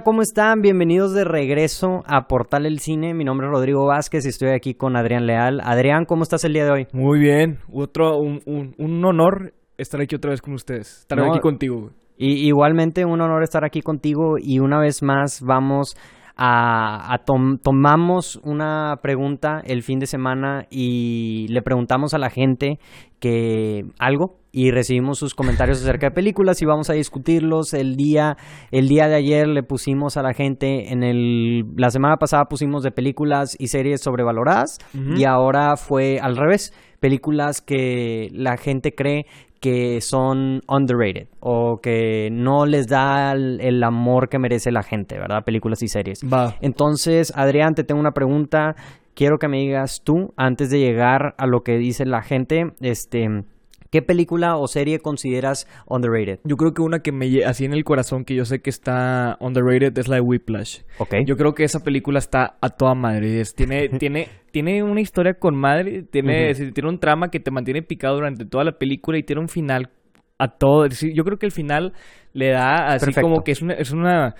Hola, 0.00 0.04
¿cómo 0.06 0.22
están? 0.22 0.62
Bienvenidos 0.62 1.12
de 1.12 1.24
regreso 1.24 2.04
a 2.06 2.26
Portal 2.26 2.64
El 2.64 2.78
Cine. 2.78 3.12
Mi 3.12 3.22
nombre 3.22 3.46
es 3.46 3.50
Rodrigo 3.52 3.84
Vázquez 3.84 4.24
y 4.24 4.30
estoy 4.30 4.48
aquí 4.48 4.72
con 4.72 4.96
Adrián 4.96 5.26
Leal. 5.26 5.60
Adrián, 5.62 6.06
¿cómo 6.06 6.22
estás 6.22 6.42
el 6.44 6.54
día 6.54 6.64
de 6.64 6.70
hoy? 6.70 6.86
Muy 6.94 7.20
bien, 7.20 7.58
otro, 7.70 8.16
un, 8.16 8.40
un, 8.46 8.74
un 8.78 9.04
honor 9.04 9.52
estar 9.76 10.00
aquí 10.00 10.16
otra 10.16 10.30
vez 10.30 10.40
con 10.40 10.54
ustedes, 10.54 11.00
estar 11.00 11.18
No, 11.18 11.26
aquí 11.30 11.40
contigo. 11.40 11.90
Y, 12.16 12.46
igualmente 12.48 13.04
un 13.04 13.20
honor 13.20 13.42
estar 13.42 13.62
aquí 13.62 13.82
contigo 13.82 14.36
y 14.38 14.58
una 14.60 14.80
vez 14.80 15.02
más 15.02 15.42
vamos 15.42 15.94
a, 16.34 17.12
a 17.12 17.18
tom- 17.18 17.58
tomamos 17.62 18.40
una 18.42 18.94
pregunta 19.02 19.60
el 19.66 19.82
fin 19.82 19.98
de 19.98 20.06
semana 20.06 20.64
y 20.70 21.46
le 21.50 21.60
preguntamos 21.60 22.14
a 22.14 22.18
la 22.18 22.30
gente 22.30 22.78
que 23.20 23.82
algo 23.98 24.38
y 24.52 24.70
recibimos 24.70 25.18
sus 25.18 25.34
comentarios 25.34 25.80
acerca 25.80 26.08
de 26.08 26.10
películas 26.12 26.60
y 26.62 26.66
vamos 26.66 26.90
a 26.90 26.94
discutirlos 26.94 27.72
el 27.74 27.96
día 27.96 28.36
el 28.70 28.88
día 28.88 29.08
de 29.08 29.14
ayer 29.14 29.46
le 29.46 29.62
pusimos 29.62 30.16
a 30.16 30.22
la 30.22 30.34
gente 30.34 30.92
en 30.92 31.02
el 31.02 31.64
la 31.76 31.90
semana 31.90 32.16
pasada 32.16 32.46
pusimos 32.46 32.82
de 32.82 32.90
películas 32.90 33.56
y 33.58 33.68
series 33.68 34.00
sobrevaloradas 34.00 34.78
y 35.16 35.24
ahora 35.24 35.76
fue 35.76 36.18
al 36.20 36.36
revés 36.36 36.72
películas 37.00 37.60
que 37.60 38.28
la 38.32 38.56
gente 38.56 38.94
cree 38.94 39.26
que 39.60 40.00
son 40.00 40.62
underrated 40.66 41.28
o 41.38 41.80
que 41.82 42.30
no 42.32 42.64
les 42.66 42.88
da 42.88 43.32
el, 43.32 43.60
el 43.60 43.82
amor 43.84 44.30
que 44.30 44.38
merece 44.38 44.72
la 44.72 44.82
gente, 44.82 45.18
¿verdad? 45.18 45.44
Películas 45.44 45.82
y 45.82 45.88
series. 45.88 46.22
Va. 46.22 46.56
Entonces, 46.62 47.32
Adrián, 47.36 47.74
te 47.74 47.84
tengo 47.84 48.00
una 48.00 48.12
pregunta. 48.12 48.74
Quiero 49.14 49.38
que 49.38 49.48
me 49.48 49.58
digas 49.58 50.00
tú, 50.02 50.32
antes 50.36 50.70
de 50.70 50.78
llegar 50.78 51.34
a 51.36 51.46
lo 51.46 51.62
que 51.62 51.76
dice 51.76 52.06
la 52.06 52.22
gente, 52.22 52.72
este, 52.80 53.44
¿qué 53.90 54.02
película 54.02 54.56
o 54.56 54.66
serie 54.68 54.98
consideras 55.00 55.66
underrated? 55.86 56.38
Yo 56.44 56.56
creo 56.56 56.72
que 56.74 56.82
una 56.82 57.00
que 57.00 57.12
me 57.12 57.44
así 57.44 57.64
en 57.64 57.72
el 57.72 57.84
corazón 57.84 58.24
que 58.24 58.34
yo 58.34 58.44
sé 58.44 58.60
que 58.60 58.70
está 58.70 59.36
underrated 59.40 59.96
es 59.98 60.08
la 60.08 60.16
de 60.16 60.20
Whiplash. 60.22 60.80
Ok. 60.98 61.14
Yo 61.26 61.36
creo 61.36 61.54
que 61.54 61.64
esa 61.64 61.80
película 61.82 62.18
está 62.18 62.56
a 62.60 62.70
toda 62.70 62.94
madre. 62.94 63.42
Tiene, 63.56 63.88
tiene, 63.98 64.28
tiene 64.52 64.82
una 64.82 65.00
historia 65.00 65.34
con 65.34 65.56
madre, 65.56 66.02
tiene, 66.02 66.54
tiene 66.54 66.88
un 66.88 66.98
trama 66.98 67.30
que 67.30 67.40
te 67.40 67.50
mantiene 67.50 67.82
picado 67.82 68.14
durante 68.16 68.44
toda 68.44 68.64
la 68.64 68.72
película 68.78 69.18
y 69.18 69.22
tiene 69.22 69.42
un 69.42 69.48
final 69.48 69.90
a 70.38 70.48
todo. 70.48 70.86
Yo 70.86 71.24
creo 71.24 71.38
que 71.38 71.46
el 71.46 71.52
final 71.52 71.92
le 72.32 72.50
da 72.50 72.94
así 72.94 73.06
Perfecto. 73.06 73.28
como 73.28 73.42
que 73.44 73.52
es 73.52 73.60
una, 73.60 73.74
es 73.74 73.90
una 73.90 74.34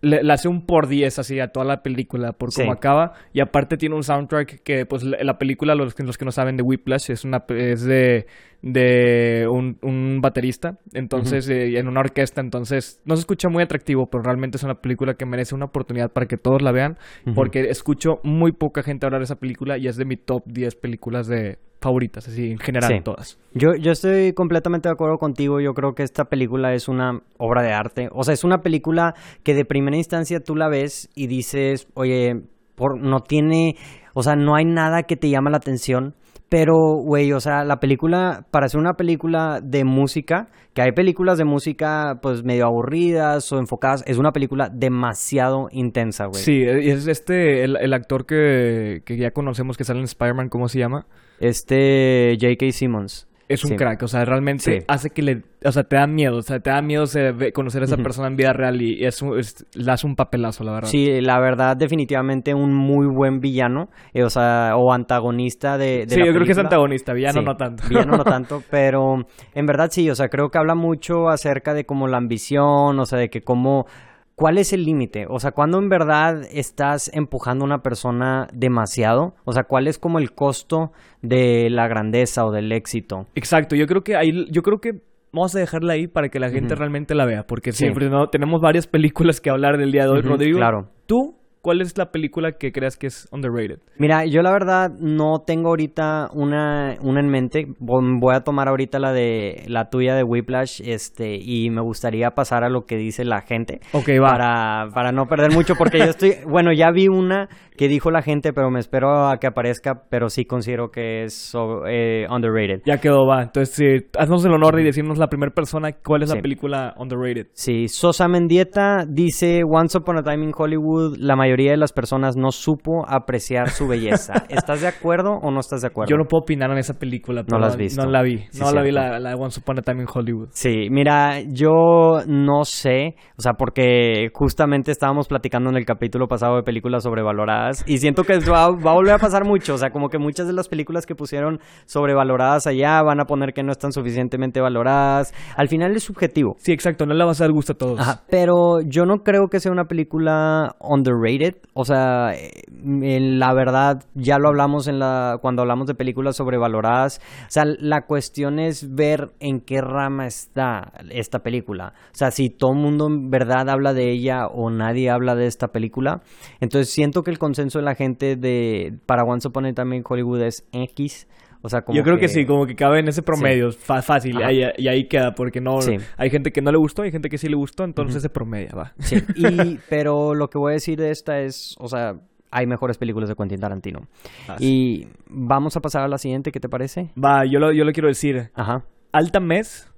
le, 0.00 0.22
le 0.22 0.32
hace 0.32 0.48
un 0.48 0.64
por 0.66 0.88
10 0.88 1.18
así 1.18 1.38
a 1.40 1.48
toda 1.48 1.66
la 1.66 1.82
película 1.82 2.32
por 2.32 2.50
Sí. 2.52 2.62
cómo 2.62 2.72
acaba 2.72 3.12
y 3.32 3.40
aparte 3.40 3.76
tiene 3.76 3.94
un 3.94 4.02
soundtrack 4.02 4.62
que 4.62 4.86
pues 4.86 5.02
la, 5.04 5.18
la 5.22 5.38
película 5.38 5.74
los, 5.74 5.94
que- 5.94 6.02
los 6.04 6.16
que 6.18 6.24
no 6.24 6.32
saben 6.32 6.56
de 6.56 6.62
Whiplash 6.62 7.10
es 7.10 7.24
una 7.24 7.44
es 7.50 7.82
de 7.84 8.26
de 8.62 9.46
un, 9.50 9.78
un 9.82 10.20
baterista 10.20 10.78
entonces 10.92 11.48
eh, 11.48 11.78
en 11.78 11.88
una 11.88 12.00
orquesta 12.00 12.40
entonces 12.40 13.00
no 13.04 13.16
se 13.16 13.20
escucha 13.20 13.48
muy 13.48 13.62
atractivo 13.62 14.06
pero 14.06 14.22
realmente 14.22 14.56
es 14.56 14.62
una 14.62 14.76
película 14.76 15.14
que 15.14 15.26
merece 15.26 15.54
una 15.54 15.66
oportunidad 15.66 16.12
para 16.12 16.26
que 16.26 16.36
todos 16.36 16.62
la 16.62 16.72
vean 16.72 16.96
porque 17.34 17.68
escucho 17.70 18.20
muy 18.22 18.52
poca 18.52 18.82
gente 18.82 19.06
hablar 19.06 19.20
de 19.20 19.24
esa 19.24 19.36
película 19.36 19.78
y 19.78 19.88
es 19.88 19.96
de 19.96 20.04
mi 20.04 20.16
top 20.16 20.44
10 20.46 20.76
películas 20.76 21.26
de 21.26 21.58
favoritas 21.80 22.28
así 22.28 22.52
en 22.52 22.58
general 22.58 22.92
Sí. 22.92 23.00
todas 23.04 23.38
Yo, 23.54 23.74
yo 23.74 23.92
estoy 23.92 24.32
completamente 24.32 24.88
de 24.88 24.92
acuerdo 24.92 25.18
contigo. 25.18 25.60
Yo 25.60 25.74
creo 25.74 25.94
que 25.94 26.02
esta 26.02 26.24
película 26.24 26.72
es 26.74 26.88
una 26.88 27.20
obra 27.38 27.62
de 27.62 27.72
arte. 27.72 28.08
O 28.12 28.22
sea, 28.22 28.34
es 28.34 28.44
una 28.44 28.58
película 28.58 29.14
que 29.42 29.54
de 29.54 29.64
primera 29.64 29.96
instancia 29.96 30.40
tú 30.40 30.56
la 30.56 30.68
ves 30.68 31.10
y 31.14 31.26
dices, 31.26 31.88
oye, 31.94 32.40
por, 32.74 32.98
no 32.98 33.20
tiene, 33.20 33.76
o 34.14 34.22
sea, 34.22 34.36
no 34.36 34.54
hay 34.54 34.64
nada 34.64 35.02
que 35.02 35.16
te 35.16 35.28
llama 35.28 35.50
la 35.50 35.58
atención. 35.58 36.14
Pero, 36.52 36.98
güey, 37.02 37.32
o 37.32 37.40
sea, 37.40 37.64
la 37.64 37.80
película, 37.80 38.44
para 38.50 38.68
ser 38.68 38.78
una 38.78 38.92
película 38.92 39.60
de 39.62 39.84
música, 39.84 40.48
que 40.74 40.82
hay 40.82 40.92
películas 40.92 41.38
de 41.38 41.46
música, 41.46 42.18
pues, 42.20 42.44
medio 42.44 42.66
aburridas 42.66 43.50
o 43.52 43.58
enfocadas, 43.58 44.04
es 44.06 44.18
una 44.18 44.32
película 44.32 44.68
demasiado 44.70 45.68
intensa, 45.70 46.26
güey. 46.26 46.42
sí 46.42 46.58
y 46.60 46.90
es 46.90 47.06
este 47.06 47.64
el, 47.64 47.78
el 47.80 47.94
actor 47.94 48.26
que, 48.26 49.00
que 49.06 49.16
ya 49.16 49.30
conocemos 49.30 49.78
que 49.78 49.84
sale 49.84 50.00
en 50.00 50.04
Spider-Man 50.04 50.50
¿cómo 50.50 50.68
se 50.68 50.78
llama? 50.78 51.06
Este 51.40 52.36
J.K. 52.38 52.70
Simmons. 52.72 53.26
Es 53.48 53.64
un 53.64 53.70
Sí. 53.70 53.76
crack, 53.76 54.02
o 54.02 54.08
sea, 54.08 54.24
realmente 54.24 54.62
Sí. 54.80 54.84
hace 54.88 55.10
que 55.10 55.22
le, 55.22 55.42
o 55.64 55.72
sea, 55.72 55.82
te 55.84 55.96
da 55.96 56.06
miedo, 56.06 56.36
o 56.38 56.42
sea, 56.42 56.60
te 56.60 56.70
da 56.70 56.80
miedo 56.80 57.04
conocer 57.52 57.82
a 57.82 57.84
esa 57.84 57.96
persona 57.98 58.28
en 58.28 58.36
vida 58.36 58.52
real 58.52 58.80
y 58.80 59.04
es, 59.04 59.20
un- 59.22 59.38
es- 59.38 59.66
le 59.74 59.90
hace 59.92 60.06
un 60.06 60.16
papelazo, 60.16 60.64
la 60.64 60.72
verdad. 60.72 60.88
Sí, 60.88 61.20
la 61.20 61.38
verdad, 61.40 61.76
definitivamente 61.76 62.54
un 62.54 62.72
muy 62.72 63.06
buen 63.06 63.40
villano, 63.40 63.88
eh, 64.14 64.22
o 64.24 64.30
sea, 64.30 64.72
o 64.76 64.92
antagonista 64.92 65.76
de, 65.78 66.06
de 66.06 66.14
Sí, 66.14 66.20
la 66.20 66.26
yo 66.26 66.32
creo 66.32 66.46
que 66.46 66.52
es 66.52 66.58
antagonista, 66.58 67.12
villano 67.12 67.40
Sí, 67.40 67.44
no 67.44 67.56
tanto. 67.56 67.84
Villano 67.88 68.16
no 68.16 68.24
tanto, 68.24 68.62
pero 68.70 69.26
en 69.54 69.66
verdad 69.66 69.88
sí, 69.90 70.08
o 70.08 70.14
sea, 70.14 70.28
creo 70.28 70.48
que 70.50 70.58
habla 70.58 70.74
mucho 70.74 71.28
acerca 71.28 71.74
de 71.74 71.84
como 71.84 72.08
la 72.08 72.16
ambición, 72.18 72.98
o 72.98 73.04
sea, 73.06 73.18
de 73.18 73.28
que 73.28 73.42
cómo, 73.42 73.86
cuál 74.34 74.58
es 74.58 74.72
el 74.72 74.84
límite, 74.84 75.26
o 75.28 75.38
sea, 75.38 75.52
cuando 75.52 75.78
en 75.78 75.88
verdad 75.88 76.42
estás 76.52 77.10
empujando 77.14 77.64
a 77.64 77.66
una 77.66 77.82
persona 77.82 78.48
demasiado, 78.52 79.34
o 79.44 79.52
sea, 79.52 79.64
cuál 79.64 79.86
es 79.86 79.98
como 79.98 80.18
el 80.18 80.32
costo 80.32 80.92
de 81.20 81.68
la 81.70 81.86
grandeza 81.88 82.44
o 82.46 82.50
del 82.50 82.72
éxito. 82.72 83.26
Exacto, 83.34 83.76
yo 83.76 83.86
creo 83.86 84.02
que 84.02 84.16
ahí, 84.16 84.46
yo 84.50 84.62
creo 84.62 84.80
que 84.80 85.02
vamos 85.32 85.54
a 85.54 85.60
dejarla 85.60 85.94
ahí 85.94 86.08
para 86.08 86.28
que 86.28 86.38
la 86.40 86.50
gente 86.50 86.74
realmente 86.74 87.14
la 87.14 87.24
vea, 87.24 87.46
porque 87.46 87.72
Sí. 87.72 87.78
siempre 87.78 88.08
no 88.10 88.28
tenemos 88.28 88.60
varias 88.60 88.86
películas 88.86 89.40
que 89.40 89.50
hablar 89.50 89.78
del 89.78 89.92
día 89.92 90.04
de 90.04 90.10
hoy, 90.10 90.20
Rodrigo. 90.22 90.58
claro. 90.58 90.88
¿Tú 91.06 91.36
cuál 91.62 91.80
es 91.80 91.96
la 91.96 92.10
película 92.10 92.52
que 92.52 92.72
creas 92.72 92.96
que 92.96 93.06
es 93.06 93.28
underrated? 93.32 93.78
Mira, 93.98 94.26
yo 94.26 94.42
la 94.42 94.50
verdad 94.52 94.90
no 95.00 95.38
tengo 95.46 95.68
ahorita 95.68 96.28
una, 96.34 96.96
una 97.00 97.20
en 97.20 97.28
mente. 97.28 97.66
Vo- 97.80 98.02
Voy 98.20 98.34
a 98.34 98.40
tomar 98.40 98.68
ahorita 98.68 98.98
la 98.98 99.12
de 99.12 99.62
la 99.68 99.88
tuya 99.88 100.14
de 100.14 100.24
Whiplash, 100.24 100.80
este, 100.84 101.36
y 101.40 101.70
me 101.70 101.80
gustaría 101.80 102.30
pasar 102.32 102.64
a 102.64 102.68
lo 102.68 102.82
que 102.82 102.96
dice 102.96 103.24
la 103.24 103.40
gente. 103.42 103.80
Ok, 103.92 104.08
va. 104.22 104.30
Para, 104.32 104.88
para 104.92 105.12
no 105.12 105.26
perder 105.26 105.52
mucho, 105.52 105.74
porque 105.76 105.98
yo 105.98 106.04
estoy, 106.06 106.32
bueno, 106.50 106.72
ya 106.72 106.90
vi 106.90 107.06
una 107.08 107.48
que 107.76 107.88
dijo 107.88 108.10
la 108.10 108.22
gente, 108.22 108.52
pero 108.52 108.70
me 108.70 108.80
espero 108.80 109.28
a 109.28 109.38
que 109.38 109.46
aparezca, 109.46 110.02
pero 110.10 110.28
sí 110.28 110.44
considero 110.44 110.90
que 110.90 111.24
es 111.24 111.34
so- 111.34 111.86
eh, 111.86 112.26
underrated. 112.28 112.82
Ya 112.84 112.98
quedó, 112.98 113.26
va. 113.26 113.42
Entonces, 113.42 113.74
sí, 113.74 114.08
haznos 114.18 114.44
el 114.44 114.52
honor 114.52 114.76
de 114.76 114.82
decirnos 114.82 115.18
la 115.18 115.28
primera 115.28 115.52
persona 115.54 115.92
cuál 115.92 116.22
es 116.22 116.30
Sí. 116.30 116.36
la 116.36 116.42
película 116.42 116.94
underrated. 116.98 117.46
Sí, 117.54 117.86
Sosa 117.88 118.26
Mendieta 118.28 119.04
dice, 119.08 119.62
Once 119.68 119.96
Upon 119.96 120.18
a 120.18 120.22
Time 120.22 120.44
in 120.44 120.52
Hollywood, 120.56 121.16
la 121.18 121.36
mayoría 121.52 121.72
de 121.72 121.76
las 121.76 121.92
personas 121.92 122.34
no 122.34 122.50
supo 122.50 123.04
apreciar 123.06 123.68
su 123.68 123.86
belleza. 123.86 124.32
¿Estás 124.48 124.80
de 124.80 124.88
acuerdo 124.88 125.32
o 125.42 125.50
no 125.50 125.60
estás 125.60 125.82
de 125.82 125.88
acuerdo? 125.88 126.08
Yo 126.08 126.16
no 126.16 126.24
puedo 126.24 126.42
opinar 126.42 126.70
en 126.70 126.78
esa 126.78 126.94
película. 126.94 127.44
No 127.46 127.58
la 127.58 127.66
has 127.66 127.76
visto. 127.76 128.02
No 128.02 128.10
la 128.10 128.22
vi. 128.22 128.38
Sí, 128.50 128.60
no 128.60 128.72
la 128.72 128.82
vi 128.82 128.90
la, 128.90 129.18
la 129.18 129.30
de 129.30 129.36
Once 129.36 129.60
Upon 129.60 129.76
in 130.00 130.06
Hollywood. 130.12 130.48
Sí, 130.52 130.88
mira, 130.90 131.40
yo 131.46 132.22
no 132.26 132.64
sé, 132.64 133.16
o 133.36 133.42
sea, 133.42 133.52
porque 133.52 134.30
justamente 134.32 134.90
estábamos 134.90 135.28
platicando 135.28 135.68
en 135.68 135.76
el 135.76 135.84
capítulo 135.84 136.26
pasado 136.26 136.56
de 136.56 136.62
películas 136.62 137.02
sobrevaloradas 137.02 137.84
y 137.86 137.98
siento 137.98 138.24
que 138.24 138.38
va, 138.38 138.70
va 138.70 138.92
a 138.92 138.94
volver 138.94 139.14
a 139.14 139.18
pasar 139.18 139.44
mucho, 139.44 139.74
o 139.74 139.78
sea, 139.78 139.90
como 139.90 140.08
que 140.08 140.18
muchas 140.18 140.46
de 140.46 140.54
las 140.54 140.68
películas 140.68 141.04
que 141.04 141.14
pusieron 141.14 141.58
sobrevaloradas 141.84 142.66
allá 142.66 143.02
van 143.02 143.20
a 143.20 143.24
poner 143.24 143.52
que 143.52 143.62
no 143.62 143.72
están 143.72 143.92
suficientemente 143.92 144.60
valoradas. 144.60 145.34
Al 145.56 145.68
final 145.68 145.94
es 145.94 146.04
subjetivo. 146.04 146.54
Sí, 146.58 146.72
exacto. 146.72 147.04
No 147.04 147.14
le 147.14 147.24
vas 147.24 147.40
a 147.40 147.44
dar 147.44 147.52
gusto 147.52 147.72
a 147.72 147.76
todos. 147.76 148.00
Ajá, 148.00 148.22
pero 148.30 148.80
yo 148.86 149.04
no 149.04 149.18
creo 149.18 149.48
que 149.50 149.60
sea 149.60 149.72
una 149.72 149.84
película 149.84 150.76
underrated. 150.80 151.41
O 151.74 151.84
sea, 151.84 152.34
eh, 152.34 152.62
la 152.70 153.52
verdad, 153.52 154.04
ya 154.14 154.38
lo 154.38 154.48
hablamos 154.48 154.88
en 154.88 154.98
la, 154.98 155.38
cuando 155.40 155.62
hablamos 155.62 155.86
de 155.86 155.94
películas 155.94 156.36
sobrevaloradas. 156.36 157.20
O 157.42 157.50
sea, 157.50 157.64
la 157.64 158.06
cuestión 158.06 158.58
es 158.58 158.94
ver 158.94 159.32
en 159.40 159.60
qué 159.60 159.80
rama 159.80 160.26
está 160.26 160.92
esta 161.10 161.40
película. 161.40 161.94
O 162.12 162.16
sea, 162.16 162.30
si 162.30 162.50
todo 162.50 162.72
el 162.72 162.78
mundo 162.78 163.06
en 163.06 163.30
verdad 163.30 163.68
habla 163.70 163.94
de 163.94 164.10
ella 164.10 164.46
o 164.46 164.70
nadie 164.70 165.10
habla 165.10 165.34
de 165.34 165.46
esta 165.46 165.68
película. 165.68 166.22
Entonces 166.60 166.90
siento 166.90 167.22
que 167.22 167.30
el 167.30 167.38
consenso 167.38 167.78
de 167.78 167.84
la 167.84 167.94
gente 167.94 168.36
de 168.36 168.94
para 169.06 169.24
Once 169.24 169.48
Upon 169.48 169.66
a 169.66 169.72
Time 169.72 170.02
Hollywood 170.06 170.42
es 170.42 170.66
X. 170.72 171.26
O 171.62 171.68
sea, 171.68 171.82
como 171.82 171.96
Yo 171.96 172.02
creo 172.02 172.18
que... 172.18 172.28
sí, 172.28 172.44
como 172.44 172.66
que 172.66 172.74
cabe 172.74 172.98
en 172.98 173.08
ese 173.08 173.22
promedio, 173.22 173.70
fácil, 173.72 174.36
Ajá. 174.38 174.48
ahí- 174.48 174.64
y 174.76 174.88
ahí 174.88 175.04
queda, 175.08 175.34
porque 175.34 175.60
no, 175.60 175.80
Sí. 175.80 175.96
hay 176.16 176.28
gente 176.30 176.50
que 176.52 176.60
no 176.60 176.72
le 176.72 176.78
gustó, 176.78 177.02
hay 177.02 177.12
gente 177.12 177.28
que 177.28 177.38
sí 177.38 177.48
le 177.48 177.54
gustó, 177.56 177.84
entonces 177.84 178.20
se 178.22 178.28
promedia, 178.28 178.70
va. 178.74 178.92
Sí, 178.98 179.16
y, 179.36 179.78
pero 179.88 180.34
lo 180.34 180.50
que 180.50 180.58
voy 180.58 180.72
a 180.72 180.74
decir 180.74 180.98
de 180.98 181.10
esta 181.10 181.40
es, 181.40 181.76
o 181.78 181.88
sea, 181.88 182.16
hay 182.50 182.66
mejores 182.66 182.98
películas 182.98 183.28
de 183.28 183.34
Quentin 183.36 183.60
Tarantino. 183.60 184.08
Ah, 184.48 184.56
y 184.58 185.06
vamos 185.28 185.76
a 185.76 185.80
pasar 185.80 186.02
a 186.02 186.08
la 186.08 186.18
siguiente, 186.18 186.50
¿qué 186.52 186.60
te 186.60 186.68
parece? 186.68 187.10
Va, 187.22 187.44
yo 187.46 187.58
lo, 187.60 187.72
yo 187.72 187.84
lo 187.84 187.92
quiero 187.92 188.08
decir. 188.08 188.50
Ajá. 188.54 188.84
Alta 189.12 189.40
Mes. 189.40 189.88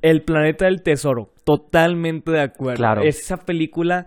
El 0.00 0.22
planeta 0.22 0.66
del 0.66 0.82
tesoro, 0.82 1.32
totalmente 1.42 2.30
de 2.30 2.40
acuerdo. 2.42 2.76
Claro. 2.76 3.02
Esa 3.02 3.38
película 3.38 4.06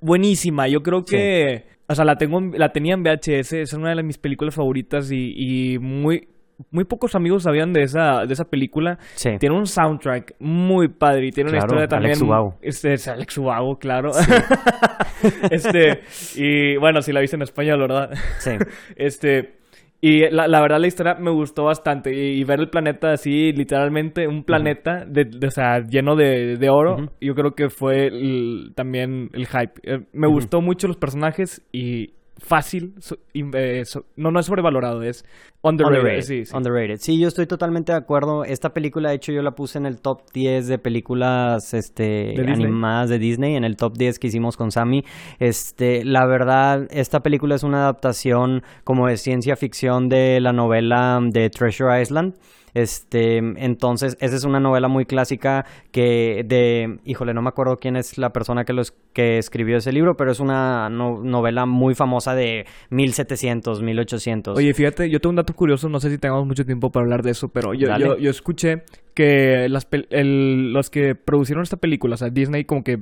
buenísima, 0.00 0.66
yo 0.68 0.82
creo 0.82 1.04
que, 1.04 1.66
o 1.88 1.94
sea, 1.94 2.04
la 2.04 2.16
tengo, 2.18 2.38
en- 2.38 2.58
la 2.58 2.72
tenía 2.72 2.94
en 2.94 3.02
VHS, 3.02 3.52
es 3.60 3.72
una 3.72 3.94
de 3.94 4.02
mis 4.02 4.18
películas 4.18 4.54
favoritas 4.54 5.10
y, 5.12 5.34
y 5.36 5.78
muy, 5.78 6.28
muy 6.70 6.84
pocos 6.84 7.14
amigos 7.14 7.44
sabían 7.44 7.72
de 7.72 7.82
esa, 7.82 8.26
de 8.26 8.32
esa 8.32 8.44
película. 8.46 8.98
Sí. 9.14 9.30
Tiene 9.38 9.54
un 9.56 9.66
soundtrack 9.66 10.34
muy 10.40 10.88
padre 10.88 11.26
y 11.26 11.30
tiene 11.32 11.50
una 11.50 11.58
historia 11.58 11.86
también. 11.88 12.12
Alex 12.12 12.22
Ubago. 12.22 12.58
Este, 12.62 12.94
es 12.94 13.06
Alex 13.08 13.38
Ubago, 13.38 13.78
claro. 13.78 14.10
este, 15.50 16.00
y 16.36 16.76
bueno, 16.76 17.02
si 17.02 17.12
la 17.12 17.20
viste 17.20 17.36
en 17.36 17.42
español, 17.42 17.80
¿verdad? 17.80 18.10
Sí. 18.38 18.50
Este, 18.96 19.54
Y 20.00 20.28
la, 20.30 20.46
la 20.46 20.60
verdad 20.60 20.78
la 20.80 20.86
historia 20.86 21.14
me 21.14 21.30
gustó 21.30 21.64
bastante. 21.64 22.12
Y, 22.14 22.40
y 22.40 22.44
ver 22.44 22.60
el 22.60 22.70
planeta 22.70 23.12
así, 23.12 23.52
literalmente, 23.52 24.28
un 24.28 24.44
planeta 24.44 25.04
de, 25.04 25.24
de- 25.24 25.46
o 25.46 25.50
sea, 25.50 25.80
lleno 25.80 26.14
de, 26.16 26.56
de 26.56 26.70
oro, 26.70 27.10
yo 27.20 27.34
creo 27.34 27.54
que 27.54 27.68
fue 27.70 28.06
el- 28.06 28.72
también 28.74 29.30
el 29.32 29.46
hype. 29.46 29.72
Eh, 29.82 30.00
me 30.12 30.28
gustó 30.28 30.60
mucho 30.60 30.86
los 30.88 30.96
personajes 30.96 31.62
y 31.72 32.14
fácil. 32.38 32.94
so- 33.00 33.18
eh, 33.34 33.82
so- 33.84 34.04
no, 34.16 34.30
no 34.30 34.40
es 34.40 34.46
sobrevalorado, 34.46 35.02
es 35.02 35.24
underrated. 35.62 35.98
Underrated, 35.98 36.22
Sí, 36.22 36.44
sí. 36.44 36.56
underrated. 36.56 36.98
Sí, 37.00 37.18
yo 37.18 37.28
estoy 37.28 37.46
totalmente 37.46 37.92
de 37.92 37.98
acuerdo. 37.98 38.44
Esta 38.44 38.72
película, 38.72 39.10
de 39.10 39.16
hecho, 39.16 39.32
yo 39.32 39.42
la 39.42 39.52
puse 39.52 39.78
en 39.78 39.86
el 39.86 40.00
top 40.00 40.22
10 40.32 40.68
de 40.68 40.78
películas 40.78 41.74
este, 41.74 42.34
animadas 42.48 43.10
de 43.10 43.18
Disney, 43.18 43.56
en 43.56 43.64
el 43.64 43.76
top 43.76 43.96
10 43.96 44.18
que 44.18 44.28
hicimos 44.28 44.56
con 44.56 44.70
Sammy. 44.70 45.04
Este, 45.38 46.04
la 46.04 46.26
verdad, 46.26 46.86
esta 46.90 47.20
película 47.20 47.54
es 47.54 47.62
una 47.62 47.78
adaptación 47.82 48.62
como 48.84 49.08
de 49.08 49.16
ciencia 49.16 49.56
ficción 49.56 50.08
de 50.08 50.40
la 50.40 50.52
novela 50.52 51.20
de 51.22 51.50
Treasure 51.50 52.00
Island. 52.00 52.34
Este, 52.74 53.36
entonces, 53.38 54.16
esa 54.20 54.36
es 54.36 54.44
una 54.44 54.60
novela 54.60 54.88
muy 54.88 55.04
clásica 55.06 55.64
que 55.92 56.44
de, 56.46 56.98
híjole, 57.04 57.34
no 57.34 57.42
me 57.42 57.48
acuerdo 57.48 57.78
quién 57.78 57.96
es 57.96 58.18
la 58.18 58.32
persona 58.32 58.64
que, 58.64 58.72
los, 58.72 58.92
que 59.12 59.38
escribió 59.38 59.76
ese 59.78 59.92
libro, 59.92 60.16
pero 60.16 60.30
es 60.30 60.40
una 60.40 60.88
no- 60.90 61.22
novela 61.22 61.66
muy 61.66 61.94
famosa 61.94 62.34
de 62.34 62.66
1700, 62.90 63.82
1800. 63.82 64.56
Oye, 64.56 64.74
fíjate, 64.74 65.08
yo 65.10 65.20
tengo 65.20 65.30
un 65.30 65.36
dato 65.36 65.54
curioso, 65.54 65.88
no 65.88 66.00
sé 66.00 66.10
si 66.10 66.18
tengamos 66.18 66.46
mucho 66.46 66.64
tiempo 66.64 66.90
para 66.90 67.04
hablar 67.04 67.22
de 67.22 67.30
eso, 67.30 67.48
pero 67.48 67.74
yo, 67.74 67.88
yo, 67.98 68.16
yo 68.18 68.30
escuché 68.30 68.82
que 69.14 69.68
las 69.68 69.88
el- 70.10 70.72
los 70.72 70.90
que 70.90 71.14
produjeron 71.14 71.62
esta 71.62 71.76
película, 71.76 72.14
o 72.14 72.16
sea, 72.18 72.30
Disney 72.30 72.64
como 72.64 72.84
que 72.84 73.00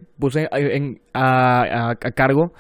en- 0.53 1.01
a, 1.13 1.63
a- 1.63 1.91
a 1.91 1.97
cargo, 2.13 2.53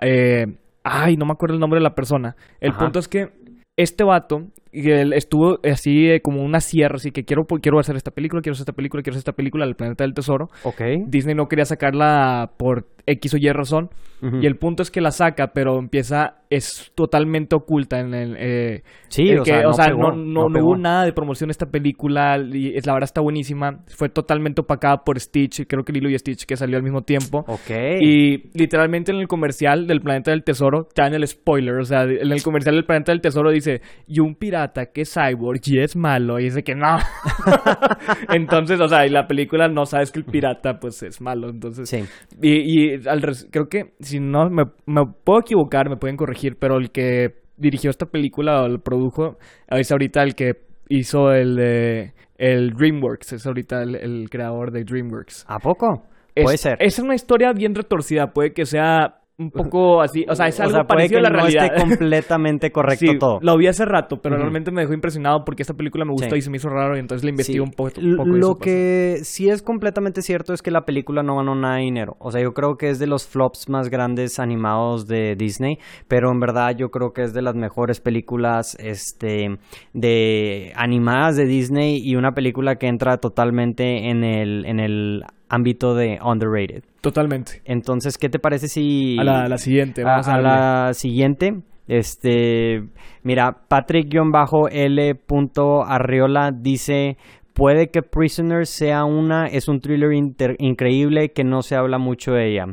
eh, 0.00 0.46
ay, 0.84 1.16
no 1.16 1.26
me 1.26 1.32
acuerdo 1.32 1.54
el 1.54 1.60
nombre 1.60 1.78
de 1.78 1.84
la 1.84 1.94
persona. 1.94 2.36
El 2.60 2.70
Ajá. 2.70 2.80
punto 2.80 2.98
es 2.98 3.08
que 3.08 3.30
este 3.76 4.04
vato 4.04 4.46
y 4.72 4.90
él 4.90 5.12
estuvo 5.12 5.58
así 5.70 6.08
eh, 6.08 6.20
como 6.22 6.42
una 6.42 6.60
sierra, 6.60 6.96
así 6.96 7.10
que 7.10 7.24
quiero, 7.24 7.42
quiero 7.60 7.78
hacer 7.78 7.96
esta 7.96 8.10
película, 8.10 8.40
quiero 8.42 8.54
hacer 8.54 8.62
esta 8.62 8.72
película, 8.72 9.02
quiero 9.02 9.14
hacer 9.14 9.20
esta 9.20 9.32
película, 9.36 9.64
El 9.64 9.74
Planeta 9.76 10.04
del 10.04 10.14
Tesoro. 10.14 10.48
ok. 10.64 10.80
Disney 11.06 11.34
no 11.34 11.46
quería 11.46 11.64
sacarla 11.64 12.52
por 12.56 12.86
X 13.06 13.34
o 13.34 13.36
Y 13.38 13.48
razón. 13.50 13.90
Ujú. 14.22 14.36
Y 14.40 14.46
el 14.46 14.54
punto 14.56 14.84
es 14.84 14.90
que 14.92 15.00
la 15.00 15.10
saca, 15.10 15.48
pero 15.52 15.76
empieza, 15.80 16.36
es 16.48 16.92
totalmente 16.94 17.56
oculta 17.56 17.98
en 17.98 18.14
el... 18.14 18.36
eh, 18.38 18.82
Sí, 19.08 19.28
el 19.28 19.40
o 19.40 19.42
que- 19.42 19.50
sea, 19.50 19.62
no 19.62 19.72
pegó, 19.72 20.10
no, 20.12 20.12
no, 20.12 20.24
no 20.24 20.48
no 20.48 20.52
pegó. 20.54 20.66
hubo 20.68 20.76
nada 20.76 21.04
de 21.04 21.12
promoción 21.12 21.50
esta 21.50 21.66
película. 21.66 22.38
Y 22.38 22.76
es, 22.76 22.86
la 22.86 22.92
verdad 22.92 23.08
está 23.08 23.20
buenísima. 23.20 23.80
Fue 23.88 24.08
totalmente 24.08 24.60
opacada 24.60 24.98
por 24.98 25.18
Stitch, 25.18 25.66
creo 25.66 25.82
que 25.82 25.92
Lilo 25.92 26.08
y 26.08 26.16
Stitch, 26.16 26.46
que 26.46 26.56
salió 26.56 26.76
al 26.76 26.84
mismo 26.84 27.02
tiempo. 27.02 27.44
Ok. 27.48 27.70
Y 28.00 28.48
literalmente 28.56 29.10
en 29.10 29.18
el 29.18 29.26
comercial 29.26 29.88
del 29.88 30.00
Planeta 30.00 30.30
del 30.30 30.44
Tesoro, 30.44 30.86
está 30.86 31.08
en 31.08 31.14
el 31.14 31.26
spoiler, 31.26 31.74
o 31.80 31.84
sea, 31.84 32.04
en 32.04 32.30
el 32.30 32.42
comercial 32.44 32.76
del 32.76 32.84
Planeta 32.84 33.10
del 33.10 33.20
Tesoro 33.22 33.50
dice, 33.50 33.80
y 34.06 34.20
un 34.20 34.36
pirata 34.36 34.61
que 34.68 35.02
es 35.02 35.14
cyborg 35.14 35.60
y 35.66 35.80
es 35.80 35.96
malo, 35.96 36.38
y 36.38 36.44
dice 36.44 36.62
que 36.62 36.74
no. 36.74 36.96
entonces, 38.32 38.80
o 38.80 38.88
sea, 38.88 39.06
y 39.06 39.10
la 39.10 39.26
película 39.26 39.68
no 39.68 39.84
sabes 39.86 40.10
que 40.12 40.20
el 40.20 40.24
pirata 40.24 40.78
pues 40.78 41.02
es 41.02 41.20
malo, 41.20 41.48
entonces... 41.50 41.88
Sí. 41.88 42.04
Y, 42.40 42.94
y 42.94 43.08
al 43.08 43.20
creo 43.50 43.66
que, 43.68 43.94
si 44.00 44.20
no, 44.20 44.48
me, 44.50 44.64
me 44.86 45.02
puedo 45.24 45.40
equivocar, 45.40 45.88
me 45.88 45.96
pueden 45.96 46.16
corregir, 46.16 46.56
pero 46.58 46.76
el 46.78 46.90
que 46.90 47.34
dirigió 47.56 47.90
esta 47.90 48.06
película 48.06 48.62
o 48.62 48.66
el 48.66 48.80
produjo 48.80 49.36
es 49.68 49.90
ahorita 49.92 50.22
el 50.22 50.34
que 50.34 50.52
hizo 50.88 51.32
el 51.32 51.56
de 51.56 52.12
el 52.36 52.70
DreamWorks, 52.72 53.34
es 53.34 53.46
ahorita 53.46 53.82
el, 53.82 53.94
el 53.94 54.28
creador 54.30 54.72
de 54.72 54.84
DreamWorks. 54.84 55.44
¿A 55.48 55.58
poco? 55.58 56.02
Es- 56.34 56.44
Puede 56.44 56.56
ser. 56.58 56.76
Es 56.80 56.98
una 56.98 57.14
historia 57.14 57.52
bien 57.52 57.74
retorcida, 57.74 58.28
puede 58.32 58.52
que 58.52 58.64
sea 58.64 59.21
un 59.38 59.50
poco 59.50 60.02
así, 60.02 60.24
o 60.28 60.34
sea, 60.36 60.46
es 60.46 60.60
O 60.60 60.62
algo 60.64 60.74
sea, 60.74 60.84
puede 60.84 61.08
parecido 61.08 61.20
que 61.20 61.26
a 61.26 61.30
la 61.30 61.36
no 61.36 61.42
realidad. 61.42 61.64
esté 61.66 61.80
completamente 61.88 62.70
correcto 62.70 63.06
Sí, 63.12 63.18
todo. 63.18 63.38
Lo 63.42 63.56
vi 63.56 63.66
hace 63.66 63.84
rato, 63.84 64.20
pero 64.20 64.36
realmente 64.36 64.70
me 64.70 64.82
dejó 64.82 64.92
impresionado 64.92 65.44
porque 65.44 65.62
esta 65.62 65.74
película 65.74 66.04
me 66.04 66.12
gustó 66.12 66.30
Sí. 66.34 66.36
y 66.38 66.42
se 66.42 66.50
me 66.50 66.58
hizo 66.58 66.68
raro 66.68 66.96
y 66.96 67.00
entonces 67.00 67.24
le 67.24 67.30
investigué 67.30 67.56
Sí. 67.56 67.60
un 67.60 67.70
poco. 67.72 67.90
Lo 68.00 68.24
pasó. 68.24 68.58
que 68.58 69.18
sí 69.22 69.48
es 69.48 69.62
completamente 69.62 70.22
cierto 70.22 70.52
es 70.52 70.62
que 70.62 70.70
la 70.70 70.84
película 70.84 71.22
no 71.22 71.36
ganó 71.36 71.54
nada 71.54 71.76
de 71.76 71.82
dinero. 71.82 72.16
O 72.20 72.30
sea, 72.30 72.40
yo 72.42 72.52
creo 72.52 72.76
que 72.76 72.90
es 72.90 72.98
de 72.98 73.06
los 73.06 73.26
flops 73.26 73.68
más 73.68 73.88
grandes 73.88 74.38
animados 74.38 75.06
de 75.08 75.34
Disney, 75.34 75.78
pero 76.08 76.30
en 76.30 76.38
verdad 76.38 76.76
yo 76.76 76.90
creo 76.90 77.12
que 77.12 77.22
es 77.22 77.32
de 77.32 77.42
las 77.42 77.54
mejores 77.54 78.00
películas 78.00 78.76
este 78.78 79.56
de 79.94 80.72
animadas 80.76 81.36
de 81.36 81.46
Disney 81.46 81.98
y 82.04 82.16
una 82.16 82.32
película 82.32 82.76
que 82.76 82.86
entra 82.86 83.16
totalmente 83.18 84.10
en 84.10 84.24
el 84.24 84.64
en 84.66 84.78
el 84.80 85.24
ámbito 85.48 85.94
de 85.94 86.18
underrated. 86.24 86.84
Totalmente. 87.02 87.60
Entonces, 87.66 88.16
¿qué 88.16 88.30
te 88.30 88.38
parece 88.38 88.68
si 88.68 89.18
A 89.18 89.24
la, 89.24 89.42
a 89.42 89.48
la 89.48 89.58
siguiente, 89.58 90.02
a, 90.02 90.04
vamos 90.04 90.28
a, 90.28 90.30
a 90.30 90.40
darle. 90.40 90.48
la 90.48 90.94
siguiente. 90.94 91.60
Este, 91.88 92.84
mira, 93.22 93.66
Patrick-L. 93.68 95.14
Arriola 95.84 96.52
dice, 96.56 97.16
puede 97.54 97.90
que 97.90 98.02
Prisoners 98.02 98.70
sea 98.70 99.04
una, 99.04 99.46
es 99.46 99.68
un 99.68 99.80
thriller 99.80 100.12
inter- 100.12 100.56
increíble 100.58 101.32
que 101.32 101.44
no 101.44 101.62
se 101.62 101.74
habla 101.74 101.98
mucho 101.98 102.32
de 102.32 102.52
ella. 102.52 102.66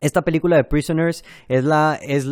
Esta 0.00 0.22
película 0.22 0.56
de 0.56 0.64
Prisoners 0.64 1.24
es 1.48 1.64
la, 1.64 1.98
es, 2.00 2.28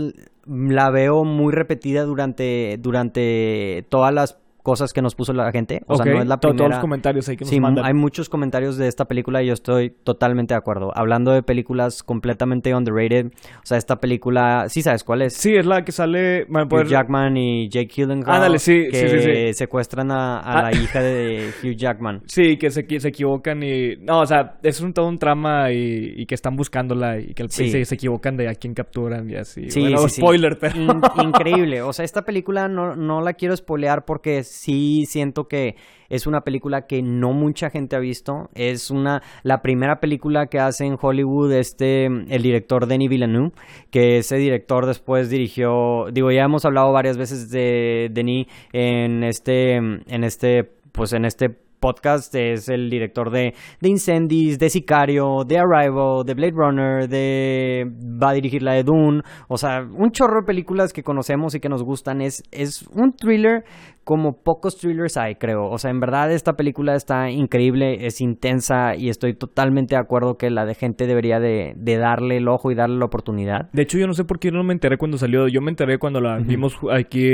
la 0.47 0.91
veo 0.91 1.25
muy 1.25 1.53
repetida 1.53 2.05
durante, 2.05 2.77
durante 2.79 3.85
todas 3.89 4.13
las 4.13 4.39
cosas 4.69 4.93
que 4.93 5.01
nos 5.01 5.15
puso 5.15 5.33
la 5.33 5.51
gente. 5.51 5.81
O 5.87 5.97
sea, 5.97 6.05
Ok, 6.05 6.11
no 6.13 6.21
es 6.23 6.29
la 6.29 6.37
to- 6.37 6.49
Todos 6.49 6.57
primera. 6.57 6.75
los 6.77 6.81
comentarios 6.83 7.27
ahí 7.31 7.37
que 7.39 7.45
nos 7.45 7.51
Sí, 7.51 7.59
mandan. 7.59 7.87
hay 7.87 7.95
muchos 7.95 8.29
comentarios 8.29 8.77
de 8.77 8.87
esta 8.87 9.07
película 9.07 9.43
y 9.43 9.47
yo 9.47 9.55
estoy 9.55 9.89
totalmente 10.05 10.53
de 10.53 10.59
acuerdo. 10.59 10.93
Hablando 10.95 11.33
de 11.33 11.43
películas 11.43 12.03
completamente 12.03 12.75
underrated, 12.75 13.29
o 13.29 13.65
sea, 13.65 13.79
esta 13.79 13.97
película, 13.97 14.67
sí 14.69 14.83
sabes 14.83 15.05
cuál 15.05 15.23
es. 15.23 15.33
Sí, 15.33 15.55
es 15.55 15.65
la 15.65 15.85
que 15.87 15.93
sale... 15.93 16.45
me 16.51 16.65
Hugh 16.65 16.69
puede- 16.69 16.85
Jackman 16.91 17.37
y 17.39 17.71
Jake 17.71 17.89
Gyllenhaal 17.95 18.37
Ándale, 18.37 18.59
sí, 18.59 18.89
que 18.91 19.09
sí, 19.09 19.19
sí, 19.21 19.33
sí. 19.47 19.55
secuestran 19.55 20.11
a, 20.11 20.39
a 20.41 20.59
Ah. 20.59 20.63
la 20.65 20.73
hija 20.77 21.01
de 21.03 21.51
Hugh 21.63 21.75
Jackman. 21.77 22.21
Sí, 22.27 22.59
que 22.59 22.71
se, 22.71 22.85
se 23.01 23.09
equivocan 23.09 23.63
y... 23.63 23.97
No, 24.03 24.21
o 24.21 24.27
sea, 24.27 24.59
es 24.63 24.81
un, 24.83 24.93
todo 24.93 25.07
un 25.09 25.19
trama 25.19 25.73
y, 25.73 26.13
y 26.17 26.27
que 26.27 26.35
están 26.35 26.57
buscándola 26.57 27.19
y 27.19 27.33
que 27.33 27.43
el- 27.45 27.51
Sí. 27.51 27.71
se, 27.71 27.85
se 27.87 27.95
equivocan 27.95 28.37
de 28.37 28.49
a 28.51 28.55
quién 28.55 28.75
capturan 28.75 29.31
y 29.31 29.37
así. 29.37 29.71
Sí, 29.71 29.81
bueno, 29.81 29.99
sí, 30.01 30.09
sí. 30.11 30.21
spoiler, 30.21 30.59
pero... 30.61 30.77
In- 30.77 31.01
increíble. 31.25 31.81
O 31.83 31.93
sea, 31.95 32.05
esta 32.05 32.23
película 32.23 32.69
no, 32.69 32.95
no 32.97 33.23
la 33.23 33.33
quiero 33.33 33.57
spoilear 33.57 34.05
porque 34.05 34.43
sí 34.59 35.05
siento 35.07 35.49
que 35.49 35.77
es 36.09 36.27
una 36.27 36.41
película 36.41 36.87
que 36.87 37.03
no 37.03 37.33
mucha 37.33 37.71
gente 37.71 37.97
ha 37.97 37.99
visto. 37.99 38.49
Es 38.55 38.91
una 38.91 39.23
la 39.43 39.63
primera 39.63 40.01
película 40.01 40.47
que 40.47 40.59
hace 40.59 40.85
en 40.85 40.97
Hollywood 41.01 41.53
este 41.53 42.07
el 42.07 42.43
director 42.43 42.87
Denis 42.87 43.11
Villeneuve, 43.11 43.53
que 43.91 44.19
ese 44.19 44.37
director 44.37 44.87
después 44.87 45.31
dirigió, 45.31 46.07
digo, 46.13 46.31
ya 46.31 46.45
hemos 46.45 46.65
hablado 46.65 46.93
varias 46.93 47.19
veces 47.19 47.51
de 47.51 48.09
Denis 48.13 48.47
en 48.73 49.23
este 49.25 49.75
en 49.75 50.25
este 50.25 50.71
pues 50.93 51.13
en 51.13 51.25
este 51.25 51.69
podcast. 51.79 52.35
Es 52.35 52.69
el 52.69 52.91
director 52.91 53.31
de, 53.31 53.55
de 53.81 53.89
Incendies, 53.89 54.59
de 54.59 54.71
Sicario, 54.71 55.45
de 55.47 55.59
Arrival, 55.59 56.25
de 56.25 56.35
Blade 56.35 56.53
Runner, 56.53 57.09
de 57.09 57.87
va 58.23 58.31
a 58.31 58.35
dirigir 58.35 58.63
la 58.63 58.73
de 58.73 58.83
Dune, 58.83 59.23
o 59.49 59.57
sea, 59.57 59.83
un 59.83 60.11
chorro 60.11 60.41
de 60.41 60.47
películas 60.47 60.93
que 60.93 61.03
conocemos 61.03 61.55
y 61.55 61.61
que 61.61 61.69
nos 61.69 61.83
gustan, 61.83 62.21
es, 62.21 62.43
es 62.51 62.87
un 62.93 63.13
thriller 63.13 63.65
como 64.09 64.43
pocos 64.43 64.79
thrillers 64.79 65.19
hay, 65.19 65.35
creo, 65.35 65.69
o 65.69 65.77
sea, 65.77 65.91
en 65.91 66.01
verdad 66.01 66.33
esta 66.33 66.55
película 66.55 66.95
está 66.95 67.31
increíble, 67.31 68.07
es 68.07 68.23
intensa 68.23 68.97
y 68.97 69.11
estoy 69.11 69.35
totalmente 69.35 69.97
de 69.97 70.01
acuerdo 70.01 70.39
que 70.39 70.49
la 70.49 70.65
de 70.65 70.75
gente 70.75 71.07
debería 71.07 71.41
de, 71.41 71.75
de 71.77 71.99
darle 71.99 72.39
el 72.39 72.49
ojo 72.49 72.71
y 72.71 72.75
darle 72.75 72.97
la 72.97 73.05
oportunidad. 73.05 73.69
De 73.75 73.83
hecho, 73.83 73.99
yo 73.99 74.07
no 74.07 74.15
sé 74.15 74.25
por 74.25 74.39
qué 74.39 74.51
no 74.51 74.65
me 74.65 74.73
enteré 74.73 74.97
cuando 74.97 75.19
salió. 75.19 75.47
Yo 75.49 75.61
me 75.61 75.69
enteré 75.69 75.99
cuando 75.99 76.23
la 76.23 76.39
vimos 76.39 76.75
aquí, 76.91 77.29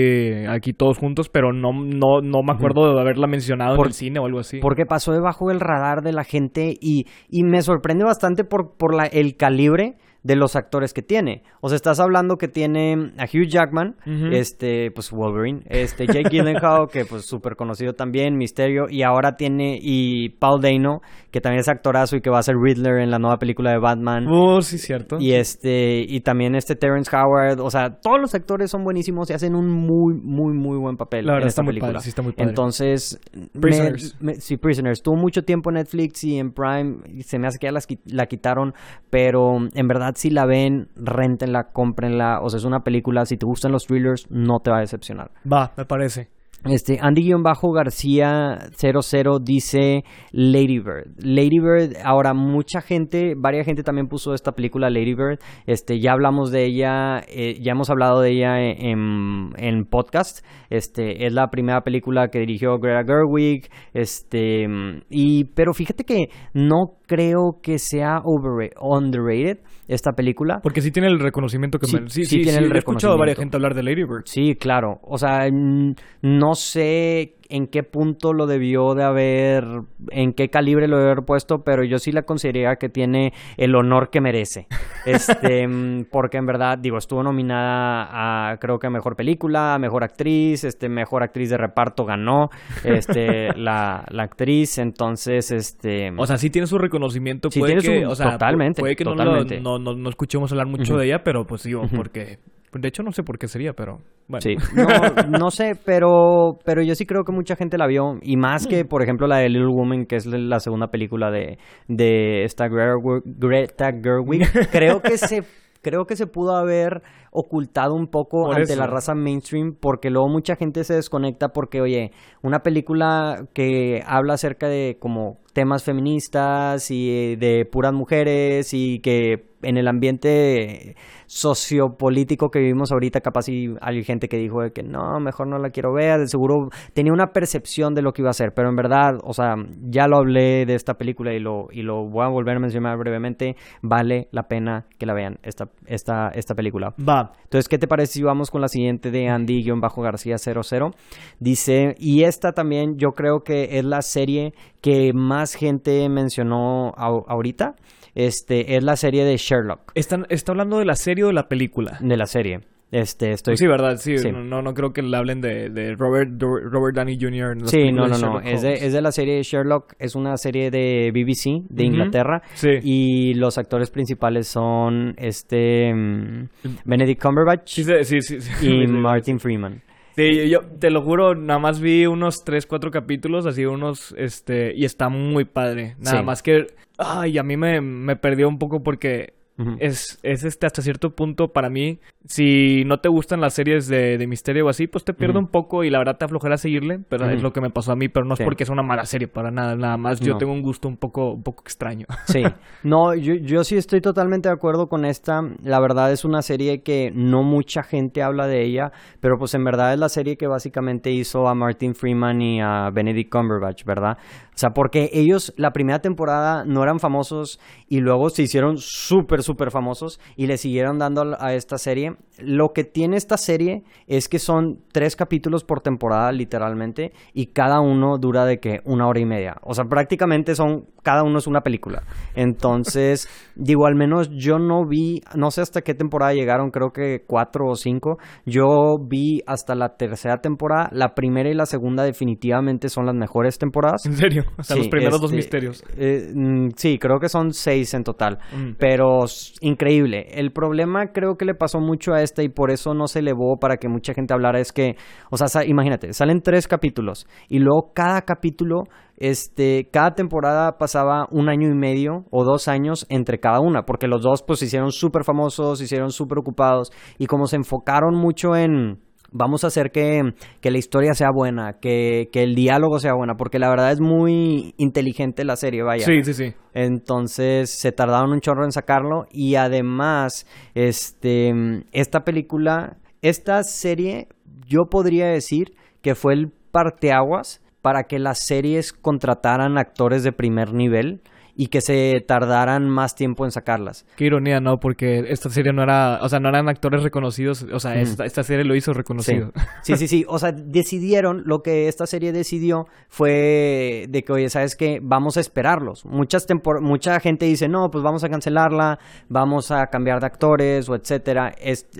aquí 0.49 0.73
todos 0.73 0.99
juntos, 0.99 1.29
pero 1.29 1.53
no, 1.53 1.71
no, 1.73 2.21
no 2.21 2.43
me 2.43 2.53
acuerdo 2.53 2.93
de 2.93 3.01
haberla 3.01 3.29
mencionado 3.29 3.77
Por- 3.77 3.87
en 3.87 3.91
el 3.91 3.95
cine 3.95 4.19
o 4.19 4.27
algo 4.27 4.41
así. 4.41 4.59
Porque 4.59 4.85
pasó 4.85 5.13
debajo 5.13 5.51
del 5.51 5.61
radar 5.61 6.03
de 6.03 6.13
la 6.13 6.25
gente 6.25 6.75
y, 6.81 7.07
y 7.29 7.45
me 7.45 7.63
sorprende 7.63 8.05
bastante 8.05 8.43
por, 8.43 8.77
por 8.77 8.97
la, 8.97 9.05
el 9.07 9.37
calibre 9.37 9.95
de 10.25 10.35
los 10.37 10.57
actores 10.57 10.93
que 10.93 11.03
tiene. 11.03 11.43
O 11.61 11.69
sea, 11.69 11.77
estás 11.77 12.01
hablando 12.01 12.37
que 12.37 12.49
tiene 12.49 13.13
a 13.19 13.25
Hugh 13.25 13.47
Jackman, 13.47 13.95
este, 14.33 14.91
pues 14.91 15.11
Wolverine, 15.13 15.61
este, 15.69 16.07
Jake 16.07 16.31
Gyllenhaal, 16.31 16.89
que 16.91 17.05
pues 17.05 17.25
súper 17.27 17.55
conocido 17.57 17.93
también, 17.93 18.37
Misterio, 18.37 18.87
y 18.89 19.03
ahora 19.03 19.37
tiene, 19.37 19.79
y 19.81 20.31
Paul 20.31 20.61
Dano, 20.63 21.01
que 21.31 21.41
también 21.41 21.61
es 21.61 21.69
actorazo 21.69 22.17
y 22.17 22.21
que 22.23 22.31
va 22.31 22.39
a 22.39 22.43
ser 22.43 22.57
Riddler 22.57 23.01
en 23.03 23.11
la 23.11 23.19
nueva 23.19 23.37
película 23.37 23.71
de 23.71 23.79
Batman. 23.79 24.27
Oh, 24.29 24.61
sí, 24.63 24.79
cierto. 24.79 25.19
Y 25.21 25.33
este, 25.35 26.01
y 26.09 26.21
también 26.23 26.55
este 26.55 26.75
Terrence 26.75 27.15
Howard, 27.15 27.61
o 27.61 27.71
sea, 27.71 27.91
todos 28.01 28.19
los 28.19 28.35
actores 28.35 28.71
son 28.71 28.83
buenísimos 28.83 29.29
y 29.31 29.35
hacen 29.35 29.55
un 29.55 29.69
muy, 29.69 30.15
muy, 30.15 30.55
muy 30.57 30.79
buen 30.79 30.97
papel 30.97 31.27
La 31.27 31.35
verdad 31.35 31.45
en 31.45 31.49
está 31.49 31.61
esta 31.61 31.63
muy 31.65 31.71
película. 31.73 31.93
padre, 31.93 32.03
sí 32.03 32.09
está 32.09 32.23
muy 32.23 32.33
padre. 32.33 32.49
Entonces, 32.49 33.21
Prisoners. 33.61 34.17
me- 34.21 34.35
sí, 34.37 34.57
Prisoners. 34.57 35.03
Tuvo 35.03 35.17
mucho 35.17 35.43
tiempo 35.43 35.71
en 35.71 35.75
Netflix 35.75 36.25
y 36.25 36.39
en 36.39 36.51
Prime, 36.53 36.97
y 37.13 37.23
se 37.25 37.39
me 37.39 37.47
hace 37.47 37.59
que 37.59 37.67
ya 37.67 37.73
las 37.73 37.87
la 38.07 38.25
quitaron, 38.27 38.73
pero 39.11 39.57
en 39.75 39.87
verdad 39.87 40.14
si 40.15 40.31
la 40.31 40.47
ven, 40.47 40.89
réntenla, 40.97 41.73
cómprenla, 41.73 42.41
o 42.41 42.51
sea, 42.51 42.59
es 42.59 42.65
una 42.65 42.85
película, 42.85 43.27
si 43.27 43.37
te 43.37 43.47
gustan 43.47 43.73
los 43.73 43.87
thrillers, 43.87 44.31
no 44.31 44.61
te 44.61 44.71
va 44.71 44.79
a 44.79 44.81
decepcionar. 44.81 45.31
Va, 45.51 45.73
me 45.77 45.85
parece. 45.85 46.34
Este, 46.65 46.99
Andy-García00 47.01 49.45
dice 49.45 50.05
Lady 50.33 50.79
Bird. 50.79 51.09
Lady 51.19 51.59
Bird, 51.61 51.97
ahora 52.03 52.33
mucha 52.33 52.81
gente, 52.81 53.35
varias 53.37 53.67
gente 53.67 53.83
también 53.83 54.09
puso 54.09 54.33
esta 54.33 54.53
película 54.53 54.89
Lady 54.89 55.15
Bird. 55.15 55.41
Este, 55.67 56.01
ya 56.01 56.13
hablamos 56.13 56.51
de 56.51 56.65
ella, 56.65 57.19
eh, 57.29 57.59
ya 57.61 57.73
hemos 57.73 57.91
hablado 57.91 58.23
de 58.23 58.31
ella 58.31 58.63
en, 58.63 59.51
en, 59.57 59.85
podcast. 59.85 60.43
Este, 60.71 61.27
es 61.27 61.35
la 61.35 61.49
primera 61.49 61.83
película 61.83 62.29
que 62.29 62.39
dirigió 62.39 62.79
Greta 62.79 63.05
Gerwig. 63.05 63.69
Este, 63.93 64.67
y, 65.11 65.45
pero 65.55 65.75
fíjate 65.75 66.05
que 66.05 66.31
no 66.55 66.95
creo 67.07 67.61
que 67.63 67.79
sea 67.79 68.23
underrated 68.25 69.59
esta 69.87 70.13
película. 70.13 70.61
Porque 70.63 70.81
sí 70.81 70.91
tiene 70.91 71.09
el 71.09 71.21
reconocimiento 71.21 71.79
que 71.79 71.87
sí, 71.87 72.01
me... 72.01 72.09
Sí, 72.09 72.25
sí, 72.25 72.41
tiene 72.43 72.59
el 72.59 72.75
He 72.75 72.79
escuchado 72.79 73.15
a 73.15 73.19
varias 73.19 73.39
gente 73.39 73.57
hablar 73.57 73.75
de 73.75 73.83
Lady 73.83 74.05
Bird. 74.05 74.23
Sí, 74.25 74.55
claro. 74.55 74.99
O 75.03 75.19
sea, 75.19 75.49
no 75.51 76.54
sé 76.55 77.37
en 77.49 77.67
qué 77.67 77.83
punto 77.83 78.33
lo 78.33 78.47
debió 78.47 78.95
de 78.95 79.05
haber, 79.05 79.65
en 80.11 80.33
qué 80.33 80.51
calibre 80.51 80.89
lo 80.89 80.97
debe 80.97 81.13
haber 81.13 81.25
puesto, 81.25 81.63
pero 81.63 81.85
yo 81.85 81.99
sí 81.99 82.13
la 82.13 82.23
consideraría 82.23 82.77
que 82.77 82.89
tiene 82.89 83.33
el 83.57 83.75
honor 83.75 84.11
que 84.11 84.21
merece. 84.21 84.67
Este, 85.07 85.69
porque 86.11 86.39
en 86.39 86.47
verdad, 86.47 86.79
digo, 86.79 86.97
estuvo 86.97 87.23
nominada 87.23 88.09
a 88.53 88.57
creo 88.57 88.79
que 88.79 88.89
mejor 88.89 89.17
película, 89.17 89.77
mejor 89.79 90.03
actriz, 90.03 90.65
este, 90.65 90.89
mejor 90.89 91.23
actriz 91.23 91.51
de 91.51 91.59
reparto 91.59 92.07
ganó, 92.07 92.49
este, 92.85 93.53
la, 93.59 94.07
la 94.09 94.23
actriz, 94.23 94.79
entonces, 94.79 95.51
este. 95.51 96.11
O 96.17 96.27
sea, 96.27 96.39
sí 96.39 96.49
tiene 96.49 96.67
su 96.67 96.79
reconocimiento, 96.79 97.51
sí 97.51 97.61
puede 97.61 97.79
tiene 97.79 97.99
que, 97.99 98.05
su, 98.07 98.11
o 98.13 98.15
sea, 98.15 98.33
totalmente, 98.33 98.81
puede 98.81 98.97
que 98.97 99.05
totalmente. 99.05 99.61
No, 99.61 99.79
no, 99.79 99.93
no, 99.93 100.09
escuchemos 100.09 100.51
hablar 100.53 100.69
mucho 100.69 100.97
de 100.97 101.05
ella, 101.05 101.23
pero 101.23 101.47
pues 101.47 101.65
digo, 101.65 101.87
porque 101.95 102.39
de 102.83 102.89
hecho, 102.89 103.03
no 103.03 103.13
sé 103.13 103.23
por 103.23 103.39
qué 103.39 103.49
sería, 103.49 103.73
pero 103.73 103.99
bueno. 104.29 104.41
Sí, 104.41 104.57
no, 104.75 105.39
no, 105.39 105.51
sé, 105.51 105.73
pero, 105.85 106.59
pero 106.65 106.83
yo 106.83 106.95
sí 106.95 107.07
creo 107.07 107.25
que 107.25 107.33
mucha 107.33 107.57
gente 107.57 107.79
la 107.79 107.87
vio. 107.87 108.19
Y 108.23 108.37
más 108.37 108.67
que, 108.67 108.85
por 108.85 109.03
ejemplo, 109.03 109.27
la 109.27 109.39
de 109.39 109.49
Little 109.49 109.73
Woman, 109.73 110.07
que 110.07 110.17
es 110.17 110.27
la 110.27 110.61
segunda 110.61 110.89
película 110.89 111.31
de, 111.31 111.59
de 111.89 112.45
esta 112.45 112.69
Greta 112.69 113.93
Gerwig. 113.93 114.43
Creo 114.71 115.01
que 115.01 115.19
se 115.19 115.43
creo 115.85 116.07
que 116.07 116.17
se 116.17 116.27
pudo 116.27 116.57
haber 116.57 117.03
ocultado 117.31 117.95
un 117.95 118.09
poco 118.09 118.53
ante 118.53 118.75
la 118.75 118.87
raza 118.87 119.15
mainstream 119.15 119.77
porque 119.79 120.11
luego 120.11 120.29
mucha 120.29 120.57
gente 120.57 120.83
se 120.83 120.95
desconecta 120.95 121.51
porque, 121.51 121.81
oye, 121.81 122.11
una 122.43 122.61
película 122.61 123.47
que 123.53 124.03
habla 124.07 124.35
acerca 124.35 124.69
de 124.69 124.97
como 124.99 125.39
temas 125.53 125.85
feministas 125.85 126.91
y 126.91 127.37
de 127.37 127.67
puras 127.71 127.93
mujeres 127.93 128.73
y 128.73 129.01
que 129.01 129.47
en 129.63 129.77
el 129.77 129.87
ambiente 129.87 130.97
sociopolítico 131.35 132.49
que 132.49 132.61
vivimos 132.61 132.93
ahorita, 132.93 133.21
capaz 133.21 133.49
y 133.49 133.75
hay 133.81 134.05
gente 134.05 134.29
que 134.29 134.37
dijo 134.37 134.61
que 134.73 134.85
no, 134.85 135.19
mejor 135.19 135.49
no 135.49 135.59
la 135.59 135.71
quiero 135.71 135.93
ver, 135.93 136.21
de 136.21 136.29
seguro 136.29 136.69
tenía 136.93 137.13
una 137.13 137.33
percepción 137.33 137.93
de 137.93 138.03
lo 138.03 138.13
que 138.13 138.23
iba 138.23 138.31
a 138.31 138.35
ser, 138.35 138.53
pero 138.55 138.69
en 138.69 138.77
verdad, 138.77 139.19
o 139.25 139.33
sea, 139.33 139.57
ya 139.83 140.07
lo 140.07 140.19
hablé 140.19 140.65
de 140.65 140.77
esta 140.77 140.95
película 140.95 141.35
y 141.35 141.41
lo, 141.41 141.67
y 141.73 141.83
lo 141.83 142.09
voy 142.09 142.25
a 142.25 142.29
volver 142.29 142.57
a 142.57 142.61
mencionar 142.61 142.97
brevemente, 142.99 143.57
vale 143.83 144.29
la 144.31 144.45
pena 144.45 144.87
que 144.97 145.07
la 145.07 145.15
vean, 145.15 145.41
esta, 145.43 145.65
esta, 145.87 146.29
esta 146.29 146.55
película. 146.55 146.95
Va. 147.01 147.33
Entonces, 147.43 147.69
¿qué 147.69 147.79
te 147.79 147.89
parece 147.89 148.13
si 148.13 148.23
vamos 148.23 148.53
con 148.53 148.61
la 148.61 148.69
siguiente 148.69 149.11
de 149.11 149.27
Andy-García00? 149.27 150.95
Dice, 151.41 151.97
y 151.99 152.23
esta 152.23 152.53
también 152.53 152.97
yo 152.97 153.11
creo 153.11 153.41
que 153.41 153.77
es 153.79 153.85
la 153.85 154.03
serie 154.03 154.55
que 154.81 155.13
más 155.13 155.55
gente 155.55 156.09
mencionó 156.09 156.93
ahorita 156.97 157.75
este, 158.15 158.77
es 158.77 158.85
la 158.85 158.97
serie 158.97 159.25
de 159.25 159.37
Sherlock. 159.37 159.93
¿Está, 159.95 160.23
¿Está 160.29 160.53
hablando 160.53 160.79
de 160.79 160.85
la 160.85 160.95
serie 160.95 161.25
o 161.25 161.27
de 161.29 161.35
la 161.35 161.49
película? 161.49 161.99
De 162.01 162.17
la 162.17 162.27
serie. 162.27 162.61
Este, 162.91 163.33
estoy... 163.33 163.57
Sí, 163.57 163.67
verdad, 163.67 163.97
sí. 163.97 164.15
No, 164.33 164.63
no 164.63 164.73
creo 164.73 164.93
que 164.93 165.03
le 165.03 165.17
hablen 165.17 165.41
de, 165.41 165.69
de 165.69 165.97
Robert, 165.97 166.31
Robert 166.41 166.95
Downey 166.95 167.19
Jr. 167.21 167.69
sí, 167.69 167.91
no, 167.91 168.07
no, 168.07 168.17
no. 168.19 168.41
Es 168.41 168.63
de, 168.63 168.75
es 168.75 168.93
de, 168.93 169.03
la 169.03 169.11
serie 169.11 169.35
de 169.35 169.43
Sherlock. 169.43 169.95
Es 169.99 170.15
una 170.15 170.37
serie 170.37 170.71
de 170.71 171.11
BBC, 171.13 171.67
de 171.69 171.85
Inglaterra. 171.85 172.43
Sí. 172.55 172.71
Y 172.85 173.35
los 173.35 173.59
actores 173.59 173.91
principales 173.91 174.47
son 174.47 175.15
este 175.17 175.93
mm, 175.93 176.49
Benedict 176.85 177.21
Cumberbatch 177.21 177.81
sí, 177.81 177.85
sí, 178.05 178.21
sí, 178.21 178.39
y 178.63 178.87
Martin 178.87 179.41
Freeman. 179.41 179.83
Sí, 180.17 180.49
yo 180.49 180.61
te 180.63 180.91
lo 180.91 181.03
juro, 181.03 181.35
nada 181.35 181.59
más 181.59 181.81
vi 181.81 182.07
unos 182.07 182.45
3, 182.45 182.67
4 182.67 182.91
capítulos, 182.91 183.47
así 183.47 183.67
unos, 183.67 184.15
este, 184.17 184.73
y 184.75 184.85
está 184.85 185.09
muy 185.09 185.45
padre. 185.45 185.97
Nada 185.99 186.23
más 186.23 186.43
que, 186.43 186.69
ay, 186.99 187.37
a 187.39 187.43
mí 187.43 187.57
me, 187.57 187.81
me 187.81 188.15
perdió 188.15 188.49
un 188.49 188.59
poco 188.59 188.83
porque 188.83 189.35
es, 189.79 190.19
es 190.23 190.45
este 190.45 190.67
hasta 190.67 190.83
cierto 190.83 191.15
punto 191.15 191.53
para 191.53 191.71
mí. 191.71 192.01
Si 192.27 192.85
no 192.87 192.99
te 192.99 193.09
gustan 193.09 193.41
las 193.41 193.55
series 193.55 193.87
de, 193.87 194.19
de 194.19 194.27
misterio 194.27 194.67
o 194.67 194.69
así, 194.69 194.87
pues 194.87 195.05
te 195.05 195.15
pierde 195.15 195.39
un 195.39 195.47
poco 195.47 195.85
y 195.85 195.91
la 195.91 195.99
verdad 195.99 196.17
te 196.17 196.25
aflojará 196.25 196.57
seguirle. 196.57 196.99
Pero 197.09 197.29
es 197.29 197.43
lo 197.43 197.53
que 197.53 197.61
me 197.61 197.71
pasó 197.71 197.93
a 197.93 197.97
mí, 197.97 198.09
pero 198.09 198.27
no 198.27 198.35
es 198.35 198.41
porque 198.41 198.65
es 198.65 198.71
una 198.71 198.83
mala 198.83 199.05
serie, 199.05 199.29
para 199.29 199.51
nada. 199.51 199.77
Nada 199.77 199.97
más 199.97 200.21
yo 200.21 200.37
tengo 200.37 200.53
un 200.53 200.63
gusto 200.63 200.89
un 200.89 200.97
poco, 200.97 201.33
un 201.33 201.43
poco 201.43 201.63
extraño. 201.63 202.07
Sí. 202.27 202.43
No, 202.83 203.15
yo, 203.15 203.35
yo 203.35 203.63
sí 203.63 203.77
estoy 203.77 204.01
totalmente 204.01 204.49
de 204.49 204.55
acuerdo 204.55 204.89
con 204.89 205.05
esta. 205.05 205.43
La 205.63 205.79
verdad 205.79 206.11
es 206.11 206.25
una 206.25 206.43
serie 206.43 206.83
que 206.83 207.13
no 207.15 207.43
mucha 207.43 207.83
gente 207.83 208.23
habla 208.23 208.47
de 208.47 208.65
ella, 208.65 208.93
pero 209.21 209.39
pues 209.39 209.55
en 209.55 209.63
verdad 209.63 209.93
es 209.93 210.01
la 210.01 210.09
serie 210.09 210.37
que 210.37 210.47
básicamente 210.47 211.11
hizo 211.11 211.47
a 211.47 211.55
Martin 211.55 211.95
Freeman 211.95 212.41
y 212.43 212.61
a 212.61 212.91
Benedict 212.91 213.31
Cumberbatch, 213.31 213.85
¿verdad? 213.85 214.19
O 214.55 214.57
sea, 214.57 214.71
porque 214.71 215.11
ellos 215.13 215.53
la 215.57 215.73
primera 215.73 215.99
temporada 215.99 216.65
no 216.65 216.83
eran 216.85 217.01
famosos 217.01 217.59
y 217.89 217.99
luego 217.99 218.31
se 218.31 218.43
hicieron 218.43 218.77
súper, 218.79 219.43
súper 219.43 219.73
famosos 219.73 220.21
y 220.37 220.47
le 220.47 220.59
siguieron 220.59 220.99
dando 220.99 221.37
a 221.41 221.55
esta 221.55 221.77
serie. 221.77 222.13
Lo 222.39 222.73
que 222.73 222.85
tiene 222.85 223.17
esta 223.17 223.37
serie 223.37 223.83
es 224.07 224.29
que 224.29 224.39
son 224.39 224.79
tres 224.93 225.17
capítulos 225.17 225.65
por 225.65 225.81
temporada, 225.81 226.31
literalmente, 226.31 227.13
y 227.33 227.47
cada 227.47 227.81
uno 227.81 228.17
dura 228.19 228.45
de 228.45 228.59
que 228.61 228.81
una 228.85 229.09
hora 229.09 229.21
y 229.21 229.27
media. 229.27 229.57
O 229.63 229.75
sea, 229.75 229.87
prácticamente 229.87 230.55
son, 230.55 230.87
cada 231.03 231.25
uno 231.25 231.39
es 231.39 231.49
una 231.49 231.63
película. 231.63 232.05
Entonces, 232.37 233.29
digo, 233.57 233.87
al 233.87 233.97
menos 233.97 234.31
yo 234.31 234.59
no 234.61 234.87
vi, 234.87 235.23
no 235.35 235.51
sé 235.51 235.63
hasta 235.63 235.83
qué 235.83 235.95
temporada 235.95 236.33
llegaron, 236.33 236.71
creo 236.71 236.93
que 236.93 237.25
cuatro 237.27 237.67
o 237.69 237.75
cinco. 237.75 238.19
Yo 238.47 238.99
vi 239.01 239.43
hasta 239.47 239.75
la 239.75 239.97
tercera 239.97 240.39
temporada. 240.39 240.89
La 240.93 241.15
primera 241.15 241.51
y 241.51 241.55
la 241.55 241.67
segunda 241.67 242.05
definitivamente 242.05 242.89
son 242.89 243.07
las 243.07 243.15
mejores 243.15 243.59
temporadas. 243.59 244.07
¿En 244.07 244.15
serio? 244.15 244.44
O 244.57 244.63
sea, 244.63 244.77
los 244.77 244.89
primeros 244.89 245.21
dos 245.21 245.31
este, 245.31 245.37
misterios. 245.37 245.85
Eh, 245.97 246.33
mm, 246.35 246.71
sí, 246.77 246.99
creo 246.99 247.19
que 247.19 247.29
son 247.29 247.53
seis 247.53 247.95
en 247.95 248.05
total. 248.05 248.39
Mm. 248.57 248.73
Pero 248.79 249.25
increíble. 249.61 250.27
El 250.31 250.53
problema 250.53 251.13
creo 251.13 251.37
que 251.37 251.45
le 251.45 251.55
pasó 251.55 251.81
mucho 251.81 252.13
a 252.13 252.23
esta 252.23 252.43
y 252.43 252.49
por 252.49 252.71
eso 252.71 252.95
no 252.95 253.07
se 253.07 253.21
elevó 253.21 253.59
para 253.59 253.77
que 253.77 253.89
mucha 253.89 254.15
gente 254.15 254.35
hablara 254.35 254.61
es 254.61 254.73
que, 254.73 254.97
o 255.31 255.37
sea, 255.37 255.65
imagínate, 255.65 256.13
salen 256.13 256.41
tres 256.41 256.69
capítulos 256.69 257.27
y 257.49 257.59
luego 257.59 257.93
cada 257.95 258.23
capítulo 258.23 258.85
este, 259.17 259.89
cada 259.93 260.15
temporada 260.15 260.77
pasaba 260.77 261.27
un 261.31 261.49
año 261.49 261.69
y 261.69 261.75
medio 261.75 262.25
o 262.31 262.45
dos 262.45 262.69
años 262.69 263.07
entre 263.09 263.39
cada 263.39 263.61
una, 263.61 263.83
porque 263.83 264.09
los 264.09 264.23
dos 264.23 264.43
pues 264.43 264.59
se 264.59 264.67
hicieron 264.67 264.91
súper 264.91 265.25
famosos, 265.25 265.79
se 265.79 265.85
hicieron 265.85 266.11
súper 266.11 266.39
ocupados 266.39 266.91
y 267.19 267.27
como 267.27 267.47
se 267.47 267.57
enfocaron 267.57 268.17
mucho 268.17 268.57
en, 268.57 268.99
vamos 269.35 269.65
a 269.65 269.67
hacer 269.67 269.91
que, 269.91 270.33
la 270.63 270.79
historia 270.79 271.13
sea 271.13 271.31
buena, 271.31 271.75
que, 271.81 272.31
el 272.33 272.55
diálogo 272.55 272.99
sea 273.01 273.15
buena, 273.15 273.35
porque 273.35 273.59
la 273.59 273.69
verdad 273.69 273.93
es 273.93 274.01
muy 274.01 274.75
inteligente 274.79 275.45
la 275.45 275.57
serie, 275.57 275.83
vaya. 275.83 276.07
Sí, 276.07 276.23
sí, 276.23 276.33
sí. 276.33 276.55
Entonces 276.73 277.71
se 277.71 277.93
tardaron 277.93 278.33
un 278.33 278.41
chorro 278.41 278.65
en 278.65 278.73
sacarlo 278.73 279.27
y 279.31 279.57
además, 279.57 280.47
este, 280.75 281.53
esta 281.93 282.21
película, 282.21 282.97
esta 283.21 283.63
serie, 283.65 284.29
yo 284.67 284.87
podría 284.87 285.27
decir 285.27 285.75
que 286.01 286.15
fue 286.15 286.35
el 286.35 286.53
parteaguas 286.71 287.61
para 287.83 288.05
que 288.05 288.19
las 288.19 288.47
series 288.47 288.93
contrataran 288.93 289.79
actores 289.79 290.23
de 290.23 290.33
primer 290.33 290.73
nivel 290.73 291.21
y 291.57 291.69
que 291.69 291.81
se 291.81 292.25
tardaran 292.27 292.89
más 292.89 293.15
tiempo 293.15 293.45
en 293.45 293.51
sacarlas. 293.51 294.07
Qué 294.17 294.25
ironía, 294.25 294.61
¿no? 294.61 294.79
Porque 294.79 295.25
esta 295.29 295.51
serie 295.51 295.73
no 295.73 295.83
era, 295.83 296.19
o 296.23 296.29
sea, 296.29 296.41
no 296.41 296.49
eran 296.49 296.69
actores 296.69 297.03
reconocidos, 297.03 297.67
o 297.73 297.79
sea, 297.79 298.01
esta, 298.01 298.25
esta, 298.25 298.43
serie 298.43 298.65
lo 298.65 298.75
hizo 298.75 298.93
reconocido. 298.93 299.53
Sí. 299.83 299.97
sí, 299.97 300.09
sí, 300.09 300.25
o 300.29 300.39
sea, 300.39 300.53
decidieron, 300.53 301.43
lo 301.47 301.61
que 301.61 301.89
esta 301.89 302.07
serie 302.07 302.33
decidió 302.33 302.87
fue 303.09 304.07
de 304.09 304.23
que, 304.23 304.33
oye, 304.33 304.49
¿sabes 304.49 304.77
qué? 304.77 304.99
Vamos 305.03 305.37
a 305.37 305.41
esperarlos. 305.41 306.05
Muchas 306.05 306.47
mucha 306.81 307.21
gente 307.21 307.47
dice, 307.47 307.69
no, 307.69 307.91
pues 307.91 308.03
vamos 308.03 308.25
a 308.25 308.29
cancelarla, 308.29 308.99
vamos 309.29 309.71
a 309.71 309.87
cambiar 309.87 310.21
de 310.21 310.27
actores 310.27 310.89
o 310.89 310.95
etcétera. 310.95 311.55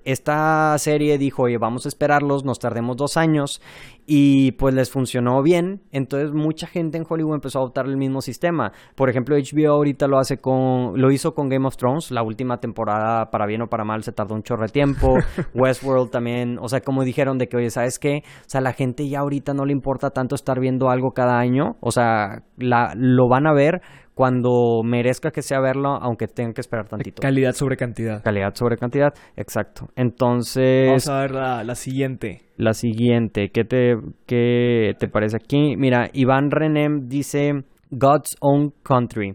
esta 0.05 0.77
serie 0.79 1.19
dijo, 1.19 1.45
oye, 1.45 1.59
vamos 1.59 1.87
a 1.87 1.89
esperarlos, 1.89 2.45
nos 2.45 2.59
tardemos 2.59 2.97
dos 2.97 3.17
años 3.17 3.61
y 4.07 4.53
pues 4.53 4.75
les 4.75 4.91
funcionó 4.91 5.43
bien. 5.43 5.83
Entonces 5.91 6.33
mucha 6.33 6.67
gente 6.67 6.99
en 6.99 7.05
Hollywood 7.09 7.35
empezó 7.35 7.59
a 7.59 7.63
adoptar 7.63 7.87
el 7.87 7.97
mismo 7.97 8.21
sistema. 8.21 8.73
Por 8.95 9.11
ejemplo, 9.11 9.37
HBO 9.37 9.73
ahorita 9.73 10.07
lo 10.07 10.19
hace 10.19 10.39
con, 10.39 11.01
lo 11.01 11.11
hizo 11.11 11.33
con 11.33 11.49
Game 11.49 11.67
of 11.67 11.77
Thrones, 11.77 12.11
la 12.11 12.23
última 12.23 12.59
temporada, 12.59 13.31
para 13.31 13.47
bien 13.47 13.63
o 13.63 13.67
para 13.67 13.85
mal, 13.85 14.03
se 14.03 14.13
tardó 14.13 14.35
un 14.35 14.43
chorro 14.43 14.63
de 14.63 14.73
tiempo. 14.73 15.15
Westworld 15.55 16.11
también, 16.11 16.59
o 16.61 16.69
sea, 16.69 16.81
como 16.81 17.05
dijeron 17.05 17.39
de 17.39 17.49
que, 17.49 17.57
oye, 17.57 17.71
¿sabes 17.71 17.99
qué? 17.99 18.23
O 18.25 18.49
sea, 18.49 18.61
la 18.61 18.73
gente 18.73 19.09
ya 19.09 19.21
ahorita 19.21 19.55
no 19.55 19.65
le 19.65 19.73
importa 19.73 20.11
tanto 20.11 20.35
estar 20.35 20.61
viendo 20.61 20.91
algo 20.91 21.13
cada 21.13 21.39
año, 21.39 21.77
o 21.81 21.91
sea, 21.91 22.43
la, 22.57 22.93
lo 22.97 23.29
van 23.29 23.47
a 23.47 23.53
ver 23.53 23.81
cuando 24.15 24.83
merezca 24.85 25.31
que 25.31 25.43
sea 25.43 25.61
verlo, 25.61 25.97
aunque 26.01 26.29
tengan 26.29 26.55
que 26.55 26.61
esperar 26.61 26.89
tantito. 26.89 27.21
Calidad 27.21 27.53
sobre 27.53 27.77
cantidad. 27.77 28.23
Calidad 28.23 28.55
sobre 28.55 28.77
cantidad, 28.77 29.13
exacto. 29.37 29.89
Entonces... 29.97 30.87
Vamos 30.87 31.09
a 31.09 31.21
ver 31.21 31.31
la, 31.33 31.65
la 31.65 31.75
siguiente. 31.75 32.43
La 32.57 32.73
siguiente, 32.73 33.51
¿qué 33.53 33.65
te, 33.65 33.97
¿qué 34.27 34.93
te 34.99 35.09
parece 35.09 35.37
aquí? 35.37 35.77
Mira, 35.77 36.09
Iván 36.13 36.51
Renem 36.51 37.09
dice 37.09 37.65
God's 37.91 38.37
Own 38.41 38.73
Country. 38.83 39.35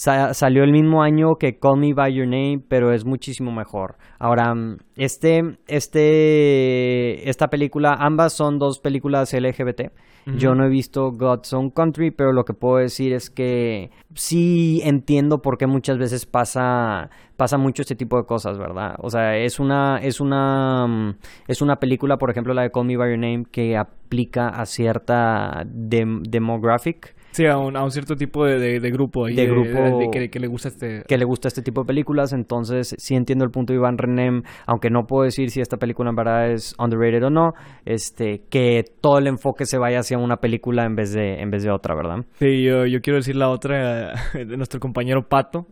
Sa- 0.00 0.32
salió 0.32 0.62
el 0.62 0.70
mismo 0.70 1.02
año 1.02 1.34
que 1.40 1.58
Call 1.58 1.80
Me 1.80 1.92
By 1.92 2.14
Your 2.14 2.28
Name, 2.28 2.60
pero 2.68 2.92
es 2.92 3.04
muchísimo 3.04 3.50
mejor. 3.50 3.96
Ahora, 4.20 4.54
este, 4.94 5.56
este, 5.66 7.28
esta 7.28 7.48
película, 7.48 7.94
ambas 7.98 8.32
son 8.32 8.58
dos 8.60 8.78
películas 8.78 9.32
LGBT. 9.34 9.90
Yo 10.36 10.54
no 10.54 10.66
he 10.66 10.68
visto 10.68 11.10
God's 11.12 11.54
Own 11.54 11.70
Country, 11.70 12.10
pero 12.10 12.32
lo 12.34 12.44
que 12.44 12.52
puedo 12.52 12.76
decir 12.76 13.14
es 13.14 13.30
que 13.30 13.90
sí 14.14 14.82
entiendo 14.84 15.40
por 15.40 15.56
qué 15.56 15.66
muchas 15.66 15.96
veces 15.96 16.26
pasa, 16.26 17.08
pasa 17.38 17.56
mucho 17.56 17.80
este 17.80 17.96
tipo 17.96 18.18
de 18.18 18.26
cosas, 18.26 18.58
¿verdad? 18.58 18.94
O 18.98 19.08
sea, 19.08 19.38
es 19.38 19.58
una, 19.58 19.98
es 20.02 20.20
una, 20.20 21.16
es 21.46 21.62
una 21.62 21.76
película, 21.76 22.18
por 22.18 22.30
ejemplo, 22.30 22.52
la 22.52 22.60
de 22.62 22.70
Call 22.70 22.84
Me 22.84 22.98
By 22.98 23.08
Your 23.10 23.18
Name, 23.18 23.44
que 23.50 23.76
aplica 23.78 24.50
a 24.50 24.66
cierta 24.66 25.64
dem- 25.64 26.20
demographic 26.28 27.16
Sí, 27.38 27.46
a 27.46 27.56
un, 27.56 27.76
a 27.76 27.84
un 27.84 27.90
cierto 27.92 28.16
tipo 28.16 28.44
de, 28.44 28.58
de- 28.58 28.80
de 28.80 28.90
grupo. 28.90 29.26
ahí, 29.26 29.34
De 29.36 29.46
grupo- 29.46 30.10
que, 30.10 30.28
que 30.28 30.40
le 30.40 30.48
gusta 30.48 30.68
este... 30.68 31.02
que 31.06 31.16
le 31.16 31.24
gusta 31.24 31.46
este 31.46 31.62
tipo 31.62 31.82
de 31.82 31.86
películas, 31.86 32.32
entonces 32.32 32.96
sí 32.98 33.14
entiendo 33.14 33.44
el 33.44 33.50
punto 33.52 33.72
de 33.72 33.78
Iván 33.78 33.96
Renem, 33.96 34.42
aunque 34.66 34.90
no 34.90 35.04
puedo 35.06 35.22
decir 35.22 35.50
si 35.50 35.60
esta 35.60 35.76
película 35.76 36.10
en 36.10 36.16
verdad 36.16 36.50
es 36.50 36.74
underrated 36.80 37.24
o 37.26 37.30
no, 37.30 37.52
este, 37.84 38.42
que 38.50 38.82
todo 39.00 39.18
el 39.18 39.28
enfoque 39.28 39.66
se 39.66 39.78
vaya 39.78 40.00
hacia 40.00 40.18
una 40.18 40.38
película 40.38 40.84
en 40.84 40.96
vez 40.96 41.12
de, 41.12 41.40
en 41.40 41.50
vez 41.50 41.62
de 41.62 41.70
otra, 41.70 41.94
¿verdad? 41.94 42.24
Sí, 42.40 42.64
yo, 42.64 42.86
yo 42.86 43.00
quiero 43.00 43.18
decir 43.18 43.36
la 43.36 43.50
otra 43.50 44.14
de 44.34 44.56
nuestro 44.56 44.80
compañero 44.80 45.28
Pato. 45.28 45.66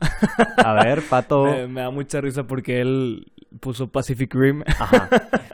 A 0.64 0.73
ver, 0.85 1.02
Pato. 1.11 1.44
me, 1.46 1.66
me 1.66 1.80
da 1.80 1.90
mucha 1.90 2.20
risa 2.20 2.44
porque 2.44 2.80
él 2.80 3.26
puso 3.61 3.88
Pacific 3.88 4.32
Rim. 4.35 4.62
Ajá. 4.78 5.08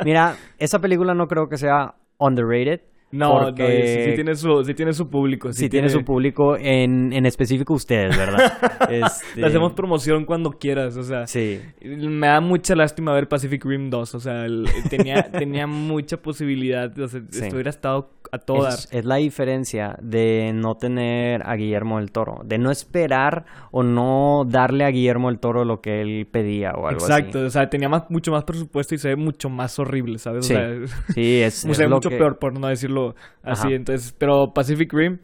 Mira, 0.04 0.34
esa 0.58 0.78
película 0.78 1.14
no 1.14 1.26
creo 1.26 1.46
que 1.48 1.56
sea 1.56 1.94
underrated. 2.18 2.80
No, 3.12 3.38
porque 3.40 3.62
no, 3.62 3.86
sí, 3.86 4.10
sí 4.10 4.14
tiene 4.14 4.34
su, 4.34 4.64
sí 4.64 4.74
tiene 4.74 4.92
su 4.92 5.08
público. 5.08 5.52
sí 5.52 5.68
tiene 5.68 5.88
su 5.90 6.02
público, 6.02 6.56
en, 6.56 7.12
en 7.12 7.26
específico 7.26 7.74
ustedes, 7.74 8.16
¿verdad? 8.16 8.52
Este, 8.90 9.40
Le 9.40 9.46
hacemos 9.46 9.72
promoción 9.74 10.24
cuando 10.24 10.50
quieras, 10.50 10.96
o 10.96 11.02
sea. 11.02 11.26
Sí. 11.26 11.60
Me 11.82 12.26
da 12.26 12.40
mucha 12.40 12.74
lástima 12.74 13.12
ver 13.14 13.28
Pacific 13.28 13.64
Rim 13.64 13.90
2, 13.90 14.14
o 14.14 14.20
sea, 14.20 14.44
el- 14.44 14.66
tenía, 14.90 15.22
tenía 15.32 15.66
mucha 15.66 16.16
posibilidad, 16.16 16.90
o 16.98 17.06
sea, 17.08 17.20
Sí. 17.30 17.40
esto 17.44 17.54
hubiera 17.56 17.70
estado 17.70 18.10
a 18.32 18.38
todo 18.38 18.62
dar. 18.62 18.72
Es, 18.72 18.88
es 18.92 19.04
la 19.04 19.16
diferencia 19.16 19.96
de 20.02 20.52
no 20.54 20.74
tener 20.76 21.42
a 21.46 21.54
Guillermo 21.54 21.98
del 21.98 22.10
Toro, 22.12 22.40
de 22.44 22.58
no 22.58 22.70
esperar 22.70 23.44
o 23.70 23.82
no 23.82 24.44
darle 24.48 24.84
a 24.84 24.88
Guillermo 24.88 25.28
del 25.28 25.38
Toro 25.38 25.64
lo 25.64 25.80
que 25.80 26.00
él 26.00 26.26
pedía 26.30 26.70
o 26.72 26.86
algo 26.88 27.00
Exacto, 27.02 27.38
así. 27.38 27.46
o 27.46 27.50
sea, 27.50 27.68
tenía 27.68 27.88
más, 27.88 28.04
mucho 28.10 28.32
más 28.32 28.44
presupuesto 28.44 28.94
y 28.94 28.98
se 28.98 29.08
ve 29.08 29.16
mucho 29.16 29.50
más 29.50 29.78
horrible, 29.78 30.18
¿sabes? 30.18 30.46
Sí, 30.46 30.54
O 30.54 30.56
sea, 30.56 30.68
Sí, 31.14 31.40
es, 31.42 31.54
se 31.54 31.70
es 31.70 31.78
ve 31.78 31.88
lo 31.88 31.96
mucho 31.96 32.08
que- 32.08 32.16
peor, 32.16 32.38
por 32.38 32.58
no 32.58 32.68
decirlo 32.68 33.01
así. 33.42 33.66
Ajá. 33.68 33.74
Entonces, 33.74 34.14
pero 34.18 34.52
Pacific 34.54 34.92
Rim 34.92 35.18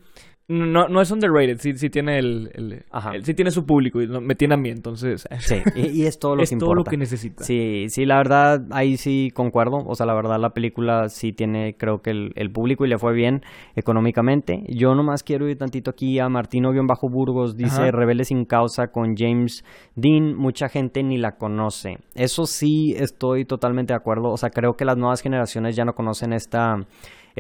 no, 0.51 0.89
no 0.89 1.03
es 1.03 1.11
underrated, 1.11 1.59
sí, 1.59 1.75
sí 1.77 1.91
tiene 1.91 2.19
el, 2.19 2.49
el- 2.55 2.83
Ajá. 2.91 3.11
el- 3.15 3.23
sí 3.23 3.35
tiene 3.35 3.51
su 3.51 3.67
público 3.67 4.01
y 4.01 4.07
no- 4.07 4.23
me 4.23 4.35
tiene 4.35 4.55
a 4.55 4.57
mí, 4.57 4.71
entonces 4.71 5.29
Sí, 5.41 5.57
y, 5.77 5.89
y 5.89 6.07
es 6.07 6.19
todo 6.19 6.37
lo 6.37 6.43
es 6.43 6.49
que 6.49 6.57
todo 6.57 6.73
lo 6.73 6.85
que 6.85 6.97
necesita. 6.97 7.45
Sí, 7.45 7.85
sí, 7.91 8.07
la 8.07 8.17
verdad, 8.17 8.61
ahí 8.71 8.97
sí 8.97 9.29
concuerdo. 9.35 9.77
O 9.87 9.95
sea, 9.95 10.07
la 10.07 10.15
verdad, 10.15 10.39
la 10.41 10.49
película 10.55 11.11
sí 11.11 11.33
tiene, 11.35 11.75
creo 11.77 11.99
que 12.01 12.13
el, 12.13 12.33
el 12.35 12.51
público 12.51 12.87
y 12.87 12.89
le 12.89 12.97
fue 12.97 13.13
bien 13.13 13.43
económicamente. 13.77 14.63
Yo 14.69 14.95
nomás 14.95 15.23
quiero 15.23 15.51
ir 15.51 15.59
tantito 15.59 15.91
aquí 15.91 16.19
a 16.19 16.31
Martino-Burgos, 16.31 17.55
dice 17.57 17.83
Ajá. 17.83 17.91
Rebelde 17.91 18.25
sin 18.25 18.47
causa 18.47 18.87
con 18.89 19.17
James 19.17 19.65
Dean. 19.97 20.35
Mucha 20.35 20.71
gente 20.71 21.03
ni 21.03 21.19
la 21.19 21.33
conoce. 21.37 21.99
Eso 22.15 22.47
sí, 22.47 22.95
estoy 22.97 23.45
totalmente 23.45 23.93
de 23.93 23.99
acuerdo. 23.99 24.31
O 24.31 24.37
sea, 24.39 24.49
creo 24.49 24.73
que 24.75 24.87
las 24.87 24.97
nuevas 24.97 25.21
generaciones 25.21 25.77
ya 25.77 25.85
no 25.85 25.93
conocen 25.93 26.33
esta. 26.33 26.77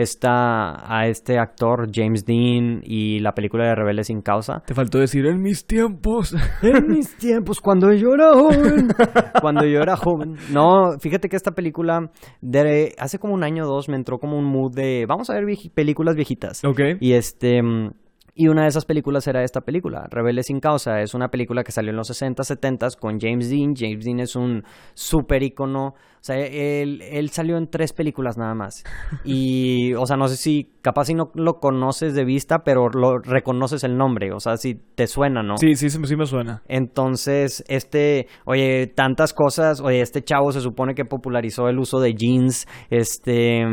Esta, 0.01 0.97
a 0.97 1.09
este 1.09 1.39
actor 1.39 1.89
James 1.93 2.25
Dean 2.25 2.83
y 2.85 3.19
la 3.19 3.33
película 3.33 3.67
de 3.67 3.75
Rebelde 3.75 4.05
sin 4.05 4.23
causa. 4.23 4.63
Te 4.65 4.75
faltó 4.75 4.99
decir 4.99 5.27
en 5.27 5.43
mis 5.43 5.67
tiempos. 5.67 6.37
En 6.63 6.87
mis 6.89 7.17
tiempos, 7.17 7.61
cuando 7.61 7.93
yo 7.93 8.15
era 8.15 8.33
joven. 8.33 8.89
Cuando 9.41 9.65
yo 9.65 9.81
era 9.81 9.97
joven. 9.97 10.37
No, 10.53 10.99
fíjate 11.01 11.29
que 11.29 11.37
esta 11.37 11.53
película, 11.53 12.11
de 12.41 12.95
hace 12.99 13.19
como 13.19 13.35
un 13.35 13.43
año 13.43 13.65
o 13.65 13.67
dos, 13.67 13.89
me 13.89 13.97
entró 13.97 14.19
como 14.19 14.39
un 14.39 14.45
mood 14.45 14.73
de. 14.75 15.05
Vamos 15.09 15.31
a 15.31 15.35
ver 15.35 15.45
películas 15.75 16.15
viejitas. 16.15 16.65
ok. 16.65 16.81
Y 17.01 17.13
este. 17.13 17.61
Y 18.41 18.47
una 18.47 18.63
de 18.63 18.69
esas 18.69 18.85
películas 18.85 19.27
era 19.27 19.43
esta 19.43 19.63
película, 19.63 20.07
Rebelde 20.09 20.45
sin 20.45 20.61
causa. 20.61 21.01
Es 21.01 21.13
una 21.13 21.27
película 21.29 21.65
que 21.65 21.73
salió 21.73 21.91
en 21.91 21.97
los 21.97 22.07
60, 22.07 22.45
70 22.45 22.87
con 23.01 23.19
James 23.19 23.51
Dean. 23.51 23.75
James 23.75 24.05
Dean 24.05 24.21
es 24.21 24.37
un 24.37 24.63
súper 24.95 25.43
ícono. 25.43 25.95
Sea, 26.29 26.37
él, 26.37 27.01
él 27.01 27.31
salió 27.31 27.57
en 27.57 27.69
tres 27.69 27.95
películas 27.95 28.37
nada 28.37 28.55
más. 28.55 28.85
Y, 29.25 29.95
o 29.95 30.05
sea, 30.05 30.19
no 30.19 30.29
sé 30.29 30.37
si, 30.37 30.71
capaz 30.83 31.07
si 31.07 31.15
no 31.15 31.31
lo 31.35 31.55
conoces 31.55 32.15
de 32.15 32.27
vista, 32.27 32.59
pero 32.65 32.91
lo 32.91 33.19
reconoces 33.19 33.83
el 33.83 33.97
nombre. 33.97 34.33
O 34.33 34.41
sea, 34.41 34.59
si 34.59 34.75
te 34.75 35.07
suena, 35.07 35.43
¿no? 35.43 35.57
Sí, 35.57 35.75
sí, 35.75 35.89
sí, 35.89 35.99
me 36.17 36.27
suena. 36.27 36.63
Entonces, 36.69 37.65
este, 37.69 38.27
oye, 38.45 38.89
tantas 38.89 39.33
cosas, 39.33 39.81
oye, 39.81 40.03
este 40.03 40.23
chavo 40.23 40.53
se 40.53 40.61
supone 40.61 40.95
que 40.95 41.07
popularizó 41.07 41.69
el 41.69 41.79
uso 41.79 41.99
de 41.99 42.13
jeans, 42.15 42.67
este, 42.91 43.65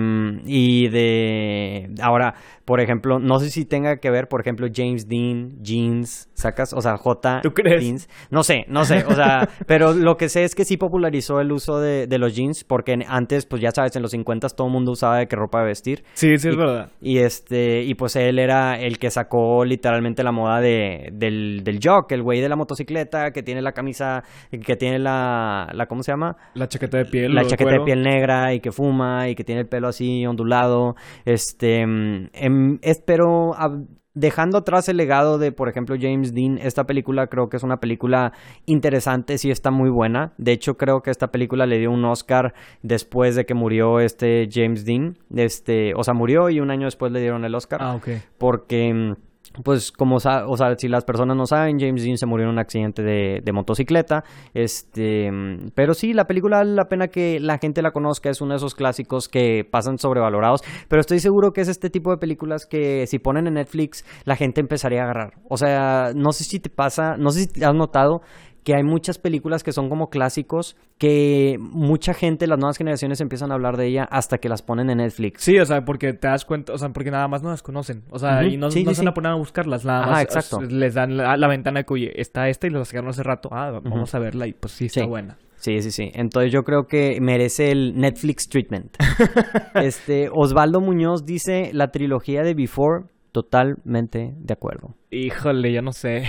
y 0.45 0.87
de, 0.87 1.93
ahora, 2.01 2.35
por 2.63 2.79
ejemplo, 2.79 3.19
no 3.19 3.39
sé 3.39 3.49
si 3.49 3.65
tenga 3.65 3.97
que 3.97 4.09
ver, 4.09 4.27
por 4.27 4.41
ejemplo, 4.41 4.67
James 4.73 5.07
Dean, 5.07 5.61
jeans, 5.61 6.29
sacas, 6.35 6.73
o 6.73 6.81
sea, 6.81 6.97
J. 6.97 7.41
¿Tú 7.43 7.51
crees? 7.51 7.83
Jeans, 7.83 8.09
no 8.29 8.43
sé, 8.43 8.65
no 8.69 8.85
sé, 8.85 9.03
o 9.07 9.13
sea, 9.13 9.49
pero 9.67 9.93
lo 9.93 10.15
que 10.15 10.29
sé 10.29 10.43
es 10.43 10.55
que 10.55 10.63
sí 10.63 10.77
popularizó 10.77 11.41
el 11.41 11.51
uso 11.51 11.79
de, 11.79 12.07
de 12.07 12.17
los 12.17 12.35
jeans, 12.35 12.44
porque 12.67 12.97
antes, 13.08 13.45
pues 13.45 13.62
ya 13.62 13.71
sabes, 13.71 13.95
en 13.95 14.01
los 14.01 14.12
50 14.12 14.49
todo 14.49 14.67
el 14.67 14.73
mundo 14.73 14.91
usaba 14.91 15.17
de 15.17 15.27
qué 15.27 15.36
ropa 15.36 15.60
de 15.62 15.65
vestir. 15.65 16.03
Sí, 16.13 16.38
sí, 16.38 16.49
es 16.49 16.55
verdad. 16.58 16.89
Y 17.01 17.17
este, 17.19 17.84
y 17.84 17.95
pues 17.95 18.15
él 18.15 18.39
era 18.39 18.79
el 18.79 18.99
que 18.99 19.10
sacó 19.12 19.65
literalmente 19.65 20.23
la 20.23 20.31
moda 20.31 20.62
de, 20.62 21.10
del, 21.13 21.62
del 21.63 21.79
jock, 21.84 22.12
el 22.12 22.21
güey 22.23 22.41
de 22.41 22.49
la 22.49 22.55
motocicleta, 22.55 23.31
que 23.31 23.43
tiene 23.43 23.62
la 23.62 23.71
camisa, 23.71 24.23
que 24.65 24.75
tiene 24.75 24.99
la, 24.99 25.69
la 25.73 25.86
¿cómo 25.88 26.03
se 26.03 26.12
llama? 26.12 26.38
La 26.53 26.67
chaqueta 26.67 26.97
de 26.97 27.05
piel. 27.05 27.34
La 27.34 27.45
chaqueta 27.45 27.71
de 27.71 27.79
piel 27.81 28.01
negra 28.03 28.53
y 28.53 28.60
que 28.60 28.71
fuma 28.71 29.29
y 29.29 29.36
que 29.36 29.43
tiene 29.43 29.62
el 29.62 29.67
pelo 29.67 29.88
así 29.88 30.25
ondulado. 30.25 30.95
Este, 31.25 31.86
mm, 31.86 32.29
em, 32.34 32.79
es- 32.81 33.01
pero 33.05 33.53
ab- 33.55 33.88
dejando 34.15 34.58
atrás 34.58 34.89
el 34.89 34.97
legado 34.97 35.38
de, 35.38 35.51
por 35.51 35.69
ejemplo, 35.69 35.95
James 35.99 36.34
Dean, 36.34 36.58
esta 36.58 36.86
película 36.86 37.28
creo 37.28 37.49
que 37.49 37.58
es 37.58 37.63
una 37.63 37.80
película 37.80 38.34
interesante, 38.65 39.38
sí 39.38 39.51
está 39.51 39.71
muy 39.71 39.89
buena. 39.89 40.34
De 40.38 40.51
hecho, 40.54 40.75
creo 40.78 41.01
que 41.01 41.12
esta 41.12 41.28
película 41.32 41.65
le 41.65 41.78
dio 41.78 41.91
un 41.91 42.04
Oscar 42.06 42.54
después 42.82 43.36
de 43.36 43.45
que 43.45 43.54
murió 43.54 43.99
este 43.99 44.49
James 44.51 44.86
Dean. 44.86 45.17
Este, 45.36 45.93
o 45.95 46.04
sea, 46.04 46.13
murió 46.13 46.49
y 46.49 46.60
un 46.60 46.71
año 46.71 46.86
después 46.86 47.12
le 47.12 47.19
dieron 47.19 47.45
el 47.45 47.54
Oscar 47.54 47.80
Ah, 47.84 47.95
ok. 47.95 48.08
porque 48.38 48.93
mm, 48.93 49.13
pues 49.63 49.91
como 49.91 50.15
o 50.15 50.19
sea, 50.19 50.75
si 50.77 50.87
las 50.87 51.03
personas 51.03 51.37
no 51.37 51.45
saben, 51.45 51.79
James 51.79 52.03
Dean 52.03 52.17
se 52.17 52.25
murió 52.25 52.45
en 52.45 52.51
un 52.51 52.59
accidente 52.59 53.03
de, 53.03 53.51
motocicleta, 53.53 54.23
este, 54.53 55.29
pero 55.75 55.93
sí, 55.93 56.13
la 56.13 56.25
película 56.25 56.63
la 56.63 56.85
pena 56.85 57.07
que 57.07 57.39
la 57.39 57.57
gente 57.57 57.81
la 57.81 57.91
conozca, 57.91 58.29
es 58.29 58.41
uno 58.41 58.51
de 58.51 58.57
esos 58.57 58.75
clásicos 58.75 59.29
que 59.29 59.63
pasan 59.69 59.97
sobrevalorados, 59.97 60.61
pero 60.89 60.99
estoy 60.99 61.19
seguro 61.19 61.51
que 61.51 61.61
es 61.61 61.69
este 61.69 61.89
tipo 61.89 62.11
de 62.11 62.17
películas 62.17 62.65
que 62.65 63.07
si 63.07 63.19
ponen 63.19 63.47
en 63.47 63.53
Netflix, 63.53 64.05
la 64.25 64.35
gente 64.35 64.59
empezaría 64.59 65.01
a 65.01 65.03
agarrar, 65.05 65.33
o 65.49 65.57
sea, 65.57 66.11
no 66.15 66.31
sé 66.31 66.43
si 66.43 66.59
te 66.59 66.69
pasa, 66.69 67.15
no 67.17 67.29
sé 67.29 67.45
si 67.45 67.63
has 67.63 67.73
notado 67.73 68.21
que 68.65 68.75
hay 68.75 68.84
muchas 68.84 69.19
películas 69.19 69.63
que 69.63 69.71
son 69.71 69.89
como 69.89 70.10
clásicos 70.10 70.75
que 70.97 71.58
mucha 71.60 72.15
gente, 72.15 72.47
las 72.47 72.58
nuevas 72.58 72.78
generaciones 72.78 73.21
empiezan 73.21 73.51
a 73.51 73.54
hablar 73.54 73.78
de 73.78 73.86
ella 73.86 74.06
hasta 74.10 74.39
que 74.39 74.49
las 74.49 74.63
ponen 74.63 74.89
en 74.89 74.97
Netflix. 74.97 75.43
Sí, 75.43 75.60
o 75.60 75.65
sea, 75.65 75.86
porque 75.86 76.13
te 76.13 76.28
das 76.28 76.45
cuenta, 76.45 76.73
o 76.73 76.78
sea, 76.80 76.89
porque 76.89 77.12
nada 77.12 77.28
más 77.28 77.43
no 77.43 77.51
las 77.51 77.62
conocen. 77.62 78.04
O 78.10 78.17
sea, 78.17 78.43
y 78.43 78.58
no, 78.58 78.71
sí, 78.71 78.84
no 78.84 78.89
sí, 78.89 78.95
se 78.95 79.01
van 79.01 79.10
a 79.10 79.12
sí. 79.12 79.15
poner 79.15 79.32
a 79.34 79.36
buscarlas, 79.36 79.86
nada 79.86 80.01
Ajá, 80.01 80.12
más. 80.12 80.23
exacto. 80.23 80.62
Les 80.62 80.95
dan 80.95 81.15
la, 81.15 81.38
la 81.38 81.47
ventana 81.47 81.82
de 81.82 81.86
que, 81.86 81.93
oye, 81.93 82.19
está 82.19 82.49
esta 82.49 82.65
y 82.65 82.71
la 82.71 82.84
sacaron 82.84 83.12
hace 83.12 83.21
rato. 83.21 83.49
Ah, 83.51 83.80
vamos 83.84 84.15
a 84.15 84.19
verla 84.19 84.47
y 84.47 84.54
pues 84.54 84.73
sí, 84.73 84.88
está 84.88 85.06
buena. 85.06 85.38
Sí, 85.58 85.82
sí, 85.82 85.91
sí. 85.91 86.12
Entonces 86.15 86.51
yo 86.51 86.63
creo 86.63 86.88
que 86.88 87.19
merece 87.21 87.71
el 87.71 87.99
Netflix 87.99 88.47
treatment. 88.49 88.95
este, 89.75 90.30
Osvaldo 90.32 90.82
Muñoz 90.82 91.23
dice 91.23 91.69
la 91.71 91.91
trilogía 91.91 92.41
de 92.41 92.56
Before 92.56 93.06
totalmente 93.35 94.33
de 94.37 94.53
acuerdo. 94.53 94.95
Híjole, 95.11 95.71
ya 95.71 95.81
no 95.81 95.91
sé. 95.93 96.23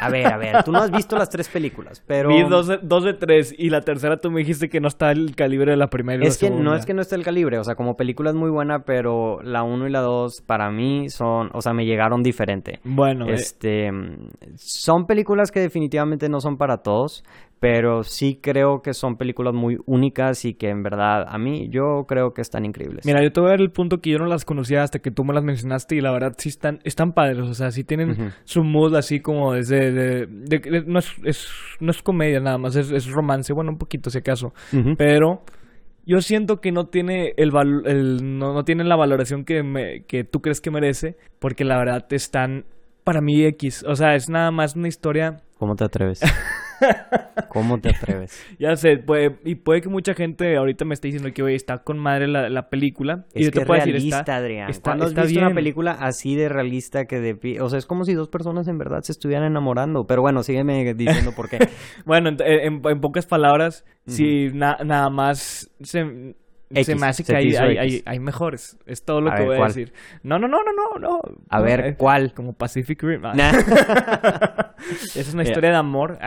A 0.00 0.10
ver, 0.10 0.26
a 0.26 0.36
ver, 0.36 0.62
tú 0.64 0.70
no 0.72 0.78
has 0.78 0.90
visto 0.90 1.16
las 1.16 1.30
tres 1.30 1.48
películas, 1.48 2.02
pero... 2.06 2.28
Vi 2.28 2.42
dos 2.42 2.66
de, 2.66 2.78
dos 2.82 3.04
de 3.04 3.14
tres 3.14 3.54
y 3.56 3.70
la 3.70 3.80
tercera 3.80 4.16
tú 4.18 4.30
me 4.30 4.40
dijiste 4.40 4.68
que 4.68 4.80
no 4.80 4.88
está 4.88 5.10
el 5.12 5.34
calibre 5.34 5.70
de 5.72 5.76
la 5.76 5.88
primera 5.88 6.22
y 6.22 6.26
Es 6.26 6.40
la 6.42 6.48
que 6.48 6.50
no 6.50 6.56
segunda. 6.58 6.76
es 6.78 6.86
que 6.86 6.94
no 6.94 7.02
esté 7.02 7.14
el 7.16 7.24
calibre, 7.24 7.58
o 7.58 7.64
sea, 7.64 7.74
como 7.74 7.96
película 7.96 8.30
es 8.30 8.36
muy 8.36 8.50
buena, 8.50 8.84
pero 8.84 9.40
la 9.42 9.62
1 9.62 9.86
y 9.88 9.90
la 9.90 10.00
2 10.00 10.42
para 10.42 10.70
mí 10.70 11.08
son, 11.10 11.50
o 11.52 11.62
sea, 11.62 11.72
me 11.72 11.86
llegaron 11.86 12.22
diferente. 12.22 12.80
Bueno, 12.84 13.28
eh, 13.28 13.34
Este, 13.34 13.90
son 14.56 15.06
películas 15.06 15.50
que 15.50 15.60
definitivamente 15.60 16.28
no 16.28 16.40
son 16.40 16.58
para 16.58 16.78
todos, 16.78 17.24
pero 17.60 18.04
sí 18.04 18.38
creo 18.40 18.82
que 18.82 18.94
son 18.94 19.16
películas 19.16 19.52
muy 19.54 19.78
únicas 19.86 20.44
y 20.44 20.54
que 20.54 20.68
en 20.68 20.82
verdad 20.82 21.26
a 21.28 21.38
mí 21.38 21.68
yo 21.70 22.04
creo 22.08 22.32
que 22.34 22.40
están 22.40 22.64
increíbles. 22.64 23.04
Mira, 23.04 23.22
yo 23.22 23.32
te 23.32 23.40
voy 23.40 23.48
a 23.48 23.50
dar 23.52 23.60
el 23.60 23.70
punto 23.70 24.00
que 24.00 24.10
yo 24.10 24.18
no 24.18 24.26
las 24.26 24.44
conocía 24.44 24.82
hasta 24.82 25.00
que 25.00 25.10
tú 25.10 25.24
me 25.24 25.34
las 25.34 25.42
mencionaste 25.44 25.96
y 25.96 26.00
la 26.00 26.10
verdad 26.12 26.34
sí 26.38 26.48
están, 26.48 26.80
están 26.84 27.12
padres, 27.12 27.38
o 27.38 27.54
sea, 27.54 27.70
sí 27.70 27.84
tienen 27.84 28.32
su 28.44 28.62
mood 28.64 28.94
así 28.94 29.20
como 29.20 29.52
desde, 29.54 29.90
de, 29.92 30.26
de- 30.26 30.58
de- 30.58 30.84
no, 30.86 30.98
es, 31.00 31.12
es- 31.24 31.48
no 31.80 31.90
es 31.90 32.02
comedia 32.02 32.40
nada 32.40 32.58
más, 32.58 32.76
es, 32.76 32.90
es 32.90 33.10
romance, 33.10 33.52
bueno, 33.52 33.70
un 33.72 33.78
poquito 33.78 34.10
si 34.10 34.18
acaso, 34.18 34.52
pero 34.96 35.42
yo 36.06 36.20
siento 36.22 36.60
que 36.60 36.72
no 36.72 36.86
tiene 36.86 37.34
el 37.36 37.50
no, 38.38 38.54
no 38.54 38.64
tiene 38.64 38.84
la 38.84 38.96
valoración 38.96 39.44
que, 39.44 39.62
me, 39.62 40.04
que 40.04 40.24
tú 40.24 40.40
crees 40.40 40.60
que 40.60 40.70
merece, 40.70 41.16
porque 41.38 41.64
la 41.64 41.76
verdad 41.76 42.06
están 42.12 42.64
para 43.04 43.20
mí 43.20 43.44
X, 43.44 43.84
o 43.86 43.96
sea, 43.96 44.14
es 44.14 44.28
nada 44.28 44.50
más 44.50 44.76
una 44.76 44.88
historia 44.88 45.42
¿Cómo 45.58 45.74
te 45.74 45.84
atreves? 45.84 46.20
¿Cómo 47.48 47.78
te 47.80 47.90
atreves? 47.90 48.44
Ya 48.58 48.76
sé, 48.76 48.96
puede, 48.98 49.38
y 49.44 49.54
puede 49.56 49.80
que 49.80 49.88
mucha 49.88 50.14
gente 50.14 50.56
ahorita 50.56 50.84
me 50.84 50.94
esté 50.94 51.08
diciendo 51.08 51.32
que 51.32 51.42
oye, 51.42 51.54
está 51.54 51.78
con 51.78 51.98
madre 51.98 52.28
la, 52.28 52.48
la 52.48 52.68
película. 52.68 53.24
y 53.34 53.40
Es 53.40 53.46
yo 53.46 53.52
que 53.52 53.64
te 53.64 53.72
decir, 53.72 53.92
realista, 53.94 54.18
está- 54.20 54.36
Adrián. 54.36 54.70
está- 54.70 54.82
¿Cuándo 54.90 55.04
has 55.06 55.14
visto 55.14 55.40
una 55.44 55.54
película 55.54 55.92
así 55.92 56.36
de 56.36 56.48
realista 56.48 57.06
que 57.06 57.20
de 57.20 57.60
O 57.60 57.68
sea, 57.68 57.78
es 57.78 57.86
como 57.86 58.04
si 58.04 58.14
dos 58.14 58.28
personas 58.28 58.68
en 58.68 58.78
verdad 58.78 59.02
se 59.02 59.12
estuvieran 59.12 59.44
enamorando. 59.46 60.06
Pero 60.06 60.22
bueno, 60.22 60.42
sígueme 60.42 60.94
diciendo 60.94 61.32
por 61.34 61.48
qué. 61.48 61.58
Bueno, 62.04 62.28
en, 62.30 62.36
en- 62.40 62.82
en 62.84 63.00
pocas 63.00 63.26
palabras, 63.26 63.84
si 64.06 64.50
na- 64.52 64.78
nada 64.84 65.10
más 65.10 65.70
se, 65.82 66.34
X, 66.70 66.86
se 66.86 66.94
me 66.96 67.06
hace 67.06 67.24
que 67.24 67.34
hay, 67.34 67.56
hay, 67.56 67.72
X. 67.72 67.80
hay- 67.80 68.02
hay 68.04 68.18
mejores. 68.20 68.76
Es 68.86 69.02
todo 69.04 69.20
lo 69.22 69.30
A 69.30 69.34
que 69.34 69.40
ver, 69.40 69.48
voy 69.48 69.56
¿cuál? 69.56 69.70
a 69.70 69.74
decir. 69.74 69.92
No, 70.22 70.38
no, 70.38 70.48
no, 70.48 70.58
no, 70.62 70.72
no, 70.72 70.98
no. 70.98 71.20
A 71.48 71.60
ver, 71.62 71.80
eh, 71.80 71.96
¿cuál? 71.96 72.32
Como 72.34 72.52
Pacific 72.52 73.02
Rim. 73.02 73.24
Ah, 73.24 73.32
Nah. 73.34 73.52
Esa 75.14 75.20
es 75.20 75.34
una 75.34 75.42
historia 75.42 75.70
de 75.70 75.76
amor. 75.76 76.18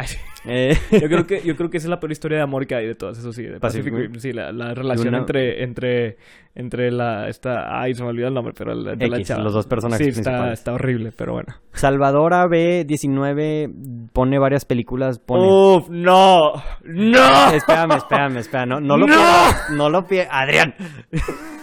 Eh, 0.45 0.75
Yo 0.91 1.08
creo 1.08 1.27
que 1.27 1.41
yo 1.45 1.56
creo 1.56 1.69
que 1.69 1.77
esa 1.77 1.86
es 1.86 1.89
la 1.91 1.99
peor 1.99 2.12
historia 2.12 2.38
de 2.38 2.43
amor 2.43 2.65
que 2.65 2.73
hay 2.75 2.88
de 2.88 2.95
todas, 2.95 3.17
eso 3.19 3.32
sí, 3.32 3.43
de 3.43 3.60
Pacific, 3.60 3.93
Rim, 3.93 4.15
sí, 4.15 4.34
la, 4.34 4.51
la 4.51 4.73
relación 4.73 5.10
una- 5.10 5.19
entre 5.19 5.63
entre 5.63 6.17
entre 6.56 6.91
la 6.91 7.30
esta 7.30 7.80
ay, 7.80 7.93
se 7.93 8.01
me 8.04 8.10
olvidó 8.10 8.27
el 8.27 8.34
nombre, 8.34 8.54
pero 8.58 8.73
la, 8.73 8.95
de 8.95 9.08
la 9.08 9.21
chava. 9.21 9.43
los 9.43 9.54
dos 9.54 9.67
personajes 9.67 10.13
Sí, 10.15 10.19
está, 10.19 10.51
está 10.51 10.73
horrible, 10.73 11.12
pero 11.15 11.34
bueno. 11.34 11.54
Salvadora 11.73 12.45
B19 12.47 14.10
pone 14.12 14.39
varias 14.39 14.65
películas. 14.65 15.19
Pone. 15.19 15.47
Uf, 15.47 15.89
no. 15.89 16.54
No. 16.84 17.51
Espérame, 17.54 17.91
espérame, 17.97 18.38
espérame. 18.38 18.69
No, 18.69 18.80
no 18.82 18.97
lo 18.97 19.08
¡No! 19.08 19.13
pierdas. 19.13 19.69
No 19.71 19.89
lo 19.89 20.06
pierdas. 20.08 20.34
Adrián. 20.34 20.73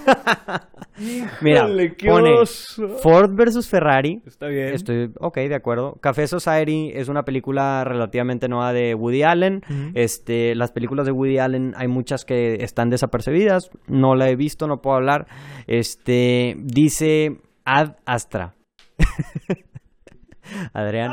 Mira, 1.40 1.64
Híjole, 1.64 1.96
pone 2.06 2.38
oso. 2.38 2.88
Ford 3.02 3.30
versus 3.34 3.68
Ferrari. 3.68 4.20
Está 4.26 4.48
bien. 4.48 4.74
Estoy, 4.74 5.12
ok, 5.20 5.36
de 5.36 5.54
acuerdo. 5.54 5.94
Café 6.00 6.26
Society 6.26 6.90
es 6.94 7.08
una 7.08 7.22
película 7.22 7.84
relativamente 7.84 8.48
nueva 8.48 8.72
de 8.72 8.94
Woody 8.94 9.22
Allen. 9.22 9.62
Este, 9.94 10.54
las 10.54 10.72
películas 10.72 11.06
de 11.06 11.12
Woody 11.12 11.38
Allen 11.38 11.74
hay 11.76 11.88
muchas 11.88 12.24
que 12.24 12.54
están 12.64 12.90
desapercibidas. 12.90 13.70
No 13.86 14.14
la 14.14 14.28
he 14.28 14.36
visto, 14.36 14.66
no 14.66 14.80
puedo 14.80 14.96
hablar. 14.96 15.26
Este, 15.66 16.56
dice 16.58 17.40
Ad 17.64 17.96
Astra. 18.04 18.54
Adrián. 20.72 21.12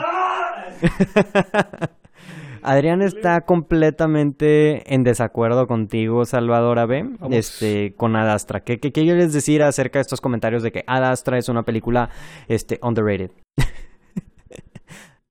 Adrián 2.66 3.02
está 3.02 3.42
completamente 3.42 4.94
en 4.94 5.04
desacuerdo 5.04 5.68
contigo, 5.68 6.26
Salvador. 6.26 6.76
Vamos. 6.76 7.20
Este, 7.32 7.94
con 7.96 8.16
Ad 8.16 8.30
Astra. 8.30 8.62
¿Qué, 8.62 8.80
qué 8.80 8.92
quieres 8.92 9.34
decir 9.34 9.64
acerca 9.64 10.00
de 10.00 10.02
estos 10.02 10.20
comentarios 10.20 10.64
de 10.64 10.72
que 10.72 10.84
Ad 10.88 11.04
Astra 11.04 11.38
es 11.38 11.48
una 11.48 11.64
película 11.64 12.10
este, 12.48 12.80
underrated? 12.82 13.32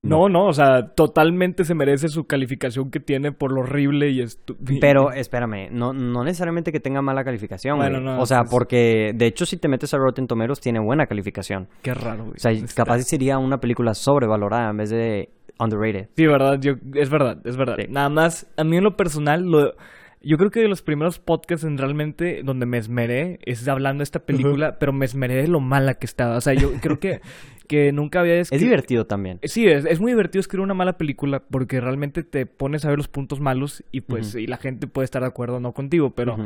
No, 0.05 0.29
no, 0.29 0.45
o 0.45 0.53
sea, 0.53 0.89
totalmente 0.93 1.63
se 1.63 1.73
merece 1.73 2.09
su 2.09 2.25
calificación 2.25 2.91
que 2.91 2.99
tiene 2.99 3.31
por 3.31 3.51
lo 3.51 3.61
horrible 3.61 4.11
y 4.11 4.21
estúpido. 4.21 4.79
Pero 4.79 5.11
espérame, 5.11 5.69
no, 5.71 5.93
no 5.93 6.23
necesariamente 6.23 6.71
que 6.71 6.79
tenga 6.79 7.01
mala 7.01 7.23
calificación, 7.23 7.77
Bueno, 7.77 7.99
no, 7.99 8.19
o 8.19 8.25
sea, 8.25 8.43
porque 8.43 9.13
de 9.15 9.25
hecho 9.25 9.45
si 9.45 9.57
te 9.57 9.67
metes 9.67 9.93
a 9.93 9.97
Rotten 9.97 10.27
Tomatoes 10.27 10.61
tiene 10.61 10.79
buena 10.79 11.07
calificación. 11.07 11.67
Qué 11.81 11.93
raro, 11.93 12.25
güey. 12.25 12.35
O 12.35 12.39
sea, 12.39 12.53
capaz 12.75 13.01
sería 13.01 13.39
una 13.39 13.59
película 13.59 13.93
sobrevalorada 13.93 14.69
en 14.69 14.77
vez 14.77 14.91
de 14.91 15.29
underrated. 15.59 16.09
Sí, 16.15 16.25
verdad, 16.27 16.59
yo, 16.59 16.73
es 16.95 17.09
verdad, 17.09 17.39
es 17.45 17.57
verdad. 17.57 17.75
Sí. 17.79 17.87
Nada 17.89 18.09
más, 18.09 18.47
a 18.57 18.63
mí 18.63 18.77
en 18.77 18.83
lo 18.83 18.95
personal, 18.97 19.43
lo, 19.43 19.73
yo 20.21 20.37
creo 20.37 20.49
que 20.51 20.59
de 20.61 20.67
los 20.67 20.81
primeros 20.81 21.19
podcasts 21.19 21.65
en 21.65 21.77
realmente 21.77 22.41
donde 22.43 22.65
me 22.65 22.77
esmeré 22.77 23.39
es 23.45 23.67
hablando 23.67 23.99
de 24.01 24.05
esta 24.05 24.19
película, 24.19 24.77
pero 24.79 24.91
me 24.93 25.05
esmeré 25.05 25.35
de 25.35 25.47
lo 25.47 25.59
mala 25.59 25.93
que 25.95 26.05
estaba. 26.05 26.37
O 26.37 26.41
sea, 26.41 26.53
yo 26.53 26.71
creo 26.81 26.99
que, 26.99 27.21
que 27.67 27.91
nunca 27.91 28.21
había... 28.21 28.35
Es 28.39 28.49
divertido 28.49 29.05
también. 29.05 29.39
Sí, 29.43 29.67
es, 29.67 29.85
es 29.85 29.99
muy 29.99 30.11
divertido 30.11 30.39
escribir 30.39 30.63
una 30.63 30.73
mala 30.73 30.97
película 30.97 31.41
porque 31.41 31.79
realmente 31.79 32.23
te 32.23 32.45
pones 32.45 32.85
a 32.85 32.89
ver 32.89 32.97
los 32.97 33.07
puntos 33.07 33.39
malos 33.39 33.83
y 33.91 34.01
pues 34.01 34.33
y 34.35 34.47
la 34.47 34.57
gente 34.57 34.87
puede 34.87 35.05
estar 35.05 35.21
de 35.21 35.27
acuerdo 35.27 35.57
o 35.57 35.59
no 35.59 35.73
contigo, 35.73 36.09
pero 36.15 36.33
Ujú. 36.33 36.43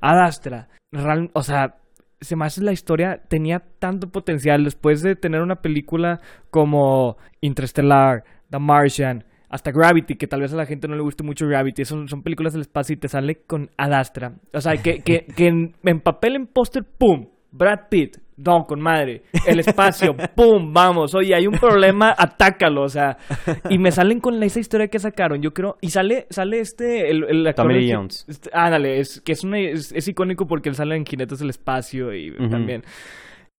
Ad 0.00 0.18
Astra, 0.24 0.68
real- 0.90 1.30
o 1.32 1.42
sea, 1.42 1.76
se 2.20 2.36
me 2.36 2.44
hace 2.44 2.62
la 2.62 2.72
historia 2.72 3.22
tenía 3.28 3.60
tanto 3.78 4.10
potencial 4.10 4.62
después 4.62 5.02
de 5.02 5.16
tener 5.16 5.40
una 5.40 5.56
película 5.56 6.20
como 6.50 7.16
Interstellar, 7.40 8.24
The 8.52 8.58
Martian, 8.58 9.24
hasta 9.48 9.72
Gravity, 9.72 10.14
que 10.14 10.26
tal 10.26 10.40
vez 10.40 10.52
a 10.52 10.56
la 10.56 10.66
gente 10.66 10.86
no 10.86 10.94
le 10.94 11.02
guste 11.02 11.24
mucho 11.24 11.46
Gravity, 11.46 11.84
son, 11.84 12.08
son 12.08 12.22
películas 12.22 12.52
del 12.52 12.62
espacio 12.62 12.94
y 12.94 12.98
te 12.98 13.08
sale 13.08 13.42
con 13.46 13.70
Ad 13.76 13.92
Astra. 13.92 14.34
O 14.52 14.60
sea, 14.60 14.76
que, 14.76 15.00
que, 15.00 15.26
que 15.36 15.48
en, 15.48 15.74
en 15.82 16.00
papel, 16.00 16.36
en 16.36 16.46
póster, 16.46 16.84
¡pum! 16.84 17.28
Brad 17.50 17.88
Pitt, 17.90 18.16
no, 18.36 18.64
con 18.64 18.80
madre. 18.80 19.22
El 19.46 19.60
espacio, 19.60 20.16
¡pum! 20.34 20.72
Vamos, 20.72 21.14
oye, 21.14 21.34
hay 21.34 21.46
un 21.46 21.58
problema, 21.58 22.14
atácalo, 22.16 22.82
o 22.82 22.88
sea. 22.88 23.18
Y 23.68 23.78
me 23.78 23.90
salen 23.90 24.20
con 24.20 24.42
esa 24.42 24.58
historia 24.58 24.88
que 24.88 24.98
sacaron, 24.98 25.42
yo 25.42 25.52
creo. 25.52 25.76
Y 25.80 25.90
sale, 25.90 26.26
sale 26.30 26.60
este, 26.60 27.10
el, 27.10 27.24
el 27.24 27.46
actor 27.46 27.66
Tommy 27.68 27.92
Jones. 27.92 28.24
este, 28.28 28.50
ándale, 28.52 29.00
es 29.00 29.20
que 29.20 29.32
es, 29.32 29.44
una, 29.44 29.58
es, 29.58 29.92
es 29.92 30.08
icónico 30.08 30.46
porque 30.46 30.70
él 30.70 30.74
sale 30.74 30.96
en 30.96 31.04
Jinetes 31.04 31.38
del 31.38 31.50
Espacio 31.50 32.14
y 32.14 32.34
también. 32.50 32.82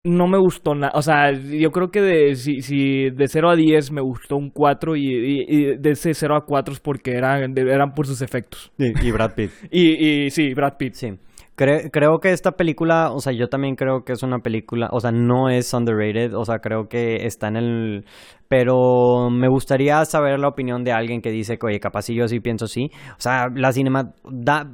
No 0.06 0.28
me 0.28 0.38
gustó 0.38 0.76
nada. 0.76 0.92
O 0.96 1.02
sea, 1.02 1.32
yo 1.32 1.72
creo 1.72 1.88
que 1.90 2.02
de, 2.02 2.36
si, 2.36 2.60
si 2.62 3.10
de 3.10 3.28
0 3.30 3.52
a 3.52 3.56
10 3.56 3.90
me 3.94 4.02
gustó 4.02 4.36
un 4.36 4.50
4 4.50 4.98
y, 4.98 5.02
y- 5.08 5.46
y 5.48 5.78
de 5.78 5.92
ese 5.92 6.14
0 6.14 6.36
a 6.36 6.46
4 6.46 6.74
es 6.74 6.82
porque 6.82 7.12
eran, 7.12 7.54
de- 7.54 7.62
eran 7.62 7.92
por 7.94 8.06
sus 8.06 8.22
efectos. 8.22 8.74
Y 8.78 9.12
Brad 9.12 9.34
Pitt. 9.34 9.52
Y, 9.72 10.26
y 10.26 10.30
sí, 10.30 10.54
Brad 10.54 10.74
Pitt. 10.78 10.94
Sí. 10.96 11.08
Cre- 11.56 11.90
creo 11.90 12.20
que 12.20 12.32
esta 12.32 12.52
película, 12.52 13.12
o 13.14 13.20
sea, 13.20 13.32
yo 13.32 13.48
también 13.48 13.76
creo 13.76 14.04
que 14.04 14.12
es 14.12 14.24
una 14.24 14.40
película, 14.40 14.90
o 14.92 15.00
sea, 15.00 15.12
no 15.12 15.50
es 15.50 15.74
underrated, 15.74 16.34
o 16.36 16.44
sea, 16.44 16.60
creo 16.60 16.88
que 16.90 17.26
está 17.26 17.48
en 17.48 17.56
el... 17.56 18.06
Pero 18.50 19.30
me 19.30 19.48
gustaría 19.48 20.04
saber 20.04 20.38
la 20.38 20.50
opinión 20.50 20.84
de 20.84 20.92
alguien 20.92 21.22
que 21.22 21.32
dice 21.32 21.58
que, 21.58 21.66
oye, 21.68 21.80
capaz 21.80 22.02
si 22.04 22.16
yo 22.16 22.28
sí 22.28 22.42
pienso 22.42 22.68
sí. 22.68 22.90
O 23.18 23.22
sea, 23.22 23.48
la 23.56 23.72
cinema... 23.72 24.12
Da, 24.30 24.68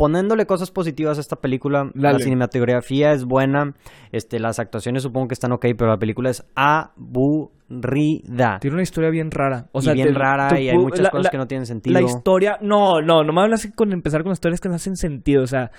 poniéndole 0.00 0.46
cosas 0.46 0.70
positivas 0.70 1.18
a 1.18 1.20
esta 1.20 1.36
película, 1.36 1.90
la 1.92 2.18
cinematografía 2.18 3.12
es 3.12 3.26
buena, 3.26 3.74
este, 4.12 4.40
las 4.40 4.58
actuaciones 4.58 5.02
supongo 5.02 5.28
que 5.28 5.34
están 5.34 5.52
ok, 5.52 5.66
pero 5.76 5.88
la 5.88 5.98
película 5.98 6.30
es 6.30 6.42
aburrida. 7.70 8.58
Tiene 8.60 8.74
una 8.74 8.82
historia 8.82 9.10
bien 9.10 9.30
rara. 9.30 9.66
O 9.72 9.78
Y 9.80 9.82
sea, 9.82 9.94
bien 9.94 10.08
te- 10.08 10.14
rara 10.18 10.60
y 10.60 10.68
hay 10.68 10.76
muchas 10.78 11.00
la- 11.00 11.10
cosas 11.10 11.24
la- 11.24 11.30
que 11.30 11.38
no 11.38 11.46
tienen 11.46 11.66
sentido. 11.66 11.94
La 11.98 12.04
historia, 12.04 12.58
no, 12.60 13.00
no, 13.00 13.22
no 13.22 13.32
me 13.32 13.40
hablas 13.42 13.70
con 13.74 13.92
empezar 13.92 14.22
con 14.22 14.32
historias 14.32 14.60
que 14.60 14.68
no 14.68 14.74
hacen 14.74 14.96
sentido, 14.96 15.42
o 15.42 15.46
sea, 15.46 15.70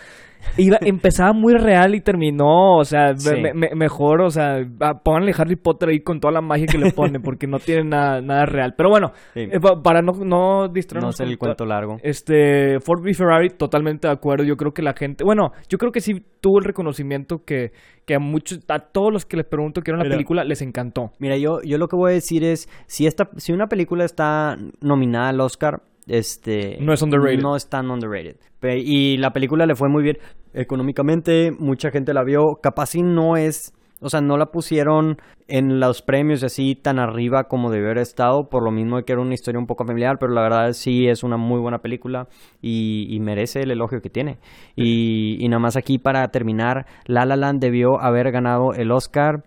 iba, 0.58 0.77
empezaba 0.82 1.34
muy 1.34 1.54
real 1.54 1.93
y 1.95 2.01
terminó, 2.01 2.77
o 2.77 2.84
sea, 2.84 3.15
Sí. 3.15 3.30
me- 3.41 3.54
me- 3.54 3.75
mejor, 3.75 4.21
o 4.21 4.30
sea, 4.30 4.58
pónganle 5.04 5.34
Harry 5.38 5.56
Potter 5.56 5.89
ahí 5.89 5.99
con 6.01 6.19
toda 6.19 6.34
la 6.34 6.41
magia 6.41 6.65
que 6.65 6.77
le 6.77 6.91
pone, 6.91 7.19
porque 7.19 7.47
no 7.47 7.60
tiene 7.60 7.84
nada, 7.89 8.21
nada 8.21 8.45
real. 8.45 8.73
Pero 8.75 8.89
bueno, 8.89 9.12
Sí. 9.34 9.41
eh, 9.41 9.60
pa- 9.60 9.82
para 9.82 10.01
no, 10.01 10.13
no 10.13 10.41
no 10.62 10.67
distraernos 10.69 11.15
sé 11.17 11.23
el 11.23 11.38
cuento 11.38 11.65
largo. 11.65 11.97
Este, 12.04 12.80
Ford 12.80 13.01
v 13.04 13.13
Ferrari, 13.13 13.49
totalmente 13.49 14.08
de 14.08 14.13
acuerdo. 14.13 14.43
Yo 14.43 14.56
creo 14.56 14.71
que 14.73 14.82
la 14.82 14.93
gente, 14.93 15.23
bueno, 15.23 15.51
yo 15.69 15.77
creo 15.77 15.91
que 15.91 15.99
sí 16.01 16.13
tuvo 16.41 16.60
el 16.60 16.65
reconocimiento 16.65 17.43
que, 17.45 17.71
que 18.06 18.15
a 18.15 18.19
muchos, 18.19 18.60
a 18.67 18.80
todos 18.80 19.12
los 19.13 19.25
que 19.25 19.38
les 19.38 19.45
pregunto 19.45 19.82
que 19.82 19.91
vieron 19.91 19.99
la 19.99 20.06
Mira. 20.06 20.15
película, 20.15 20.43
les 20.43 20.62
encantó. 20.62 21.12
Mira, 21.19 21.38
yo, 21.38 21.60
yo 21.63 21.77
lo 21.82 21.88
que 21.89 21.98
voy 21.98 22.12
a 22.12 22.13
decir 22.13 22.46
es, 22.46 22.70
si 22.88 23.06
esta, 23.08 23.30
si 23.36 23.52
una 23.52 23.67
película 23.67 24.06
está 24.06 24.56
nominada 24.80 25.30
al 25.30 25.41
Oscar, 25.41 25.82
este 26.08 26.78
No 26.80 26.94
es 26.94 27.02
underrated. 27.02 27.41
No 27.41 27.56
es 27.56 27.67
tan 27.67 27.91
underrated. 27.91 28.38
Y 28.63 29.17
la 29.17 29.32
película 29.32 29.65
le 29.65 29.76
fue 29.76 29.89
muy 29.89 30.04
bien 30.04 30.17
económicamente, 30.54 31.52
mucha 31.52 31.91
gente 31.91 32.13
la 32.13 32.24
vio, 32.24 32.56
capaz 32.62 32.96
y 32.96 33.02
no 33.02 33.36
es, 33.38 33.74
o 34.02 34.10
sea, 34.10 34.22
no 34.22 34.38
la 34.38 34.48
pusieron 34.48 35.17
en 35.48 35.80
los 35.80 36.02
premios 36.02 36.44
así 36.44 36.76
tan 36.76 37.00
arriba 37.00 37.46
como 37.46 37.72
debió 37.72 37.88
haber 37.88 38.00
estado, 38.00 38.48
por 38.50 38.63
lo 38.63 38.72
mismo 38.72 39.02
que 39.04 39.13
era 39.13 39.22
una 39.22 39.34
historia 39.34 39.60
un 39.60 39.67
poco 39.67 39.86
familiar, 39.86 40.17
pero 40.20 40.34
la 40.34 40.41
verdad 40.41 40.74
sí 40.74 41.08
es 41.08 41.24
una 41.24 41.38
muy 41.38 41.60
buena 41.60 41.80
película 41.80 42.28
y, 42.62 43.08
y 43.10 43.20
merece 43.20 43.62
el 43.62 43.72
elogio 43.72 44.02
que 44.02 44.10
tiene. 44.10 44.38
Y, 44.76 45.38
y 45.39 45.48
nada 45.50 45.60
más 45.60 45.76
aquí 45.76 45.98
para 45.98 46.28
terminar, 46.28 46.86
La 47.06 47.26
La 47.26 47.36
Land 47.36 47.60
debió 47.62 48.00
haber 48.00 48.32
ganado 48.32 48.74
el 48.74 48.91
Oscar 48.91 49.44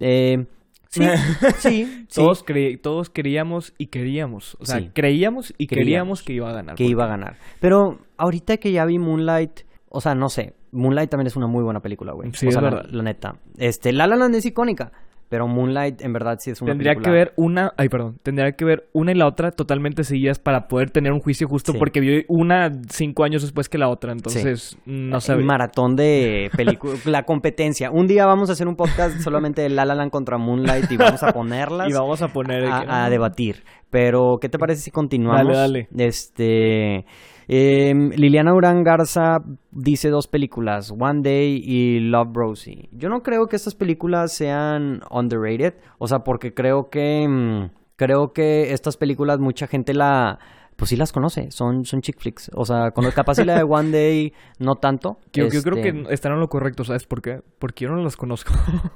Eh, 0.00 0.46
sí, 1.58 2.04
sí. 2.06 2.06
Todos, 2.14 2.44
cre- 2.44 2.80
todos 2.80 3.10
creíamos 3.10 3.72
y 3.78 3.86
queríamos. 3.86 4.56
O 4.60 4.64
sea, 4.66 4.78
Sí. 4.78 4.90
creíamos 4.94 5.54
y 5.58 5.66
Creíamos 5.66 5.84
queríamos 5.84 6.22
que 6.22 6.32
iba 6.34 6.50
a 6.50 6.52
ganar. 6.52 6.76
que 6.76 6.84
iba 6.84 7.04
a 7.04 7.08
ganar. 7.08 7.36
Pero 7.60 7.98
ahorita 8.16 8.56
que 8.58 8.72
ya 8.72 8.84
vi 8.84 8.98
Moonlight, 8.98 9.60
o 9.88 10.00
sea, 10.00 10.14
no 10.14 10.28
sé, 10.28 10.54
Moonlight 10.72 11.10
también 11.10 11.26
es 11.28 11.36
una 11.36 11.46
muy 11.46 11.62
buena 11.62 11.80
película, 11.80 12.12
güey. 12.12 12.30
Sí, 12.34 12.46
o 12.46 12.48
es 12.48 12.54
sea, 12.54 12.62
la, 12.62 12.70
verdad. 12.70 12.90
la 12.90 13.02
neta. 13.02 13.36
Este, 13.58 13.92
La 13.92 14.06
La 14.06 14.16
Land 14.16 14.34
es 14.34 14.44
icónica, 14.46 14.90
pero 15.34 15.48
Moonlight 15.48 16.00
en 16.00 16.12
verdad 16.12 16.36
sí 16.38 16.52
es 16.52 16.62
una 16.62 16.70
Tendría 16.70 16.92
película. 16.92 17.10
que 17.12 17.18
ver 17.18 17.32
una, 17.36 17.72
ay 17.76 17.88
perdón, 17.88 18.18
tendría 18.22 18.52
que 18.52 18.64
ver 18.64 18.84
una 18.92 19.10
y 19.10 19.16
la 19.16 19.26
otra 19.26 19.50
totalmente 19.50 20.04
seguidas 20.04 20.38
para 20.38 20.68
poder 20.68 20.92
tener 20.92 21.10
un 21.10 21.18
juicio 21.18 21.48
justo 21.48 21.72
Sí. 21.72 21.78
porque 21.78 21.98
vi 21.98 22.24
una 22.28 22.70
cinco 22.88 23.24
años 23.24 23.42
después 23.42 23.68
que 23.68 23.76
la 23.76 23.88
otra, 23.88 24.12
entonces 24.12 24.78
no 24.86 25.16
Un 25.16 25.20
sabía. 25.20 25.44
maratón 25.44 25.96
de 25.96 26.50
películas, 26.56 27.04
la 27.04 27.24
competencia. 27.24 27.90
Un 27.90 28.06
día 28.06 28.26
vamos 28.26 28.48
a 28.48 28.52
hacer 28.52 28.68
un 28.68 28.76
podcast 28.76 29.18
solamente 29.22 29.60
de 29.60 29.70
La 29.70 29.84
La 29.84 29.96
Land 29.96 30.12
contra 30.12 30.38
Moonlight 30.38 30.88
y 30.92 30.96
vamos 30.96 31.24
a 31.24 31.32
ponerlas 31.32 31.88
Y 31.90 31.92
vamos 31.92 32.22
a 32.22 32.28
poner 32.28 32.66
a 32.70 33.10
debatir. 33.10 33.64
Pero, 33.90 34.38
¿qué 34.40 34.48
te 34.48 34.58
parece 34.58 34.82
si 34.82 34.90
continuamos? 34.92 35.56
Dale, 35.56 35.88
dale. 35.92 36.06
Este, 36.08 37.06
em, 37.48 38.10
Liliana 38.10 38.54
Urán 38.54 38.82
Garza 38.82 39.38
dice 39.70 40.08
dos 40.08 40.28
películas, 40.28 40.90
One 40.90 41.22
Day 41.22 41.60
y 41.64 42.00
Love 42.00 42.30
Rosie. 42.34 42.88
Yo 42.92 43.08
no 43.08 43.22
creo 43.22 43.46
que 43.46 43.56
estas 43.56 43.74
películas 43.74 44.32
sean 44.32 45.00
underrated, 45.10 45.74
o 45.98 46.06
sea, 46.06 46.20
porque 46.20 46.54
creo 46.54 46.88
que 46.90 47.26
mm, 47.28 47.70
creo 47.96 48.32
que 48.32 48.72
estas 48.72 48.96
películas 48.96 49.38
mucha 49.38 49.66
gente 49.66 49.94
la 49.94 50.38
pues 50.76 50.88
sí 50.88 50.96
las 50.96 51.12
conoce, 51.12 51.50
son, 51.50 51.84
son 51.84 52.00
chick 52.00 52.18
flicks. 52.18 52.50
O 52.54 52.64
sea, 52.64 52.90
con 52.90 53.08
capaz 53.12 53.38
y 53.38 53.44
la 53.44 53.56
de 53.56 53.62
One 53.62 53.90
Day 53.90 54.32
no 54.58 54.76
tanto. 54.76 55.18
Yo, 55.32 55.48
yo 55.48 55.62
creo 55.62 55.82
que 55.82 56.12
están 56.12 56.32
en 56.32 56.40
lo 56.40 56.48
correcto, 56.48 56.84
¿sabes 56.84 57.06
por 57.06 57.22
qué? 57.22 57.40
Porque 57.58 57.84
yo 57.84 57.90
no 57.90 58.02
los 58.02 58.16
conozco. 58.16 58.52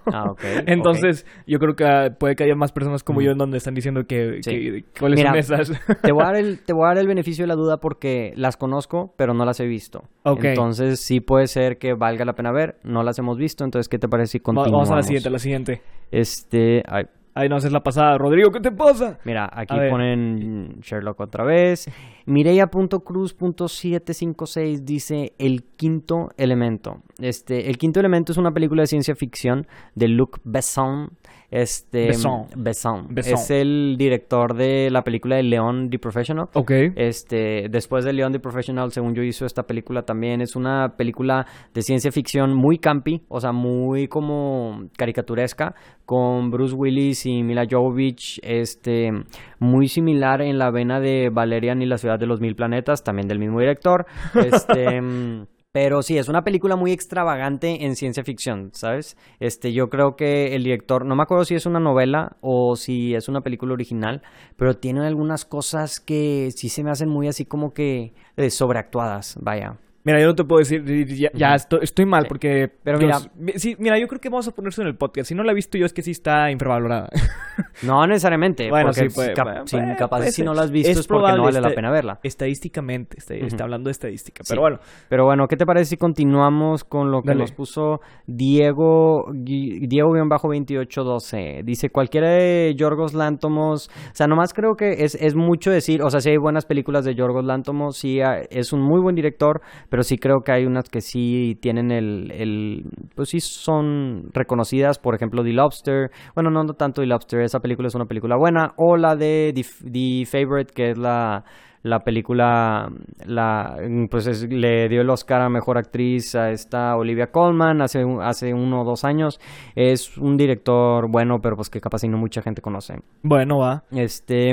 Ah, 0.06 0.24
ok. 0.30 0.40
Entonces, 0.66 1.24
yo 1.46 1.58
creo 1.58 1.76
que 1.76 1.84
ah, 1.84 2.16
puede 2.18 2.34
que 2.36 2.44
haya 2.44 2.54
más 2.56 2.72
personas 2.72 3.02
como 3.04 3.20
yo 3.22 3.30
en 3.30 3.38
donde 3.38 3.58
están 3.58 3.74
diciendo 3.74 4.06
que, 4.06 4.40
Sí. 4.42 4.50
que- 4.50 4.84
cuáles 4.98 5.18
Mira, 5.18 5.30
son 5.30 5.38
esas. 5.38 5.72
Te 6.02 6.12
voy, 6.12 6.22
a 6.22 6.26
dar 6.26 6.36
el, 6.36 6.60
te 6.60 6.72
voy 6.72 6.84
a 6.84 6.88
dar 6.88 6.98
el 6.98 7.06
beneficio 7.06 7.44
de 7.44 7.48
la 7.48 7.54
duda 7.54 7.78
porque 7.78 8.32
las 8.36 8.56
conozco, 8.56 9.14
pero 9.16 9.34
no 9.34 9.44
las 9.44 9.60
he 9.60 9.66
visto. 9.66 10.04
Ok. 10.24 10.44
Entonces 10.44 11.00
sí 11.00 11.20
puede 11.20 11.46
ser 11.46 11.78
que 11.78 11.94
valga 11.94 12.24
la 12.24 12.34
pena 12.34 12.52
ver. 12.52 12.78
No 12.82 13.02
las 13.02 13.18
hemos 13.18 13.38
visto, 13.38 13.64
entonces 13.64 13.88
¿qué 13.88 13.98
te 13.98 14.08
parece 14.08 14.32
si 14.32 14.40
continuamos? 14.40 14.88
Vamos 14.88 14.90
a 14.90 14.96
la 14.96 15.02
siguiente, 15.02 15.28
a 15.28 15.32
la 15.32 15.38
siguiente. 15.38 15.82
Este, 16.10 16.82
ay, 16.88 17.04
Ay, 17.38 17.48
no, 17.48 17.56
esa 17.56 17.68
es 17.68 17.72
la 17.72 17.84
pasada. 17.84 18.18
Rodrigo, 18.18 18.50
¿qué 18.50 18.58
te 18.58 18.72
pasa? 18.72 19.18
mira, 19.22 19.48
aquí 19.52 19.76
ponen 19.88 20.80
Sherlock 20.82 21.20
otra 21.20 21.44
vez. 21.44 21.88
Mireia.cruz.756 22.28 24.84
dice 24.84 25.32
El 25.38 25.64
quinto 25.64 26.28
elemento. 26.36 27.02
Este, 27.18 27.70
El 27.70 27.78
quinto 27.78 28.00
elemento 28.00 28.32
es 28.32 28.38
una 28.38 28.52
película 28.52 28.82
de 28.82 28.86
ciencia 28.86 29.14
ficción 29.14 29.66
de 29.94 30.08
Luc 30.08 30.38
Besson. 30.44 31.12
Este, 31.50 32.08
Besson. 32.08 32.46
Besson. 32.54 33.06
Besson. 33.08 33.34
Es 33.34 33.50
el 33.50 33.96
director 33.98 34.54
de 34.54 34.90
la 34.90 35.02
película 35.02 35.36
de 35.36 35.42
León 35.42 35.88
the 35.88 35.98
Professional. 35.98 36.48
Ok. 36.52 36.70
Este, 36.96 37.68
después 37.70 38.04
de 38.04 38.12
Leon 38.12 38.32
the 38.32 38.40
Professional, 38.40 38.92
según 38.92 39.14
yo 39.14 39.22
hizo 39.22 39.46
esta 39.46 39.62
película 39.62 40.02
también. 40.02 40.42
Es 40.42 40.56
una 40.56 40.96
película 40.98 41.46
de 41.72 41.80
ciencia 41.80 42.12
ficción 42.12 42.52
muy 42.52 42.78
campi, 42.78 43.22
o 43.28 43.40
sea, 43.40 43.52
muy 43.52 44.08
como 44.08 44.88
caricaturesca, 44.98 45.74
con 46.04 46.50
Bruce 46.50 46.74
Willis 46.74 47.24
y 47.24 47.42
Mila 47.42 47.66
Jovovich, 47.68 48.40
este, 48.42 49.10
muy 49.58 49.88
similar 49.88 50.42
en 50.42 50.58
la 50.58 50.70
vena 50.70 51.00
de 51.00 51.30
Valerian 51.32 51.80
y 51.80 51.86
la 51.86 51.96
ciudad 51.96 52.17
de 52.18 52.26
los 52.26 52.40
mil 52.40 52.54
planetas, 52.56 53.04
también 53.04 53.28
del 53.28 53.38
mismo 53.38 53.60
director. 53.60 54.06
Este. 54.34 55.00
mm, 55.00 55.46
Pero 55.72 56.02
sí, 56.02 56.16
es 56.16 56.28
una 56.28 56.42
película 56.44 56.76
muy 56.76 56.92
extravagante 56.92 57.84
en 57.84 57.94
ciencia 57.94 58.24
ficción, 58.24 58.70
¿sabes? 58.72 59.16
Este, 59.38 59.72
yo 59.72 59.90
creo 59.90 60.16
que 60.16 60.54
el 60.56 60.64
director, 60.64 61.04
no 61.04 61.14
me 61.14 61.22
acuerdo 61.22 61.44
si 61.44 61.54
es 61.54 61.66
una 61.66 61.78
novela 61.78 62.36
o 62.40 62.74
si 62.74 63.14
es 63.14 63.28
una 63.28 63.42
película 63.42 63.74
original, 63.74 64.22
pero 64.56 64.76
tiene 64.76 65.06
algunas 65.06 65.44
cosas 65.44 66.00
que 66.00 66.50
sí 66.56 66.68
se 66.68 66.82
me 66.82 66.90
hacen 66.90 67.08
muy 67.10 67.28
así 67.28 67.44
como 67.44 67.74
que 67.74 68.14
eh, 68.36 68.50
sobreactuadas, 68.50 69.36
vaya. 69.40 69.76
Mira, 70.04 70.20
yo 70.20 70.26
no 70.28 70.34
te 70.34 70.44
puedo 70.44 70.60
decir, 70.60 70.82
ya, 71.16 71.28
ya 71.34 71.54
estoy, 71.54 71.80
estoy 71.82 72.06
mal 72.06 72.22
Sí. 72.22 72.28
porque... 72.28 72.68
Pero 72.82 72.98
los- 72.98 73.28
sí, 73.56 73.76
mira, 73.78 73.98
yo 73.98 74.06
creo 74.06 74.20
que 74.20 74.28
vamos 74.30 74.48
a 74.48 74.52
ponerse 74.52 74.80
en 74.80 74.88
el 74.88 74.96
podcast. 74.96 75.28
Si 75.28 75.34
no 75.34 75.42
la 75.42 75.52
he 75.52 75.54
visto 75.54 75.76
yo 75.76 75.84
es 75.84 75.92
que 75.92 76.02
sí 76.02 76.12
está 76.12 76.50
infravalorada. 76.50 77.08
No 77.82 78.04
necesariamente, 78.06 78.68
Bueno, 78.70 78.86
porque 78.92 79.08
sí, 79.10 79.14
puede- 79.14 79.32
cap- 79.34 79.44
puede- 79.46 79.66
sí, 79.66 79.76
puede- 79.76 79.96
capaz 79.96 80.22
si 80.30 80.42
no 80.42 80.52
la 80.54 80.62
has 80.62 80.70
visto 80.70 80.90
Es 80.92 80.98
es, 80.98 81.06
porque 81.08 81.32
no 81.36 81.42
vale 81.44 81.60
la 81.60 81.68
está- 81.68 81.74
pena 81.74 81.90
verla. 81.92 82.18
Estadísticamente, 82.22 83.18
está, 83.18 83.34
está 83.34 83.56
Ujú. 83.56 83.64
hablando 83.64 83.88
de 83.88 83.92
estadística. 83.92 84.42
Sí. 84.44 84.48
Pero 84.50 84.62
bueno, 84.62 84.78
Pero 85.08 85.24
bueno, 85.24 85.46
¿qué 85.48 85.56
te 85.56 85.64
parece 85.66 85.90
si 85.90 85.96
continuamos 85.96 86.82
con 86.84 87.10
lo 87.12 87.22
que 87.22 87.28
Dale. 87.30 87.40
nos 87.40 87.52
puso 87.52 88.00
Diego 88.26 89.24
Gui- 89.32 89.86
Diego-2812? 89.88 91.62
Dice, 91.64 91.90
cualquiera 91.90 92.30
de 92.30 92.74
Yorgos 92.76 93.14
Lántomos, 93.14 93.88
o 93.88 94.14
sea, 94.14 94.26
nomás 94.26 94.52
creo 94.54 94.74
que 94.74 95.04
es, 95.04 95.14
es 95.14 95.34
mucho 95.34 95.70
decir, 95.70 96.02
o 96.02 96.10
sea, 96.10 96.20
sí 96.20 96.30
hay 96.30 96.36
buenas 96.36 96.66
películas 96.66 97.04
de 97.04 97.14
Yorgos 97.14 97.44
Lántomos, 97.44 97.96
sí 97.96 98.20
ah, 98.20 98.40
es 98.50 98.72
un 98.72 98.80
muy 98.82 99.00
buen 99.00 99.14
director, 99.14 99.60
pero 99.88 100.02
sí 100.02 100.18
creo 100.18 100.40
que 100.44 100.52
hay 100.52 100.66
unas 100.66 100.88
que 100.88 101.00
sí 101.00 101.56
tienen 101.60 101.90
el, 101.90 102.30
el 102.32 102.84
pues 103.14 103.30
sí 103.30 103.40
son 103.40 104.30
reconocidas, 104.32 104.98
por 104.98 105.14
ejemplo, 105.14 105.42
The 105.42 105.52
Lobster, 105.52 106.10
bueno, 106.34 106.50
no, 106.50 106.64
no 106.64 106.74
tanto 106.74 107.02
The 107.02 107.06
Lobster, 107.06 107.40
esa 107.40 107.60
película 107.60 107.88
es 107.88 107.94
una 107.94 108.06
película 108.06 108.36
buena, 108.36 108.72
o 108.76 108.96
la 108.96 109.16
de 109.16 109.52
The, 109.54 109.64
The 109.90 110.26
Favorite, 110.26 110.72
que 110.74 110.90
es 110.90 110.98
la 110.98 111.44
la 111.82 112.00
película 112.00 112.88
la 113.26 113.76
pues 114.10 114.26
es- 114.26 114.48
le 114.48 114.88
dio 114.88 115.00
el 115.02 115.10
Oscar 115.10 115.40
a 115.42 115.48
mejor 115.48 115.78
actriz 115.78 116.34
a 116.34 116.50
esta 116.50 116.96
Olivia 116.96 117.28
Colman 117.28 117.80
hace 117.82 118.02
hace 118.22 118.52
uno 118.54 118.82
o 118.82 118.84
dos 118.84 119.04
años. 119.04 119.38
Es 119.74 120.16
un 120.18 120.36
director 120.36 121.10
bueno 121.10 121.36
pero 121.42 121.56
pues 121.56 121.70
que 121.70 121.80
capaz 121.80 122.04
y 122.04 122.08
no 122.08 122.18
mucha 122.18 122.42
gente 122.42 122.60
conoce. 122.62 122.94
Bueno, 123.22 123.58
va. 123.58 123.84
este 123.92 124.52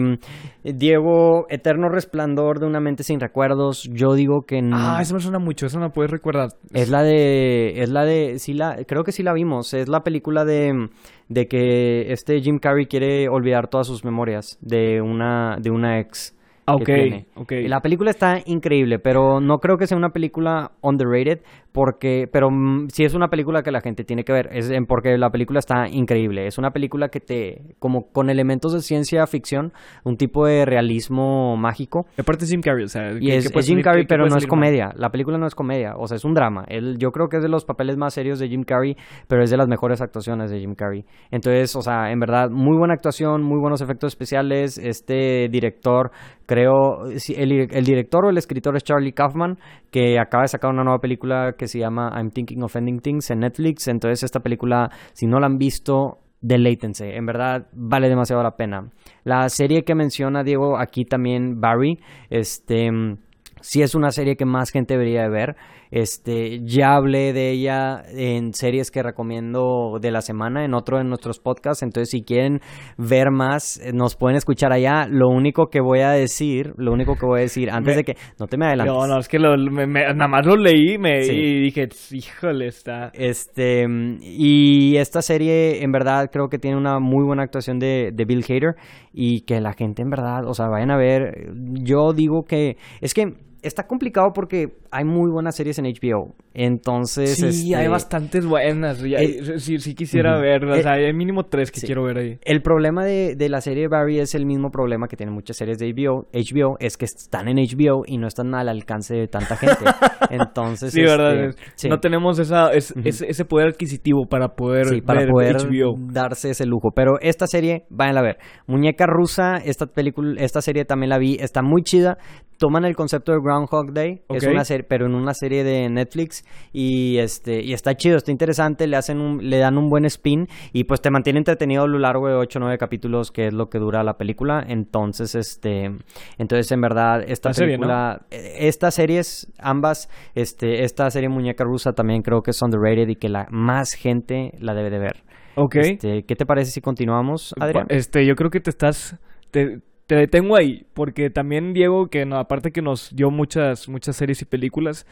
Diego 0.64 1.46
Eterno 1.50 1.90
Resplandor 1.90 2.60
de 2.60 2.66
una 2.68 2.80
mente 2.80 3.04
sin 3.04 3.20
recuerdos. 3.20 3.90
Yo 3.92 4.14
digo 4.14 4.42
que 4.48 4.62
no 4.62 4.76
Ah, 4.78 5.00
eso 5.02 5.14
me 5.14 5.20
suena 5.20 5.40
mucho, 5.40 5.66
eso 5.66 5.80
me 5.80 5.90
puedes 5.90 6.12
recordar. 6.12 6.50
es 6.74 6.90
la 6.90 7.04
de 7.04 7.82
es 7.82 7.90
la 7.90 8.04
de 8.06 8.40
sí 8.40 8.54
la 8.54 8.78
creo 8.88 9.04
que 9.04 9.12
sí 9.12 9.24
la 9.24 9.34
vimos. 9.34 9.74
Es 9.74 9.88
la 9.88 10.02
película 10.02 10.46
de 10.46 10.90
de 11.30 11.48
que 11.48 12.12
este 12.12 12.40
Jim 12.42 12.60
Carrey 12.60 12.86
quiere 12.86 13.30
olvidar 13.30 13.68
todas 13.68 13.88
sus 13.88 14.06
memorias 14.06 14.58
de 14.62 15.02
una 15.02 15.58
de 15.60 15.72
una 15.72 16.00
ex 16.00 16.36
Ah, 16.68 16.76
que 16.78 16.84
ok, 16.84 17.00
tiene. 17.00 17.26
ok. 17.36 17.52
Y 17.52 17.68
La 17.68 17.82
película 17.82 18.10
está 18.12 18.40
increíble, 18.46 18.98
pero 19.00 19.40
no 19.40 19.58
creo 19.60 19.78
que 19.78 19.86
sea 19.88 19.98
una 19.98 20.10
película 20.10 20.72
underrated, 20.82 21.42
porque, 21.72 22.28
pero 22.32 22.50
mm, 22.50 22.88
sí 22.90 23.04
es 23.04 23.14
una 23.14 23.28
película 23.28 23.62
que 23.62 23.72
la 23.72 23.82
gente 23.82 24.04
tiene 24.04 24.24
que 24.24 24.32
ver, 24.34 24.50
es 24.52 24.70
en- 24.72 24.86
porque 24.86 25.18
la 25.18 25.30
película 25.30 25.60
está 25.60 25.88
increíble. 25.90 26.48
Es 26.48 26.58
una 26.58 26.72
película 26.72 27.10
que 27.10 27.20
te, 27.20 27.76
como 27.80 28.08
con 28.12 28.30
elementos 28.30 28.74
de 28.74 28.80
ciencia 28.82 29.28
ficción, 29.28 29.74
un 30.04 30.18
tipo 30.18 30.46
de 30.48 30.66
realismo 30.66 31.58
mágico. 31.58 32.06
Y 32.18 32.22
Aparte 32.22 32.46
es 32.46 32.52
Jim 32.52 32.62
Carrey, 32.62 32.86
o 32.86 32.88
sea... 32.88 33.12
Y 33.12 33.28
¿qué- 33.28 33.38
es, 33.38 33.52
es 33.54 33.68
Jim 33.68 33.82
Carrey, 33.82 34.06
pero 34.08 34.22
no 34.24 34.28
es 34.28 34.34
salir 34.34 34.48
mal? 34.48 34.50
comedia. 34.50 34.94
La 34.96 35.10
película 35.12 35.38
no 35.38 35.46
es 35.48 35.54
comedia, 35.56 35.96
o 35.98 36.08
sea, 36.08 36.16
es 36.16 36.26
un 36.26 36.34
drama. 36.34 36.66
Él, 36.70 36.98
yo 36.98 37.12
creo 37.12 37.28
que 37.28 37.38
es 37.38 37.44
de 37.44 37.50
los 37.50 37.66
papeles 37.66 37.98
más 37.98 38.14
serios 38.14 38.40
de 38.40 38.48
Jim 38.48 38.64
Carrey, 38.64 38.96
pero 39.28 39.44
es 39.44 39.50
de 39.52 39.58
las 39.58 39.68
mejores 39.68 40.02
actuaciones 40.02 40.50
de 40.50 40.60
Jim 40.60 40.76
Carrey. 40.76 41.06
Entonces, 41.32 41.76
o 41.76 41.82
sea, 41.82 42.12
en 42.12 42.20
verdad, 42.20 42.50
muy 42.50 42.78
buena 42.78 42.94
actuación, 42.94 43.44
muy 43.44 43.60
buenos 43.60 43.82
efectos 43.82 44.14
especiales. 44.14 44.78
Este 44.78 45.50
director, 45.50 46.12
creo, 46.56 47.06
el, 47.06 47.52
el 47.70 47.84
director 47.84 48.26
o 48.26 48.30
el 48.30 48.38
escritor 48.38 48.76
es 48.78 48.84
Charlie 48.84 49.12
Kaufman, 49.12 49.58
que 49.92 50.18
acaba 50.20 50.44
de 50.44 50.48
sacar 50.48 50.72
una 50.72 50.84
nueva 50.84 51.00
película 51.00 51.54
que 51.58 51.68
se 51.68 51.80
llama 51.80 52.12
I'm 52.16 52.32
Thinking 52.32 52.64
of 52.64 52.76
Ending 52.76 53.00
Things 53.00 53.30
en 53.32 53.40
Netflix. 53.40 53.88
Entonces, 53.90 54.24
esta 54.24 54.40
película, 54.40 54.90
si 55.14 55.28
no 55.28 55.40
la 55.40 55.48
han 55.48 55.58
visto, 55.58 56.20
deleítense, 56.42 57.16
en 57.16 57.26
verdad 57.26 57.68
vale 57.74 58.08
demasiado 58.08 58.42
la 58.42 58.56
pena. 58.56 58.90
La 59.24 59.50
serie 59.50 59.84
que 59.84 59.96
menciona 59.96 60.44
Diego 60.44 60.78
aquí 60.80 61.04
también, 61.04 61.60
Barry, 61.60 62.00
este 62.30 62.90
mm, 62.90 63.18
sí 63.60 63.82
es 63.82 63.96
una 63.96 64.12
serie 64.12 64.36
que 64.38 64.46
más 64.46 64.72
gente 64.72 64.94
debería 64.94 65.24
de 65.24 65.30
ver. 65.30 65.56
Este, 65.96 66.60
ya 66.66 66.96
hablé 66.96 67.32
de 67.32 67.52
ella 67.52 68.04
en 68.14 68.54
series 68.54 68.92
que 68.92 69.02
recomiendo 69.02 69.98
de 70.02 70.12
la 70.12 70.20
semana 70.20 70.66
en 70.66 70.74
otro 70.74 70.98
de 70.98 71.06
nuestros 71.06 71.40
podcasts, 71.40 71.84
entonces 71.84 72.10
si 72.10 72.22
quieren 72.22 72.60
ver 72.98 73.32
más 73.32 73.78
eh, 73.78 73.94
nos 73.94 74.18
pueden 74.18 74.36
escuchar 74.36 74.74
allá. 74.74 75.08
Lo 75.10 75.30
único 75.30 75.68
que 75.68 75.80
voy 75.80 76.02
a 76.02 76.10
decir, 76.12 76.74
lo 76.76 76.92
único 76.92 77.16
que 77.16 77.26
voy 77.26 77.40
a 77.40 77.44
decir 77.44 77.70
antes 77.72 77.94
Me- 77.94 77.96
de 77.96 78.04
que 78.04 78.18
no 78.38 78.48
te 78.48 78.58
me 78.58 78.66
adelantes. 78.66 78.94
No, 78.94 79.08
no, 79.08 79.20
es 79.20 79.30
que 79.30 79.40
lo- 79.40 79.56
me- 79.58 79.88
me- 79.88 80.14
nada 80.14 80.28
más 80.28 80.46
lo 80.46 80.58
leí 80.58 80.98
me, 80.98 81.24
Sí. 81.24 81.32
y 81.34 81.62
dije, 81.62 81.88
híjole, 82.12 82.68
está... 82.68 83.12
Este, 83.14 83.86
y 84.22 84.98
esta 84.98 85.22
serie 85.22 85.82
en 85.82 85.94
verdad 85.94 86.30
creo 86.30 86.50
que 86.50 86.60
tiene 86.60 86.76
una 86.76 87.00
muy 87.00 87.24
buena 87.26 87.44
actuación 87.44 87.80
de, 87.80 88.12
de 88.14 88.26
Bill 88.26 88.44
Hader 88.44 88.76
y 89.14 89.46
que 89.46 89.62
la 89.62 89.72
gente 89.72 90.02
en 90.02 90.10
verdad, 90.10 90.46
o 90.46 90.54
sea, 90.54 90.68
vayan 90.68 90.92
a 90.92 90.98
ver, 90.98 91.54
yo 91.56 92.12
digo 92.12 92.44
que, 92.44 92.76
es 93.00 93.14
que 93.14 93.46
está 93.66 93.84
complicado 93.88 94.32
porque 94.34 94.68
hay 94.92 95.04
muy 95.04 95.30
buenas 95.32 95.56
series 95.56 95.78
en 95.80 95.86
HBO. 95.86 96.34
Entonces. 96.54 97.36
Sí, 97.38 97.74
hay 97.74 97.82
este, 97.82 97.90
bastantes 97.90 98.46
buenas. 98.46 99.02
Ya- 99.02 99.18
Eh, 99.20 99.60
sí, 99.60 99.78
sí 99.80 99.94
quisiera 99.94 100.34
ujú. 100.36 100.42
ver. 100.42 100.66
O 100.66 100.76
Eh, 100.76 100.84
sea, 100.84 100.94
hay 100.94 101.14
mínimo 101.14 101.44
tres 101.44 101.72
que 101.72 101.80
sí. 101.80 101.86
quiero 101.86 102.04
ver 102.04 102.18
ahí. 102.18 102.40
El 102.44 102.62
problema 102.62 103.04
de, 103.04 103.36
de 103.36 103.50
la 103.50 103.62
serie 103.62 103.88
Barry 103.88 104.20
es 104.20 104.36
el 104.36 104.46
mismo 104.46 104.70
problema 104.70 105.08
que 105.08 105.16
tienen 105.18 105.34
muchas 105.36 105.58
series 105.58 105.78
de 105.78 105.88
HBO, 105.94 106.28
HBO, 106.34 106.78
es 106.80 106.98
que 106.98 107.06
están 107.06 107.48
en 107.48 107.58
HBO 107.58 108.04
y 108.06 108.18
no 108.18 108.28
están 108.28 108.54
al 108.56 108.70
alcance 108.70 109.16
de 109.16 109.28
tanta 109.28 109.56
gente. 109.58 109.84
Entonces, 110.30 110.92
Sí, 110.94 111.02
este, 111.02 111.12
verdad. 111.18 111.56
sí. 111.76 111.90
No 111.90 112.00
tenemos 112.00 112.40
esa, 112.40 112.72
es- 112.72 112.92
Ujú. 112.92 113.02
ese, 113.08 113.28
ese 113.30 113.46
poder 113.46 113.68
adquisitivo 113.70 114.26
para 114.30 114.50
poder 114.50 114.86
Sí, 114.88 115.02
para 115.02 115.22
ver 115.22 115.30
poder 115.30 115.56
HBO. 115.58 115.96
darse 116.12 116.50
ese 116.52 116.66
lujo. 116.66 116.90
Pero 116.96 117.20
esta 117.22 117.48
serie, 117.48 117.86
vayan 117.90 118.18
a 118.18 118.22
ver. 118.22 118.38
Muñeca 118.68 119.06
rusa, 119.08 119.58
esta 119.58 119.86
película, 119.88 120.42
esta 120.42 120.62
serie 120.62 120.86
también 120.86 121.10
la 121.10 121.18
vi, 121.18 121.36
está 121.40 121.62
muy 121.62 121.82
chida. 121.84 122.18
Toman 122.58 122.86
el 122.86 122.96
concepto 122.96 123.32
de 123.32 123.40
Groundhog 123.42 123.94
Day, 123.94 124.22
es 124.30 124.44
Ok. 124.44 124.52
una 124.52 124.64
serie, 124.64 124.86
pero 124.88 125.06
en 125.06 125.16
una 125.16 125.34
serie 125.34 125.64
de 125.64 125.90
Netflix 125.90 126.44
y 126.72 127.18
este 127.18 127.64
y 127.64 127.74
está 127.74 127.96
chido, 127.96 128.18
está 128.18 128.32
interesante, 128.32 128.88
le 128.88 128.98
hacen 128.98 129.20
un, 129.20 129.50
le 129.50 129.58
dan 129.58 129.78
un 129.78 129.90
buen 129.90 130.06
spin 130.06 130.48
y 130.74 130.86
pues 130.86 131.02
te 131.02 131.12
mantiene 131.12 131.40
entretenido 131.40 131.84
a 131.84 131.88
lo 131.88 132.00
largo 132.00 132.28
de 132.28 132.36
8 132.36 132.60
o 132.60 132.62
9 132.62 132.78
capítulos, 132.78 133.32
que 133.32 133.48
es 133.48 133.54
lo 133.54 133.68
que 133.68 133.80
dura 133.80 134.04
la 134.04 134.16
película. 134.16 134.64
Entonces, 134.68 135.36
este 135.36 135.92
entonces 136.38 136.72
en 136.72 136.82
verdad 136.82 137.24
esta 137.28 137.52
película 137.52 138.26
eh, 138.32 138.68
estas 138.68 138.96
series 138.96 139.52
ambas 139.60 140.10
este 140.36 140.84
esta 140.84 141.10
serie 141.10 141.30
Muñeca 141.30 141.64
rusa 141.64 141.94
también 141.94 142.22
creo 142.22 142.42
que 142.42 142.52
es 142.52 142.62
underrated 142.62 143.10
y 143.10 143.16
que 143.16 143.30
la 143.30 143.48
más 143.52 143.94
gente 143.94 144.52
la 144.60 144.74
debe 144.74 144.90
de 144.90 145.00
ver. 145.00 145.24
Ok. 145.56 145.76
Este, 145.76 146.24
¿Qué 146.24 146.36
te 146.36 146.46
parece 146.46 146.72
si 146.72 146.82
continuamos, 146.82 147.54
Adrián? 147.60 147.86
Este, 147.90 148.26
yo 148.26 148.36
creo 148.36 148.50
que 148.50 148.60
te 148.60 148.70
estás. 148.70 149.18
Te, 149.52 149.80
te 150.08 150.16
detengo 150.16 150.56
ahí. 150.56 150.86
Porque 150.94 151.30
también 151.30 151.74
Diego, 151.74 152.08
que 152.08 152.26
no, 152.26 152.38
aparte 152.38 152.72
que 152.72 152.82
nos 152.82 153.16
dio 153.16 153.30
muchas, 153.32 153.90
muchas 153.90 154.16
series 154.16 154.42
y 154.42 154.46
películas, 154.46 155.06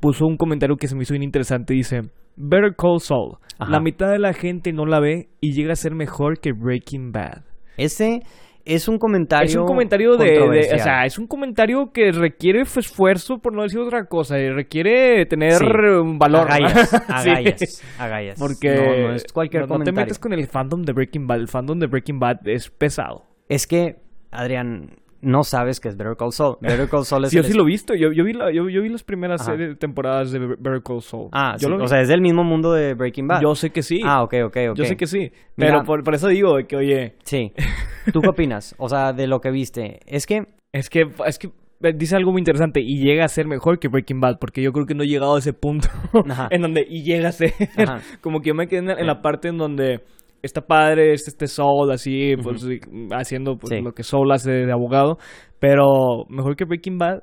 puso 0.00 0.26
un 0.26 0.36
comentario 0.36 0.76
que 0.76 0.88
se 0.88 0.94
me 0.96 1.02
hizo 1.02 1.14
bien 1.14 1.22
interesante. 1.22 1.74
Dice: 1.74 2.02
Better 2.36 2.74
Call 2.76 3.00
Saul. 3.00 3.36
Ajá. 3.58 3.70
La 3.72 3.80
mitad 3.80 4.10
de 4.10 4.18
la 4.18 4.32
gente 4.32 4.72
no 4.72 4.86
la 4.86 5.00
ve 5.00 5.28
y 5.40 5.52
llega 5.52 5.72
a 5.72 5.76
ser 5.76 5.94
mejor 5.94 6.38
que 6.40 6.52
Breaking 6.52 7.10
Bad. 7.12 7.42
Ese 7.76 8.22
es 8.64 8.86
un 8.86 8.98
comentario. 8.98 9.46
Es 9.48 9.56
un 9.56 9.66
comentario 9.66 10.16
de. 10.16 10.40
O 10.74 10.78
sea, 10.78 11.04
es 11.06 11.18
un 11.18 11.26
comentario 11.26 11.90
que 11.92 12.12
requiere 12.12 12.60
esfuerzo, 12.62 13.38
por 13.38 13.54
no 13.54 13.62
decir 13.62 13.80
otra 13.80 14.04
cosa. 14.06 14.38
Y 14.38 14.50
requiere 14.50 15.24
tener 15.26 15.52
Sí. 15.52 15.64
un 16.00 16.18
valor. 16.18 16.46
¿no? 16.48 16.54
Agallas, 16.54 16.90
Sí. 17.22 17.30
agallas, 17.30 17.84
agallas. 17.98 18.38
Porque 18.38 18.74
no, 18.74 19.08
no 19.08 19.14
es 19.14 19.24
cualquier 19.32 19.62
no, 19.62 19.66
no 19.68 19.72
te 19.74 19.78
comentario. 19.78 20.00
metes 20.06 20.18
con 20.18 20.32
el 20.32 20.46
fandom 20.46 20.82
de 20.82 20.92
Breaking 20.92 21.26
Bad. 21.26 21.40
El 21.40 21.48
fandom 21.48 21.78
de 21.78 21.86
Breaking 21.86 22.18
Bad 22.18 22.46
es 22.46 22.68
pesado. 22.70 23.24
Es 23.48 23.66
que, 23.66 23.96
Adrián, 24.30 24.90
no 25.20 25.42
sabes 25.42 25.80
que 25.80 25.88
es 25.88 25.96
Better 25.96 26.16
Call 26.16 26.32
Saul. 26.32 26.56
Better 26.60 26.88
Call 26.88 27.04
Saul 27.04 27.24
es 27.24 27.30
Sí, 27.30 27.36
yo 27.38 27.42
sí 27.42 27.52
lo 27.52 27.64
he 27.64 27.66
visto. 27.66 27.94
Yo, 27.94 28.12
yo, 28.12 28.24
vi, 28.24 28.32
la- 28.34 28.52
yo, 28.52 28.68
yo 28.68 28.82
vi 28.82 28.88
las 28.88 29.02
primeras 29.02 29.44
series- 29.46 29.78
temporadas 29.78 30.30
de 30.30 30.38
Better 30.38 30.82
Call 30.82 31.02
Saul. 31.02 31.28
Ah, 31.32 31.54
yo 31.58 31.66
sí, 31.66 31.70
lo 31.70 31.78
vi. 31.78 31.84
o 31.84 31.88
sea, 31.88 32.00
es 32.00 32.08
del 32.08 32.20
mismo 32.20 32.44
mundo 32.44 32.72
de 32.72 32.94
Breaking 32.94 33.26
Bad. 33.26 33.40
Yo 33.42 33.54
sé 33.54 33.70
que 33.70 33.82
sí. 33.82 34.00
Ah, 34.04 34.22
ok, 34.22 34.34
ok, 34.46 34.56
ok. 34.70 34.76
Yo 34.76 34.84
sé 34.84 34.96
que 34.96 35.06
sí. 35.06 35.32
Mira- 35.56 35.72
Pero 35.72 35.84
por, 35.84 36.04
por 36.04 36.14
eso 36.14 36.28
digo 36.28 36.56
que, 36.68 36.76
oye, 36.76 37.16
Sí. 37.24 37.52
¿Tú 38.12 38.20
qué 38.20 38.28
opinas? 38.28 38.74
O 38.78 38.88
sea, 38.88 39.12
de 39.12 39.26
lo 39.26 39.40
que 39.40 39.50
viste. 39.50 40.00
Es 40.06 40.26
que 40.26 40.46
es 40.72 40.88
que, 40.88 41.10
es 41.26 41.38
que 41.38 41.50
dice 41.94 42.16
algo 42.16 42.30
muy 42.32 42.40
interesante 42.40 42.80
y 42.80 42.98
llega 42.98 43.24
a 43.24 43.28
ser 43.28 43.46
mejor 43.46 43.78
que 43.78 43.88
Breaking 43.88 44.20
Bad 44.20 44.38
porque 44.38 44.62
yo 44.62 44.72
creo 44.72 44.86
que 44.86 44.94
no 44.94 45.02
he 45.02 45.06
llegado 45.08 45.36
a 45.36 45.38
ese 45.38 45.52
punto 45.52 45.88
en 46.50 46.62
donde 46.62 46.86
y 46.88 47.02
llega 47.02 47.28
a 47.28 47.32
ser 47.32 47.52
Ajá. 47.76 48.00
como 48.20 48.40
que 48.40 48.48
yo 48.48 48.54
me 48.54 48.66
quedé 48.68 48.80
en, 48.80 48.90
en 48.90 49.06
la 49.06 49.22
parte 49.22 49.48
en 49.48 49.58
donde 49.58 50.00
está 50.42 50.60
padre 50.62 51.12
este, 51.12 51.30
este 51.30 51.46
Soul 51.46 51.90
así 51.92 52.34
pues 52.42 52.64
haciendo 53.12 53.56
pues, 53.56 53.70
Sí. 53.76 53.82
lo 53.82 53.92
que 53.92 54.02
Soul 54.02 54.30
hace 54.32 54.50
de 54.50 54.72
abogado 54.72 55.18
pero 55.58 56.24
mejor 56.28 56.56
que 56.56 56.64
Breaking 56.64 56.98
Bad 56.98 57.20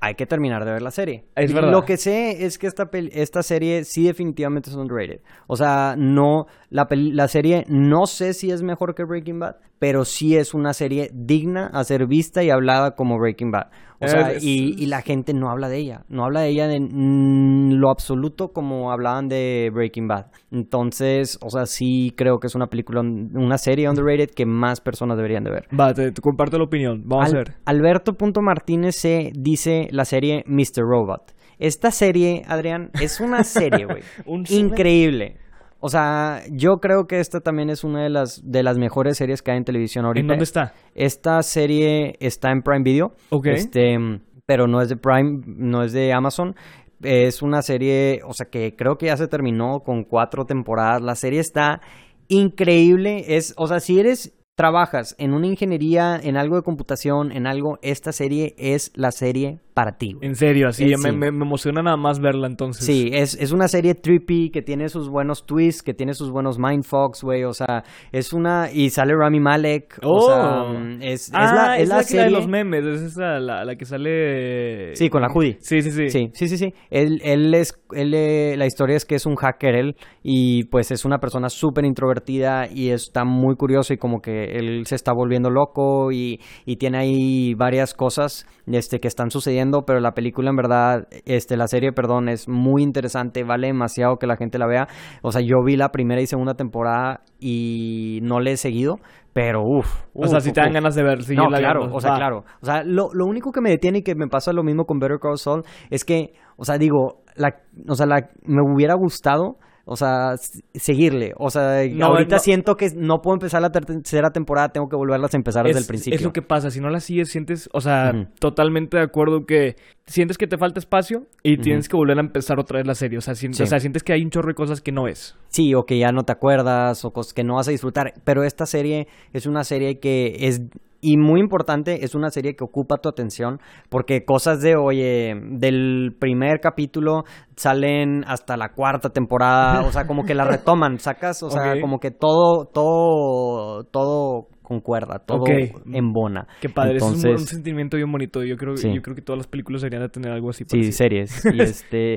hay 0.00 0.14
que 0.14 0.26
terminar 0.26 0.64
de 0.64 0.70
ver 0.70 0.82
la 0.82 0.92
serie. 0.92 1.24
Es 1.34 1.50
Y 1.50 1.54
verdad. 1.54 1.72
Lo 1.72 1.82
que 1.82 1.96
sé 1.96 2.44
es 2.44 2.56
que 2.56 2.68
esta, 2.68 2.84
pel- 2.84 3.10
esta 3.12 3.42
serie 3.42 3.82
sí 3.82 4.04
definitivamente 4.06 4.70
es 4.70 4.76
underrated. 4.76 5.20
O 5.48 5.56
sea, 5.56 5.96
no, 5.98 6.44
la, 6.70 6.86
peli- 6.86 7.10
la 7.12 7.26
serie 7.26 7.64
no 7.68 8.06
sé 8.06 8.32
si 8.32 8.52
es 8.52 8.62
mejor 8.62 8.94
que 8.94 9.02
Breaking 9.04 9.40
Bad, 9.40 9.56
pero 9.78 10.04
sí 10.04 10.36
es 10.36 10.54
una 10.54 10.72
serie 10.72 11.10
digna 11.12 11.66
a 11.72 11.84
ser 11.84 12.06
vista 12.06 12.42
y 12.42 12.50
hablada 12.50 12.92
como 12.94 13.18
Breaking 13.18 13.50
Bad. 13.50 13.68
O 14.00 14.06
sea, 14.06 14.34
y, 14.40 14.76
y 14.80 14.86
la 14.86 15.02
gente 15.02 15.34
no 15.34 15.50
habla 15.50 15.68
de 15.68 15.78
ella. 15.78 16.04
No 16.08 16.24
habla 16.24 16.42
de 16.42 16.50
ella 16.50 16.68
de 16.68 16.78
mm, 16.78 17.72
lo 17.80 17.90
absoluto 17.90 18.52
como 18.52 18.92
hablaban 18.92 19.28
de 19.28 19.70
Breaking 19.74 20.06
Bad. 20.06 20.26
Entonces, 20.52 21.36
o 21.42 21.50
sea, 21.50 21.66
sí 21.66 22.12
creo 22.16 22.38
que 22.38 22.46
es 22.46 22.54
una 22.54 22.68
película, 22.68 23.00
una 23.00 23.58
serie 23.58 23.88
underrated 23.90 24.30
que 24.30 24.46
más 24.46 24.80
personas 24.80 25.16
deberían 25.16 25.42
de 25.42 25.50
ver. 25.50 25.68
va 25.78 25.92
te, 25.94 26.12
te 26.12 26.20
comparto 26.22 26.58
la 26.58 26.64
opinión 26.64 27.02
vamos 27.06 27.26
Al- 27.30 27.34
a 27.34 27.38
ver 27.38 27.54
Alberto.martínez 27.64 28.94
se 28.96 29.32
dice 29.34 29.88
la 29.90 30.04
serie 30.04 30.44
Mr. 30.46 30.82
Robot. 30.82 31.34
Esta 31.58 31.90
serie, 31.90 32.42
Adrián, 32.46 32.90
es 33.02 33.18
una 33.20 33.42
serie, 33.42 33.84
güey. 33.84 34.02
Un- 34.26 34.44
Increíble. 34.48 35.38
O 35.80 35.88
sea, 35.88 36.42
yo 36.50 36.78
creo 36.80 37.06
que 37.06 37.20
esta 37.20 37.40
también 37.40 37.70
es 37.70 37.84
una 37.84 38.02
de 38.02 38.10
las, 38.10 38.42
de 38.44 38.62
las 38.62 38.78
mejores 38.78 39.16
series 39.16 39.42
que 39.42 39.52
hay 39.52 39.58
en 39.58 39.64
televisión 39.64 40.04
ahorita. 40.04 40.22
¿en 40.22 40.28
dónde 40.28 40.44
está? 40.44 40.74
Esta 40.94 41.42
serie 41.42 42.16
está 42.20 42.50
en 42.50 42.62
Prime 42.62 42.82
Video. 42.82 43.14
Ok. 43.30 43.46
Este, 43.46 43.96
pero 44.44 44.66
no 44.66 44.80
es 44.82 44.88
de 44.88 44.96
Prime, 44.96 45.42
no 45.46 45.84
es 45.84 45.92
de 45.92 46.12
Amazon. 46.12 46.56
Es 47.02 47.42
una 47.42 47.62
serie, 47.62 48.22
o 48.24 48.32
sea, 48.32 48.46
que 48.46 48.74
creo 48.74 48.98
que 48.98 49.06
ya 49.06 49.16
se 49.16 49.28
terminó 49.28 49.80
con 49.80 50.02
cuatro 50.02 50.46
temporadas. 50.46 51.00
La 51.00 51.14
serie 51.14 51.38
está 51.38 51.80
increíble. 52.26 53.36
Es, 53.36 53.54
o 53.56 53.68
sea, 53.68 53.78
si 53.78 54.00
eres 54.00 54.34
trabajas 54.58 55.14
en 55.18 55.32
una 55.34 55.46
ingeniería, 55.46 56.18
en 56.20 56.36
algo 56.36 56.56
de 56.56 56.62
computación, 56.62 57.30
en 57.30 57.46
algo, 57.46 57.78
esta 57.80 58.10
serie 58.10 58.54
es 58.58 58.90
la 58.96 59.12
serie 59.12 59.60
para 59.72 59.92
ti. 59.96 60.14
güey. 60.14 60.26
en 60.28 60.34
serio 60.34 60.66
así 60.66 60.84
me, 60.86 60.96
sí. 60.96 61.12
me- 61.16 61.30
me 61.30 61.44
emociona 61.44 61.80
nada 61.82 61.96
más 61.96 62.18
verla 62.18 62.48
entonces 62.48 62.84
Sí, 62.84 63.10
es, 63.12 63.34
es 63.40 63.52
una 63.52 63.68
serie 63.68 63.94
trippy 63.94 64.50
que 64.50 64.60
tiene 64.60 64.88
sus 64.88 65.08
buenos 65.08 65.46
twists, 65.46 65.84
que 65.84 65.94
tiene 65.94 66.14
sus 66.14 66.32
buenos 66.32 66.58
mindfucks, 66.58 67.22
güey. 67.22 67.44
O 67.44 67.52
sea, 67.52 67.84
es 68.10 68.32
una. 68.32 68.72
Y 68.72 68.90
sale 68.90 69.14
Rami 69.14 69.38
Malek. 69.38 70.00
O 70.02 70.20
sea, 70.22 70.62
Oh. 70.62 70.72
es, 71.00 71.28
es 71.28 71.30
ah, 71.32 71.54
la, 71.54 71.78
es 71.78 71.88
la 71.88 71.94
que 71.94 71.94
la 71.94 71.98
de 71.98 72.04
serie. 72.04 72.30
los 72.30 72.48
memes, 72.48 72.84
es 72.84 73.02
esa 73.02 73.38
la, 73.38 73.64
la 73.64 73.76
que 73.76 73.84
sale... 73.84 74.96
Sí, 74.96 75.08
con 75.08 75.22
la 75.22 75.28
hoodie. 75.28 75.56
Sí, 75.60 75.80
sí, 75.82 75.92
sí. 75.92 76.08
Sí, 76.10 76.30
sí, 76.32 76.48
sí, 76.48 76.56
sí. 76.58 76.74
Él, 76.90 77.20
él 77.22 77.54
es, 77.54 77.72
él, 77.92 78.12
eh, 78.14 78.56
la 78.56 78.66
historia 78.66 78.96
es 78.96 79.04
que 79.04 79.14
es 79.14 79.26
un 79.26 79.36
hacker 79.36 79.76
él 79.76 79.96
y 80.24 80.64
pues 80.64 80.90
es 80.90 81.04
una 81.04 81.18
persona 81.18 81.48
súper 81.50 81.84
introvertida 81.84 82.66
y 82.68 82.90
está 82.90 83.24
muy 83.24 83.54
curioso 83.54 83.92
y 83.92 83.96
como 83.98 84.20
que 84.20 84.47
él 84.56 84.86
se 84.86 84.94
está 84.94 85.12
volviendo 85.12 85.50
loco 85.50 86.12
y, 86.12 86.40
y 86.64 86.76
tiene 86.76 86.98
ahí 86.98 87.54
varias 87.54 87.94
cosas 87.94 88.46
este, 88.66 89.00
que 89.00 89.08
están 89.08 89.30
sucediendo, 89.30 89.82
pero 89.86 90.00
la 90.00 90.12
película 90.12 90.50
en 90.50 90.56
verdad, 90.56 91.08
este, 91.26 91.56
la 91.56 91.66
serie, 91.68 91.92
perdón, 91.92 92.28
es 92.28 92.48
muy 92.48 92.82
interesante, 92.82 93.44
vale 93.44 93.68
demasiado 93.68 94.16
que 94.16 94.26
la 94.26 94.36
gente 94.36 94.58
la 94.58 94.66
vea. 94.66 94.88
O 95.22 95.32
sea, 95.32 95.40
yo 95.40 95.62
vi 95.64 95.76
la 95.76 95.90
primera 95.90 96.20
y 96.20 96.26
segunda 96.26 96.54
temporada 96.54 97.20
y 97.40 98.20
no 98.22 98.40
le 98.40 98.52
he 98.52 98.56
seguido, 98.56 98.96
pero 99.32 99.62
uff. 99.62 100.04
O 100.14 100.26
sea, 100.26 100.40
si 100.40 100.52
te 100.52 100.60
dan 100.60 100.72
ganas 100.72 100.94
de 100.94 101.02
ver, 101.02 101.18
No, 101.18 101.24
seguirla 101.24 101.58
claro, 101.58 101.80
viendo. 101.80 101.96
o 101.96 102.00
sea, 102.00 102.10
Va. 102.12 102.16
claro. 102.16 102.44
O 102.60 102.66
sea, 102.66 102.82
lo, 102.84 103.08
lo 103.12 103.26
único 103.26 103.52
que 103.52 103.60
me 103.60 103.70
detiene 103.70 103.98
y 103.98 104.02
que 104.02 104.14
me 104.14 104.26
pasa 104.26 104.52
lo 104.52 104.62
mismo 104.64 104.84
con 104.84 104.98
Better 104.98 105.18
Call 105.20 105.38
Saul 105.38 105.62
es 105.90 106.04
que, 106.04 106.32
o 106.56 106.64
sea, 106.64 106.78
digo, 106.78 107.22
la, 107.36 107.54
o 107.88 107.94
sea, 107.94 108.06
la, 108.06 108.28
me 108.44 108.62
hubiera 108.62 108.94
gustado, 108.94 109.56
o 109.90 109.96
sea, 109.96 110.34
seguirle. 110.74 111.32
O 111.38 111.50
sea, 111.50 111.82
No, 111.90 112.06
ahorita 112.06 112.36
no. 112.36 112.40
siento 112.40 112.76
que 112.76 112.90
no 112.94 113.22
puedo 113.22 113.34
empezar 113.36 113.62
la 113.62 113.72
tercera 113.72 114.30
temporada, 114.30 114.68
tengo 114.68 114.88
que 114.88 114.96
volverlas 114.96 115.32
a 115.32 115.36
empezar 115.38 115.64
desde 115.64 115.78
es, 115.80 115.84
el 115.84 115.88
principio. 115.88 116.16
Es 116.18 116.22
lo 116.24 116.32
que 116.32 116.42
pasa, 116.42 116.70
si 116.70 116.80
no 116.80 116.90
la 116.90 117.00
sigues, 117.00 117.30
sientes, 117.30 117.68
o 117.72 117.80
sea, 117.80 118.28
totalmente 118.38 118.98
de 118.98 119.02
acuerdo 119.02 119.46
que 119.46 119.76
sientes 120.06 120.36
que 120.38 120.46
te 120.46 120.58
falta 120.58 120.78
espacio 120.78 121.26
y 121.42 121.56
tienes 121.58 121.88
que 121.88 121.96
volver 121.96 122.18
a 122.18 122.20
empezar 122.20 122.58
otra 122.60 122.78
vez 122.78 122.86
la 122.86 122.94
serie. 122.94 123.18
O 123.18 123.22
sea, 123.22 123.34
sien- 123.34 123.54
Sí. 123.54 123.62
o 123.62 123.66
sea, 123.66 123.80
sientes 123.80 124.02
que 124.02 124.12
hay 124.12 124.22
un 124.22 124.30
chorro 124.30 124.48
de 124.48 124.54
cosas 124.54 124.80
que 124.80 124.92
no 124.92 125.08
es. 125.08 125.36
Sí, 125.48 125.74
o 125.74 125.84
que 125.86 125.98
ya 125.98 126.12
no 126.12 126.24
te 126.24 126.32
acuerdas, 126.32 127.04
o 127.04 127.10
cosas 127.10 127.32
que 127.34 127.44
no 127.44 127.54
vas 127.56 127.68
a 127.68 127.70
disfrutar. 127.70 128.12
Pero 128.24 128.44
esta 128.44 128.66
serie 128.66 129.08
es 129.32 129.46
una 129.46 129.64
serie 129.64 129.98
que 130.00 130.36
es. 130.40 130.62
Y 131.00 131.16
muy 131.16 131.38
importante, 131.40 132.04
es 132.04 132.14
una 132.16 132.30
serie 132.30 132.54
que 132.56 132.64
ocupa 132.64 132.96
tu 132.96 133.08
atención, 133.08 133.60
porque 133.88 134.24
cosas 134.24 134.60
de, 134.60 134.74
oye, 134.76 135.32
del 135.52 136.10
primer 136.18 136.58
capítulo 136.60 137.22
salen 137.54 138.24
hasta 138.26 138.56
la 138.56 138.70
cuarta 138.70 139.10
temporada, 139.10 139.82
o 139.86 139.92
sea, 139.92 140.06
como 140.08 140.24
que 140.24 140.34
la 140.34 140.44
retoman, 140.44 140.98
sacas, 140.98 141.42
o 141.44 141.50
sea, 141.50 141.80
como 141.80 142.00
que 142.00 142.10
todo, 142.10 142.64
todo, 142.64 143.84
todo 143.84 144.48
concuerda, 144.62 145.20
todo 145.24 145.38
Ok. 145.42 145.50
embona. 145.94 146.46
Qué 146.60 146.68
padre, 146.68 146.96
es 146.96 147.02
un- 147.02 147.38
sentimiento 147.38 147.96
bien 147.96 148.10
bonito. 148.12 148.42
Yo 148.42 148.56
creo, 148.56 148.76
Sí. 148.76 148.92
yo 148.92 149.00
creo 149.00 149.14
que 149.14 149.22
todas 149.22 149.38
las 149.38 149.46
películas 149.46 149.80
deberían 149.82 150.02
de 150.02 150.08
tener 150.10 150.30
algo 150.32 150.50
así. 150.50 150.64
Sí, 150.66 150.92
series. 150.92 151.42
Y 151.46 151.60
este. 151.62 152.14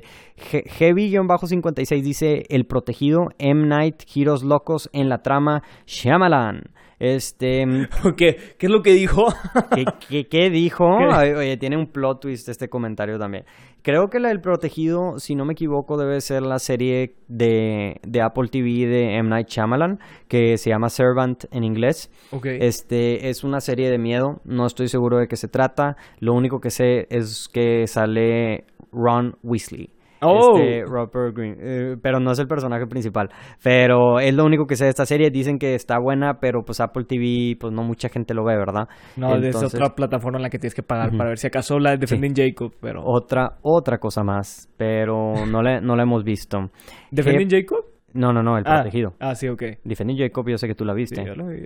He- 0.52 0.64
Heavy-56 0.68 2.02
dice: 2.04 2.44
El 2.50 2.66
protegido, 2.66 3.28
M. 3.40 3.68
Night, 3.68 4.04
Giros 4.06 4.44
Locos 4.44 4.90
en 4.92 5.08
la 5.08 5.20
trama, 5.20 5.62
Shyamalan. 5.86 6.64
Este, 7.02 7.66
¿Qué, 8.16 8.38
¿Qué 8.60 8.68
es 8.68 8.72
lo 8.72 8.84
que 8.84 8.94
dijo? 8.94 9.26
¿qué, 9.76 9.86
qué, 10.08 10.28
qué 10.28 10.52
dijo? 10.52 10.86
Oye, 11.18 11.36
oye, 11.36 11.58
tiene 11.58 11.76
un 11.76 11.88
plot 11.88 12.22
twist 12.22 12.48
este 12.48 12.70
comentario 12.70 13.18
también. 13.18 13.44
Creo 13.82 14.10
que 14.10 14.20
la 14.20 14.30
del 14.30 14.40
protegido, 14.40 15.18
si 15.18 15.34
no 15.34 15.44
me 15.44 15.54
equivoco, 15.54 15.98
debe 15.98 16.22
ser 16.22 16.44
la 16.44 16.60
serie 16.60 17.16
de, 17.28 18.00
de 18.04 18.22
Apple 18.22 18.50
TV 18.52 18.86
de 18.86 19.18
M. 19.18 19.30
Night 19.30 19.48
Shyamalan, 19.48 19.98
que 20.28 20.58
se 20.58 20.70
llama 20.70 20.90
Servant 20.90 21.46
en 21.52 21.64
inglés. 21.64 22.12
Ok. 22.30 22.46
Este 22.46 23.30
es 23.30 23.44
una 23.44 23.62
serie 23.62 23.90
de 23.90 23.98
miedo, 23.98 24.40
no 24.46 24.68
estoy 24.68 24.88
seguro 24.88 25.18
de 25.18 25.28
qué 25.28 25.38
se 25.38 25.48
trata. 25.48 25.98
Lo 26.20 26.36
único 26.36 26.60
que 26.60 26.70
sé 26.70 27.08
es 27.10 27.50
que 27.52 27.88
sale 27.88 28.66
Ron 28.92 29.38
Weasley. 29.42 29.90
Oh. 30.22 30.56
Este, 30.56 30.84
Rupert 30.86 31.36
Green, 31.36 31.56
eh, 31.60 31.96
pero 32.02 32.20
no 32.20 32.32
es 32.32 32.40
el 32.40 32.48
personaje 32.48 32.86
principal. 32.86 33.30
Pero 33.64 34.20
es 34.20 34.34
lo 34.34 34.46
único 34.46 34.66
que 34.66 34.76
sé 34.76 34.86
de 34.86 34.92
esta 34.92 35.06
serie. 35.06 35.32
Dicen 35.32 35.58
que 35.58 35.74
está 35.74 36.00
buena, 36.00 36.40
pero 36.40 36.64
pues 36.64 36.80
Apple 36.80 37.06
TV, 37.06 37.58
pues 37.60 37.74
no 37.74 37.84
mucha 37.84 38.10
gente 38.10 38.34
lo 38.34 38.44
ve, 38.46 38.56
¿verdad? 38.56 38.88
No, 39.18 39.36
es 39.36 39.56
otra 39.56 39.90
plataforma 39.96 40.38
en 40.38 40.44
la 40.44 40.50
que 40.50 40.60
tienes 40.60 40.76
que 40.76 40.84
pagar 40.84 41.12
para 41.18 41.30
ver 41.30 41.38
si 41.38 41.48
acaso 41.48 41.80
la 41.80 41.92
de 41.92 41.98
Defending 41.98 42.34
Jacob, 42.36 42.72
pero... 42.80 43.02
Otra, 43.04 43.58
otra 43.64 43.98
cosa 43.98 44.24
más, 44.24 44.70
pero 44.78 45.46
no 45.46 45.62
la, 45.62 45.82
no 45.82 45.96
la 45.96 46.04
hemos 46.04 46.24
visto. 46.24 46.70
¿Defending 47.12 47.50
Jacob? 47.50 47.91
No, 48.14 48.34
no, 48.34 48.44
no, 48.44 48.58
el 48.58 48.64
Ah, 48.68 48.82
protegido. 48.82 49.14
Ah, 49.20 49.36
sí, 49.36 49.48
ok. 49.48 49.64
Defending 49.84 50.18
Jacob, 50.18 50.48
yo 50.50 50.58
sé 50.58 50.68
que 50.68 50.76
tú 50.76 50.86
la 50.86 50.94
viste. 50.94 51.16
Sí, 51.22 51.28
yo 51.28 51.36
lo 51.36 51.48
vi. 51.48 51.66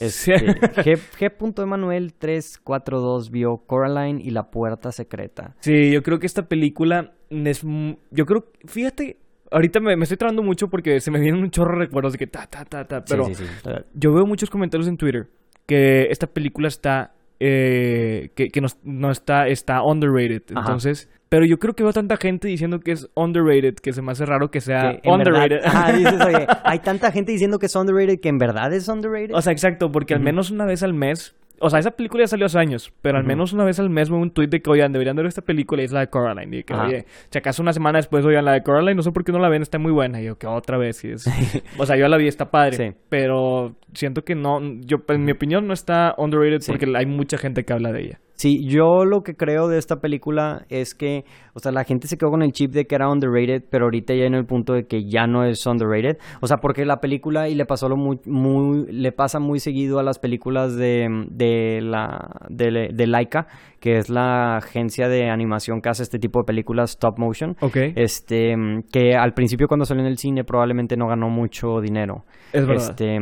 Este, 0.00 0.36
G. 0.36 0.98
G. 1.18 1.62
Emanuel 1.62 2.14
342 2.14 3.30
vio 3.30 3.58
Coraline 3.66 4.20
y 4.22 4.30
la 4.30 4.50
puerta 4.50 4.92
secreta. 4.92 5.54
Sí, 5.60 5.90
yo 5.90 6.02
creo 6.02 6.18
que 6.18 6.26
esta 6.26 6.48
película 6.48 7.12
es... 7.30 7.62
Yo 8.10 8.26
creo... 8.26 8.46
Fíjate, 8.66 9.16
ahorita 9.50 9.80
me, 9.80 9.96
me 9.96 10.02
estoy 10.04 10.16
trabando 10.16 10.42
mucho 10.42 10.68
porque 10.68 11.00
se 11.00 11.10
me 11.10 11.20
vienen 11.20 11.42
un 11.42 11.50
chorro 11.50 11.78
de 11.78 11.86
recuerdos 11.86 12.12
de 12.12 12.18
que 12.18 12.26
ta, 12.26 12.46
ta, 12.46 12.64
ta, 12.64 12.84
ta, 12.86 13.04
pero... 13.04 13.26
sí, 13.26 13.34
sí, 13.34 13.44
sí. 13.46 13.70
Yo 13.94 14.12
veo 14.12 14.26
muchos 14.26 14.50
comentarios 14.50 14.88
en 14.88 14.96
Twitter 14.96 15.28
que 15.66 16.08
esta 16.10 16.26
película 16.26 16.68
está... 16.68 17.14
eh, 17.40 18.30
que 18.34 18.48
que 18.48 18.60
no, 18.60 18.68
no 18.84 19.10
está... 19.10 19.48
Está 19.48 19.82
underrated. 19.82 20.42
Ajá. 20.54 20.60
Entonces... 20.60 21.08
Pero 21.28 21.44
yo 21.44 21.58
creo 21.58 21.74
que 21.74 21.82
veo 21.82 21.92
tanta 21.92 22.16
gente 22.16 22.46
diciendo 22.46 22.78
que 22.80 22.92
es 22.92 23.08
underrated 23.14 23.74
que 23.74 23.92
se 23.92 24.00
me 24.00 24.12
hace 24.12 24.24
raro 24.26 24.50
que 24.50 24.60
sea 24.60 25.00
Que 25.02 25.10
underrated. 25.10 25.56
verdad- 25.62 25.66
ajá, 25.66 25.92
dices, 25.92 26.20
oye, 26.24 26.46
hay 26.64 26.78
tanta 26.78 27.10
gente 27.10 27.32
diciendo 27.32 27.58
que 27.58 27.66
es 27.66 27.74
underrated 27.74 28.20
que 28.20 28.28
en 28.28 28.38
verdad 28.38 28.72
es 28.72 28.86
underrated. 28.88 29.34
O 29.34 29.42
sea, 29.42 29.52
exacto, 29.52 29.90
porque 29.90 30.14
al 30.14 30.20
menos 30.20 30.50
una 30.50 30.64
vez 30.66 30.82
al 30.82 30.94
mes. 30.94 31.34
O 31.58 31.70
sea, 31.70 31.78
esa 31.78 31.90
película 31.92 32.22
ya 32.22 32.28
salió 32.28 32.44
hace 32.44 32.58
años, 32.58 32.92
pero 33.00 33.16
al 33.16 33.24
menos 33.24 33.54
una 33.54 33.64
vez 33.64 33.80
al 33.80 33.88
mes 33.88 34.10
veo 34.10 34.18
un 34.18 34.30
tweet 34.30 34.48
de 34.48 34.60
que, 34.60 34.68
oigan, 34.68 34.92
deberían 34.92 35.16
de 35.16 35.22
ver 35.22 35.28
esta 35.28 35.40
película 35.40 35.80
y 35.80 35.86
es 35.86 35.90
la 35.92 36.00
de 36.00 36.08
Coraline. 36.10 36.58
Y 36.58 36.64
que, 36.64 36.74
Ajá. 36.74 36.84
oye, 36.86 37.06
si 37.30 37.38
acaso 37.38 37.62
una 37.62 37.72
semana 37.72 37.96
después, 37.98 38.26
oigan, 38.26 38.44
la 38.44 38.52
de 38.52 38.62
Coraline, 38.62 38.94
no 38.94 39.02
sé 39.02 39.10
por 39.10 39.24
qué 39.24 39.32
no 39.32 39.38
la 39.38 39.48
ven, 39.48 39.62
está 39.62 39.78
muy 39.78 39.90
buena. 39.90 40.20
Y 40.20 40.26
yo, 40.26 40.36
que 40.36 40.46
otra 40.46 40.76
vez. 40.76 41.02
Y 41.06 41.12
es... 41.12 41.26
o 41.78 41.86
sea, 41.86 41.96
yo 41.96 42.06
la 42.08 42.18
vi, 42.18 42.28
está 42.28 42.50
padre. 42.50 42.76
Sí. 42.76 42.92
Pero 43.08 43.74
siento 43.94 44.22
que 44.22 44.34
no, 44.34 44.60
yo, 44.82 44.98
en 45.08 45.24
mi 45.24 45.32
opinión, 45.32 45.66
no 45.66 45.72
está 45.72 46.14
underrated 46.18 46.60
Sí. 46.60 46.72
porque 46.72 46.92
hay 46.94 47.06
mucha 47.06 47.38
gente 47.38 47.64
que 47.64 47.72
habla 47.72 47.90
de 47.90 48.00
ella. 48.02 48.20
Sí, 48.36 48.66
yo 48.68 49.04
lo 49.06 49.22
que 49.22 49.34
creo 49.34 49.66
de 49.66 49.78
esta 49.78 49.96
película 49.96 50.66
es 50.68 50.94
que, 50.94 51.24
o 51.54 51.58
sea, 51.58 51.72
la 51.72 51.84
gente 51.84 52.06
se 52.06 52.18
quedó 52.18 52.30
con 52.30 52.42
el 52.42 52.52
chip 52.52 52.70
de 52.70 52.84
que 52.84 52.94
era 52.94 53.08
underrated, 53.08 53.64
pero 53.70 53.86
ahorita 53.86 54.14
ya 54.14 54.24
en 54.24 54.34
el 54.34 54.44
punto 54.44 54.74
de 54.74 54.84
que 54.84 55.08
ya 55.08 55.26
no 55.26 55.44
es 55.44 55.66
underrated. 55.66 56.18
O 56.42 56.46
sea, 56.46 56.58
porque 56.58 56.84
la 56.84 56.98
película, 56.98 57.48
y 57.48 57.54
le 57.54 57.64
pasó 57.64 57.88
lo 57.88 57.96
muy, 57.96 58.20
muy 58.26 58.86
le 58.92 59.10
pasa 59.10 59.40
muy 59.40 59.58
seguido 59.58 59.98
a 59.98 60.02
las 60.02 60.18
películas 60.18 60.76
de, 60.76 61.08
de 61.30 61.80
la, 61.82 62.30
de, 62.50 62.90
de 62.92 63.06
Laika, 63.06 63.46
que 63.80 63.96
es 63.96 64.10
la 64.10 64.58
agencia 64.58 65.08
de 65.08 65.30
animación 65.30 65.80
que 65.80 65.88
hace 65.88 66.02
este 66.02 66.18
tipo 66.18 66.40
de 66.40 66.44
películas 66.44 66.90
stop 66.90 67.18
motion. 67.18 67.56
Ok. 67.60 67.76
Este, 67.96 68.54
que 68.92 69.14
al 69.14 69.32
principio 69.32 69.66
cuando 69.66 69.86
salió 69.86 70.04
en 70.04 70.10
el 70.10 70.18
cine 70.18 70.44
probablemente 70.44 70.96
no 70.96 71.06
ganó 71.08 71.30
mucho 71.30 71.80
dinero. 71.80 72.24
Es 72.52 72.66
verdad. 72.66 72.90
Este, 72.90 73.18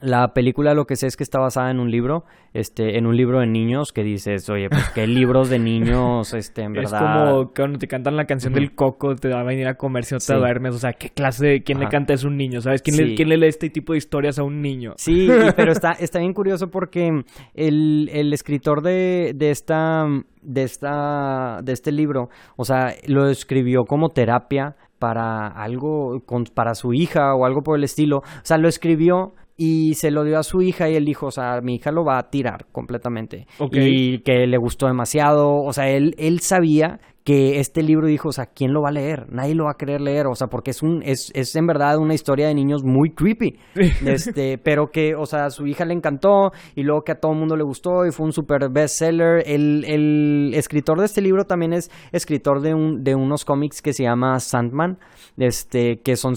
la 0.00 0.28
película 0.34 0.74
lo 0.74 0.84
que 0.84 0.96
sé 0.96 1.06
es 1.06 1.16
que 1.16 1.22
está 1.24 1.38
basada 1.40 1.70
en 1.70 1.80
un 1.80 1.90
libro, 1.90 2.24
este, 2.54 2.98
en 2.98 3.06
un 3.06 3.16
libro 3.16 3.40
de 3.40 3.46
niños 3.46 3.92
que 3.92 4.02
dices, 4.02 4.48
oye, 4.50 4.68
pues 4.68 4.88
qué 4.94 5.06
libros 5.06 5.50
de 5.50 5.58
niños, 5.58 6.34
este, 6.34 6.62
en 6.62 6.76
Es 6.76 6.90
verdad. 6.92 7.30
como 7.30 7.50
cuando 7.52 7.78
te 7.78 7.86
cantan 7.88 8.16
la 8.16 8.24
canción 8.26 8.52
del 8.52 8.74
coco, 8.74 9.14
te 9.16 9.28
va 9.28 9.40
a 9.40 9.44
venir 9.44 9.66
a 9.68 9.74
comer 9.74 10.04
si 10.04 10.14
no 10.14 10.18
te 10.18 10.24
Sí. 10.26 10.34
duermes. 10.34 10.74
O 10.74 10.78
sea, 10.78 10.92
¿qué 10.92 11.10
clase 11.10 11.46
de... 11.46 11.62
¿Quién 11.62 11.80
le 11.80 11.88
canta 11.88 12.14
eso 12.14 12.28
a 12.28 12.30
un 12.30 12.36
niño? 12.36 12.60
¿Sabes? 12.60 12.82
¿Quién, 12.82 12.96
le. 12.96 13.14
¿Quién 13.14 13.28
le 13.28 13.36
lee 13.36 13.46
este 13.48 13.70
tipo 13.70 13.92
de 13.92 13.98
historias 13.98 14.38
a 14.38 14.44
un 14.44 14.60
niño? 14.62 14.92
Sí, 14.96 15.26
y- 15.26 15.28
pero 15.56 15.72
está, 15.72 15.92
está 15.92 16.18
bien 16.20 16.32
curioso 16.32 16.68
porque 16.68 17.10
el, 17.54 18.08
el 18.12 18.32
escritor 18.32 18.82
de, 18.82 19.32
de 19.34 19.50
esta 19.50 20.06
de 20.42 20.62
esta 20.62 21.60
de 21.62 21.72
este 21.72 21.92
libro, 21.92 22.28
o 22.56 22.64
sea, 22.64 22.94
lo 23.06 23.28
escribió 23.28 23.84
como 23.84 24.08
terapia 24.10 24.76
para 24.98 25.46
algo 25.48 26.20
con- 26.24 26.44
para 26.54 26.74
su 26.74 26.92
hija 26.92 27.34
o 27.34 27.44
algo 27.44 27.62
por 27.62 27.76
el 27.76 27.84
estilo. 27.84 28.18
O 28.18 28.22
sea, 28.44 28.58
lo 28.58 28.68
escribió 28.68 29.32
y 29.60 29.94
se 29.94 30.12
lo 30.12 30.22
dio 30.22 30.38
a 30.38 30.44
su 30.44 30.62
hija 30.62 30.88
y 30.88 30.94
él 30.94 31.04
dijo, 31.04 31.26
o 31.26 31.30
sea, 31.32 31.60
mi 31.60 31.74
hija 31.74 31.90
lo 31.90 32.04
va 32.04 32.18
a 32.18 32.30
tirar 32.30 32.66
completamente. 32.70 33.46
Y 33.72 34.20
que 34.20 34.46
le 34.46 34.56
gustó 34.56 34.86
demasiado, 34.86 35.52
o 35.52 35.72
sea, 35.72 35.90
él 35.90 36.14
él 36.16 36.38
sabía 36.38 37.00
que 37.28 37.60
este 37.60 37.82
libro 37.82 38.06
dijo, 38.06 38.30
o 38.30 38.32
sea, 38.32 38.46
¿quién 38.46 38.72
lo 38.72 38.80
va 38.80 38.88
a 38.88 38.92
leer? 38.92 39.26
Nadie 39.30 39.54
lo 39.54 39.64
va 39.64 39.72
a 39.72 39.76
querer 39.76 40.00
leer, 40.00 40.26
o 40.28 40.34
sea, 40.34 40.46
porque 40.46 40.70
es 40.70 40.82
un 40.82 41.02
es, 41.04 41.30
es 41.34 41.54
en 41.56 41.66
verdad 41.66 41.98
una 41.98 42.14
historia 42.14 42.48
de 42.48 42.54
niños 42.54 42.84
muy 42.84 43.10
creepy. 43.10 43.58
Este, 44.06 44.56
pero 44.56 44.86
que, 44.90 45.14
o 45.14 45.26
sea, 45.26 45.44
a 45.44 45.50
su 45.50 45.66
hija 45.66 45.84
le 45.84 45.92
encantó 45.92 46.52
y 46.74 46.84
luego 46.84 47.02
que 47.02 47.12
a 47.12 47.16
todo 47.16 47.32
el 47.32 47.38
mundo 47.38 47.54
le 47.54 47.64
gustó 47.64 48.06
y 48.06 48.12
fue 48.12 48.24
un 48.24 48.32
super 48.32 48.70
bestseller. 48.70 49.42
El, 49.44 49.84
el 49.86 50.52
escritor 50.54 50.98
de 51.00 51.04
este 51.04 51.20
libro 51.20 51.44
también 51.44 51.74
es 51.74 51.90
escritor 52.12 52.62
de, 52.62 52.72
un, 52.72 53.04
de 53.04 53.14
unos 53.14 53.44
cómics 53.44 53.82
que 53.82 53.92
se 53.92 54.04
llama 54.04 54.38
Sandman, 54.38 54.96
este, 55.36 56.00
que 56.02 56.16
son 56.16 56.32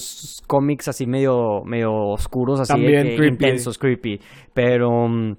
cómics 0.45 0.89
así 0.89 1.07
medio, 1.07 1.63
medio 1.63 1.93
oscuros, 1.93 2.59
así 2.59 2.73
de 2.73 2.79
También 2.79 3.03
que 3.07 3.15
creepy. 3.15 3.33
intensos, 3.45 3.77
creepy, 3.77 4.19
pero 4.53 5.07
mm, 5.07 5.35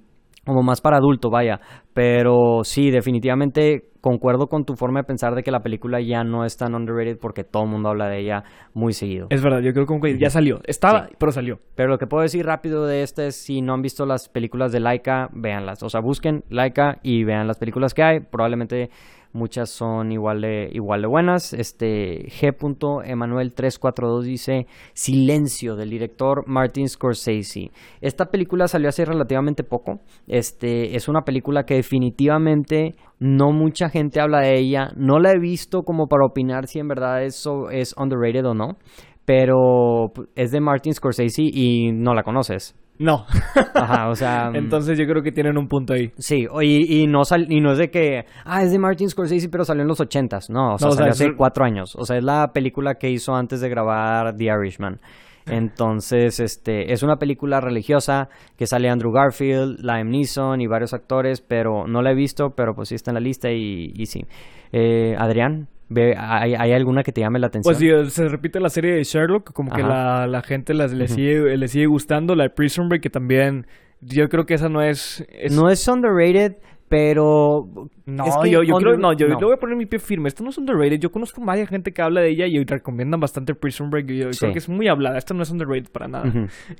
como 0.46 0.62
más 0.62 0.80
para 0.80 0.96
adulto, 0.96 1.28
vaya. 1.28 1.60
Pero 1.92 2.60
sí, 2.64 2.90
definitivamente 2.90 3.91
concuerdo 4.02 4.48
con 4.48 4.66
tu 4.66 4.76
forma 4.76 4.98
de 5.00 5.04
pensar 5.04 5.34
de 5.34 5.42
que 5.42 5.50
la 5.50 5.62
película 5.62 6.00
ya 6.02 6.24
no 6.24 6.44
es 6.44 6.58
tan 6.58 6.74
underrated 6.74 7.16
porque 7.18 7.44
todo 7.44 7.62
el 7.62 7.70
mundo 7.70 7.88
habla 7.88 8.08
de 8.08 8.18
ella 8.18 8.44
muy 8.74 8.92
seguido. 8.92 9.28
Es 9.30 9.40
verdad, 9.42 9.60
yo 9.60 9.72
creo 9.72 9.86
que 10.00 10.18
ya 10.18 10.28
salió. 10.28 10.60
Estaba, 10.64 11.06
Sí. 11.08 11.14
pero 11.18 11.32
salió. 11.32 11.60
Pero 11.74 11.88
lo 11.88 11.98
que 11.98 12.06
puedo 12.06 12.22
decir 12.22 12.44
rápido 12.44 12.84
de 12.84 13.02
este 13.04 13.28
es, 13.28 13.36
si 13.36 13.62
no 13.62 13.72
han 13.72 13.80
visto 13.80 14.04
las 14.04 14.28
películas 14.28 14.72
de 14.72 14.80
Laika, 14.80 15.30
véanlas. 15.32 15.82
O 15.82 15.88
sea, 15.88 16.00
busquen 16.00 16.44
Laika 16.50 16.98
y 17.02 17.24
vean 17.24 17.46
las 17.46 17.56
películas 17.58 17.94
que 17.94 18.02
hay. 18.02 18.20
Probablemente 18.20 18.90
muchas 19.32 19.70
son 19.70 20.12
igual 20.12 20.40
de, 20.40 20.68
igual 20.72 21.02
de 21.02 21.08
buenas. 21.08 21.52
Este 21.52 22.26
G. 22.28 23.02
Emanuel 23.04 23.54
342 23.54 24.24
dice 24.24 24.66
Silencio 24.92 25.76
del 25.76 25.90
director 25.90 26.44
Martin 26.46 26.88
Scorsese. 26.88 27.70
Esta 28.00 28.26
película 28.26 28.68
salió 28.68 28.88
hace 28.88 29.04
relativamente 29.04 29.64
poco. 29.64 30.00
Este 30.26 30.96
es 30.96 31.08
una 31.08 31.22
película 31.22 31.64
que 31.64 31.74
definitivamente 31.74 32.94
no 33.18 33.52
mucha 33.52 33.88
gente 33.88 34.20
habla 34.20 34.40
de 34.40 34.58
ella. 34.58 34.90
No 34.96 35.18
la 35.18 35.32
he 35.32 35.38
visto 35.38 35.82
como 35.82 36.06
para 36.06 36.26
opinar 36.26 36.66
si 36.66 36.78
en 36.78 36.88
verdad 36.88 37.24
eso 37.24 37.70
es 37.70 37.94
underrated 37.96 38.46
o 38.46 38.54
no 38.54 38.76
pero 39.24 40.12
es 40.34 40.50
de 40.50 40.60
Martin 40.60 40.94
Scorsese 40.94 41.42
y 41.42 41.92
no 41.92 42.14
la 42.14 42.22
conoces. 42.22 42.74
No. 43.02 43.26
Ajá, 43.74 44.08
o 44.08 44.14
sea, 44.14 44.50
mm, 44.52 44.56
Entonces 44.56 44.98
yo 44.98 45.06
creo 45.06 45.22
que 45.22 45.32
tienen 45.32 45.58
un 45.58 45.68
punto 45.68 45.92
ahí. 45.92 46.12
sí, 46.18 46.46
y, 46.62 47.02
y 47.02 47.06
no 47.06 47.24
sal- 47.24 47.50
y 47.50 47.60
no 47.60 47.72
es 47.72 47.78
de 47.78 47.90
que, 47.90 48.24
ah, 48.44 48.62
es 48.62 48.70
de 48.72 48.78
Martin 48.78 49.08
Scorsese, 49.10 49.48
pero 49.48 49.64
salió 49.64 49.82
en 49.82 49.88
los 49.88 50.00
ochentas, 50.00 50.48
no, 50.50 50.74
o 50.74 50.78
sea, 50.78 50.86
No, 50.88 50.92
o 50.92 50.96
sea, 50.96 51.12
salió 51.12 51.12
hace 51.30 51.36
cuatro 51.36 51.64
años, 51.64 51.94
o 51.96 52.04
sea, 52.04 52.16
es 52.18 52.24
la 52.24 52.52
película 52.52 52.94
que 52.94 53.10
hizo 53.10 53.34
antes 53.34 53.60
de 53.60 53.68
grabar 53.68 54.36
The 54.36 54.44
Irishman. 54.44 55.00
Entonces, 55.46 56.38
este, 56.38 56.92
es 56.92 57.02
una 57.02 57.16
película 57.16 57.60
religiosa 57.60 58.28
que 58.56 58.66
sale 58.66 58.88
Andrew 58.88 59.10
Garfield, 59.12 59.80
Liam 59.80 60.08
Neeson 60.08 60.60
y 60.60 60.66
varios 60.68 60.94
actores, 60.94 61.40
pero 61.40 61.86
no 61.88 62.00
la 62.02 62.12
he 62.12 62.14
visto, 62.14 62.50
pero 62.50 62.74
pues 62.74 62.88
sí 62.90 62.94
está 62.94 63.10
en 63.10 63.14
la 63.16 63.20
lista 63.20 63.50
y, 63.50 63.92
y 63.96 64.06
sí. 64.06 64.24
Eh, 64.72 65.16
Adrián, 65.18 65.68
ve, 65.92 66.14
¿hay, 66.18 66.54
hay 66.54 66.72
alguna 66.72 67.02
que 67.02 67.12
te 67.12 67.20
llame 67.20 67.38
la 67.38 67.46
atención? 67.48 67.74
Pues 67.74 67.78
sí, 67.78 68.10
se 68.10 68.28
repite 68.28 68.60
la 68.60 68.68
serie 68.70 68.94
de 68.94 69.04
Sherlock, 69.04 69.52
como 69.52 69.70
que 69.72 69.82
la, 69.82 70.26
la 70.26 70.42
gente 70.42 70.74
las, 70.74 70.92
le, 70.92 71.08
sigue, 71.08 71.56
le 71.56 71.68
sigue 71.68 71.86
gustando. 71.86 72.34
La 72.34 72.44
de 72.44 72.50
Prison 72.50 72.88
Break, 72.88 73.02
que 73.02 73.10
también 73.10 73.66
yo 74.00 74.28
creo 74.28 74.44
que 74.46 74.54
esa 74.54 74.68
no 74.68 74.82
es... 74.82 75.24
es- 75.30 75.52
No 75.54 75.70
es 75.70 75.86
underrated, 75.88 76.56
pero. 76.88 77.68
No, 78.04 78.26
es 78.26 78.36
que 78.42 78.50
yo, 78.50 78.62
yo 78.62 78.76
creo, 78.76 78.90
under- 78.94 78.98
no, 78.98 79.12
yo 79.14 79.26
le 79.26 79.34
voy 79.36 79.54
a 79.54 79.56
poner 79.56 79.76
mi 79.76 79.86
pie 79.86 79.98
firme. 79.98 80.28
Esto 80.28 80.44
no 80.44 80.50
es 80.50 80.58
underrated. 80.58 80.98
Yo 80.98 81.10
conozco 81.10 81.42
varias 81.42 81.68
gente 81.70 81.92
que 81.92 82.02
habla 82.02 82.20
de 82.20 82.28
ella 82.30 82.46
y 82.46 82.62
recomiendan 82.64 83.18
bastante 83.18 83.54
Prison 83.54 83.88
Break. 83.88 84.06
Yo 84.08 84.32
Sí. 84.32 84.40
creo 84.40 84.52
que 84.52 84.58
es 84.58 84.68
muy 84.68 84.88
hablada. 84.88 85.16
Esta 85.16 85.32
no 85.32 85.42
es 85.42 85.50
underrated 85.50 85.90
para 85.90 86.08
nada. 86.08 86.30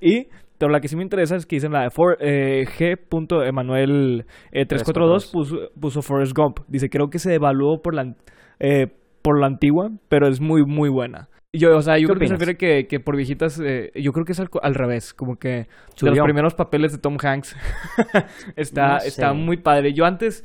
Y, 0.02 0.28
pero 0.58 0.70
la 0.70 0.80
que 0.80 0.88
sí 0.88 0.96
me 0.96 1.02
interesa 1.02 1.36
es 1.36 1.46
que 1.46 1.56
dicen 1.56 1.72
la 1.72 1.84
de 1.84 1.90
For, 1.90 2.18
eh, 2.20 2.66
G. 2.78 2.98
Emanuel 3.46 4.26
eh, 4.52 4.66
342 4.66 5.26
puso, 5.32 5.56
puso 5.80 6.02
Forrest 6.02 6.36
Gump. 6.36 6.60
Dice, 6.68 6.90
creo 6.90 7.08
que 7.08 7.18
se 7.18 7.30
devaluó 7.30 7.80
por 7.80 7.94
la, 7.94 8.14
eh, 8.60 8.88
por 9.22 9.38
la 9.40 9.46
antigua, 9.46 9.90
pero 10.08 10.26
es 10.28 10.40
muy, 10.40 10.64
muy 10.64 10.88
buena. 10.88 11.28
Y 11.54 11.58
Yo, 11.58 11.76
o 11.76 11.82
sea, 11.82 11.98
yo 11.98 12.08
¿Qué 12.08 12.14
creo 12.14 12.20
que 12.20 12.26
se 12.28 12.32
refiere 12.34 12.56
que, 12.56 12.86
que 12.86 12.98
por 12.98 13.14
viejitas, 13.16 13.60
eh, 13.62 13.92
yo 13.94 14.12
creo 14.12 14.24
que 14.24 14.32
es 14.32 14.40
al, 14.40 14.48
al 14.62 14.74
revés, 14.74 15.12
como 15.14 15.36
que 15.38 15.48
de 15.48 15.66
los 15.66 15.96
Subió. 15.96 16.24
primeros 16.24 16.54
papeles 16.54 16.92
de 16.92 16.98
Tom 16.98 17.18
Hanks 17.22 17.54
está, 18.56 18.94
No 18.94 19.00
sé. 19.00 19.08
está 19.08 19.32
muy 19.34 19.58
padre. 19.58 19.92
Yo 19.92 20.04
antes, 20.06 20.42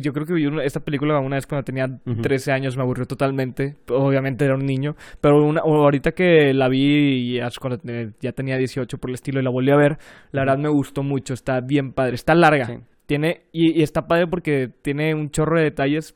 yo 0.00 0.12
creo 0.14 0.24
que 0.26 0.32
vi 0.32 0.46
una- 0.46 0.64
esta 0.64 0.80
película 0.80 1.18
una 1.20 1.36
vez 1.36 1.46
cuando 1.46 1.64
tenía 1.64 1.86
Ujú. 2.06 2.22
13 2.22 2.52
años, 2.52 2.76
me 2.76 2.82
aburrió 2.82 3.06
totalmente. 3.06 3.76
Obviamente 3.88 4.44
era 4.46 4.54
un 4.54 4.64
niño, 4.64 4.96
pero 5.20 5.44
una, 5.44 5.60
ahorita 5.60 6.12
que 6.12 6.54
la 6.54 6.68
vi 6.68 7.34
ya, 7.34 7.48
cuando 7.60 7.78
ya 8.20 8.32
tenía 8.32 8.56
18 8.56 8.96
por 8.98 9.10
el 9.10 9.14
estilo 9.14 9.40
y 9.40 9.42
la 9.42 9.50
volví 9.50 9.70
a 9.70 9.76
ver, 9.76 9.98
la 10.32 10.42
verdad 10.42 10.58
me 10.58 10.68
gustó 10.70 11.02
mucho, 11.02 11.34
está 11.34 11.60
bien 11.60 11.92
padre, 11.92 12.14
está 12.14 12.34
larga. 12.34 12.64
Sí. 12.66 12.78
Tiene 13.06 13.42
y, 13.52 13.78
y 13.78 13.82
está 13.82 14.06
padre 14.06 14.26
porque 14.28 14.70
tiene 14.82 15.14
un 15.14 15.30
chorro 15.30 15.58
de 15.58 15.64
detalles. 15.64 16.14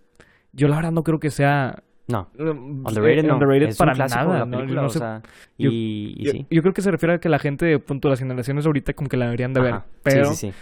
Yo 0.54 0.68
la 0.68 0.76
verdad 0.76 0.92
no 0.92 1.02
creo 1.04 1.18
que 1.20 1.30
sea 1.30 1.82
No. 2.06 2.28
um, 2.38 2.86
Underrated 2.86 3.24
eh, 3.24 3.26
no. 3.28 3.34
underrated 3.34 3.68
es 3.68 3.76
para 3.76 3.92
un 3.92 3.96
clásico 3.96 4.20
de 4.20 4.26
nada. 4.26 4.38
la 4.40 4.44
¿no? 4.46 4.56
película, 4.58 4.80
No 4.82 4.86
o 4.86 4.90
sé- 4.90 4.98
sea, 4.98 5.22
yo- 5.58 5.70
y, 5.70 6.14
y 6.18 6.24
yo, 6.24 6.32
yo 6.50 6.62
creo 6.62 6.74
que 6.74 6.82
se 6.82 6.90
refiere 6.90 7.14
a 7.14 7.18
que 7.18 7.28
la 7.28 7.38
gente, 7.38 7.78
punto, 7.78 8.08
las 8.08 8.18
generaciones 8.18 8.66
ahorita 8.66 8.92
como 8.94 9.08
que 9.08 9.16
la 9.16 9.24
deberían 9.26 9.52
de 9.54 9.60
ver. 9.60 9.72
Ajá. 9.74 9.84
Pero 10.02 10.26
Sí, 10.26 10.34
sí, 10.36 10.52
sí. 10.52 10.54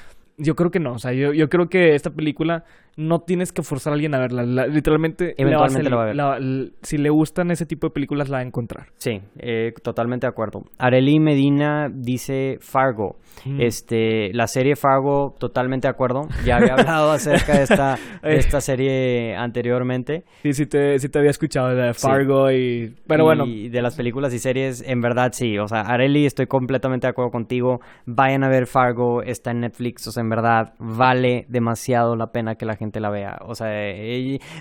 Yo 0.42 0.54
creo 0.54 0.70
que 0.70 0.80
no. 0.80 0.92
O 0.94 0.98
sea, 0.98 1.12
yo, 1.12 1.32
yo 1.32 1.48
creo 1.48 1.68
que 1.68 1.94
esta 1.94 2.10
película 2.10 2.64
no 2.96 3.20
tienes 3.20 3.52
que 3.52 3.62
forzar 3.62 3.92
a 3.92 3.94
alguien 3.94 4.14
a 4.14 4.18
verla. 4.18 4.42
La- 4.44 4.66
literalmente, 4.66 5.34
Eventualmente 5.38 5.88
la 5.88 5.96
va 5.96 6.02
a 6.02 6.06
ver. 6.06 6.16
la- 6.16 6.38
si 6.82 6.98
le 6.98 7.08
gustan 7.08 7.50
ese 7.50 7.64
tipo 7.64 7.86
de 7.86 7.92
películas, 7.92 8.28
la 8.28 8.36
va 8.38 8.42
a 8.42 8.46
encontrar. 8.46 8.88
Sí, 8.96 9.20
eh, 9.38 9.72
totalmente 9.82 10.26
de 10.26 10.30
acuerdo. 10.30 10.64
Areli 10.78 11.18
Medina 11.18 11.88
dice 11.92 12.58
Fargo. 12.60 13.16
Mm. 13.46 13.60
Este, 13.62 14.30
la 14.34 14.46
serie 14.46 14.76
Fargo, 14.76 15.34
totalmente 15.38 15.86
de 15.88 15.90
acuerdo. 15.92 16.28
Ya 16.44 16.56
había 16.56 16.74
hablado 16.74 17.12
acerca 17.12 17.56
de 17.56 17.62
esta, 17.62 17.98
de 18.22 18.36
esta 18.36 18.60
serie 18.60 19.34
anteriormente. 19.36 20.24
Sí, 20.42 20.52
sí 20.52 20.66
te, 20.66 20.98
sí 20.98 21.08
te 21.08 21.18
había 21.18 21.30
escuchado 21.30 21.74
de 21.74 21.94
Sí. 21.94 22.00
Fargo 22.06 22.50
y... 22.50 22.94
Pero 23.06 23.24
bueno, 23.24 23.46
Y 23.46 23.68
de 23.70 23.80
las 23.82 23.96
películas 23.96 24.34
y 24.34 24.38
series, 24.38 24.82
en 24.86 25.00
verdad 25.00 25.30
sí. 25.32 25.56
O 25.58 25.66
sea, 25.68 25.80
Areli, 25.80 26.26
estoy 26.26 26.46
completamente 26.46 27.06
de 27.06 27.10
acuerdo 27.10 27.30
contigo. 27.30 27.80
Vayan 28.04 28.44
a 28.44 28.48
ver 28.48 28.66
Fargo, 28.66 29.22
está 29.22 29.50
en 29.50 29.60
Netflix. 29.60 30.06
O 30.06 30.12
sea, 30.12 30.22
en 30.22 30.28
verdad, 30.34 30.74
vale 30.78 31.44
demasiado 31.48 32.16
la 32.16 32.28
pena 32.28 32.54
que 32.56 32.64
la 32.66 32.76
gente 32.76 33.00
la 33.00 33.10
vea. 33.10 33.38
O 33.46 33.54
sea, 33.54 33.68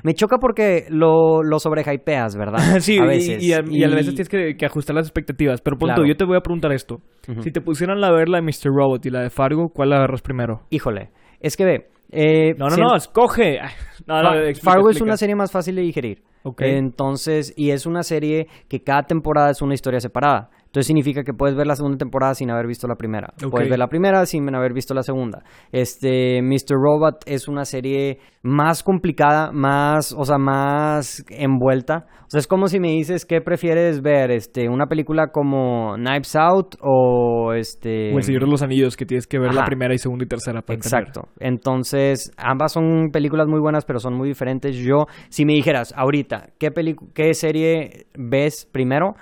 me 0.04 0.14
choca 0.14 0.38
porque 0.38 0.86
lo, 0.90 1.42
lo 1.44 1.60
sobrehypeas, 1.60 2.36
¿verdad? 2.36 2.60
sí, 2.80 3.00
a 3.00 3.04
y- 3.04 3.08
veces. 3.08 3.44
y, 3.44 3.54
a, 3.54 3.62
y 3.68 3.84
a 3.84 3.88
veces 3.88 4.14
tienes 4.16 4.30
que, 4.30 4.56
que 4.58 4.66
ajustar 4.66 4.96
las 4.96 5.06
expectativas. 5.08 5.62
Pero 5.62 5.78
punto, 5.78 5.96
Claro. 5.96 6.08
yo 6.08 6.16
te 6.16 6.26
voy 6.26 6.38
a 6.38 6.42
preguntar 6.42 6.72
esto. 6.72 6.98
Si 7.42 7.52
te 7.52 7.62
pusieran 7.62 8.04
a 8.04 8.12
ver 8.12 8.30
la 8.30 8.40
de 8.40 8.44
Mr. 8.44 8.72
Robot 8.76 9.06
y 9.06 9.10
la 9.10 9.22
de 9.22 9.30
Fargo, 9.30 9.70
¿cuál 9.70 9.90
la 9.92 9.98
agarras 9.98 10.22
primero? 10.22 10.62
Híjole, 10.70 11.10
es 11.40 11.56
que 11.58 11.66
ve. 11.66 11.88
eh, 12.12 12.54
No, 12.58 12.66
no, 12.66 12.76
si- 12.76 12.82
no, 12.82 12.96
escoge. 12.96 13.60
Ay, 13.62 13.70
No, 14.08 14.22
no, 14.22 14.30
Fa- 14.30 14.44
explica, 14.50 14.72
Fargo 14.72 14.90
es 14.90 15.02
una 15.02 15.18
serie 15.18 15.36
más 15.36 15.52
fácil 15.52 15.76
de 15.76 15.82
digerir. 15.84 16.24
Ok. 16.44 16.62
Entonces, 16.64 17.54
y 17.56 17.70
es 17.70 17.86
una 17.86 18.02
serie 18.04 18.48
que 18.68 18.82
cada 18.84 19.04
temporada 19.04 19.52
es 19.52 19.62
una 19.62 19.76
historia 19.76 20.00
separada. 20.00 20.50
Entonces 20.72 20.88
significa 20.88 21.24
que 21.24 21.34
puedes 21.34 21.54
ver 21.54 21.68
la 21.68 21.76
segunda 21.76 21.98
temporada 21.98 22.34
sin 22.34 22.50
haber 22.50 22.66
visto 22.66 22.88
la 22.88 22.96
primera. 22.96 23.34
Puedes 23.52 23.70
ver 23.70 23.78
la 23.78 23.90
primera 23.90 24.26
sin 24.26 24.56
haber 24.56 24.72
visto 24.72 24.94
la 24.94 25.04
segunda. 25.04 25.44
Este, 25.74 26.42
Mr. 26.42 26.78
Robot 26.82 27.24
es 27.26 27.50
una 27.50 27.66
serie 27.66 28.20
más 28.42 28.82
complicada, 28.82 29.52
más, 29.52 30.16
o 30.18 30.24
sea, 30.24 30.38
más 30.38 31.26
envuelta. 31.30 32.06
O 32.22 32.30
sea, 32.30 32.40
es 32.40 32.48
como 32.48 32.68
si 32.68 32.80
me 32.80 32.88
dices 32.88 33.26
qué 33.26 33.42
prefieres 33.42 34.02
ver, 34.02 34.32
este, 34.32 34.70
una 34.70 34.88
película 34.88 35.28
como 35.28 35.96
Knives 35.96 36.38
Out 36.38 36.76
o 36.80 37.52
este. 37.54 38.14
O 38.14 38.18
El 38.18 38.24
Señor 38.24 38.46
de 38.46 38.52
los 38.52 38.62
Anillos, 38.62 38.96
que 38.96 39.06
tienes 39.06 39.28
que 39.28 39.40
ver 39.40 39.54
la 39.54 39.66
primera 39.66 39.94
y 39.94 39.98
segunda 39.98 40.24
y 40.24 40.28
tercera 40.30 40.62
para 40.62 40.76
entender. 40.76 41.02
Exacto. 41.02 41.28
Entonces, 41.42 42.32
ambas 42.38 42.72
son 42.72 43.10
películas 43.12 43.48
muy 43.50 43.60
buenas, 43.60 43.84
pero 43.84 44.00
son 44.00 44.14
muy 44.14 44.30
diferentes. 44.30 44.78
Yo, 44.78 45.08
si 45.28 45.44
me 45.44 45.52
dijeras 45.52 45.94
ahorita, 45.98 46.52
¿qué, 46.58 46.70
qué 47.14 47.34
serie 47.34 48.06
ves 48.18 48.70
primero? 48.72 49.16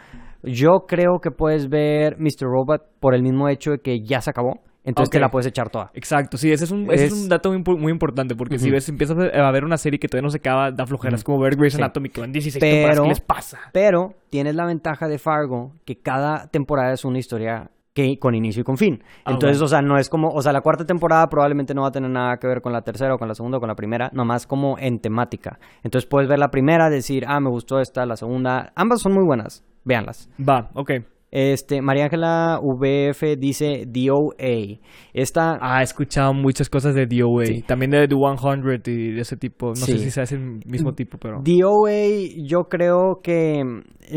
Yo 0.44 0.86
creo 0.88 1.20
que 1.22 1.32
puedes 1.32 1.70
ver 1.70 2.18
Mr. 2.20 2.44
Robot 2.48 2.82
por 3.00 3.14
el 3.16 3.22
mismo 3.24 3.50
hecho 3.50 3.72
de 3.72 3.80
que 3.80 4.02
ya 4.02 4.22
se 4.22 4.30
acabó. 4.30 4.60
Entonces 4.86 5.10
te 5.12 5.18
Ok. 5.18 5.22
la 5.22 5.30
puedes 5.30 5.46
echar 5.46 5.70
toda. 5.70 5.92
Exacto, 5.94 6.38
sí, 6.38 6.52
ese 6.52 6.64
es 6.64 6.72
un, 6.72 6.86
ese 6.92 7.06
es 7.08 7.14
Es- 7.14 7.22
un 7.24 7.30
dato 7.30 7.50
muy, 7.52 7.60
impo- 7.62 7.78
muy 7.78 7.92
importante 7.92 8.34
porque 8.36 8.58
si 8.58 8.68
Ujú. 8.68 8.76
ves, 8.76 8.88
empiezas 8.90 9.18
a 9.18 9.52
ver 9.52 9.66
una 9.66 9.78
serie 9.78 10.00
que 10.00 10.08
todavía 10.08 10.26
no 10.26 10.30
se 10.32 10.38
acaba, 10.38 10.72
da 10.72 10.86
flojeras, 10.86 11.24
como 11.24 11.40
ver 11.42 11.58
Grey's 11.58 11.74
Sí. 11.74 11.82
Anatomy, 11.82 12.10
que 12.10 12.22
van 12.22 12.32
16 12.32 12.60
Pero- 12.62 12.74
temporadas, 12.76 13.02
¿qué 13.04 13.10
les 13.10 13.22
pasa? 13.22 13.60
Pero 13.74 14.14
tienes 14.30 14.56
la 14.56 14.66
ventaja 14.66 15.08
de 15.08 15.20
Fargo 15.20 15.74
que 15.86 15.98
cada 16.02 16.48
temporada 16.48 16.94
es 16.94 17.04
una 17.04 17.20
historia 17.20 17.70
que 17.94 18.18
con 18.18 18.34
inicio 18.34 18.62
y 18.62 18.64
con 18.64 18.78
fin. 18.78 19.04
Ah, 19.26 19.32
Entonces, 19.34 19.58
bueno. 19.58 19.66
o 19.66 19.68
sea, 19.68 19.82
no 19.82 19.98
es 19.98 20.10
como, 20.10 20.30
o 20.30 20.42
sea, 20.42 20.54
la 20.54 20.62
cuarta 20.62 20.86
temporada 20.86 21.28
probablemente 21.28 21.74
no 21.74 21.82
va 21.82 21.90
a 21.90 21.92
tener 21.92 22.10
nada 22.10 22.38
que 22.38 22.48
ver 22.48 22.62
con 22.62 22.72
la 22.72 22.82
tercera 22.82 23.14
o 23.14 23.18
con 23.18 23.28
la 23.28 23.36
segunda 23.36 23.58
o 23.58 23.60
con 23.60 23.68
la 23.68 23.76
primera, 23.76 24.10
nomás 24.14 24.48
como 24.48 24.78
en 24.80 25.00
temática. 25.00 25.60
Entonces 25.84 26.08
puedes 26.10 26.30
ver 26.30 26.40
la 26.40 26.50
primera, 26.50 26.90
decir, 26.90 27.26
ah, 27.28 27.40
me 27.42 27.50
gustó 27.50 27.80
esta, 27.82 28.06
la 28.06 28.16
segunda, 28.16 28.72
ambas 28.76 29.02
son 29.02 29.14
muy 29.14 29.26
buenas, 29.26 29.66
véanlas. 29.86 30.30
Va, 30.40 30.70
ok. 30.74 30.92
Este, 31.32 31.80
María 31.84 32.06
Ángela 32.06 32.60
VF 32.60 33.38
dice 33.38 33.86
DOA. 33.86 34.80
Esta, 35.14 35.60
Ah, 35.62 35.82
he 35.82 35.84
escuchado 35.84 36.34
muchas 36.34 36.70
cosas 36.70 36.96
de 36.96 37.06
DOA, 37.06 37.46
Sí. 37.46 37.62
también 37.62 37.92
de 37.92 38.08
The 38.08 38.16
100 38.16 38.82
y 38.88 39.12
de 39.12 39.22
ese 39.22 39.38
tipo, 39.38 39.68
no 39.68 39.76
sé 39.76 40.00
si 40.00 40.10
sea 40.10 40.24
ese 40.24 40.40
mismo 40.40 40.94
tipo, 40.94 41.20
pero... 41.20 41.40
DOA, 41.44 42.34
yo 42.48 42.64
creo 42.64 43.20
que 43.22 43.62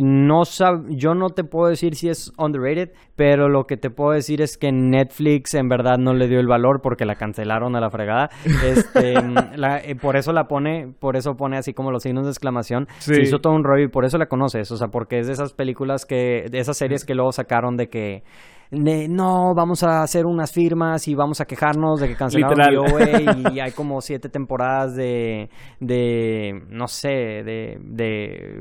no 0.01 0.45
sab 0.45 0.87
yo 0.89 1.15
no 1.15 1.31
te 1.31 1.45
puedo 1.45 1.69
decir 1.69 1.95
si 1.97 2.09
es 2.09 2.33
underrated, 2.39 2.91
pero 3.17 3.49
lo 3.49 3.65
que 3.65 3.77
te 3.77 3.91
puedo 3.91 4.13
decir 4.13 4.41
es 4.41 4.57
que 4.57 4.71
Netflix 4.73 5.55
en 5.55 5.69
verdad 5.69 5.99
no 5.99 6.15
le 6.15 6.29
dio 6.29 6.41
el 6.41 6.47
valor 6.47 6.81
porque 6.83 7.05
la 7.05 7.17
cancelaron 7.17 7.77
a 7.77 7.81
la 7.81 7.91
fregada. 7.91 8.31
Este, 8.65 9.15
la- 9.57 9.79
eh, 9.79 9.97
por 9.97 10.17
eso 10.17 10.33
la 10.33 10.49
pone, 10.49 10.95
por 10.99 11.17
eso 11.17 11.35
pone 11.37 11.57
así 11.59 11.75
como 11.75 11.91
los 11.91 12.03
signos 12.05 12.25
de 12.25 12.31
exclamación. 12.31 12.87
Sí. 13.01 13.15
Se 13.17 13.23
hizo 13.23 13.41
todo 13.41 13.53
un 13.55 13.65
rollo 13.65 13.85
y 13.85 13.89
por 13.89 14.05
eso 14.05 14.17
la 14.19 14.27
conoces, 14.27 14.71
o 14.71 14.77
sea, 14.77 14.89
porque 14.89 15.19
es 15.19 15.27
de 15.27 15.33
esas 15.33 15.53
películas 15.53 16.07
que, 16.07 16.47
de 16.51 16.59
esas 16.59 16.77
series 16.77 17.05
que 17.05 17.15
luego 17.15 17.33
sacaron 17.33 17.77
de 17.77 17.89
que 17.89 18.23
no, 18.71 19.55
vamos 19.55 19.83
a 19.83 20.03
hacer 20.03 20.25
unas 20.25 20.51
firmas 20.51 21.07
y 21.07 21.15
vamos 21.15 21.43
a 21.43 21.45
quejarnos 21.45 22.01
de 22.01 22.09
que 22.09 22.17
cancelaron. 22.17 22.87
DOA 22.87 23.53
y 23.53 23.61
hay 23.61 23.73
como 23.73 24.01
siete 24.01 24.31
temporadas 24.31 24.97
de, 24.97 25.51
de 25.79 26.63
no 26.71 26.89
sé, 26.89 27.09
de, 27.09 27.79
de 27.83 28.59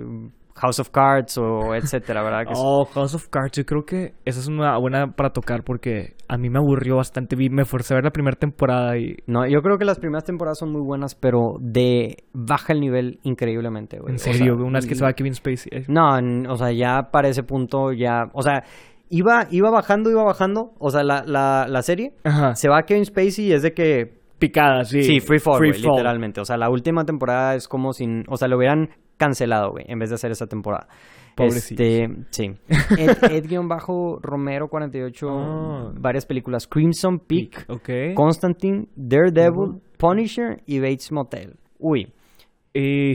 House 0.62 0.80
of 0.80 0.90
Cards 0.92 1.38
o 1.38 1.74
etcétera, 1.76 2.22
¿verdad? 2.24 2.46
Que 2.46 2.54
Oh, 2.56 2.86
House 2.94 3.16
of 3.16 3.28
Cards, 3.30 3.58
yo 3.58 3.66
creo 3.66 3.84
que 3.84 4.14
esa 4.26 4.40
es 4.40 4.48
una 4.48 4.78
buena 4.78 5.08
para 5.12 5.32
tocar 5.32 5.64
porque 5.64 6.14
a 6.28 6.38
mí 6.38 6.50
me 6.50 6.60
aburrió 6.60 6.98
bastante, 6.98 7.36
vi, 7.36 7.50
me 7.50 7.66
forcé 7.66 7.94
a 7.94 7.98
ver 7.98 8.04
la 8.06 8.12
primera 8.12 8.38
temporada 8.38 8.98
y... 8.98 9.18
No, 9.28 9.48
yo 9.48 9.62
creo 9.62 9.78
que 9.78 9.86
las 9.86 10.00
primeras 10.00 10.24
temporadas 10.24 10.60
son 10.60 10.72
muy 10.72 10.82
buenas, 10.82 11.16
pero 11.16 11.56
de 11.60 12.18
baja 12.34 12.74
el 12.74 12.80
nivel 12.80 13.20
increíblemente, 13.24 13.98
güey. 14.00 14.12
En 14.12 14.16
O 14.16 14.20
sea, 14.20 14.34
serio, 14.34 14.56
una 14.56 14.78
vez 14.80 14.88
que 14.88 14.96
se 14.96 15.04
va 15.04 15.14
Kevin 15.14 15.34
Spacey. 15.34 15.70
eh. 15.80 15.86
No, 15.88 16.10
o 16.52 16.56
sea, 16.58 16.72
ya 16.72 17.10
para 17.12 17.28
ese 17.28 17.44
punto 17.44 17.92
ya, 17.92 18.26
o 18.34 18.42
sea, 18.44 18.64
iba, 19.10 19.48
iba 19.50 19.70
bajando, 19.72 20.10
iba 20.12 20.24
bajando, 20.24 20.72
o 20.80 20.90
sea, 20.90 21.04
la, 21.04 21.24
la, 21.26 21.66
la 21.68 21.82
serie 21.82 22.14
Ajá. 22.24 22.56
se 22.56 22.70
va 22.70 22.80
a 22.80 22.84
Kevin 22.84 23.06
Spacey 23.06 23.46
y 23.48 23.54
es 23.54 23.64
de 23.64 23.74
que 23.74 24.22
Picada, 24.40 24.86
sí. 24.86 25.04
Sí, 25.04 25.20
free 25.20 25.38
fall, 25.38 25.58
Free 25.60 25.74
fall. 25.74 25.92
literalmente. 25.92 26.42
O 26.42 26.46
sea, 26.46 26.58
la 26.58 26.68
última 26.72 27.04
temporada 27.06 27.54
es 27.54 27.68
como 27.68 27.94
sin... 27.94 28.24
O 28.28 28.38
sea, 28.38 28.48
lo 28.48 28.58
hubieran 28.58 28.90
cancelado, 29.22 29.72
güey, 29.72 29.86
en 29.88 30.00
vez 30.00 30.10
de 30.10 30.16
hacer 30.16 30.32
esa 30.32 30.48
temporada. 30.48 30.88
Pobrecillos. 31.36 31.80
Este, 31.80 32.08
sí. 32.32 32.52
Ed, 32.98 33.18
Ed-Romero 33.32 34.68
48, 34.68 35.28
Ah. 35.30 35.92
varias 35.96 36.26
películas. 36.26 36.68
Crimson 36.68 37.20
Peak. 37.20 37.68
Constantine, 38.16 38.88
Daredevil, 38.96 39.80
Punisher 39.98 40.62
y 40.66 40.80
Bates 40.80 41.12
Motel. 41.12 41.56
Uy. 41.78 42.12
Y... 42.74 43.14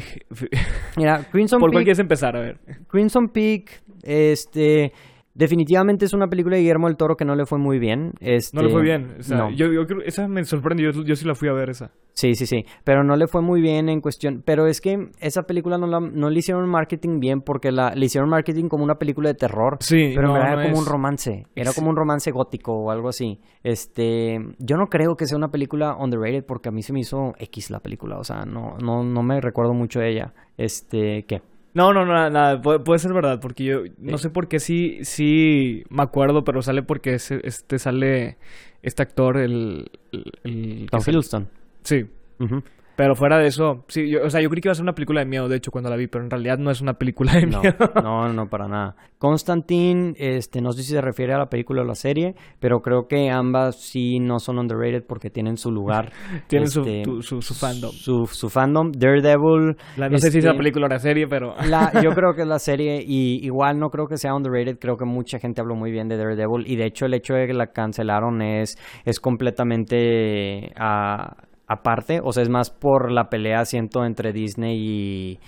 Mira, 0.97 1.25
Crimson 1.31 1.59
¿Por 1.61 1.71
cuál 1.71 1.81
Peak... 1.81 1.85
quieres 1.87 1.99
empezar? 1.99 2.37
A 2.37 2.41
ver. 2.41 2.59
Crimson 2.89 3.29
Peak, 3.29 3.83
este... 4.03 4.93
Definitivamente 5.37 6.05
es 6.07 6.13
una 6.15 6.29
película 6.29 6.57
de 6.57 6.63
Guillermo 6.63 6.87
del 6.89 6.97
Toro 6.97 7.17
que 7.17 7.25
no 7.25 7.37
le 7.37 7.45
fue 7.47 7.59
muy 7.59 7.79
bien. 7.79 8.13
Este, 8.21 8.57
No 8.57 8.63
le 8.63 8.71
fue 8.71 8.83
bien. 8.83 9.17
O 9.21 9.23
sea, 9.23 9.37
no. 9.37 9.51
yo, 9.51 9.71
yo 9.73 9.87
creo... 9.87 10.01
Esa 10.03 10.27
me 10.29 10.43
sorprendió. 10.45 10.91
Yo, 10.91 11.03
yo 11.05 11.15
sí 11.15 11.27
la 11.27 11.35
fui 11.35 11.49
a 11.49 11.53
ver 11.53 11.71
esa. 11.71 11.91
Sí, 12.15 12.35
sí, 12.35 12.47
sí, 12.47 12.65
pero 12.83 13.05
no 13.05 13.15
le 13.17 13.27
fue 13.27 13.43
muy 13.43 13.61
bien 13.61 13.91
en 13.91 14.01
cuestión, 14.01 14.43
pero 14.43 14.67
es 14.67 14.81
que 14.81 15.11
esa 15.21 15.43
película 15.43 15.77
no, 15.77 15.87
la, 15.87 16.01
no 16.01 16.31
le 16.31 16.39
hicieron 16.39 16.67
marketing 16.67 17.21
bien 17.21 17.43
porque 17.43 17.71
la, 17.71 17.95
le 17.95 18.07
hicieron 18.07 18.31
marketing 18.31 18.69
como 18.69 18.85
una 18.85 18.95
película 18.95 19.29
de 19.29 19.35
terror, 19.35 19.77
Sí, 19.81 20.13
pero 20.15 20.29
no, 20.29 20.37
era 20.39 20.55
como 20.55 20.69
es- 20.69 20.79
un 20.79 20.87
romance, 20.87 21.47
era 21.55 21.75
como 21.75 21.91
un 21.91 21.97
romance 21.97 22.31
gótico 22.31 22.73
o 22.73 22.91
algo 22.91 23.11
así. 23.11 23.39
Este, 23.63 24.41
yo 24.59 24.79
no 24.79 24.87
creo 24.87 25.17
que 25.19 25.27
sea 25.27 25.37
una 25.37 25.51
película 25.51 25.95
underrated 25.95 26.47
porque 26.47 26.71
a 26.71 26.73
mí 26.73 26.83
se 26.83 26.95
me 26.95 27.01
hizo 27.01 27.35
X 27.39 27.71
la 27.71 27.81
película, 27.81 28.17
o 28.19 28.25
sea, 28.25 28.47
no, 28.47 28.79
no, 28.83 29.05
no 29.05 29.23
me 29.23 29.39
recuerdo 29.43 29.75
mucho 29.75 30.01
de 30.01 30.09
ella. 30.13 30.33
Este, 30.57 31.25
¿qué? 31.29 31.43
No, 31.77 31.93
no, 31.93 32.07
no, 32.07 32.31
nada, 32.31 32.63
puede, 32.63 32.79
puede 32.79 32.99
ser 32.99 33.13
verdad, 33.13 33.39
porque 33.39 33.63
yo 33.65 33.83
no 33.99 34.17
sé 34.17 34.31
por 34.31 34.49
qué 34.49 34.61
sí, 34.61 35.01
sí 35.03 35.85
me 35.91 36.03
acuerdo, 36.03 36.43
pero 36.43 36.63
sale 36.63 36.83
porque 36.83 37.15
ese- 37.15 37.41
este 37.45 37.79
sale 37.79 38.39
este 38.83 39.03
actor, 39.03 39.37
el... 39.37 39.91
el, 40.13 40.33
el- 40.45 40.87
Tom 40.91 41.03
Hiddleston. 41.07 41.49
Sí, 41.83 42.07
Ujú. 42.39 42.63
Pero 42.97 43.15
fuera 43.15 43.39
de 43.39 43.47
eso, 43.49 43.85
sí, 43.89 44.09
yo, 44.11 44.25
o 44.25 44.31
sea, 44.31 44.41
yo 44.41 44.49
creí 44.49 44.61
que 44.63 44.69
iba 44.69 44.73
a 44.73 44.75
ser 44.75 44.83
una 44.85 44.95
película 44.95 45.21
de 45.21 45.27
miedo, 45.27 45.49
de 45.49 45.57
hecho, 45.57 45.71
cuando 45.71 45.91
la 45.91 45.97
vi, 45.97 46.07
pero 46.07 46.25
en 46.25 46.31
realidad 46.31 46.59
no 46.59 46.71
es 46.71 46.81
una 46.81 46.95
película 46.95 47.33
de 47.35 47.47
No, 47.47 47.61
miedo. 47.61 47.77
no, 48.03 48.33
no, 48.33 48.47
para 48.49 48.67
nada. 48.69 48.97
Constantine, 49.19 50.15
este, 50.19 50.61
no 50.61 50.73
sé 50.73 50.83
si 50.83 50.91
se 50.93 51.01
refiere 51.01 51.33
a 51.35 51.39
la 51.39 51.47
película 51.47 51.83
o 51.83 51.85
la 51.85 51.95
serie, 51.95 52.35
pero 52.61 52.81
creo 52.81 53.07
que 53.09 53.31
ambas 53.31 53.77
sí 53.81 54.19
no 54.19 54.39
son 54.39 54.59
underrated 54.59 55.05
porque 55.07 55.31
tienen 55.31 55.57
su 55.57 55.71
lugar. 55.71 56.13
Tienen 56.49 56.69
su- 56.69 56.81
este, 56.81 57.03
su- 57.23 57.43
su 57.43 57.55
fandom. 57.55 57.91
Su, 57.93 58.27
su 58.27 58.49
fandom. 58.49 58.93
Daredevil. 58.93 59.77
La- 59.97 60.09
no 60.09 60.19
sé 60.19 60.31
si 60.31 60.39
es 60.39 60.45
este, 60.45 60.49
la 60.53 60.57
película 60.57 60.87
o 60.87 60.89
la 60.89 60.99
serie, 60.99 61.27
pero... 61.29 61.55
la- 61.69 61.93
yo 62.03 62.11
creo 62.15 62.35
que 62.35 62.43
es 62.43 62.49
la 62.49 62.59
serie 62.59 63.03
y 63.07 63.45
igual 63.45 63.79
no 63.79 63.91
creo 63.91 64.07
que 64.07 64.17
sea 64.17 64.35
underrated, 64.35 64.79
creo 64.79 64.97
que 64.97 65.05
mucha 65.05 65.39
gente 65.39 65.61
habló 65.61 65.75
muy 65.77 65.91
bien 65.91 66.09
de 66.09 66.17
Daredevil 66.17 66.67
y 66.67 66.77
de 66.77 66.87
hecho 66.87 67.07
el 67.07 67.15
hecho 67.15 67.35
de 67.35 67.47
que 67.47 67.53
la 67.55 67.69
cancelaron 67.69 68.43
es, 68.43 68.77
es 69.05 69.21
completamente 69.21 70.73
ah, 70.77 71.37
aparte, 71.67 72.21
o 72.23 72.33
sea, 72.33 72.43
es 72.43 72.49
más 72.49 72.71
por 72.71 73.11
la 73.11 73.29
pelea, 73.31 73.65
siento, 73.65 74.05
entre 74.05 74.33
Disney 74.33 74.79
y, 74.79 75.41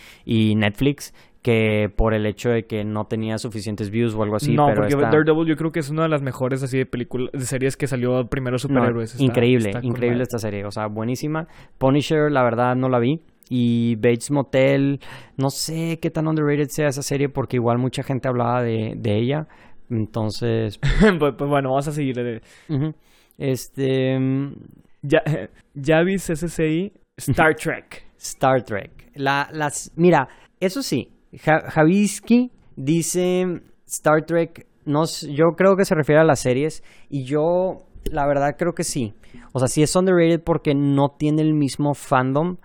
y 0.51 0.55
Netflix 0.57 1.15
que 1.43 1.89
por 1.95 2.15
el 2.15 2.27
hecho 2.27 2.51
de 2.51 2.67
que 2.67 2.85
no 2.85 3.07
tenía 3.07 3.39
suficientes 3.39 3.91
views 3.91 4.13
o 4.15 4.23
algo 4.25 4.37
así. 4.37 4.55
no, 4.55 4.67
pero 4.67 4.81
porque 4.83 4.95
está- 4.95 5.09
Daredevil 5.11 5.47
yo 5.47 5.57
creo 5.57 5.71
que 5.71 5.79
es 5.79 5.89
una 5.89 6.03
de 6.03 6.09
las 6.09 6.21
mejores 6.21 6.63
así 6.65 6.77
de 6.79 6.85
películas, 6.85 7.31
de 7.33 7.41
series 7.47 7.77
que 7.77 7.87
salió 7.87 8.27
primero 8.29 8.55
No, 8.55 8.59
superhéroes. 8.59 9.13
Está- 9.13 9.23
increíble, 9.25 9.69
está 9.71 9.87
increíble 9.87 10.25
esta 10.25 10.39
serie, 10.39 10.65
o 10.65 10.71
sea, 10.73 10.89
buenísima. 10.89 11.47
Punisher, 11.79 12.31
la 12.33 12.43
verdad, 12.43 12.75
no 12.75 12.89
la 12.89 12.99
vi. 12.99 13.21
Y 13.49 13.95
Bates 13.97 14.31
Motel, 14.33 15.01
no 15.39 15.49
sé 15.51 15.99
qué 16.03 16.11
tan 16.11 16.27
underrated 16.29 16.69
sea 16.69 16.89
esa 16.89 17.03
serie 17.03 17.29
porque 17.31 17.57
igual 17.57 17.79
mucha 17.79 18.03
gente 18.03 18.29
hablaba 18.29 18.61
de, 18.63 18.95
de 18.97 19.17
ella. 19.17 19.47
Entonces, 19.89 20.79
pues, 21.19 21.35
pues 21.39 21.49
bueno, 21.49 21.71
vamos 21.71 21.87
a 21.89 21.93
seguir. 21.93 22.19
eh. 22.19 22.41
este, 23.39 24.19
mm, 24.19 24.53
Ya, 25.75 26.03
vi 26.03 26.19
SSI 26.19 26.93
Star 27.19 27.55
Trek. 27.55 28.05
Star 28.19 28.63
Trek. 28.63 29.11
La, 29.15 29.49
las, 29.53 29.93
mira, 29.97 30.29
eso 30.61 30.83
sí, 30.83 31.09
Ja- 31.45 31.71
Javisky 31.71 32.51
dice 32.77 33.61
Star 33.87 34.25
Trek, 34.27 34.67
no, 34.85 35.05
yo 35.29 35.53
creo 35.57 35.77
que 35.77 35.85
se 35.85 35.95
refiere 35.95 36.21
a 36.21 36.25
las 36.25 36.41
series 36.41 36.83
y 37.09 37.25
yo, 37.25 37.87
la 38.11 38.27
verdad, 38.27 38.57
creo 38.59 38.73
que 38.73 38.85
sí. 38.85 39.15
O 39.53 39.59
sea, 39.59 39.69
sí 39.69 39.83
es 39.83 39.95
underrated 39.95 40.43
porque 40.43 40.75
no 40.75 41.11
tiene 41.19 41.43
el 41.43 41.55
mismo 41.55 41.95
fandom. 41.95 42.57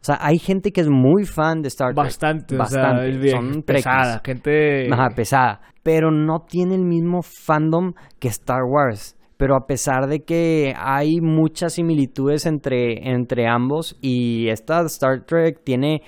O 0.00 0.04
sea, 0.04 0.18
hay 0.20 0.38
gente 0.38 0.72
que 0.72 0.80
es 0.80 0.88
muy 0.88 1.24
fan 1.24 1.62
de 1.62 1.68
Star 1.68 1.88
Trek. 1.94 2.04
Bastante, 2.04 2.58
o 2.58 2.64
sea, 2.66 2.82
Bastante. 2.82 3.30
Son 3.30 3.62
pesada, 3.62 4.20
gente... 4.24 4.88
Ajá, 4.92 5.10
pesada. 5.14 5.60
Pero 5.82 6.10
no 6.10 6.40
tiene 6.48 6.74
el 6.74 6.84
mismo 6.84 7.22
fandom 7.22 7.94
que 8.18 8.28
Star 8.28 8.62
Wars. 8.64 9.16
Pero 9.38 9.56
a 9.56 9.66
pesar 9.66 10.08
de 10.08 10.24
que 10.24 10.74
hay 10.76 11.22
muchas 11.22 11.74
similitudes 11.74 12.44
entre, 12.44 13.08
entre 13.10 13.46
ambos 13.46 13.96
y 14.02 14.48
esta 14.48 14.82
Star 14.82 15.24
Trek 15.24 15.62
tiene 15.64 16.02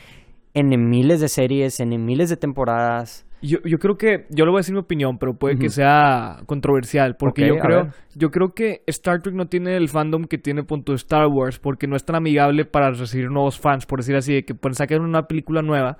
en 0.52 0.90
miles 0.90 1.20
de 1.20 1.28
series, 1.28 1.80
en 1.80 2.04
miles 2.04 2.28
de 2.28 2.36
temporadas. 2.36 3.26
Yo, 3.42 3.58
yo 3.64 3.78
creo 3.78 3.96
que, 3.96 4.26
yo 4.28 4.44
le 4.44 4.50
voy 4.50 4.58
a 4.58 4.60
decir 4.60 4.74
mi 4.74 4.80
opinión, 4.80 5.16
pero 5.16 5.32
puede 5.32 5.56
que 5.56 5.70
sea 5.70 6.40
controversial, 6.44 7.16
porque 7.16 7.46
yo 7.46 7.56
creo, 7.56 7.88
yo 8.14 8.30
creo 8.30 8.52
que 8.52 8.82
Star 8.86 9.22
Trek 9.22 9.34
no 9.34 9.46
tiene 9.46 9.76
el 9.76 9.88
fandom 9.88 10.24
que 10.24 10.36
tiene 10.36 10.62
punto 10.62 10.92
Star 10.92 11.26
Wars, 11.26 11.58
porque 11.58 11.86
no 11.86 11.96
es 11.96 12.04
tan 12.04 12.16
amigable 12.16 12.66
para 12.66 12.90
recibir 12.90 13.30
nuevos 13.30 13.58
fans, 13.58 13.86
por 13.86 14.00
decir 14.00 14.14
así, 14.16 14.34
de 14.34 14.44
que 14.44 14.54
pues, 14.54 14.76
sacan 14.76 15.00
una 15.00 15.22
película 15.22 15.62
nueva. 15.62 15.96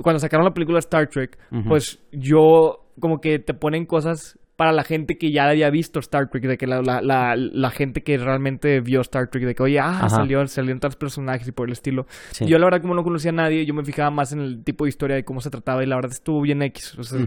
Cuando 0.00 0.20
sacaron 0.20 0.44
la 0.44 0.54
película 0.54 0.78
Star 0.78 1.08
Trek, 1.08 1.38
pues 1.66 2.06
yo 2.12 2.86
como 3.00 3.20
que 3.20 3.38
te 3.40 3.54
ponen 3.54 3.86
cosas 3.86 4.38
para 4.56 4.72
la 4.72 4.84
gente 4.84 5.18
que 5.18 5.30
ya 5.30 5.48
había 5.48 5.68
visto 5.70 6.00
Star 6.00 6.30
Trek, 6.30 6.44
de 6.44 6.56
que 6.56 6.66
la, 6.66 6.80
la, 6.80 7.02
la, 7.02 7.36
la 7.36 7.70
gente 7.70 8.02
que 8.02 8.16
realmente 8.16 8.80
vio 8.80 9.02
Star 9.02 9.28
Trek, 9.28 9.44
de 9.44 9.54
que 9.54 9.62
oye, 9.62 9.78
ah, 9.78 9.90
Ajá. 9.90 10.08
salió, 10.08 10.46
salieron 10.48 10.80
tantos 10.80 10.96
personajes 10.96 11.46
y 11.46 11.52
por 11.52 11.68
el 11.68 11.72
estilo. 11.72 12.06
Sí. 12.30 12.46
Yo 12.46 12.58
la 12.58 12.64
verdad 12.64 12.80
como 12.80 12.94
no 12.94 13.04
conocía 13.04 13.30
a 13.30 13.34
nadie, 13.34 13.66
yo 13.66 13.74
me 13.74 13.84
fijaba 13.84 14.10
más 14.10 14.32
en 14.32 14.40
el 14.40 14.64
tipo 14.64 14.84
de 14.84 14.88
historia 14.88 15.18
y 15.18 15.22
cómo 15.24 15.40
se 15.42 15.50
trataba 15.50 15.84
y 15.84 15.86
la 15.86 15.96
verdad 15.96 16.12
estuvo 16.12 16.40
bien 16.40 16.62
X. 16.62 16.98
O 16.98 17.04
sea. 17.04 17.20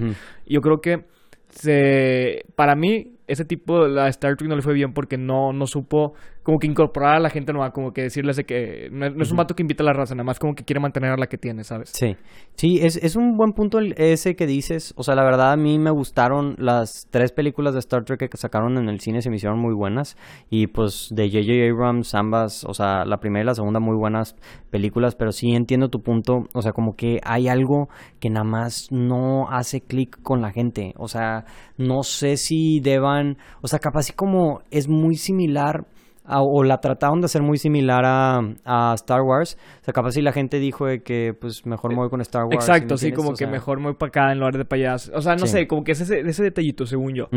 Yo 0.47 0.61
creo 0.61 0.81
que 0.81 1.05
se, 1.49 2.45
para 2.55 2.75
mí 2.75 3.15
ese 3.27 3.45
tipo, 3.45 3.87
la 3.87 4.07
Star 4.09 4.35
Trek 4.35 4.49
no 4.49 4.55
le 4.55 4.61
fue 4.61 4.73
bien 4.73 4.93
porque 4.93 5.17
no, 5.17 5.53
no 5.53 5.67
supo 5.67 6.15
como 6.49 6.57
que 6.57 6.65
incorporar 6.65 7.17
a 7.17 7.19
la 7.19 7.29
gente 7.29 7.53
nueva, 7.53 7.69
como 7.69 7.91
que 7.93 8.01
decirles 8.01 8.35
de 8.35 8.43
que 8.43 8.89
no, 8.91 9.07
no 9.07 9.21
es 9.21 9.29
un 9.29 9.37
vato 9.37 9.53
que 9.53 9.61
invita 9.61 9.83
a 9.83 9.85
la 9.85 9.93
raza, 9.93 10.15
nada 10.15 10.23
más 10.23 10.39
como 10.39 10.55
que 10.55 10.63
quiere 10.63 10.79
mantener 10.79 11.11
a 11.11 11.15
la 11.15 11.27
que 11.27 11.37
tiene, 11.37 11.63
¿sabes? 11.63 11.91
Sí, 11.93 12.15
sí, 12.55 12.79
es, 12.81 12.95
es 13.03 13.15
un 13.15 13.37
buen 13.37 13.51
punto 13.53 13.77
el- 13.77 13.93
ese 13.97 14.35
que 14.35 14.47
dices. 14.47 14.95
O 14.97 15.03
sea, 15.03 15.13
la 15.13 15.23
verdad 15.23 15.51
a 15.51 15.57
mí 15.57 15.77
me 15.77 15.91
gustaron 15.91 16.55
las 16.57 17.07
tres 17.11 17.31
películas 17.33 17.75
de 17.75 17.79
Star 17.81 18.03
Trek 18.03 18.31
que 18.31 18.37
sacaron 18.37 18.79
en 18.79 18.89
el 18.89 18.99
cine, 18.99 19.21
se 19.21 19.29
me 19.29 19.35
hicieron 19.35 19.59
muy 19.59 19.75
buenas. 19.75 20.17
Y 20.49 20.65
pues 20.65 21.09
de 21.11 21.29
J.J. 21.29 21.69
Abrams, 21.71 22.15
ambas, 22.15 22.63
o 22.63 22.73
sea, 22.73 23.05
la 23.05 23.17
primera 23.19 23.43
y 23.43 23.45
la 23.45 23.53
segunda 23.53 23.79
muy 23.79 23.95
buenas 23.95 24.35
películas, 24.71 25.13
pero 25.15 25.31
sí 25.31 25.51
entiendo 25.51 25.89
tu 25.89 26.01
punto. 26.01 26.47
O 26.55 26.63
sea, 26.63 26.71
como 26.71 26.95
que 26.95 27.19
hay 27.23 27.47
algo 27.47 27.89
que 28.19 28.31
nada 28.31 28.43
más 28.43 28.87
no 28.89 29.51
hace 29.51 29.81
clic 29.81 30.19
con 30.23 30.41
la 30.41 30.51
gente. 30.51 30.95
O 30.97 31.07
sea, 31.07 31.45
no 31.77 32.01
sé 32.01 32.37
si 32.37 32.79
deban, 32.79 33.37
o 33.61 33.67
sea, 33.67 33.77
capaz 33.77 33.99
así 33.99 34.13
como 34.13 34.61
es 34.71 34.87
muy 34.89 35.13
similar 35.15 35.85
a- 36.29 36.41
o 36.41 36.63
la 36.63 36.79
trataron 36.79 37.19
de 37.21 37.25
hacer 37.25 37.41
muy 37.41 37.57
similar 37.57 38.05
a, 38.05 38.41
a 38.63 38.93
Star 38.95 39.21
Wars. 39.23 39.57
O 39.81 39.83
sea, 39.83 39.93
capaz 39.93 40.11
si 40.13 40.21
la 40.21 40.31
gente 40.31 40.59
dijo 40.59 40.85
de 40.85 41.01
que 41.03 41.35
pues 41.39 41.65
mejor 41.65 41.91
me 41.91 41.97
voy 41.97 42.09
con 42.09 42.21
Star 42.21 42.45
Wars. 42.45 42.55
Exacto, 42.55 42.97
¿sí 42.97 43.11
como 43.11 43.31
que 43.31 43.37
sea, 43.37 43.47
mejor 43.47 43.79
me 43.79 43.85
voy 43.87 43.95
para 43.95 44.07
acá 44.09 44.31
en 44.31 44.37
lugar 44.39 44.57
de 44.57 44.63
para 44.65 44.93
allá. 44.93 45.11
O 45.13 45.21
sea, 45.21 45.35
no 45.35 45.45
Sí. 45.47 45.53
sé, 45.53 45.67
como 45.67 45.83
que 45.83 45.91
es 45.93 46.01
ese, 46.01 46.19
ese 46.21 46.43
detallito, 46.43 46.85
según 46.85 47.13
yo. 47.15 47.27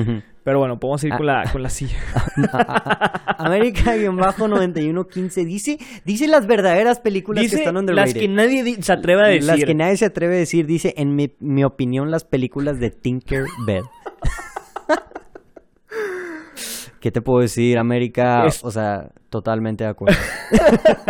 Pero 0.45 0.59
bueno, 0.59 0.79
podemos 0.79 1.03
ir 1.05 1.13
Ah. 1.13 1.17
con, 1.17 1.27
la, 1.27 1.45
con 1.51 1.63
la 1.63 1.71
silla. 1.71 1.97
América-9115 3.39 5.45
dice, 5.45 5.79
dice 6.05 6.29
las 6.29 6.47
verdaderas 6.47 7.01
películas 7.01 7.49
que 7.51 7.57
están 7.57 7.77
underrated. 7.77 8.15
las 8.15 8.21
que 8.21 8.29
nadie 8.29 8.63
di- 8.63 8.83
se 8.83 8.93
atreve 8.93 9.23
a 9.23 9.27
decir. 9.29 9.45
Las 9.45 9.65
que 9.65 9.75
nadie 9.75 9.97
se 9.97 10.05
atreve 10.07 10.37
a 10.37 10.39
decir, 10.39 10.67
dice, 10.67 10.95
en 10.97 11.15
mi, 11.17 11.35
mi 11.41 11.65
opinión, 11.65 12.11
las 12.11 12.25
películas 12.25 12.79
de 12.81 12.91
Tinker 12.91 13.45
Bell. 13.67 13.85
¿Qué 17.03 17.11
te 17.11 17.21
puedo 17.21 17.41
decir, 17.41 17.77
América? 17.79 18.47
Es- 18.47 18.65
O 18.65 18.71
sea, 18.71 19.11
totalmente 19.29 19.85
de 19.85 19.91
acuerdo. 19.91 20.17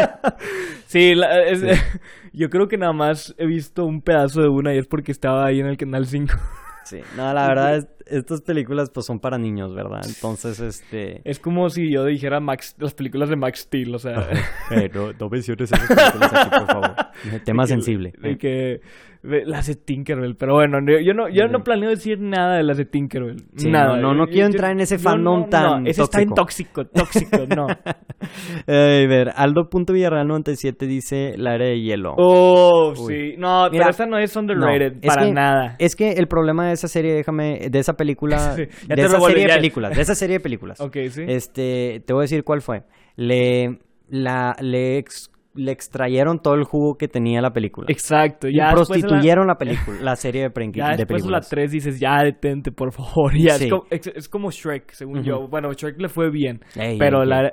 Sí, 0.86 1.14
la- 1.14 1.43
es- 1.45 1.62
yo 2.32 2.51
creo 2.51 2.68
que 2.68 2.76
nada 2.76 2.93
más 2.93 3.34
he 3.38 3.47
visto 3.47 3.84
un 3.86 4.03
pedazo 4.03 4.43
de 4.43 4.49
una 4.49 4.74
y 4.74 4.78
es 4.78 4.86
porque 4.86 5.11
estaba 5.12 5.47
ahí 5.47 5.61
en 5.61 5.66
el 5.66 5.76
canal 5.76 6.07
5. 6.07 6.34
Sí, 6.84 6.99
no, 7.16 7.32
la 7.32 7.47
verdad, 7.47 7.76
es- 7.76 7.86
estas 8.07 8.40
películas 8.43 8.90
pues 8.93 9.07
son 9.07 9.20
para 9.20 9.38
niños, 9.38 9.72
¿verdad? 9.72 10.01
Entonces, 10.05 10.59
este... 10.59 11.22
Es 11.24 11.38
como 11.38 11.70
si 11.70 11.90
yo 11.93 12.05
dijera 12.05 12.40
Max, 12.40 12.74
las 12.78 12.93
películas 12.93 13.28
de 13.30 13.36
Max 13.36 13.61
Steel, 13.61 13.95
o 13.95 13.99
sea, 14.01 14.28
Eh, 14.72 14.90
no, 14.93 15.12
no 15.12 15.28
menciones 15.30 15.70
esas 15.72 15.86
películas 15.86 16.32
aquí, 16.34 16.51
por 16.59 16.66
favor. 16.66 16.95
Tema 17.45 17.62
de 17.62 17.66
que- 17.68 17.72
sensible. 17.74 18.12
De 18.20 18.36
que 18.36 18.49
de- 18.49 18.80
las 19.23 19.68
de 19.68 19.77
Tinkerbell, 19.77 20.35
pero 20.37 20.55
bueno, 20.55 20.81
no- 20.81 20.99
yo 21.01 21.14
no, 21.14 21.29
yo 21.29 21.47
no 21.47 21.61
planeo 21.62 21.91
decir 21.91 22.18
nada 22.20 22.57
de 22.57 22.64
las 22.64 22.77
de 22.77 22.85
Tinkerbell. 22.87 23.37
Sí, 23.57 23.70
nada. 23.70 23.97
no, 23.97 24.03
no, 24.12 24.14
no 24.14 24.27
quiero 24.27 24.41
yo- 24.49 24.53
entrar 24.53 24.73
en 24.73 24.81
ese 24.81 24.99
fandom 24.99 25.43
no, 25.43 25.47
tan 25.49 25.85
no, 25.85 25.89
ese 25.91 26.03
está 26.03 26.20
en 26.23 26.31
tóxico. 26.31 26.85
tóxico, 26.87 27.37
tóxico, 27.47 27.55
no. 27.55 27.66
Ay, 28.66 29.07
ver, 29.07 29.31
Aldo.villarreal97 29.35 30.87
dice 30.87 31.35
La 31.37 31.55
Era 31.55 31.66
de 31.66 31.81
Hielo. 31.81 32.14
Oh, 32.16 32.93
Uy. 32.99 33.14
sí. 33.14 33.35
No, 33.39 33.68
Mira, 33.70 33.85
pero 33.85 33.91
esta 33.91 34.07
no 34.07 34.18
es 34.18 34.35
underrated 34.37 34.97
es 35.01 35.07
para 35.14 35.27
que- 35.27 35.33
nada. 35.33 35.77
Es 35.79 35.97
que 35.97 36.12
el 36.12 36.27
problema 36.27 36.66
de 36.66 36.73
esa 36.73 36.89
serie, 36.89 37.12
déjame, 37.14 37.68
de 37.70 37.79
esa 37.79 37.95
película, 37.95 38.39
Sí, 38.57 38.62
ya 38.89 38.95
de 38.97 39.03
te 39.03 39.03
esa 39.03 39.20
serie 39.20 39.43
de 39.45 39.49
ya. 39.49 39.55
películas, 39.57 39.97
de 39.97 40.03
esa 40.03 40.14
serie 40.14 40.37
de 40.39 40.41
películas. 40.41 40.81
Ok, 40.93 40.97
sí. 41.11 41.23
Este, 41.27 42.03
te 42.05 42.12
voy 42.12 42.23
a 42.23 42.25
decir 42.25 42.45
cuál 42.45 42.61
fue. 42.61 42.83
Le, 43.16 43.79
la, 44.09 44.55
le, 44.61 44.99
ex- 44.99 45.31
le 45.55 45.71
extrayeron 45.73 46.41
todo 46.41 46.55
el 46.55 46.65
jugo 46.65 46.97
que 46.97 47.09
tenía 47.09 47.41
la 47.43 47.53
película. 47.53 47.87
Exacto. 47.91 48.49
Y 48.49 48.55
Ya 48.57 48.69
después 48.75 48.89
la- 48.89 48.95
prostituyeron 49.09 49.47
la, 49.47 49.55
película, 49.59 49.99
la 50.01 50.17
serie 50.17 50.43
de, 50.43 50.51
pre- 50.51 50.71
Ya 50.73 50.91
de 50.91 50.97
después 50.99 51.23
de 51.25 51.31
la 51.31 51.39
películas. 51.41 51.49
3 51.51 51.71
dices, 51.71 52.01
ya 52.01 52.23
detente, 52.23 52.73
por 52.73 52.93
favor. 52.93 53.33
Ya, 53.39 53.55
Sí. 53.59 53.65
es, 53.65 53.71
como, 53.71 53.85
es, 53.91 54.07
es 54.07 54.29
como 54.29 54.51
Shrek, 54.51 54.93
según 54.93 55.23
yo. 55.23 55.49
Bueno, 55.49 55.73
Shrek 55.73 56.01
le 56.01 56.09
fue 56.09 56.31
bien. 56.31 56.61
Pero 56.99 57.25
la. 57.25 57.53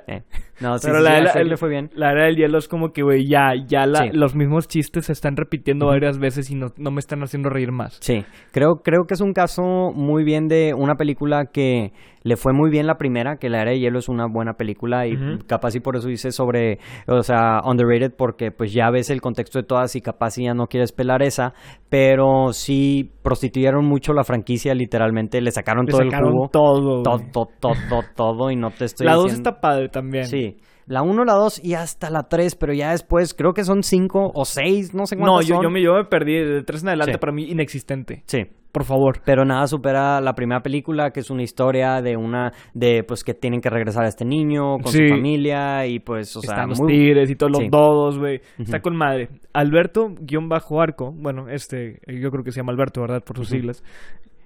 No, 0.60 0.76
sí, 0.78 0.86
pero 0.86 0.98
sí, 0.98 1.04
la, 1.04 1.10
sí, 1.10 1.16
a 1.16 1.20
la- 1.22 1.30
Shrek 1.32 1.42
el- 1.42 1.48
le 1.48 1.56
fue 1.56 1.68
bien. 1.70 1.90
la 1.94 2.12
era 2.12 2.24
del 2.26 2.36
hielo 2.36 2.58
es 2.58 2.68
como 2.68 2.92
que, 2.92 3.02
güey, 3.02 3.26
ya, 3.26 3.52
ya 3.66 3.86
la- 3.86 4.10
los 4.12 4.34
mismos 4.34 4.68
chistes 4.68 5.06
se 5.06 5.12
están 5.12 5.36
repitiendo 5.36 5.86
varias 5.86 6.18
veces 6.18 6.50
y 6.50 6.54
no, 6.54 6.68
no 6.76 6.90
me 6.90 7.00
están 7.00 7.22
haciendo 7.22 7.48
reír 7.48 7.72
más. 7.72 7.96
Sí, 8.00 8.24
creo, 8.52 8.76
creo 8.84 9.04
que 9.08 9.14
es 9.14 9.20
un 9.20 9.32
caso 9.32 9.62
muy 9.94 10.24
bien 10.24 10.48
de 10.48 10.72
una 10.76 10.94
película 10.96 11.46
que 11.46 11.92
le 12.22 12.36
fue 12.36 12.52
muy 12.52 12.68
bien 12.70 12.86
la 12.86 12.96
primera, 12.98 13.36
que 13.36 13.48
La 13.48 13.62
Era 13.62 13.70
de 13.70 13.78
Hielo 13.80 13.98
es 13.98 14.10
una 14.10 14.26
buena 14.30 14.52
película 14.52 15.06
y 15.06 15.16
capaz 15.46 15.74
y 15.74 15.80
por 15.80 15.96
eso 15.96 16.06
dice 16.08 16.32
sobre, 16.32 16.78
o 17.06 17.22
sea, 17.22 17.60
underrated 17.64 18.12
porque 18.14 18.50
pues 18.50 18.74
ya 18.74 18.90
ves 18.90 19.08
el 19.08 19.22
contexto 19.22 19.58
de 19.58 19.64
todas 19.66 19.96
y 19.96 20.02
capaz 20.02 20.36
y 20.36 20.44
ya 20.44 20.52
no 20.52 20.66
quieres 20.66 20.92
pelar 20.92 21.22
esa, 21.22 21.54
pero 21.88 22.52
sí 22.52 23.10
prostituyeron 23.22 23.86
mucho 23.86 24.12
la 24.12 24.24
franquicia 24.24 24.74
literalmente, 24.74 25.40
le 25.40 25.50
sacaron 25.50 25.86
Le 25.86 25.92
todo 25.92 26.02
sacaron 26.04 26.28
el 26.28 26.32
jugo, 26.34 26.48
todo. 26.52 27.02
todo, 27.02 27.18
todo, 27.58 27.72
todo, 27.88 28.02
todo, 28.14 28.50
y 28.50 28.56
no 28.56 28.70
te 28.70 28.84
estoy 28.84 29.06
la 29.06 29.14
2 29.14 29.24
diciendo... 29.24 29.50
está 29.50 29.60
padre 29.62 29.88
también. 29.88 30.24
Sí, 30.26 30.49
la 30.90 31.02
1, 31.02 31.24
la 31.24 31.34
2 31.34 31.64
y 31.64 31.74
hasta 31.74 32.10
la 32.10 32.24
3, 32.24 32.56
pero 32.56 32.72
ya 32.72 32.90
después 32.90 33.32
creo 33.32 33.52
que 33.52 33.62
son 33.62 33.84
5 33.84 34.32
o 34.34 34.44
6, 34.44 34.92
no 34.92 35.06
sé 35.06 35.14
No, 35.14 35.22
cuántas 35.26 35.46
yo, 35.46 35.54
son. 35.54 35.62
yo, 35.64 35.70
me, 35.70 35.80
yo 35.82 35.94
me 35.94 36.04
perdí. 36.04 36.34
De 36.34 36.62
3 36.64 36.82
en 36.82 36.88
adelante, 36.88 37.12
Sí. 37.12 37.18
para 37.18 37.32
mí, 37.32 37.44
inexistente. 37.44 38.22
Sí, 38.26 38.40
Por 38.72 38.82
favor. 38.82 39.20
pero 39.24 39.44
nada 39.44 39.68
supera 39.68 40.20
la 40.20 40.32
primera 40.34 40.62
película, 40.62 41.10
que 41.12 41.20
es 41.20 41.30
una 41.30 41.42
historia 41.44 42.02
de 42.02 42.16
una, 42.16 42.52
de 42.74 43.04
pues 43.06 43.22
que 43.22 43.34
tienen 43.34 43.60
que 43.60 43.70
regresar 43.70 44.04
a 44.04 44.08
este 44.08 44.24
niño 44.24 44.78
con 44.78 44.92
Sí. 44.92 44.98
su 45.06 45.14
familia 45.14 45.86
y 45.86 46.00
pues, 46.00 46.36
o 46.36 46.40
sea, 46.40 46.54
Están 46.54 46.70
los 46.70 46.80
muy... 46.80 46.92
tigres 46.92 47.30
y 47.30 47.36
todos 47.36 47.52
los 47.52 47.62
Sí. 47.62 47.68
dodos, 47.70 48.18
güey. 48.18 48.40
Está 48.58 48.80
con 48.80 48.96
madre. 48.96 49.28
Alberto, 49.52 50.08
guion 50.20 50.48
bajo 50.48 50.80
arco. 50.80 51.12
Bueno, 51.14 51.48
este, 51.48 52.00
yo 52.08 52.30
creo 52.30 52.42
que 52.42 52.50
se 52.50 52.60
llama 52.60 52.72
Alberto, 52.72 53.00
¿verdad? 53.00 53.22
Por 53.24 53.36
sus 53.36 53.48
siglas. 53.48 53.82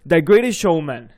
The 0.07 0.21
Greatest 0.21 0.61
Showman. 0.63 1.09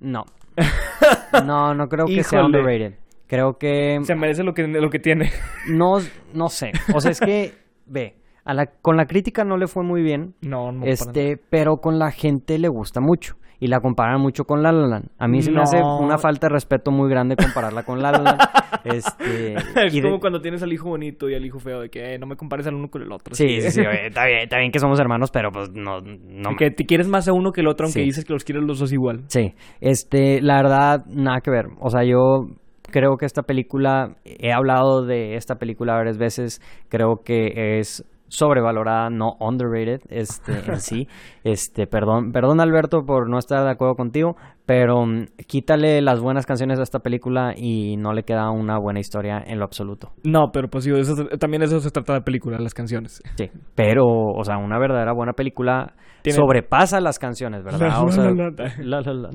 No. 0.00 0.24
No, 1.46 1.74
no 1.74 1.86
creo 1.86 2.06
que 2.06 2.22
sea 2.22 2.44
underrated. 2.44 2.94
Creo 3.30 3.54
que 3.58 3.98
Se 4.02 4.14
merece 4.16 4.42
lo 4.42 4.52
que, 4.52 4.66
lo 4.66 4.90
que 4.90 4.98
tiene. 4.98 5.30
no, 5.70 5.98
no 6.34 6.48
sé. 6.48 6.72
O 6.92 7.00
sea, 7.00 7.12
es 7.12 7.20
que, 7.20 7.52
ve, 7.86 8.16
a 8.44 8.52
la, 8.54 8.66
con 8.66 8.96
la 8.96 9.06
crítica 9.06 9.44
no 9.44 9.56
le 9.56 9.68
fue 9.68 9.84
muy 9.84 10.02
bien. 10.02 10.34
No, 10.42 10.72
no. 10.72 10.84
este, 10.84 11.36
pero 11.48 11.76
con 11.76 11.98
la 12.00 12.10
gente 12.10 12.58
le 12.58 12.68
gusta 12.68 13.00
mucho. 13.00 13.36
y 13.62 13.66
la 13.68 13.78
comparan 13.80 14.20
mucho 14.20 14.44
con 14.44 14.62
La 14.62 14.72
La 14.72 14.86
Land. 14.88 15.10
A 15.18 15.28
mí 15.28 15.42
se 15.42 15.52
me 15.52 15.60
hace 15.60 15.76
una 15.82 16.16
falta 16.18 16.46
de 16.48 16.54
respeto 16.54 16.90
muy 16.90 17.10
grande 17.10 17.36
compararla 17.36 17.82
con 17.84 18.00
La 18.02 18.10
La 18.10 18.18
Land. 18.18 18.40
este, 18.84 19.52
es 19.54 19.94
y 19.94 20.00
de- 20.00 20.08
como 20.08 20.18
cuando 20.18 20.40
tienes 20.40 20.62
al 20.62 20.72
hijo 20.72 20.88
bonito 20.88 21.28
y 21.28 21.34
al 21.34 21.44
hijo 21.44 21.58
feo, 21.58 21.80
de 21.82 21.90
que 21.90 22.14
eh, 22.14 22.18
no 22.18 22.26
me 22.26 22.36
compares 22.36 22.66
al 22.66 22.74
uno 22.74 22.88
con 22.88 23.02
el 23.02 23.12
otro. 23.12 23.34
Sí, 23.34 23.60
sí, 23.60 23.70
sí, 23.70 23.80
oye, 23.82 24.06
está 24.08 24.24
bien, 24.24 24.38
está 24.44 24.58
bien 24.58 24.72
que 24.72 24.78
somos 24.78 24.98
hermanos, 24.98 25.30
pero 25.30 25.50
pues 25.52 25.70
no, 25.74 26.00
no 26.00 26.56
que 26.56 26.70
te 26.70 26.86
quieres 26.86 27.06
más 27.06 27.28
a 27.28 27.32
uno 27.34 27.52
que 27.52 27.60
el 27.60 27.68
otro, 27.68 27.84
aunque 27.84 28.00
Sí. 28.00 28.06
dices 28.06 28.24
que 28.24 28.32
los 28.32 28.44
quieres 28.44 28.64
los 28.64 28.78
dos 28.78 28.92
igual. 28.94 29.24
Sí, 29.28 29.52
este, 29.82 30.40
la 30.40 30.56
verdad, 30.56 31.04
nada 31.06 31.40
que 31.42 31.50
ver. 31.50 31.66
O 31.80 31.90
sea, 31.90 32.02
yo 32.02 32.46
creo 32.90 33.16
que 33.16 33.26
esta 33.26 33.42
película, 33.42 34.16
he 34.24 34.52
hablado 34.52 35.04
de 35.04 35.36
esta 35.36 35.56
película 35.56 35.94
varias 35.94 36.18
veces, 36.18 36.60
creo 36.88 37.22
que 37.24 37.78
es 37.78 38.04
sobrevalorada, 38.30 39.10
no 39.10 39.32
underrated, 39.40 40.00
este, 40.08 40.52
en 40.70 40.80
sí. 40.80 41.08
Este, 41.44 41.86
perdón, 41.86 42.30
perdón 42.32 42.60
Alberto 42.60 43.02
por 43.04 43.28
no 43.28 43.38
estar 43.38 43.64
de 43.64 43.70
acuerdo 43.70 43.94
contigo, 43.96 44.36
pero 44.66 45.04
mm, 45.04 45.24
quítale 45.48 46.00
las 46.00 46.20
buenas 46.20 46.46
canciones 46.46 46.78
a 46.78 46.82
esta 46.82 47.00
película 47.00 47.54
y 47.56 47.96
no 47.96 48.12
le 48.12 48.22
queda 48.22 48.50
una 48.50 48.78
buena 48.78 49.00
historia 49.00 49.42
en 49.44 49.58
lo 49.58 49.64
absoluto. 49.64 50.12
No, 50.22 50.50
pero 50.52 50.68
pues 50.68 50.84
digo, 50.84 50.96
eso, 50.98 51.16
también 51.40 51.62
eso 51.62 51.80
se 51.80 51.90
trata 51.90 52.12
de 52.14 52.20
película, 52.20 52.58
las 52.60 52.74
canciones. 52.74 53.20
Sí, 53.36 53.50
pero, 53.74 54.04
o 54.06 54.44
sea, 54.44 54.58
una 54.58 54.78
verdadera 54.78 55.12
buena 55.12 55.32
película 55.32 55.94
Tiene- 56.22 56.36
sobrepasa 56.36 57.00
las 57.00 57.18
canciones, 57.18 57.64
¿verdad? 57.64 57.80
La 57.88 58.02
O 58.02 58.10
sea, 58.12 58.30
La. 58.78 59.00
La. 59.00 59.30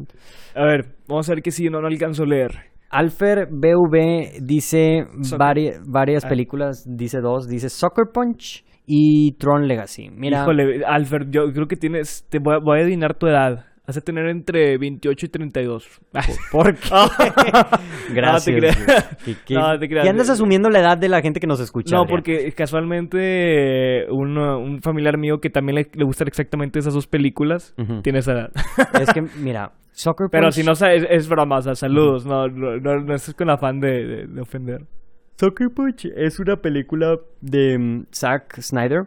A 0.56 0.66
ver, 0.66 0.96
vamos 1.08 1.28
a 1.28 1.34
ver 1.34 1.42
que 1.42 1.52
si 1.52 1.70
no, 1.70 1.82
no 1.82 1.88
alcanzo 1.88 2.24
a 2.24 2.28
leer. 2.28 2.75
Alfer 2.90 3.48
BV 3.52 4.40
dice 4.42 5.06
vari- 5.38 5.74
varias 5.86 6.26
Ah. 6.26 6.30
películas, 6.30 6.86
dice 6.88 7.20
dos, 7.22 7.48
dice 7.48 7.70
Soccer 7.70 8.06
Punch 8.14 8.64
y 8.86 9.34
Tron 9.38 9.68
Legacy. 9.68 10.10
Mira, 10.10 10.42
Híjole, 10.44 10.86
Alfred, 10.86 11.28
yo 11.30 11.52
creo 11.54 11.68
que 11.68 11.76
tienes, 11.76 12.26
te 12.30 12.40
voy 12.40 12.56
a, 12.56 12.60
voy 12.60 12.80
a 12.80 12.82
adivinar 12.84 13.16
tu 13.18 13.28
edad. 13.28 13.66
Has 13.88 13.96
de 13.96 14.02
tener 14.02 14.28
entre 14.28 14.78
28 14.80 15.26
y 15.28 15.30
32. 15.30 15.88
¿por 16.52 16.76
qué? 16.76 16.90
Gracias. 18.14 18.56
No 18.56 18.60
te 18.60 18.60
creas. 18.60 18.86
güey. 18.86 18.98
¿Qué, 19.26 19.36
qué- 19.46 19.54
No 19.54 19.80
te 19.80 19.88
creas. 19.88 20.04
qué 20.04 20.10
andas 20.10 20.30
asumiendo 20.30 20.70
la 20.70 20.80
edad 20.80 20.98
de 20.98 21.08
la 21.10 21.22
gente 21.22 21.40
que 21.40 21.48
nos 21.48 21.60
escucha? 21.60 21.96
No, 21.96 22.02
Adrián? 22.02 22.16
porque 22.18 22.52
casualmente 22.54 24.06
un, 24.10 24.38
un 24.38 24.82
familiar 24.82 25.18
mío 25.18 25.40
que 25.40 25.50
también 25.50 25.76
le, 25.76 25.88
le 25.94 26.04
gustan 26.06 26.28
exactamente 26.28 26.80
esas 26.80 26.94
dos 26.94 27.08
películas 27.08 27.76
tiene 28.04 28.20
esa 28.20 28.32
edad. 28.34 28.52
Es 29.02 29.14
que, 29.14 29.22
mira, 29.22 29.72
Soccer 29.92 30.28
Pero 30.32 30.46
Punch... 30.48 30.54
si 30.56 30.64
no, 30.64 30.72
es, 30.74 30.82
es 31.10 31.30
broma, 31.30 31.58
o 31.58 31.62
sea, 31.62 31.76
saludos. 31.76 32.26
No, 32.26 32.48
no, 32.48 32.78
no, 32.78 33.00
no 33.02 33.14
es 33.16 33.34
con 33.34 33.50
afán 33.50 33.80
de, 33.80 34.06
de- 34.06 34.28
de 34.28 34.42
ofender. 34.42 34.86
Soccer 35.38 35.70
Punch 35.70 36.06
es 36.16 36.40
una 36.40 36.56
película 36.58 37.18
de 37.42 37.78
mm, 37.78 38.06
Zack 38.14 38.62
Snyder, 38.62 39.04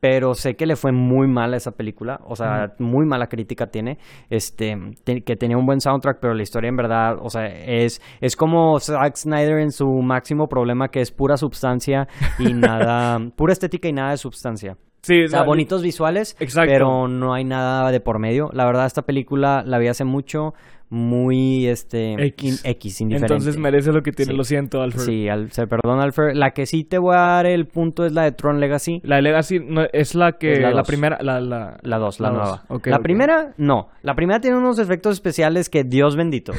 pero 0.00 0.34
sé 0.34 0.54
que 0.54 0.66
le 0.66 0.76
fue 0.76 0.92
muy 0.92 1.26
mal 1.26 1.54
a 1.54 1.56
esa 1.56 1.72
película, 1.72 2.20
o 2.24 2.36
sea, 2.36 2.74
muy 2.78 3.06
mala 3.06 3.26
crítica 3.28 3.66
tiene, 3.68 3.98
este, 4.30 4.76
te- 5.04 5.22
que 5.22 5.36
tenía 5.36 5.56
un 5.56 5.66
buen 5.66 5.80
soundtrack, 5.80 6.18
pero 6.20 6.34
la 6.34 6.42
historia 6.42 6.68
en 6.68 6.76
verdad, 6.76 7.16
o 7.20 7.30
sea, 7.30 7.46
es, 7.46 8.00
es 8.20 8.36
como 8.36 8.78
Zack 8.80 9.16
Snyder 9.16 9.58
en 9.60 9.72
su 9.72 9.86
máximo 10.02 10.48
problema, 10.48 10.88
que 10.88 11.00
es 11.00 11.10
pura 11.10 11.36
substancia 11.36 12.08
y 12.38 12.52
nada, 12.54 13.18
pura 13.36 13.52
estética 13.52 13.88
y 13.88 13.92
nada 13.92 14.10
de 14.10 14.16
substancia. 14.18 14.76
Sí, 15.06 15.24
O 15.24 15.28
sea, 15.28 15.42
bonitos 15.42 15.82
visuales, 15.82 16.36
Exacto. 16.40 16.70
pero 16.72 17.08
no 17.08 17.32
hay 17.34 17.44
nada 17.44 17.90
de 17.92 18.00
por 18.00 18.18
medio. 18.18 18.50
La 18.52 18.64
verdad, 18.64 18.86
esta 18.86 19.02
película 19.02 19.62
la 19.64 19.78
vi 19.78 19.88
hace 19.88 20.04
mucho, 20.04 20.52
muy, 20.88 21.66
este, 21.66 22.14
X. 22.26 22.64
in- 22.64 22.70
X 22.70 23.00
indiferente. 23.00 23.32
Entonces 23.34 23.58
merece 23.58 23.92
lo 23.92 24.02
que 24.02 24.12
tiene, 24.12 24.32
Sí. 24.32 24.36
lo 24.38 24.44
siento, 24.44 24.82
Alfred. 24.82 25.02
Sí, 25.04 25.28
al, 25.28 25.50
se 25.50 25.66
perdona, 25.66 26.02
Alfred. 26.04 26.34
La 26.34 26.52
que 26.52 26.64
sí 26.66 26.84
te 26.84 26.98
voy 26.98 27.14
a 27.16 27.20
dar 27.20 27.46
el 27.46 27.66
punto 27.66 28.04
es 28.06 28.12
la 28.12 28.22
de 28.22 28.32
Tron 28.32 28.60
Legacy. 28.60 29.00
La 29.04 29.16
de 29.16 29.22
Legacy 29.22 29.58
no, 29.60 29.82
es 29.92 30.14
la 30.14 30.32
que. 30.32 30.52
Es 30.52 30.60
la 30.60 30.70
la, 30.70 30.76
dos. 30.78 30.86
primera. 30.86 31.18
La, 31.20 31.40
la, 31.40 31.76
La 31.82 31.98
2, 31.98 32.20
la, 32.20 32.30
dos. 32.30 32.38
nueva. 32.38 32.80
La 32.84 32.98
primera, 33.00 33.52
no. 33.56 33.88
La 34.02 34.14
primera 34.14 34.40
tiene 34.40 34.56
unos 34.56 34.78
efectos 34.78 35.14
especiales 35.14 35.68
que 35.68 35.82
Dios 35.84 36.14
bendito. 36.16 36.52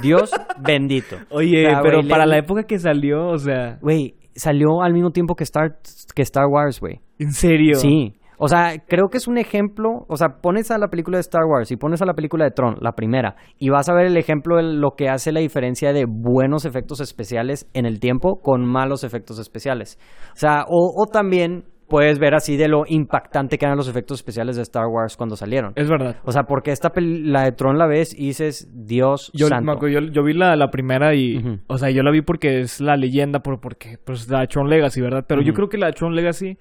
Dios 0.00 0.30
bendito. 0.60 1.16
Oye, 1.30 1.66
O 1.66 1.70
sea, 1.70 1.82
pero 1.82 2.06
para 2.08 2.24
le- 2.24 2.30
la 2.32 2.38
época 2.38 2.62
que 2.64 2.78
salió, 2.78 3.28
o 3.28 3.38
sea. 3.38 3.78
Güey, 3.80 4.14
salió 4.34 4.82
al 4.82 4.92
mismo 4.92 5.10
tiempo 5.10 5.34
que 5.34 5.44
Star, 5.44 5.78
que 6.14 6.22
Star 6.22 6.46
Wars, 6.46 6.80
güey. 6.80 7.00
¿En 7.18 7.32
serio? 7.32 7.74
Sí. 7.76 8.14
O 8.38 8.48
sea, 8.48 8.72
creo 8.88 9.08
que 9.08 9.18
es 9.18 9.28
un 9.28 9.38
ejemplo. 9.38 10.04
O 10.08 10.16
sea, 10.16 10.40
pones 10.42 10.70
a 10.70 10.78
la 10.78 10.88
película 10.88 11.16
de 11.16 11.20
Star 11.20 11.44
Wars 11.44 11.70
y 11.70 11.76
pones 11.76 12.02
a 12.02 12.06
la 12.06 12.14
película 12.14 12.44
de 12.44 12.50
Tron, 12.50 12.76
la 12.80 12.92
primera, 12.92 13.36
y 13.58 13.68
vas 13.68 13.88
a 13.88 13.94
ver 13.94 14.06
el 14.06 14.16
ejemplo 14.16 14.56
de 14.56 14.64
lo 14.64 14.96
que 14.96 15.08
hace 15.08 15.30
la 15.30 15.40
diferencia 15.40 15.92
de 15.92 16.06
buenos 16.08 16.64
efectos 16.64 17.00
especiales 17.00 17.68
en 17.72 17.86
el 17.86 18.00
tiempo 18.00 18.40
con 18.42 18.66
malos 18.66 19.04
efectos 19.04 19.38
especiales. 19.38 19.98
O 20.32 20.36
sea, 20.36 20.64
o, 20.68 20.92
o 20.96 21.06
también 21.06 21.64
puedes 21.92 22.18
ver 22.18 22.34
así 22.34 22.56
de 22.56 22.66
lo 22.68 22.84
impactante 22.88 23.58
que 23.58 23.66
eran 23.66 23.76
los 23.76 23.86
efectos 23.86 24.18
especiales 24.18 24.56
de 24.56 24.62
Star 24.62 24.86
Wars 24.86 25.16
cuando 25.16 25.36
salieron. 25.36 25.72
Es 25.76 25.88
verdad. 25.88 26.16
O 26.24 26.32
sea, 26.32 26.44
porque 26.44 26.72
esta 26.72 26.90
peli- 26.90 27.22
la 27.24 27.44
de 27.44 27.52
Tron 27.52 27.76
la 27.78 27.86
ves 27.86 28.12
y 28.18 28.28
dices, 28.28 28.68
Dios 28.72 29.30
Yo, 29.34 29.48
santo. 29.48 29.70
acuerdo, 29.72 30.00
yo, 30.00 30.10
yo 30.10 30.22
vi 30.24 30.32
la, 30.32 30.56
la 30.56 30.70
primera 30.70 31.14
y, 31.14 31.60
o 31.66 31.76
sea, 31.78 31.90
yo 31.90 32.02
la 32.02 32.10
vi 32.10 32.22
porque 32.22 32.60
es 32.62 32.80
la 32.80 32.96
leyenda, 32.96 33.40
por, 33.40 33.60
porque 33.60 33.98
pues 34.02 34.28
la 34.28 34.40
de 34.40 34.46
Tron 34.46 34.70
Legacy, 34.70 35.00
¿verdad? 35.02 35.24
Pero 35.28 35.42
yo 35.42 35.52
creo 35.52 35.68
que 35.68 35.76
la 35.78 35.86
de 35.88 35.92
Tron 35.92 36.16
Legacy 36.16 36.56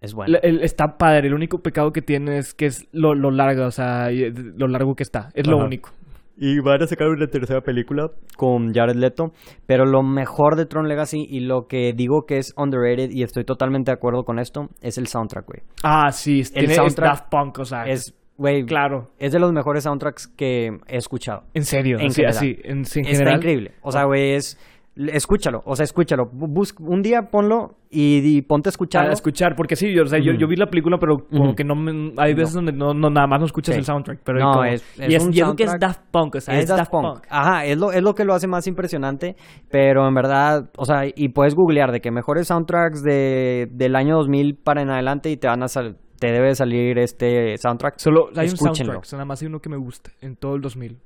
Es 0.00 0.14
bueno. 0.14 0.38
el- 0.42 0.62
está 0.62 0.96
padre. 0.98 1.26
El 1.26 1.34
único 1.34 1.60
pecado 1.62 1.92
que 1.92 2.00
tiene 2.02 2.38
es 2.38 2.54
que 2.54 2.66
es 2.66 2.86
lo, 2.92 3.14
lo 3.14 3.30
larga, 3.32 3.66
o 3.66 3.70
sea, 3.72 4.08
lo 4.12 4.68
largo 4.68 4.94
que 4.94 5.02
está. 5.02 5.30
Es 5.34 5.46
lo 5.48 5.56
único. 5.58 5.90
Y 6.38 6.58
van 6.60 6.82
a 6.82 6.86
sacar 6.86 7.08
una 7.08 7.26
tercera 7.28 7.62
película 7.62 8.10
con 8.36 8.74
Jared 8.74 8.96
Leto. 8.96 9.32
Pero 9.66 9.86
lo 9.86 10.02
mejor 10.02 10.56
de 10.56 10.66
Tron 10.66 10.86
Legacy 10.88 11.26
y 11.28 11.40
lo 11.40 11.66
que 11.66 11.92
digo 11.94 12.26
que 12.26 12.36
es 12.38 12.52
underrated, 12.56 13.10
y 13.10 13.22
estoy 13.22 13.44
totalmente 13.44 13.90
de 13.90 13.94
acuerdo 13.94 14.24
con 14.24 14.38
esto, 14.38 14.68
es 14.82 14.98
el 14.98 15.06
soundtrack, 15.06 15.46
güey. 15.46 15.60
Ah, 15.82 16.12
sí, 16.12 16.40
es- 16.40 16.48
El 16.50 16.66
tiene, 16.66 16.72
es 16.72 16.76
soundtrack 16.76 17.08
Daft 17.10 17.30
Punk, 17.30 17.58
o 17.60 17.64
sea, 17.64 17.84
Es, 17.86 18.14
güey, 18.36 18.64
claro. 18.66 19.08
es 19.18 19.32
de 19.32 19.38
los 19.38 19.50
mejores 19.52 19.84
soundtracks 19.84 20.26
que 20.28 20.76
he 20.88 20.96
escuchado. 20.98 21.44
En 21.54 21.64
serio, 21.64 21.98
En 21.98 22.08
así, 22.08 22.16
general. 22.16 22.36
así, 22.36 22.58
en, 22.64 22.84
sí, 22.84 22.98
en 23.00 23.06
Está 23.06 23.18
general. 23.18 23.36
increíble. 23.38 23.72
O 23.80 23.90
sea, 23.92 24.04
güey, 24.04 24.32
es... 24.32 24.58
Escúchalo, 24.96 25.60
o 25.66 25.76
sea, 25.76 25.84
escúchalo. 25.84 26.30
Bu- 26.32 26.48
bus- 26.48 26.74
un 26.80 27.02
día 27.02 27.28
ponlo 27.30 27.74
y, 27.90 28.20
y 28.24 28.40
ponte 28.40 28.68
a 28.68 28.70
escucharlo. 28.70 29.10
A 29.10 29.12
escuchar, 29.12 29.54
porque 29.54 29.76
sí, 29.76 29.92
yo, 29.94 30.04
o 30.04 30.06
sea, 30.06 30.18
yo, 30.18 30.32
vi 30.48 30.56
la 30.56 30.68
película, 30.70 30.96
pero 30.98 31.18
como 31.30 31.54
que 31.54 31.64
no 31.64 31.74
me- 31.74 32.14
hay 32.16 32.32
veces 32.32 32.54
donde 32.54 32.72
no, 32.72 32.94
no 32.94 33.10
nada 33.10 33.26
más 33.26 33.38
no 33.40 33.44
escuchas 33.46 33.74
Sí. 33.74 33.80
el 33.80 33.84
soundtrack. 33.84 34.20
Pero 34.24 34.38
No, 34.38 34.52
como- 34.52 34.64
es- 34.64 34.82
es 34.98 35.10
y 35.10 35.14
es, 35.14 35.22
un 35.22 35.34
y 35.34 35.40
es 35.40 35.46
lo 35.46 35.54
que 35.54 35.64
es 35.64 35.70
soundtrack- 35.72 35.78
Daft 35.80 36.00
Punk, 36.10 36.34
o 36.36 36.40
sea, 36.40 36.58
es 36.58 36.68
Daft 36.68 36.90
Punk. 36.90 37.24
Ajá, 37.28 37.66
es 37.66 37.76
lo, 37.76 37.92
es 37.92 38.02
lo 38.02 38.14
que 38.14 38.24
lo 38.24 38.32
hace 38.32 38.46
más 38.46 38.66
impresionante, 38.66 39.36
pero 39.70 40.08
en 40.08 40.14
verdad, 40.14 40.70
o 40.78 40.86
sea, 40.86 41.02
y 41.14 41.28
puedes 41.28 41.54
googlear 41.54 41.92
de 41.92 42.00
que 42.00 42.10
mejores 42.10 42.48
soundtracks 42.48 43.02
de, 43.02 43.68
del 43.70 43.96
año 43.96 44.16
2000 44.16 44.56
para 44.56 44.80
en 44.80 44.88
adelante 44.88 45.30
y 45.30 45.36
te 45.36 45.46
van 45.46 45.62
a 45.62 45.68
sal- 45.68 45.98
te 46.18 46.32
debe 46.32 46.54
salir 46.54 46.98
este 46.98 47.58
soundtrack. 47.58 47.98
Solo 47.98 48.28
hay 48.34 48.46
un 48.48 48.54
Escúchenlo. 48.54 48.74
soundtrack, 48.94 49.02
o 49.02 49.04
sea, 49.04 49.16
nada 49.18 49.26
más 49.26 49.42
hay 49.42 49.48
uno 49.48 49.60
que 49.60 49.68
me 49.68 49.76
gusta 49.76 50.10
en 50.22 50.36
todo 50.36 50.54
el 50.56 50.62
2000. 50.62 50.96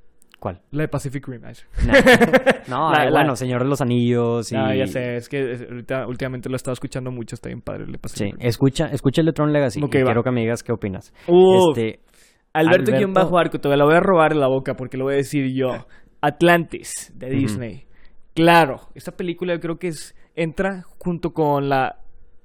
¿Cuál? 0.41 0.61
La 0.73 0.83
de 0.83 0.89
Pacific 0.89 1.25
Rim. 1.29 1.43
No, 2.69 2.91
La- 2.91 3.01
ay, 3.03 3.05
la- 3.07 3.11
bueno, 3.11 3.37
Señor 3.37 3.63
de 3.63 3.69
los 3.69 3.81
Anillos 3.81 4.51
y... 4.51 4.57
Ah, 4.57 4.75
ya 4.75 4.87
sé, 4.87 5.17
es 5.17 5.29
que 5.29 5.53
es- 5.53 5.63
ahorita, 5.69 6.07
últimamente 6.07 6.49
lo 6.49 6.55
he 6.55 6.57
estado 6.57 6.73
escuchando 6.73 7.11
mucho, 7.11 7.35
está 7.35 7.49
bien 7.49 7.61
padre 7.61 7.85
el 7.85 7.93
de 7.93 7.99
Sí, 7.99 8.01
Pacific 8.03 8.33
Rim. 8.39 8.47
escucha, 8.49 8.87
escucha 8.87 9.21
el 9.21 9.27
de 9.27 9.33
Tron 9.35 9.53
Legacy 9.53 9.81
y 9.85 9.89
quiero 9.89 10.23
que 10.23 10.31
me 10.31 10.41
digas 10.41 10.63
qué 10.63 10.73
opinas. 10.73 11.13
Este, 11.29 12.01
Alberto, 12.55 12.91
guion 12.93 13.11
Alberto- 13.11 13.21
bajo 13.21 13.39
arco, 13.39 13.59
te 13.61 13.69
la 13.77 13.85
voy 13.85 13.95
a 13.95 14.01
robar 14.01 14.33
en 14.33 14.41
la 14.41 14.49
boca 14.49 14.75
porque 14.75 14.97
lo 14.97 15.05
voy 15.05 15.15
a 15.15 15.17
decir 15.19 15.53
yo. 15.55 15.87
Atlantis, 16.23 17.13
de. 17.17 17.31
Disney. 17.31 17.85
Claro, 18.35 18.89
esta 18.95 19.13
película 19.13 19.55
yo 19.55 19.61
creo 19.61 19.79
que 19.79 19.89
es, 19.89 20.15
entra 20.35 20.83
junto 20.99 21.33
con 21.33 21.69
la... 21.69 21.97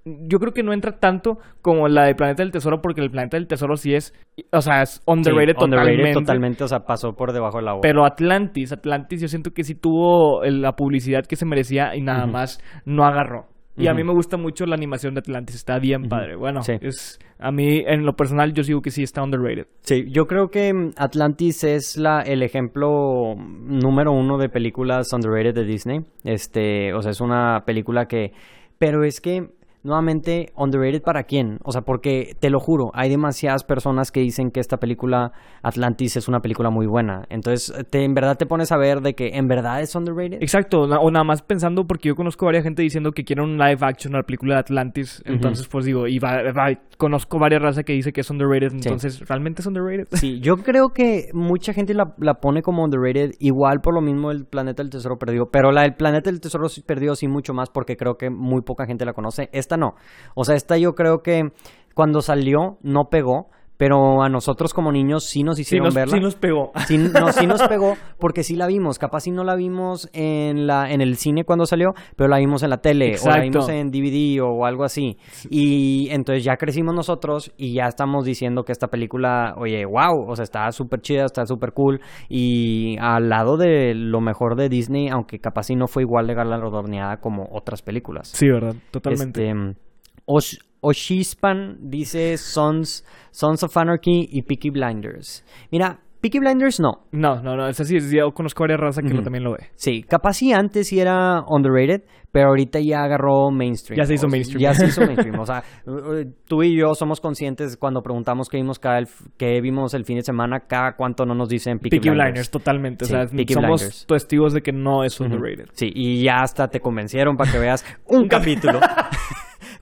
Yo 0.05 0.39
creo 0.39 0.53
que 0.53 0.61
no 0.61 0.71
entra 0.71 0.99
tanto 0.99 1.39
como 1.63 1.87
la 1.87 2.05
de 2.05 2.13
Planeta 2.13 2.43
del 2.43 2.51
Tesoro 2.51 2.79
porque 2.79 3.01
el 3.01 3.09
Planeta 3.09 3.37
del 3.37 3.47
Tesoro 3.47 3.75
sí 3.75 3.95
es... 3.95 4.13
O 4.51 4.61
sea, 4.61 4.83
es 4.83 4.91
sí, 4.95 5.01
underrated, 5.07 5.55
totalmente. 5.55 6.13
totalmente, 6.13 6.63
o 6.63 6.67
sea, 6.67 6.81
pasó 6.85 7.13
por 7.15 7.33
debajo 7.33 7.57
del 7.57 7.67
agua. 7.69 7.81
Pero 7.81 8.05
Atlantis, 8.05 8.71
Atlantis 8.71 9.21
yo 9.21 9.27
siento 9.27 9.51
que 9.51 9.63
sí 9.63 9.73
tuvo 9.73 10.43
la 10.45 10.73
publicidad 10.75 11.25
que 11.25 11.35
se 11.35 11.45
merecía 11.45 11.95
y 11.95 12.01
nada 12.01 12.27
más 12.27 12.59
no 12.85 13.03
agarró. 13.03 13.47
Y 13.77 13.87
a 13.87 13.93
mí 13.93 14.03
me 14.05 14.13
gusta 14.13 14.37
mucho 14.37 14.65
la 14.65 14.75
animación 14.75 15.15
de 15.15 15.19
Atlantis, 15.19 15.55
está 15.55 15.79
bien 15.79 16.07
padre. 16.07 16.37
Bueno, 16.37 16.61
Sí. 16.61 16.73
es 16.81 17.19
a 17.39 17.51
mí 17.51 17.83
en 17.85 18.05
lo 18.05 18.13
personal 18.13 18.53
yo 18.53 18.63
sigo 18.63 18.81
que 18.81 18.89
sí 18.91 19.03
está 19.03 19.21
underrated. 19.21 19.67
Sí, 19.81 20.05
yo 20.09 20.27
creo 20.27 20.47
que 20.47 20.73
mm, 20.73 20.91
Atlantis 20.97 21.63
es 21.65 21.97
la, 21.97 22.21
el 22.21 22.41
ejemplo 22.41 23.35
número 23.35 24.13
uno 24.13 24.37
de 24.37 24.47
películas 24.47 25.11
underrated 25.11 25.53
de 25.55 25.65
Disney. 25.65 25.99
Este, 26.23 26.93
o 26.93 27.01
sea, 27.01 27.11
es 27.11 27.19
una 27.19 27.63
película 27.65 28.05
que. 28.05 28.31
Pero 28.77 29.03
es 29.03 29.19
que, 29.19 29.49
nuevamente, 29.85 30.51
underrated 30.57 31.01
para 31.01 31.23
quién? 31.23 31.59
O 31.63 31.71
sea, 31.71 31.81
porque 31.81 32.35
te 32.39 32.49
lo 32.49 32.59
juro, 32.59 32.91
hay 32.93 33.09
demasiadas 33.09 33.63
personas 33.63 34.11
que 34.11 34.19
dicen 34.19 34.51
que 34.51 34.59
esta 34.59 34.77
película 34.77 35.31
Atlantis 35.63 36.17
es 36.17 36.27
una 36.27 36.39
película 36.41 36.69
muy 36.69 36.87
buena. 36.87 37.25
Entonces, 37.29 37.73
te, 37.89 38.03
en 38.03 38.13
verdad 38.13 38.37
te 38.37 38.45
pones 38.45 38.71
a 38.71 38.77
ver 38.77 39.01
de 39.01 39.13
que 39.13 39.29
en 39.35 39.47
verdad 39.47 39.81
es 39.81 39.95
underrated. 39.95 40.41
Exacto, 40.41 40.81
o 40.81 41.11
nada 41.11 41.23
más 41.23 41.41
pensando 41.41 41.85
porque 41.85 42.09
yo 42.09 42.15
conozco 42.15 42.45
varias 42.45 42.63
gente 42.63 42.81
diciendo 42.81 43.11
que 43.11 43.23
quieren 43.23 43.45
un 43.45 43.57
live 43.57 43.77
action 43.81 44.15
a 44.15 44.17
la 44.19 44.23
película 44.23 44.55
de 44.55 44.59
Atlantis, 44.61 45.21
entonces 45.25 45.67
pues 45.67 45.85
digo, 45.85 46.07
y 46.07 46.19
va- 46.19 46.41
va- 46.51 46.79
conozco 46.97 47.39
varias 47.39 47.61
razas 47.61 47.83
que 47.83 47.93
dice 47.93 48.11
que 48.11 48.21
es 48.21 48.29
underrated, 48.29 48.71
entonces 48.73 49.19
realmente 49.27 49.61
es 49.61 49.67
underrated. 49.67 50.07
Sí, 50.13 50.39
yo 50.39 50.57
creo 50.63 50.89
que 50.89 51.29
mucha 51.33 51.73
gente 51.73 51.93
la, 51.93 52.13
la 52.17 52.35
pone 52.35 52.61
como 52.61 52.83
underrated, 52.83 53.31
igual 53.39 53.81
por 53.81 53.93
lo 53.93 54.01
mismo 54.01 54.31
el 54.31 54.45
Planeta 54.45 54.81
del 54.83 54.89
Tesoro 54.89 55.17
Perdido, 55.17 55.49
pero 55.51 55.71
la 55.71 55.81
del 55.83 55.93
Planeta 55.95 56.29
del 56.29 56.39
Tesoro 56.41 56.67
Perdido 56.85 57.15
sí 57.15 57.27
mucho 57.27 57.53
más 57.53 57.69
porque 57.69 57.95
creo 57.97 58.15
que 58.17 58.29
muy 58.29 58.61
poca 58.61 58.85
gente 58.85 59.05
la 59.05 59.13
conoce. 59.13 59.49
Esta 59.51 59.74
no. 59.77 59.95
O 60.33 60.45
sea, 60.45 60.55
esta 60.55 60.77
yo 60.77 60.95
creo 60.95 61.23
que 61.23 61.51
cuando 61.93 62.21
salió 62.21 62.77
no 62.81 63.09
pegó, 63.09 63.49
pero 63.77 64.21
a 64.21 64.29
nosotros 64.29 64.73
como 64.73 64.91
niños 64.91 65.25
sí 65.25 65.43
nos 65.43 65.55
Sí 65.57 65.63
hicieron 65.63 65.85
nos, 65.85 65.95
verla. 65.95 66.15
sí 66.15 66.21
nos 66.21 66.35
pegó. 66.35 66.71
Sí, 66.87 66.97
no, 66.97 67.31
sí 67.31 67.47
nos 67.47 67.61
pegó 67.67 67.95
porque 68.19 68.43
sí 68.43 68.55
la 68.55 68.67
vimos. 68.67 68.99
Capaz 68.99 69.21
sí 69.21 69.31
no 69.31 69.43
la 69.43 69.55
vimos 69.55 70.09
en 70.13 70.67
la 70.67 70.91
en 70.91 71.01
el 71.01 71.17
cine 71.17 71.43
cuando 71.43 71.65
salió, 71.65 71.93
pero 72.15 72.29
la 72.29 72.37
vimos 72.37 72.63
en 72.63 72.69
la 72.69 72.77
tele 72.77 73.15
o 73.23 73.29
la 73.29 73.41
vimos 73.41 73.69
en 73.69 73.91
DVD 73.91 74.41
o 74.41 74.65
algo 74.65 74.83
así. 74.83 75.17
Y 75.49 76.09
entonces 76.11 76.43
ya 76.43 76.57
crecimos 76.57 76.95
nosotros 76.95 77.51
y 77.57 77.73
ya 77.73 77.85
estamos 77.85 78.25
diciendo 78.25 78.63
que 78.63 78.71
esta 78.71 78.87
película, 78.87 79.55
oye, 79.57 79.85
wow, 79.85 80.29
o 80.29 80.35
sea, 80.35 80.43
está 80.43 80.71
súper 80.71 81.01
chida, 81.01 81.25
está 81.25 81.45
súper 81.45 81.73
cool 81.73 82.01
y 82.29 82.97
al 82.99 83.29
lado 83.29 83.57
de 83.57 83.93
lo 83.95 84.21
mejor 84.21 84.55
de 84.55 84.69
Disney, 84.69 85.09
aunque 85.09 85.39
capaz 85.39 85.63
sí 85.63 85.75
no 85.75 85.87
fue 85.87 86.03
igual 86.03 86.27
de 86.27 86.35
galardonada 86.35 87.17
como 87.17 87.47
otras 87.51 87.81
películas. 87.81 88.29
Sí, 88.29 88.47
¿verdad? 88.47 88.75
Totalmente. 88.91 89.49
Este, 89.49 89.84
Osh- 90.25 90.57
Oshispan 90.81 91.77
dice 91.81 92.37
Sons, 92.37 93.05
Sons 93.31 93.63
of 93.63 93.75
Anarchy 93.77 94.27
y 94.31 94.43
Peaky 94.43 94.69
Blinders. 94.69 95.43
Mira, 95.71 95.99
Peaky 96.21 96.39
Blinders 96.39 96.79
no. 96.79 97.05
No, 97.11 97.41
no, 97.41 97.55
no, 97.55 97.67
es 97.67 97.79
así. 97.79 97.97
es- 97.97 98.09
Yo 98.11 98.31
conozco 98.33 98.63
varias 98.63 98.79
razas 98.79 99.03
que 99.03 99.09
lo- 99.09 99.15
Ujú. 99.17 99.23
también 99.25 99.43
lo 99.43 99.51
ve. 99.53 99.67
Sí, 99.75 100.01
capaz 100.03 100.33
sí 100.33 100.53
antes 100.53 100.87
sí 100.87 100.99
era 100.99 101.43
underrated, 101.47 102.01
pero 102.31 102.47
ahorita 102.49 102.79
ya 102.79 103.03
agarró 103.03 103.51
mainstream. 103.51 103.97
Ya 103.97 104.05
se 104.05 104.15
hizo 104.15 104.25
O 104.25 104.29
mainstream. 104.29 104.59
Ya 104.61 104.73
se 104.73 104.85
hizo 104.87 105.01
mainstream. 105.05 105.39
O 105.39 105.45
sea, 105.45 105.63
uh, 105.85 105.91
uh, 105.91 106.33
tú 106.47 106.63
y 106.63 106.75
yo 106.77 106.95
somos 106.95 107.21
conscientes 107.21 107.77
cuando 107.77 108.01
preguntamos 108.01 108.49
qué 108.49 108.57
vimos 108.57 108.79
cada 108.79 108.97
el, 108.99 109.07
qué 109.37 109.61
vimos 109.61 109.93
el 109.93 110.03
fin 110.05 110.17
de 110.17 110.23
semana, 110.23 110.61
cada 110.61 110.95
cuánto 110.95 111.25
no 111.25 111.35
nos 111.35 111.49
dicen 111.49 111.77
Peaky, 111.77 111.97
Peaky 111.97 112.09
Blinders. 112.09 112.25
Blinders, 112.25 112.49
totalmente. 112.51 113.05
Sí, 113.05 113.13
o 113.13 113.17
sea, 113.17 113.27
Peaky 113.27 113.53
somos 113.53 113.81
Blinders. 113.81 114.05
testigos 114.07 114.53
de 114.53 114.61
que 114.61 114.71
no 114.71 115.03
es 115.03 115.19
underrated. 115.19 115.67
Sí, 115.73 115.91
y 115.93 116.23
ya 116.23 116.41
hasta 116.41 116.67
te 116.69 116.79
convencieron 116.79 117.37
para 117.37 117.51
que 117.51 117.59
veas 117.59 117.85
un 118.07 118.27
capítulo. 118.27 118.79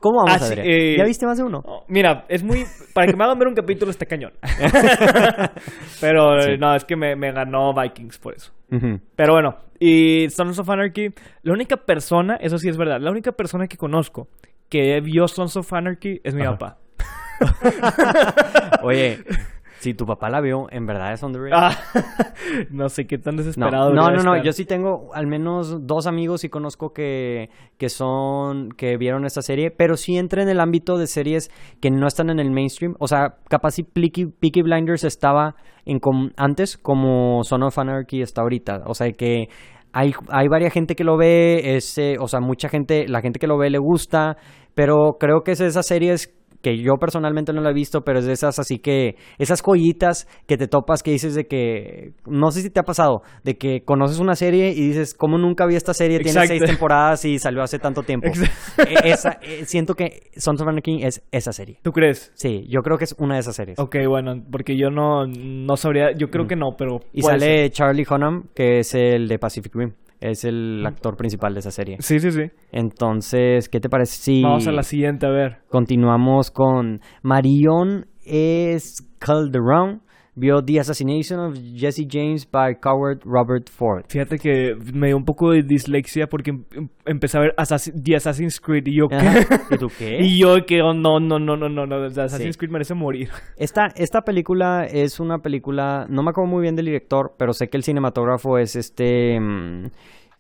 ¿Cómo 0.04 0.18
vamos, 0.26 0.34
Ah, 0.36 0.40
sí, 0.40 0.52
Adrián? 0.52 0.68
eh, 0.70 0.98
¿Ya 0.98 1.06
viste 1.06 1.26
más 1.26 1.38
de 1.38 1.46
uno? 1.46 1.62
Oh, 1.66 1.86
Mira, 1.88 2.26
es 2.28 2.44
muy. 2.44 2.66
Para 2.94 3.08
que 3.08 3.16
me 3.16 3.24
hagan 3.24 3.40
ver 3.40 3.48
un 3.48 3.54
capítulo 3.56 3.90
está 3.90 4.06
cañón. 4.06 4.34
Pero 6.02 6.38
eh, 6.40 6.42
Sí. 6.42 6.58
no, 6.60 6.76
es 6.76 6.84
que 6.84 6.98
me, 6.98 7.16
me 7.16 7.32
ganó 7.32 7.74
Vikings 7.74 8.18
por 8.20 8.34
eso. 8.36 8.52
Ujú. 8.70 9.00
Pero 9.16 9.34
bueno, 9.34 9.56
y 9.80 10.30
Sons 10.30 10.60
of 10.60 10.70
Anarchy, 10.70 11.08
la 11.44 11.54
única 11.54 11.78
persona, 11.78 12.36
eso 12.36 12.58
sí 12.58 12.68
es 12.68 12.76
verdad, 12.76 12.98
la 13.00 13.12
única 13.12 13.32
persona 13.32 13.68
que 13.68 13.78
conozco 13.78 14.28
que 14.70 15.00
vio 15.02 15.26
Sons 15.30 15.56
of 15.56 15.72
Anarchy 15.72 16.20
es 16.24 16.36
mi 16.36 16.44
papá. 16.44 16.80
Oye, 18.84 19.20
si 19.84 19.94
tu 19.94 20.06
papá 20.06 20.30
la 20.30 20.42
vio, 20.42 20.68
en 20.72 20.86
verdad 20.86 21.14
es 21.14 21.22
underrated. 21.24 21.56
Ah, 21.56 21.78
no 22.72 22.90
sé 22.90 23.06
qué 23.06 23.18
tan 23.18 23.36
No, 23.36 23.44
desesperado. 23.44 23.94
no, 23.94 24.10
no, 24.10 24.24
no, 24.24 24.36
estar. 24.36 24.44
yo 24.44 24.52
sí 24.52 24.66
tengo 24.66 25.10
al 25.14 25.28
menos 25.28 25.86
dos 25.86 26.08
amigos 26.08 26.44
y 26.44 26.50
conozco 26.50 26.92
que, 26.94 27.50
que 27.78 27.90
son, 27.90 28.70
que 28.70 28.98
vieron 28.98 29.26
esta 29.26 29.42
serie, 29.42 29.72
pero 29.72 29.96
sí 29.98 30.18
entra 30.18 30.42
en 30.42 30.50
el 30.50 30.60
ámbito 30.60 30.98
de 30.98 31.08
series 31.08 31.50
que 31.82 31.92
no 31.92 32.08
están 32.08 32.30
en 32.30 32.40
el 32.40 32.52
mainstream, 32.52 32.96
o 33.00 33.08
sea, 33.08 33.36
capaz 33.50 33.72
si 33.72 33.84
Peaky, 33.84 34.28
Peaky 34.40 34.62
Blinders 34.64 35.04
estaba 35.04 35.56
en 35.86 36.00
com- 36.00 36.32
antes 36.38 36.78
como 36.78 37.44
Son 37.44 37.64
of 37.64 37.78
Anarchy 37.78 38.22
está 38.22 38.42
ahorita, 38.42 38.84
o 38.86 38.94
sea 38.94 39.12
que 39.12 39.48
hay, 39.92 40.12
hay 40.30 40.48
varias 40.48 40.74
gente 40.74 40.96
que 40.96 41.04
lo 41.04 41.18
ve, 41.18 41.76
es, 41.76 41.98
eh, 42.00 42.16
o 42.20 42.28
sea, 42.28 42.40
mucha 42.40 42.68
gente, 42.70 43.06
la 43.08 43.22
gente 43.22 43.38
que 43.40 43.46
lo 43.48 43.58
ve 43.60 43.70
le 43.70 43.78
gusta, 43.78 44.38
pero 44.74 45.18
creo 45.20 45.42
que 45.44 45.52
es 45.52 45.60
de 45.60 45.68
esas 45.68 45.86
series 45.86 46.34
que 46.64 46.78
yo 46.78 46.94
personalmente 46.96 47.52
no 47.52 47.62
la 47.62 47.72
he 47.72 47.74
visto, 47.74 48.02
pero 48.02 48.20
es 48.20 48.26
de 48.26 48.32
esas 48.32 48.58
así 48.58 48.80
que, 48.80 49.16
esas 49.38 49.62
joyitas 49.62 50.28
que 50.48 50.58
te 50.58 50.68
topas 50.68 51.04
que 51.04 51.12
dices 51.12 51.36
de 51.36 51.46
que, 51.46 52.14
no 52.26 52.52
sé 52.52 52.62
si 52.62 52.70
te 52.70 52.80
ha 52.80 52.84
pasado, 52.84 53.22
de 53.44 53.58
que 53.58 53.84
conoces 53.84 54.20
una 54.20 54.36
serie 54.36 54.70
y 54.70 54.88
dices, 54.88 55.14
¿cómo 55.14 55.38
nunca 55.38 55.68
vi 55.68 55.76
esta 55.76 55.94
serie? 55.94 56.20
Tiene 56.20 56.48
seis 56.48 56.64
temporadas 56.64 57.26
y 57.26 57.38
salió 57.38 57.62
hace 57.62 57.80
tanto 57.80 58.04
tiempo. 58.04 58.30
E- 58.78 59.12
esa, 59.12 59.40
eh, 59.42 59.66
siento 59.66 59.94
que 59.94 60.32
Sons 60.38 60.62
of 60.62 60.68
Anarchy 60.68 61.04
es 61.04 61.22
esa 61.32 61.52
serie. 61.52 61.80
¿Tú 61.84 61.92
crees? 61.92 62.32
Sí, 62.36 62.66
yo 62.70 62.82
creo 62.82 62.98
que 62.98 63.04
es 63.04 63.16
una 63.20 63.36
de 63.36 63.42
esas 63.42 63.58
series. 63.58 63.78
Ok, 63.78 63.98
bueno, 64.08 64.42
porque 64.50 64.78
yo 64.78 64.90
no, 64.90 65.28
no 65.28 65.76
sabría, 65.76 66.12
yo 66.18 66.30
creo 66.30 66.48
que 66.48 66.56
no, 66.56 66.76
pero... 66.78 67.02
Y 67.12 67.22
sale 67.24 67.70
Charlie 67.72 68.06
Hunnam, 68.10 68.44
que 68.56 68.80
es 68.80 68.96
el 68.96 69.28
de 69.28 69.38
Pacific 69.38 69.76
Rim. 69.76 69.92
Es 70.24 70.46
el 70.46 70.86
actor 70.86 71.18
principal 71.18 71.54
de 71.54 71.60
esa 71.60 71.72
serie. 71.72 71.98
ser. 72.00 72.22
Sí, 72.22 72.32
sí, 72.32 72.46
sí. 72.46 72.52
Entonces, 72.72 73.68
¿qué 73.68 73.82
te 73.82 73.90
parece 73.90 74.16
si 74.16 74.42
Vamos 74.42 74.66
a 74.68 74.72
la 74.72 74.84
siguiente, 74.84 75.26
a 75.26 75.30
ver. 75.30 75.58
continuamos 75.70 76.50
con 76.50 77.02
Marion 77.24 78.06
S. 78.24 79.04
Calderon? 79.20 80.02
Vio 80.36 80.64
The 80.64 80.80
Assassination 80.80 81.40
of 81.40 81.58
Jesse 81.76 82.08
James 82.10 82.50
by 82.50 82.76
Coward 82.82 83.22
Robert 83.24 83.70
Ford. 83.70 84.04
Fíjate 84.08 84.40
que 84.40 84.76
me 84.94 85.08
dio 85.08 85.18
un 85.18 85.26
poco 85.26 85.52
de 85.52 85.62
dislexia 85.62 86.26
porque 86.28 86.50
em- 86.50 86.64
em- 86.76 86.90
empecé 87.06 87.38
a 87.38 87.42
ver 87.42 87.56
The 87.56 88.16
Assassin's 88.16 88.60
Creed 88.60 88.88
y 88.88 88.96
yo 88.98 89.08
¿qué? 89.08 89.18
¿Y 89.70 89.78
tú 89.78 89.90
qué? 89.96 90.18
y 90.22 90.40
yo 90.40 90.66
que 90.66 90.82
oh, 90.82 90.94
no, 90.94 91.20
no, 91.20 91.38
no, 91.38 91.56
no, 91.56 91.70
no, 91.70 91.86
no, 91.86 92.10
The 92.12 92.22
Assassin's 92.22 92.56
Sí. 92.56 92.60
Creed 92.60 92.72
merece 92.72 92.96
morir. 92.96 93.30
Esta, 93.58 93.88
esta 93.96 94.22
película 94.22 94.86
es 94.86 95.20
una 95.20 95.38
película, 95.40 96.08
no 96.10 96.24
me 96.24 96.32
acuerdo 96.32 96.50
muy 96.50 96.64
bien 96.64 96.76
del 96.76 96.86
director, 96.86 97.36
pero 97.38 97.54
sé 97.54 97.68
que 97.70 97.78
el 97.78 97.84
cinematógrafo 97.84 98.58
es 98.58 98.76
este... 98.76 99.40
mm, 99.40 99.86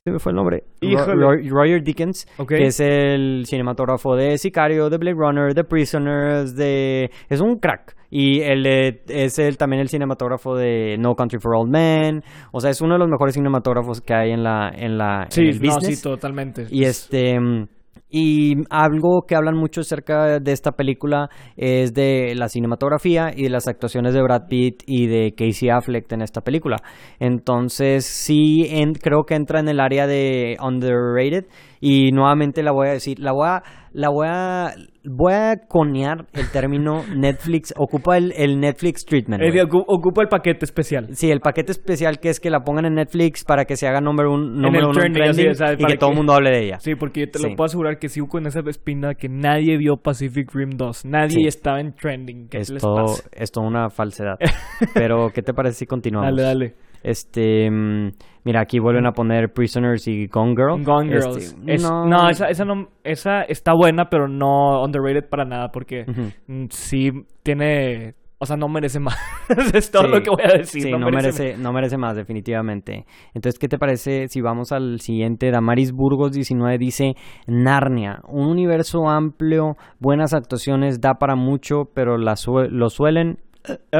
se 0.05 0.11
me 0.11 0.19
fue 0.19 0.31
el 0.33 0.35
nombre. 0.35 0.63
Híjole. 0.81 1.15
Ro- 1.15 1.49
Roger 1.49 1.81
Dickens, 1.81 2.27
Ok. 2.37 2.49
que 2.49 2.65
es 2.65 2.79
el 2.81 3.45
cinematógrafo 3.45 4.15
de 4.17 4.37
Sicario, 4.37 4.89
de 4.89 4.97
Blade 4.97 5.15
Runner, 5.17 5.53
de 5.53 5.63
Prisoners, 5.63 6.55
de... 6.57 7.09
Es 7.29 7.39
un 7.39 7.57
crack. 7.57 7.95
Y 8.09 8.41
él 8.41 8.65
es 9.07 9.39
el, 9.39 9.57
también 9.57 9.81
el 9.81 9.87
cinematógrafo 9.87 10.55
de 10.55 10.97
No 10.99 11.15
Country 11.15 11.39
for 11.39 11.55
Old 11.55 11.71
Men. 11.71 12.21
O 12.51 12.59
sea, 12.59 12.69
es 12.69 12.81
uno 12.81 12.93
de 12.95 12.99
los 12.99 13.07
mejores 13.07 13.33
cinematógrafos 13.33 14.01
que 14.01 14.13
hay 14.13 14.31
en 14.31 14.43
la 14.43 14.69
en 14.75 14.97
la 14.97 15.23
en 15.23 15.31
Sí, 15.31 15.59
no, 15.61 15.79
sí, 15.81 15.99
totalmente. 16.03 16.67
Y 16.69 16.83
este 16.83 17.39
mm, 17.39 17.67
y 18.09 18.53
algo 18.69 19.23
que 19.27 19.35
hablan 19.35 19.57
mucho 19.57 19.81
acerca 19.81 20.39
de 20.39 20.51
esta 20.51 20.73
película 20.73 21.29
es 21.57 21.93
de 21.93 22.33
la 22.35 22.47
cinematografía 22.47 23.31
y 23.35 23.43
de 23.43 23.49
las 23.49 23.67
actuaciones 23.67 24.13
de 24.13 24.21
Brad 24.21 24.47
Pitt 24.47 24.83
y 24.85 25.07
de 25.07 25.33
Casey 25.35 25.69
Affleck 25.69 26.11
en 26.11 26.21
esta 26.21 26.41
película. 26.41 26.77
Entonces 27.19 28.05
sí 28.05 28.69
creo 29.01 29.23
que 29.23 29.33
entra 29.33 29.59
en 29.59 29.67
el 29.67 29.79
área 29.79 30.05
de 30.05 30.57
underrated 30.61 31.45
y 31.85 32.13
nuevamente 32.13 32.63
la 32.63 32.71
voy 32.71 32.87
a 32.87 32.91
decir, 32.91 33.19
la 33.19 33.33
voy 33.33 33.45
a 33.47 33.63
la 33.91 34.07
voy 34.09 34.25
a 34.29 34.71
voy 35.03 35.33
a 35.33 35.57
conear 35.67 36.25
el 36.33 36.49
término 36.49 37.03
Netflix, 37.15 37.73
ocupa 37.77 38.15
el, 38.17 38.31
el 38.37 38.57
Netflix 38.61 39.03
treatment. 39.05 39.43
Eh, 39.43 39.61
ocupa 39.87 40.21
el 40.21 40.29
paquete 40.29 40.63
especial. 40.63 41.09
Sí, 41.11 41.29
el 41.29 41.41
paquete 41.41 41.73
especial 41.73 42.19
que 42.19 42.29
es 42.29 42.39
que 42.39 42.49
la 42.49 42.61
pongan 42.61 42.85
en 42.85 42.93
Netflix 42.95 43.43
para 43.43 43.65
que 43.65 43.75
se 43.75 43.85
haga 43.85 43.99
número 43.99 44.31
un, 44.33 44.61
número 44.61 44.89
uno 44.91 45.03
en 45.03 45.11
trending, 45.11 45.49
así, 45.49 45.57
trending 45.57 45.79
y 45.79 45.81
para 45.81 45.93
que 45.93 45.97
todo 45.99 46.09
el 46.11 46.13
que- 46.13 46.17
mundo 46.17 46.33
hable 46.33 46.51
de 46.51 46.65
ella. 46.65 46.79
Sí, 46.79 46.95
porque 46.95 47.19
yo 47.19 47.29
te 47.29 47.39
Sí. 47.39 47.49
lo 47.49 47.55
puedo 47.57 47.65
asegurar 47.65 47.99
que 47.99 48.07
sigo 48.07 48.27
con 48.27 48.47
esa 48.47 48.61
espina 48.65 49.13
que 49.13 49.27
nadie 49.27 49.77
vio 49.77 49.97
Pacific 49.97 50.49
Rim 50.53 50.71
2. 50.77 51.03
Nadie 51.05 51.29
Sí. 51.41 51.47
estaba 51.47 51.81
en 51.81 51.93
trending. 51.93 52.47
¿Qué 52.47 52.59
es 52.59 52.69
les 52.69 52.81
todo, 52.81 53.15
es 53.33 53.51
toda 53.51 53.67
una 53.67 53.89
falsedad. 53.89 54.37
Pero, 54.93 55.31
¿qué 55.33 55.41
te 55.41 55.53
parece 55.53 55.79
si 55.79 55.85
continuamos? 55.85 56.33
Dale, 56.35 56.43
dale. 56.47 56.75
Este, 57.03 57.69
mm, 57.69 58.11
mira, 58.45 58.61
aquí 58.61 58.79
vuelven 58.79 59.05
a 59.05 59.11
poner 59.11 59.51
Prisoners 59.53 60.07
y 60.07 60.27
Gone 60.27 60.55
Girl. 60.55 60.83
Gone 60.83 61.09
Girls. 61.09 61.37
Este, 61.37 61.73
Es- 61.73 61.83
no, 61.83 62.29
esa, 62.29 62.47
esa 62.47 62.65
no, 62.65 62.87
esa 63.03 63.41
está 63.43 63.73
buena, 63.73 64.05
pero 64.09 64.27
no 64.27 64.81
underrated 64.83 65.29
para 65.29 65.45
nada, 65.45 65.69
porque 65.69 66.05
mm, 66.47 66.65
sí 66.69 67.11
tiene, 67.43 68.15
o 68.39 68.45
sea, 68.45 68.55
no 68.55 68.67
merece 68.69 68.99
más. 68.99 69.17
es 69.73 69.91
todo 69.91 70.03
Sí, 70.03 70.09
lo 70.09 70.21
que 70.21 70.29
voy 70.29 70.43
a 70.43 70.57
decir. 70.57 70.81
sí, 70.83 70.91
no, 70.91 71.09
merece, 71.09 71.57
no 71.57 71.73
merece 71.73 71.97
más, 71.97 72.15
definitivamente. 72.15 73.05
Entonces, 73.33 73.59
¿qué 73.59 73.67
te 73.67 73.77
parece 73.77 74.27
si 74.29 74.39
vamos 74.41 74.71
al 74.71 74.99
siguiente? 75.01 75.51
Damaris 75.51 75.91
Burgos 75.91 76.31
19 76.31 76.77
dice 76.77 77.15
Narnia, 77.47 78.21
un 78.27 78.47
universo 78.47 79.09
amplio, 79.09 79.75
buenas 79.99 80.33
actuaciones, 80.33 81.01
da 81.01 81.15
para 81.15 81.35
mucho, 81.35 81.83
pero 81.93 82.17
la 82.17 82.35
sue- 82.37 82.69
lo 82.69 82.89
suelen 82.89 83.39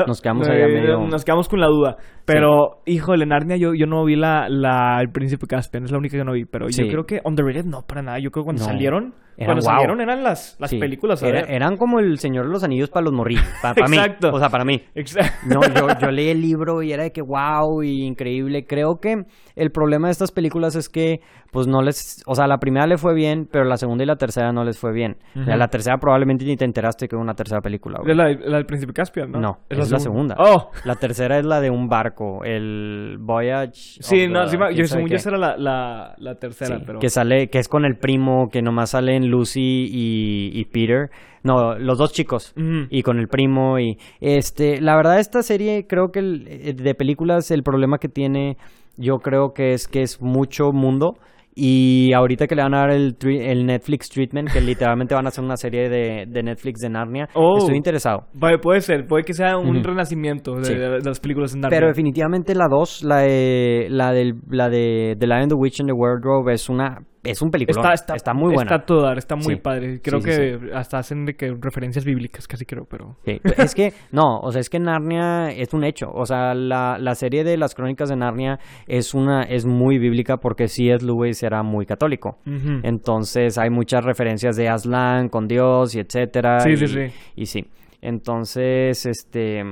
Nos 0.07 0.21
quedamos 0.21 0.47
eh, 0.49 0.51
medio- 0.67 0.99
Nos 1.07 1.23
quedamos 1.23 1.47
con 1.47 1.59
la 1.61 1.67
duda. 1.67 1.95
Pero, 2.25 2.81
híjole, 2.85 3.25
Narnia, 3.25 3.55
yo, 3.57 3.73
yo 3.73 3.85
no 3.85 4.03
vi 4.05 4.15
la, 4.15 4.47
la 4.49 4.99
El 5.01 5.09
Príncipe 5.09 5.47
Caspian, 5.47 5.83
es 5.85 5.91
la 5.91 5.97
única 5.97 6.17
que 6.17 6.23
no 6.23 6.33
vi. 6.33 6.45
Pero 6.45 6.67
Sí. 6.69 6.83
yo 6.83 6.89
creo 6.89 7.05
que 7.05 7.21
underrated 7.25 7.65
no, 7.65 7.81
para 7.81 8.01
nada. 8.01 8.19
Yo 8.19 8.31
creo 8.31 8.43
que 8.43 8.47
cuando 8.47 8.61
No. 8.63 8.67
salieron, 8.69 9.13
Eran 9.37 9.45
cuando 9.47 9.63
wow. 9.63 9.73
salieron 9.75 10.01
eran 10.01 10.23
las, 10.23 10.55
las 10.59 10.69
Sí. 10.69 10.77
películas. 10.79 11.21
a 11.23 11.27
Era- 11.27 11.41
ver. 11.41 11.51
eran 11.51 11.77
como 11.77 11.99
el 11.99 12.17
Señor 12.19 12.45
de 12.45 12.51
los 12.51 12.63
Anillos 12.63 12.89
para 12.89 13.03
los 13.05 13.13
morrillos, 13.13 13.43
para, 13.61 13.73
mí. 13.87 13.97
Exacto. 13.97 14.31
O 14.33 14.39
sea, 14.39 14.49
para 14.49 14.63
mí. 14.65 14.81
Exacto. 14.95 15.31
No, 15.47 15.61
yo, 15.61 15.87
yo 15.99 16.07
leí 16.11 16.29
el 16.29 16.41
libro 16.41 16.81
y 16.83 16.91
era 16.91 17.03
de 17.03 17.11
que 17.11 17.21
wow 17.21 17.81
y 17.83 18.03
increíble. 18.05 18.65
Creo 18.67 18.97
que 19.01 19.23
el 19.55 19.71
problema 19.71 20.07
de 20.07 20.11
estas 20.11 20.31
películas 20.31 20.75
es 20.75 20.89
que, 20.89 21.19
pues 21.51 21.67
no 21.67 21.81
les, 21.81 22.23
o 22.25 22.35
sea, 22.35 22.47
la 22.47 22.57
primera 22.57 22.87
le 22.87 22.97
fue 22.97 23.13
bien, 23.13 23.47
pero 23.51 23.63
la 23.65 23.77
segunda 23.77 24.03
y 24.03 24.07
la 24.07 24.15
tercera 24.15 24.51
no 24.51 24.63
les 24.63 24.77
fue 24.79 24.91
bien. 24.91 25.17
La 25.35 25.67
tercera 25.67 25.97
probablemente 25.97 26.45
ni 26.45 26.55
te 26.55 26.65
enteraste 26.65 27.07
que 27.07 27.15
era 27.15 27.21
una 27.23 27.33
tercera 27.35 27.61
película. 27.61 27.99
güey. 28.01 28.15
La, 28.15 28.29
la 28.29 28.57
del 28.57 28.65
Príncipe 28.65 28.93
Caspian, 28.93 29.31
¿no? 29.31 29.39
No, 29.39 29.57
es 29.69 29.91
la 29.91 29.99
segunda. 29.99 30.35
Oh, 30.39 30.71
La 30.85 30.95
tercera 30.95 31.37
es 31.39 31.45
la 31.45 31.59
de 31.61 31.69
un 31.69 31.87
barco, 31.87 32.43
el 32.43 33.17
Voyage. 33.19 33.71
sí, 33.99 34.27
no, 34.27 34.45
the- 34.45 34.49
sí, 34.51 34.57
yo, 34.75 34.85
según 34.85 35.09
yo 35.09 35.15
esa 35.15 35.29
era 35.29 35.37
la, 35.57 36.35
tercera, 36.39 36.77
Sí, 36.77 36.83
pero... 36.85 36.99
que 36.99 37.09
sale, 37.09 37.49
que 37.49 37.59
es 37.59 37.67
con 37.67 37.85
el 37.85 37.97
primo, 37.97 38.49
que 38.51 38.61
nomás 38.61 38.95
Lucy 39.27 39.87
y, 39.91 40.51
y 40.53 40.65
Peter. 40.65 41.09
No, 41.43 41.77
los 41.77 41.97
dos 41.97 42.13
chicos. 42.13 42.53
Y 42.89 43.01
con 43.03 43.19
el 43.19 43.27
primo 43.27 43.77
y 43.79 43.97
este, 44.21 44.79
la 44.81 44.95
verdad 44.95 45.19
esta 45.19 45.43
serie 45.43 45.85
creo 45.87 46.09
que 46.11 46.19
el- 46.19 46.47
eh, 46.47 46.73
de 46.73 46.95
películas 46.95 47.51
el 47.51 47.63
problema 47.63 47.97
que 47.97 48.07
tiene 48.07 48.55
yo 48.95 49.17
creo 49.17 49.53
que 49.53 49.73
es 49.73 49.87
que 49.87 50.03
es 50.03 50.21
mucho 50.21 50.71
mundo 50.71 51.15
Y 51.55 52.11
ahorita 52.13 52.47
que 52.47 52.55
le 52.55 52.63
van 52.63 52.73
a 52.73 52.79
dar 52.79 52.91
el, 52.91 53.15
el 53.21 53.65
Netflix 53.67 54.09
treatment, 54.09 54.49
que 54.51 54.59
literalmente 54.61 55.13
van 55.13 55.25
a 55.25 55.29
hacer 55.29 55.43
una 55.43 55.55
serie 55.57 55.87
de, 55.87 56.25
de 56.27 56.41
Netflix 56.43 56.79
de 56.79 56.89
Narnia, 56.89 57.27
Oh. 57.35 57.57
estoy 57.59 57.75
interesado. 57.75 58.25
Puede, 58.39 58.57
puede 58.57 58.81
ser, 58.81 59.05
puede 59.05 59.23
que 59.23 59.33
sea 59.33 59.57
un 59.57 59.83
renacimiento 59.83 60.55
de, 60.55 60.63
Sí. 60.65 60.73
de- 60.73 60.89
de 60.89 61.01
las 61.05 61.19
películas 61.19 61.53
en 61.53 61.61
Narnia. 61.61 61.77
Pero 61.77 61.87
definitivamente 61.89 62.55
la 62.55 62.67
2, 62.67 63.03
la 63.03 63.17
de, 63.19 63.85
la, 63.91 64.11
del, 64.13 64.33
la 64.49 64.69
de 64.69 65.15
The 65.19 65.27
Lion, 65.27 65.47
the 65.49 65.53
Witch 65.55 65.79
and 65.79 65.89
the 65.89 65.93
Wardrobe, 65.93 66.51
es 66.53 66.69
una 66.69 67.03
es 67.23 67.41
un 67.41 67.49
película. 67.51 67.93
Está, 67.93 68.33
muy 68.33 68.53
buena. 68.53 68.63
Está 68.63 68.75
a 68.75 68.85
todo 68.85 69.01
dar, 69.03 69.17
está 69.17 69.35
muy 69.35 69.55
Sí. 69.55 69.61
padre. 69.61 69.99
Creo 70.01 70.19
Sí, 70.19 70.31
sí, 70.31 70.37
que 70.37 70.59
hasta 70.73 70.97
hacen 70.97 71.25
de 71.25 71.35
que 71.35 71.53
referencias 71.59 72.03
bíblicas, 72.05 72.47
casi 72.47 72.65
creo, 72.65 72.85
pero... 72.89 73.15
Sí, 73.25 73.39
Es 73.57 73.73
que, 73.75 73.93
no, 74.11 74.39
o 74.39 74.51
sea, 74.51 74.59
es 74.59 74.69
que 74.69 74.79
Narnia 74.79 75.49
es 75.49 75.73
un 75.73 75.83
hecho. 75.83 76.07
O 76.13 76.25
sea, 76.25 76.53
la, 76.53 76.97
la 76.99 77.15
serie 77.15 77.43
de 77.43 77.57
las 77.57 77.75
crónicas 77.75 78.09
de 78.09 78.17
Narnia 78.17 78.59
es 78.87 79.13
una, 79.13 79.43
es 79.43 79.65
muy 79.65 79.97
bíblica 79.99 80.37
porque 80.37 80.67
C.S. 80.67 81.05
Lewis 81.05 81.41
era 81.43 81.63
muy 81.63 81.85
católico. 81.85 82.37
Entonces 82.83 83.57
hay 83.57 83.69
muchas 83.69 84.03
referencias 84.03 84.55
de 84.55 84.67
Aslan 84.69 85.29
con 85.29 85.47
Dios 85.47 85.95
y 85.95 85.99
etcétera. 85.99 86.59
Sí, 86.59 86.71
y, 86.71 86.77
sí, 86.77 86.87
sí. 86.87 86.99
Y 87.35 87.45
sí. 87.45 87.65
Entonces, 88.01 89.05
este 89.05 89.63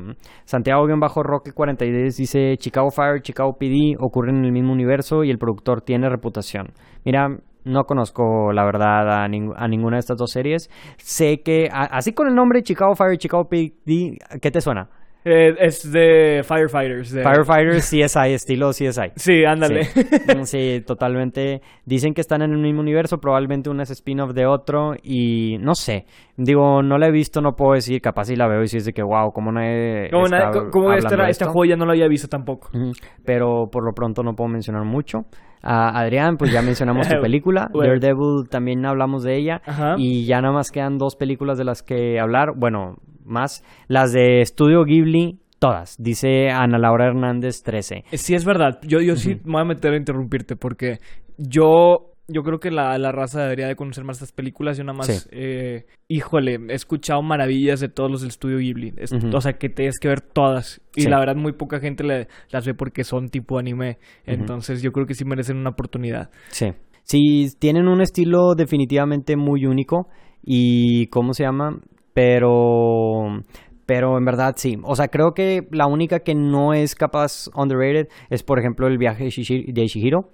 Santiago-Roque 0.45 1.51
46 1.53 2.15
dice 2.15 2.55
Chicago 2.57 2.89
Fire, 2.89 3.21
Chicago 3.21 3.57
PD 3.59 3.95
ocurren 3.99 4.37
en 4.37 4.45
el 4.45 4.51
mismo 4.53 4.71
universo 4.71 5.25
y 5.25 5.29
el 5.31 5.37
productor 5.37 5.81
tiene 5.81 6.09
reputación. 6.09 6.67
Mira, 7.05 7.37
no 7.63 7.83
conozco 7.85 8.51
la 8.53 8.63
verdad 8.65 9.23
a, 9.23 9.27
ning- 9.27 9.53
a 9.55 9.67
ninguna 9.67 9.97
de 9.97 10.01
estas 10.01 10.17
dos 10.17 10.31
series. 10.31 10.69
Sé 10.97 11.41
que, 11.41 11.69
así 11.71 12.13
con 12.13 12.27
el 12.27 12.35
nombre 12.35 12.63
Chicago 12.63 12.95
Fire, 12.95 13.17
Chicago 13.17 13.47
PD, 13.49 14.17
¿qué 14.41 14.51
te 14.51 14.61
suena? 14.61 14.89
Eh, 15.23 15.53
es 15.59 15.91
de 15.91 16.41
Firefighters. 16.43 17.11
de- 17.11 17.21
Firefighters, 17.21 17.85
CSI, 17.91 18.33
estilo 18.33 18.71
CSI. 18.71 19.11
Sí, 19.15 19.45
ándale. 19.45 19.83
Sí. 19.83 20.01
Mm, 20.35 20.43
Sí, 20.45 20.83
totalmente. 20.87 21.61
Dicen 21.85 22.15
que 22.15 22.21
están 22.21 22.41
en 22.41 22.53
el 22.53 22.57
mismo 22.57 22.81
universo, 22.81 23.19
probablemente 23.19 23.69
uno 23.69 23.83
es 23.83 23.91
spin-off 23.91 24.31
de 24.33 24.47
otro 24.47 24.95
y 25.03 25.57
no 25.59 25.75
sé. 25.75 26.07
Digo, 26.37 26.81
no 26.81 26.97
la 26.97 27.05
he 27.07 27.11
visto, 27.11 27.39
no 27.39 27.55
puedo 27.55 27.73
decir, 27.73 28.01
capaz 28.01 28.25
si 28.25 28.35
la 28.35 28.47
veo 28.47 28.63
y 28.63 28.67
si 28.67 28.77
es 28.77 28.85
de 28.85 28.93
que 28.93 29.03
wow, 29.03 29.31
como 29.31 29.51
no 29.51 29.61
he 29.61 30.09
Como, 30.11 30.25
está 30.25 30.49
como 30.71 30.93
esta, 30.93 31.29
esta 31.29 31.45
joya 31.51 31.75
no 31.75 31.85
la 31.85 31.91
había 31.91 32.07
visto 32.07 32.27
tampoco. 32.27 32.71
Pero 33.23 33.69
por 33.71 33.83
lo 33.83 33.93
pronto 33.93 34.23
no 34.23 34.35
puedo 34.35 34.47
mencionar 34.47 34.83
mucho. 34.85 35.25
A 35.63 35.99
Adrián, 35.99 36.37
pues 36.37 36.51
ya 36.51 36.61
mencionamos 36.61 37.07
tu 37.07 37.15
película. 37.21 37.69
Bueno. 37.71 37.93
Daredevil 37.93 38.49
también 38.49 38.85
hablamos 38.85 39.23
de 39.23 39.37
ella. 39.37 39.61
Ajá. 39.65 39.95
Y 39.97 40.25
ya 40.25 40.41
nada 40.41 40.53
más 40.53 40.71
quedan 40.71 40.97
dos 40.97 41.15
películas 41.15 41.57
de 41.57 41.65
las 41.65 41.83
que 41.83 42.19
hablar. 42.19 42.53
Bueno, 42.57 42.95
más. 43.25 43.63
Las 43.87 44.11
de 44.13 44.41
Estudio 44.41 44.83
Ghibli, 44.83 45.39
todas. 45.59 45.95
Dice 45.99 46.49
Ana 46.49 46.77
Laura 46.79 47.07
Hernández 47.07 47.61
13. 47.63 48.03
Eh, 48.11 48.17
Sí, 48.17 48.33
es 48.33 48.45
verdad. 48.45 48.79
Yo, 48.83 48.99
yo 49.01 49.15
sí 49.15 49.35
me 49.45 49.53
voy 49.53 49.61
a 49.61 49.65
meter 49.65 49.93
a 49.93 49.97
interrumpirte 49.97 50.55
porque 50.55 50.97
yo, 51.37 52.10
yo 52.31 52.43
creo 52.43 52.59
que 52.59 52.71
la, 52.71 52.97
la 52.97 53.11
raza 53.11 53.41
debería 53.43 53.67
de 53.67 53.75
conocer 53.75 54.03
más 54.03 54.17
estas 54.17 54.31
películas. 54.31 54.77
Yo 54.77 54.83
nada 54.83 54.97
más, 54.97 55.07
Sí. 55.07 55.29
eh, 55.31 55.85
híjole, 56.07 56.59
he 56.69 56.73
escuchado 56.73 57.21
maravillas 57.21 57.79
de 57.79 57.89
todos 57.89 58.09
los 58.09 58.21
del 58.21 58.29
estudio 58.29 58.57
Ghibli. 58.59 58.93
Es-. 58.97 59.11
O 59.13 59.41
sea, 59.41 59.53
que 59.53 59.69
tienes 59.69 59.99
que 59.99 60.07
ver 60.07 60.21
todas. 60.21 60.81
Y 60.95 61.01
Sí. 61.03 61.09
la 61.09 61.19
verdad, 61.19 61.35
muy 61.35 61.53
poca 61.53 61.79
gente 61.79 62.03
le- 62.03 62.27
las 62.49 62.65
ve 62.65 62.73
porque 62.73 63.03
son 63.03 63.29
tipo 63.29 63.57
anime. 63.59 63.97
Entonces, 64.25 64.81
yo 64.81 64.91
creo 64.91 65.05
que 65.05 65.13
sí 65.13 65.25
merecen 65.25 65.57
una 65.57 65.69
oportunidad. 65.71 66.29
Sí. 66.49 66.73
Sí, 67.03 67.47
tienen 67.59 67.87
un 67.87 68.01
estilo 68.01 68.53
definitivamente 68.55 69.35
muy 69.35 69.65
único. 69.65 70.07
Y, 70.43 71.07
¿cómo 71.07 71.33
se 71.33 71.43
llama? 71.43 71.79
Pero... 72.13 73.41
Pero 73.85 74.17
en 74.17 74.23
verdad 74.23 74.53
sí. 74.55 74.77
O 74.83 74.95
sea, 74.95 75.09
creo 75.09 75.33
que 75.33 75.67
la 75.71 75.85
única 75.87 76.19
que 76.19 76.33
no 76.33 76.73
es 76.73 76.95
capaz 76.95 77.49
underrated 77.55 78.07
es, 78.29 78.41
por 78.43 78.57
ejemplo, 78.59 78.87
el 78.87 78.97
viaje 78.97 79.25
de 79.25 79.29
Shihiro. 79.87 80.29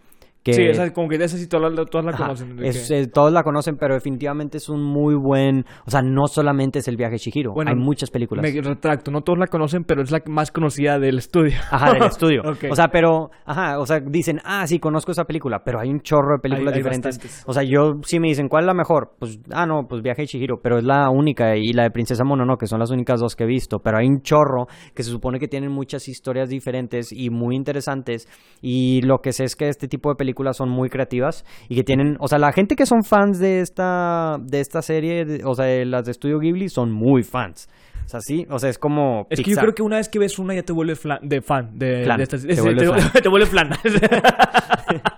Que, 0.47 0.53
Sí, 0.53 0.63
esa, 0.63 0.93
como 0.93 1.09
que 1.09 1.17
de 1.17 1.25
esa 1.25 1.37
sí 1.37 1.47
todas, 1.47 1.73
la- 1.73 1.85
todas 1.85 2.05
la 2.05 2.13
conocen. 2.13 2.57
es- 2.63 2.87
que- 2.87 2.99
eh, 3.01 3.07
todos 3.07 3.33
la 3.33 3.43
conocen, 3.43 3.75
pero 3.77 3.93
definitivamente 3.95 4.57
es 4.57 4.69
un 4.69 4.81
muy 4.81 5.13
buen... 5.15 5.65
O 5.85 5.91
sea, 5.91 6.01
no 6.01 6.27
solamente 6.27 6.79
es 6.79 6.87
el 6.87 6.95
viaje 6.95 7.13
de 7.13 7.17
Shihiro. 7.17 7.53
Bueno, 7.53 7.71
Hay 7.71 7.75
muchas 7.77 8.09
películas. 8.11 8.43
Me 8.43 8.61
retracto, 8.61 9.11
no 9.11 9.21
todos 9.21 9.37
la 9.39 9.47
conocen, 9.47 9.83
pero 9.83 10.01
es 10.01 10.11
la 10.11 10.21
más 10.27 10.51
conocida 10.51 10.99
del 10.99 11.17
estudio. 11.17 11.57
Ajá, 11.69 11.91
del 11.93 12.03
estudio. 12.17 12.41
Ok. 12.45 12.65
O 12.71 12.75
sea, 12.75 12.87
pero, 12.87 13.29
ajá, 13.45 13.79
o 13.79 13.85
sea, 13.85 13.99
dicen, 13.99 14.39
ah, 14.45 14.65
sí, 14.67 14.79
conozco 14.79 15.11
esa 15.11 15.25
película, 15.25 15.63
pero 15.65 15.79
hay 15.79 15.89
un 15.89 15.99
chorro 15.99 16.35
de 16.37 16.39
películas 16.41 16.73
Hay- 16.73 16.77
hay 16.77 16.83
diferentes. 16.83 17.17
bastantes. 17.17 17.43
O 17.45 17.53
sea, 17.53 17.63
yo, 17.63 17.99
si 18.03 18.19
me 18.19 18.29
dicen, 18.29 18.47
¿cuál 18.47 18.63
es 18.63 18.67
la 18.67 18.73
mejor? 18.73 19.15
Pues, 19.19 19.39
ah, 19.51 19.65
no, 19.65 19.87
pues 19.87 20.01
Viaje 20.01 20.21
de 20.21 20.27
Chihiro, 20.27 20.61
pero 20.61 20.77
es 20.77 20.83
la 20.85 21.09
única, 21.09 21.57
y 21.57 21.73
la 21.73 21.83
de 21.83 21.91
Princesa 21.91 22.23
Mononoke, 22.23 22.67
son 22.67 22.79
las 22.79 22.91
únicas 22.91 23.19
dos 23.19 23.35
que 23.35 23.43
he 23.43 23.47
visto, 23.47 23.79
pero 23.79 23.97
hay 23.97 24.07
un 24.07 24.21
chorro 24.21 24.67
que 24.93 25.03
se 25.03 25.09
supone 25.11 25.39
que 25.39 25.47
tienen 25.47 25.71
muchas 25.71 26.07
historias 26.07 26.49
diferentes 26.49 27.11
y 27.11 27.29
muy 27.29 27.55
interesantes, 27.55 28.27
y 28.61 29.01
lo 29.01 29.19
que 29.19 29.33
sé 29.33 29.43
es 29.43 29.55
que 29.55 29.67
este 29.69 29.87
tipo 29.87 30.09
de 30.09 30.15
películas 30.15 30.36
son 30.53 30.69
muy 30.69 30.89
creativas 30.89 31.45
y 31.69 31.75
que 31.75 31.83
tienen, 31.83 32.17
o 32.19 32.27
sea, 32.27 32.37
la 32.39 32.51
gente 32.51 32.75
que 32.75 32.85
son 32.85 33.03
fans 33.03 33.39
de 33.39 33.61
esta, 33.61 34.37
de 34.41 34.59
esta 34.59 34.81
serie, 34.81 35.25
de- 35.25 35.43
o 35.45 35.53
sea, 35.55 35.65
de 35.65 35.85
las 35.85 36.05
de 36.05 36.11
Estudio 36.11 36.39
Ghibli, 36.39 36.69
son 36.69 36.91
muy 36.91 37.23
fans. 37.23 37.67
O 38.05 38.09
sea, 38.09 38.21
sí, 38.21 38.45
o 38.49 38.57
sea, 38.57 38.69
es 38.69 38.77
como... 38.79 39.27
Es 39.29 39.41
que 39.41 39.51
yo 39.51 39.57
creo 39.57 39.73
que 39.73 39.83
una 39.83 39.97
vez 39.97 40.07
que 40.07 40.17
ves 40.17 40.39
una 40.39 40.55
ya 40.55 40.63
te 40.63 40.71
vuelves 40.71 41.03
flan- 41.03 41.19
de 41.21 41.41
fan 41.41 41.71
de, 41.77 42.05
de 42.05 42.23
estas. 42.23 42.41
Te 42.47 42.55
te, 43.21 43.27
vuelves 43.29 43.49
flan. 43.49 43.69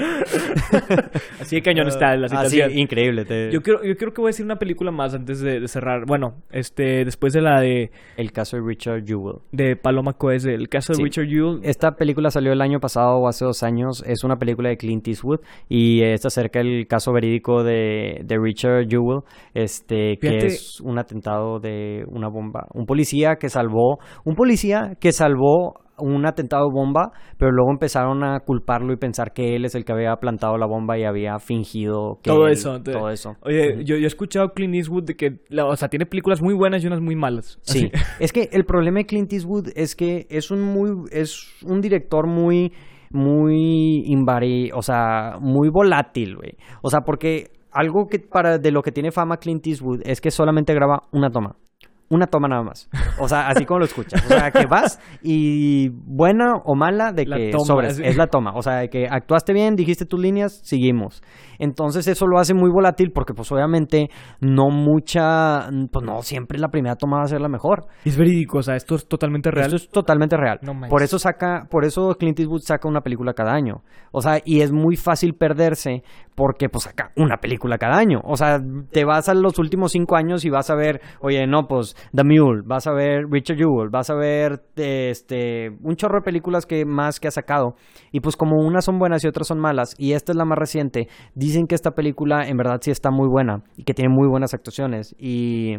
Así 1.40 1.56
de 1.56 1.62
cañón 1.62 1.88
está 1.88 2.16
la 2.16 2.26
Ah, 2.30 2.44
sí, 2.44 2.50
situación. 2.56 2.78
increíble. 2.78 3.24
te- 3.24 3.50
Yo 3.52 3.60
creo, 3.60 3.82
yo 3.82 3.94
creo 3.96 4.12
que 4.12 4.20
voy 4.20 4.28
a 4.28 4.32
decir 4.32 4.44
una 4.44 4.56
película 4.56 4.90
más 4.90 5.14
antes 5.14 5.40
de, 5.40 5.60
de 5.60 5.68
cerrar. 5.68 6.04
Bueno, 6.06 6.34
este, 6.50 7.04
después 7.04 7.32
de 7.32 7.40
la 7.42 7.60
de, 7.60 7.90
El 8.16 8.32
caso 8.32 8.56
de 8.56 8.62
Richard 8.66 9.04
Jewell. 9.06 9.38
de 9.52 9.76
Paloma 9.76 10.12
Coes, 10.14 10.44
el 10.46 10.68
caso 10.68 10.92
de 10.92 10.96
Sí. 10.96 11.02
Richard 11.04 11.26
Jewell. 11.28 11.60
Esta 11.62 11.92
película 11.92 12.30
salió 12.30 12.52
el 12.52 12.60
año 12.60 12.80
pasado 12.80 13.16
o 13.18 13.28
hace 13.28 13.44
dos 13.44 13.62
años. 13.62 14.02
Es 14.06 14.24
una 14.24 14.36
película 14.36 14.68
de 14.68 14.76
Clint 14.76 15.06
Eastwood 15.08 15.40
y 15.68 16.02
es 16.02 16.24
acerca 16.26 16.60
del 16.60 16.86
caso 16.86 17.12
verídico 17.12 17.62
de, 17.62 18.20
de 18.24 18.38
Richard 18.38 18.86
Jewell, 18.88 19.20
este, 19.54 20.16
que 20.20 20.36
es 20.46 20.80
un 20.80 20.98
atentado 20.98 21.58
de 21.60 22.04
una 22.08 22.28
bomba. 22.28 22.66
Un 22.74 22.86
policía 22.86 23.36
que 23.36 23.48
salvó, 23.48 23.98
un 24.24 24.34
policía 24.34 24.92
que 25.00 25.12
salvó 25.12 25.74
un 26.00 26.26
atentado 26.26 26.66
de 26.66 26.72
bomba, 26.72 27.12
pero 27.38 27.52
luego 27.52 27.70
empezaron 27.70 28.24
a 28.24 28.40
culparlo 28.40 28.92
y 28.92 28.96
pensar 28.96 29.32
que 29.32 29.54
él 29.56 29.64
es 29.64 29.74
el 29.74 29.84
que 29.84 29.92
había 29.92 30.16
plantado 30.16 30.56
la 30.58 30.66
bomba 30.66 30.98
y 30.98 31.04
había 31.04 31.38
fingido 31.38 32.18
que 32.22 32.30
todo 32.30 32.46
él- 32.46 32.52
eso. 32.54 32.80
te- 32.82 32.92
todo 32.92 33.10
eso. 33.10 33.36
Oye, 33.42 33.84
yo, 33.84 33.96
yo 33.96 34.04
he 34.04 34.06
escuchado 34.06 34.46
a 34.46 34.52
Clint 34.52 34.74
Eastwood 34.74 35.04
de 35.04 35.14
que, 35.16 35.40
la- 35.48 35.66
o 35.66 35.76
sea, 35.76 35.88
tiene 35.88 36.06
películas 36.06 36.42
muy 36.42 36.54
buenas 36.54 36.82
y 36.82 36.86
unas 36.86 37.00
muy 37.00 37.16
malas. 37.16 37.58
Sí, 37.62 37.90
Así. 37.92 37.92
es 38.20 38.32
que 38.32 38.48
el 38.52 38.64
problema 38.64 38.98
de 38.98 39.06
Clint 39.06 39.32
Eastwood 39.32 39.68
es 39.76 39.94
que 39.96 40.26
es 40.30 40.50
un 40.50 40.60
muy 40.62 40.90
es 41.12 41.48
un 41.64 41.80
director 41.80 42.26
muy 42.26 42.72
muy 43.24 44.02
invari, 44.06 44.70
o 44.72 44.82
sea, 44.82 45.34
muy 45.40 45.68
volátil, 45.68 46.36
güey. 46.36 46.56
O 46.82 46.90
sea, 46.90 47.00
porque 47.00 47.50
algo 47.72 48.06
que 48.08 48.18
para 48.20 48.58
de 48.58 48.70
lo 48.70 48.82
que 48.82 48.92
tiene 48.92 49.10
fama 49.10 49.36
Clint 49.38 49.66
Eastwood 49.66 50.00
es 50.04 50.20
que 50.20 50.30
solamente 50.30 50.74
graba 50.74 51.02
una 51.12 51.30
toma. 51.30 51.56
Una 52.10 52.26
toma 52.26 52.48
nada 52.48 52.64
más. 52.64 52.88
O 53.20 53.28
sea, 53.28 53.46
así 53.46 53.64
como 53.64 53.78
lo 53.78 53.84
escuchas. 53.84 54.24
O 54.24 54.28
sea, 54.28 54.50
que 54.50 54.66
vas 54.66 54.98
y 55.22 55.90
buena 55.90 56.56
o 56.64 56.74
mala 56.74 57.12
de 57.12 57.24
La 57.24 57.36
que 57.36 57.50
toma, 57.50 57.64
sobres. 57.64 57.96
sí. 57.96 58.02
Es 58.04 58.16
la 58.16 58.26
toma. 58.26 58.52
O 58.56 58.62
sea, 58.62 58.78
de 58.78 58.88
que 58.88 59.06
actuaste 59.08 59.52
bien, 59.52 59.76
dijiste 59.76 60.06
tus 60.06 60.18
líneas, 60.18 60.60
seguimos. 60.64 61.22
Entonces 61.60 62.08
eso 62.08 62.26
lo 62.26 62.38
hace 62.38 62.52
muy 62.52 62.70
volátil 62.70 63.12
porque 63.12 63.32
pues 63.32 63.52
obviamente 63.52 64.08
no 64.40 64.70
mucha, 64.70 65.68
pues 65.92 66.04
no 66.04 66.22
siempre 66.22 66.58
la 66.58 66.68
primera 66.68 66.96
toma 66.96 67.18
va 67.18 67.22
a 67.22 67.26
ser 67.26 67.40
la 67.40 67.48
mejor. 67.48 67.86
Es 68.04 68.16
verídico, 68.16 68.58
o 68.58 68.62
sea, 68.62 68.74
esto 68.74 68.96
es 68.96 69.06
totalmente 69.06 69.50
real. 69.52 69.66
Esto 69.66 69.76
es 69.76 69.88
totalmente 69.88 70.36
real. 70.36 70.58
No 70.62 70.72
por 70.88 71.02
eso 71.02 71.18
saca, 71.18 71.68
por 71.70 71.84
eso 71.84 72.16
Clint 72.18 72.40
Eastwood 72.40 72.62
saca 72.62 72.88
una 72.88 73.02
película 73.02 73.34
cada 73.34 73.52
año. 73.52 73.82
O 74.10 74.20
sea, 74.20 74.40
y 74.44 74.62
es 74.62 74.72
muy 74.72 74.96
fácil 74.96 75.34
perderse 75.34 76.02
porque 76.34 76.68
pues 76.68 76.84
saca 76.84 77.12
una 77.16 77.36
película 77.36 77.78
cada 77.78 77.98
año. 77.98 78.20
O 78.24 78.36
sea, 78.36 78.58
te 78.90 79.04
vas 79.04 79.28
a 79.28 79.34
los 79.34 79.58
últimos 79.58 79.92
cinco 79.92 80.16
años 80.16 80.44
y 80.44 80.50
vas 80.50 80.70
a 80.70 80.74
ver, 80.74 81.00
oye, 81.20 81.46
no, 81.46 81.68
pues 81.68 81.94
The 82.12 82.24
Mule, 82.24 82.62
vas 82.64 82.86
a 82.86 82.92
ver 82.92 83.26
Richard 83.30 83.56
Jewell, 83.58 83.90
vas 83.90 84.10
a 84.10 84.14
ver 84.14 84.62
este 84.76 85.70
un 85.82 85.96
chorro 85.96 86.18
de 86.18 86.24
películas 86.24 86.66
que 86.66 86.84
más 86.84 87.20
que 87.20 87.28
ha 87.28 87.30
sacado. 87.30 87.74
Y 88.12 88.20
pues 88.20 88.36
como 88.36 88.56
unas 88.56 88.84
son 88.84 88.98
buenas 88.98 89.24
y 89.24 89.28
otras 89.28 89.46
son 89.46 89.58
malas, 89.60 89.94
y 89.98 90.12
esta 90.12 90.32
es 90.32 90.36
la 90.36 90.44
más 90.44 90.58
reciente, 90.58 91.08
dicen 91.34 91.66
que 91.66 91.74
esta 91.74 91.92
película 91.92 92.48
en 92.48 92.56
verdad 92.56 92.78
sí 92.80 92.90
está 92.90 93.10
muy 93.10 93.28
buena 93.28 93.62
y 93.76 93.84
que 93.84 93.94
tiene 93.94 94.12
muy 94.12 94.28
buenas 94.28 94.54
actuaciones. 94.54 95.14
Y 95.18 95.78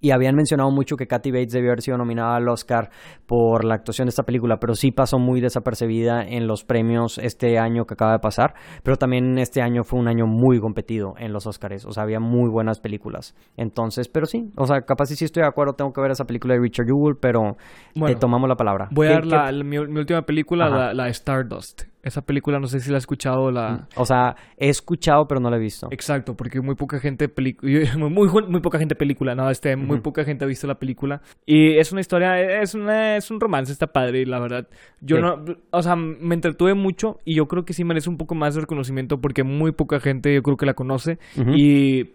y 0.00 0.10
habían 0.10 0.34
mencionado 0.34 0.70
mucho 0.70 0.96
que 0.96 1.06
Kathy 1.06 1.30
Bates 1.30 1.52
debió 1.52 1.70
haber 1.70 1.82
sido 1.82 1.96
nominada 1.98 2.36
al 2.36 2.48
Oscar 2.48 2.90
por 3.26 3.64
la 3.64 3.74
actuación 3.74 4.06
de 4.06 4.10
esta 4.10 4.22
película, 4.24 4.58
pero 4.58 4.74
sí 4.74 4.90
pasó 4.92 5.18
muy 5.18 5.40
desapercibida 5.40 6.22
en 6.22 6.46
los 6.46 6.64
premios 6.64 7.18
este 7.18 7.58
año 7.58 7.84
que 7.86 7.94
acaba 7.94 8.12
de 8.12 8.18
pasar. 8.18 8.54
Pero 8.82 8.96
también 8.96 9.38
este 9.38 9.62
año 9.62 9.84
fue 9.84 9.98
un 9.98 10.08
año 10.08 10.26
muy 10.26 10.60
competido 10.60 11.14
en 11.18 11.32
los 11.32 11.46
Oscars, 11.46 11.84
o 11.86 11.92
sea, 11.92 12.02
había 12.02 12.20
muy 12.20 12.50
buenas 12.50 12.80
películas. 12.80 13.34
Entonces, 13.56 14.08
pero 14.08 14.26
sí, 14.26 14.50
o 14.56 14.66
sea, 14.66 14.82
capaz 14.82 15.06
sí, 15.06 15.16
sí 15.16 15.24
estoy 15.24 15.42
de 15.42 15.48
acuerdo, 15.48 15.74
tengo 15.74 15.92
que 15.92 16.00
ver 16.00 16.10
esa 16.10 16.24
película 16.24 16.54
de 16.54 16.60
Richard 16.60 16.86
Jewell, 16.86 17.16
pero 17.20 17.56
Bueno, 17.94 18.14
te 18.14 18.20
tomamos 18.20 18.48
la 18.48 18.56
palabra. 18.56 18.88
Voy 18.90 19.06
a 19.06 19.10
¿Qué- 19.10 19.14
dar 19.14 19.26
la, 19.26 19.52
la- 19.52 19.64
mi, 19.64 19.78
mi 19.86 19.98
última 20.00 20.22
película, 20.22 20.92
la 20.94 21.08
Stardust. 21.08 21.84
Esa 22.06 22.22
película 22.22 22.60
no 22.60 22.68
sé 22.68 22.78
si 22.78 22.90
la 22.90 22.98
has 22.98 23.02
escuchado 23.02 23.50
la... 23.50 23.88
O 23.96 24.06
sea, 24.06 24.36
he 24.56 24.68
escuchado, 24.68 25.26
pero 25.26 25.40
no 25.40 25.50
la 25.50 25.56
he 25.56 25.60
visto. 25.60 25.88
Exacto, 25.90 26.36
porque 26.36 26.60
muy 26.60 26.76
poca 26.76 27.00
gente 27.00 27.28
película, 27.28 27.70
muy, 27.98 28.28
muy, 28.28 28.46
muy 28.46 28.60
poca 28.60 28.78
gente 28.78 28.94
película, 28.94 29.34
no, 29.34 29.50
este, 29.50 29.74
muy 29.74 30.00
poca 30.00 30.24
gente 30.24 30.44
ha 30.44 30.48
visto 30.48 30.68
la 30.68 30.78
película 30.78 31.20
y 31.44 31.78
es 31.78 31.90
una 31.90 32.00
historia, 32.00 32.60
es 32.60 32.74
una, 32.74 33.16
es 33.16 33.30
un 33.30 33.40
romance, 33.40 33.72
está 33.72 33.88
padre, 33.88 34.24
la 34.24 34.38
verdad. 34.38 34.68
Yo 35.00 35.16
Sí. 35.16 35.22
no, 35.22 35.44
o 35.70 35.82
sea, 35.82 35.96
me 35.96 36.34
entretuve 36.34 36.74
mucho 36.74 37.18
y 37.24 37.34
yo 37.34 37.48
creo 37.48 37.64
que 37.64 37.72
sí 37.72 37.82
merece 37.82 38.08
un 38.08 38.18
poco 38.18 38.36
más 38.36 38.54
de 38.54 38.60
reconocimiento 38.60 39.20
porque 39.20 39.42
muy 39.42 39.72
poca 39.72 39.98
gente 39.98 40.32
yo 40.32 40.42
creo 40.42 40.56
que 40.56 40.66
la 40.66 40.74
conoce 40.74 41.18
y 41.54 42.10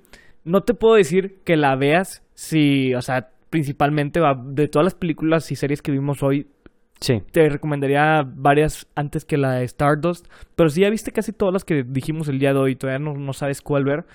no 0.46 0.62
te 0.62 0.74
puedo 0.74 0.96
decir 0.96 1.40
que 1.44 1.58
la 1.58 1.76
veas 1.76 2.24
si, 2.34 2.94
o 2.96 3.02
sea, 3.02 3.30
principalmente 3.50 4.22
de 4.46 4.68
todas 4.68 4.86
las 4.86 4.96
películas 4.96 5.52
y 5.52 5.56
series 5.56 5.82
que 5.82 5.92
vimos 5.92 6.24
hoy, 6.24 6.48
Sí. 7.02 7.22
te 7.32 7.50
recomendaría 7.50 8.22
varias 8.24 8.88
antes 8.96 9.26
que 9.26 9.36
la 9.38 9.54
de 9.54 9.64
Stardust. 9.66 10.28
Pero 10.56 10.70
si 10.70 10.82
ya 10.82 10.90
viste 10.90 11.12
casi 11.12 11.34
todas 11.34 11.52
las 11.52 11.66
que 11.66 11.84
dijimos 11.84 12.28
el 12.30 12.38
día 12.40 12.54
de 12.54 12.60
hoy 12.60 12.72
y 12.74 12.76
todavía 12.76 13.04
no, 13.04 13.14
no 13.16 13.34
sabes 13.34 13.62
cuál 13.62 13.84
ver, 13.84 14.06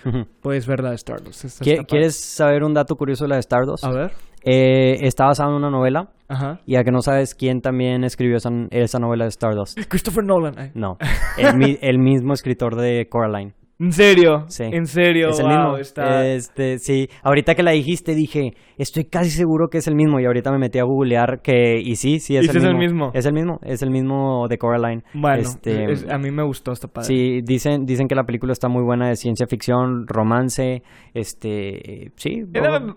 puedes 0.41 0.67
ver 0.67 0.81
la 0.81 0.91
de 0.91 0.95
Stardust. 0.97 1.45
Esta 1.45 1.65
¿Qui- 1.65 1.71
está 1.71 1.83
padre. 1.83 1.87
¿Quieres 1.89 2.17
saber 2.17 2.63
un 2.65 2.75
dato 2.75 2.95
curioso 2.95 3.25
de 3.25 3.29
la 3.31 3.35
de 3.37 3.41
Stardust? 3.41 3.85
A 3.85 3.91
ver. 3.91 4.13
Eh, 4.45 4.99
está 5.05 5.25
basado 5.27 5.51
en 5.51 5.57
una 5.57 5.71
novela. 5.71 6.11
Ajá. 6.29 6.61
Y 6.67 6.77
a 6.77 6.85
que 6.85 6.93
no 6.93 7.01
sabes 7.01 7.35
quién 7.35 7.61
también 7.61 8.05
escribió 8.05 8.37
esa, 8.37 8.51
esa 8.71 8.99
novela 9.01 9.25
de 9.25 9.31
Stardust. 9.31 9.79
Christopher 9.89 10.25
Nolan. 10.25 10.71
No. 10.75 10.97
El 11.37 11.99
mismo 11.99 12.33
escritor 12.33 12.77
de 12.77 13.09
Coraline. 13.11 13.55
¿En 13.79 13.93
serio? 13.93 14.45
Sí. 14.49 14.65
¿En 14.65 14.87
serio? 14.87 15.29
es 15.29 15.39
el 15.39 15.47
Wow, 15.47 15.55
mismo. 15.55 15.77
está- 15.79 16.27
Este, 16.27 16.79
sí. 16.79 17.09
Ahorita 17.23 17.55
que 17.55 17.63
la 17.63 17.73
dijiste 17.73 18.15
dije, 18.15 18.55
estoy 18.79 19.05
casi 19.05 19.29
seguro 19.31 19.69
que 19.71 19.79
es 19.79 19.87
el 19.87 19.95
mismo. 19.95 20.19
Y 20.19 20.25
ahorita 20.25 20.51
me 20.51 20.59
metí 20.59 20.79
a 20.79 20.85
googlear 20.85 21.43
que... 21.43 21.79
Y 21.79 21.97
sí, 21.97 22.19
sí 22.19 22.37
es, 22.37 22.45
¿Y 22.45 22.49
sí 22.49 22.51
el, 22.53 22.57
es 22.57 22.65
el 22.65 22.75
mismo. 22.77 23.07
mismo? 23.07 23.11
Es 23.13 23.27
el 23.27 23.33
mismo. 23.35 23.59
Es 23.63 23.83
el 23.83 23.91
mismo 23.91 24.47
de 24.49 24.57
Coraline. 24.59 25.03
Bueno, 25.13 25.43
Este, 25.43 25.93
es- 25.93 26.09
a 26.09 26.17
mí 26.17 26.31
me 26.31 26.43
gustó, 26.43 26.73
está 26.73 26.89
padre. 26.89 27.07
Sí, 27.09 27.41
dicen, 27.43 27.85
dicen 27.85 28.09
que 28.09 28.15
la 28.15 28.25
película 28.25 28.53
está 28.53 28.69
muy 28.69 28.83
buena 28.83 29.09
de 29.09 29.17
ciencia 29.17 29.47
ficción, 29.47 30.07
romance, 30.07 30.83
este, 31.13 32.13
sí. 32.17 32.45
Vean, 32.47 32.97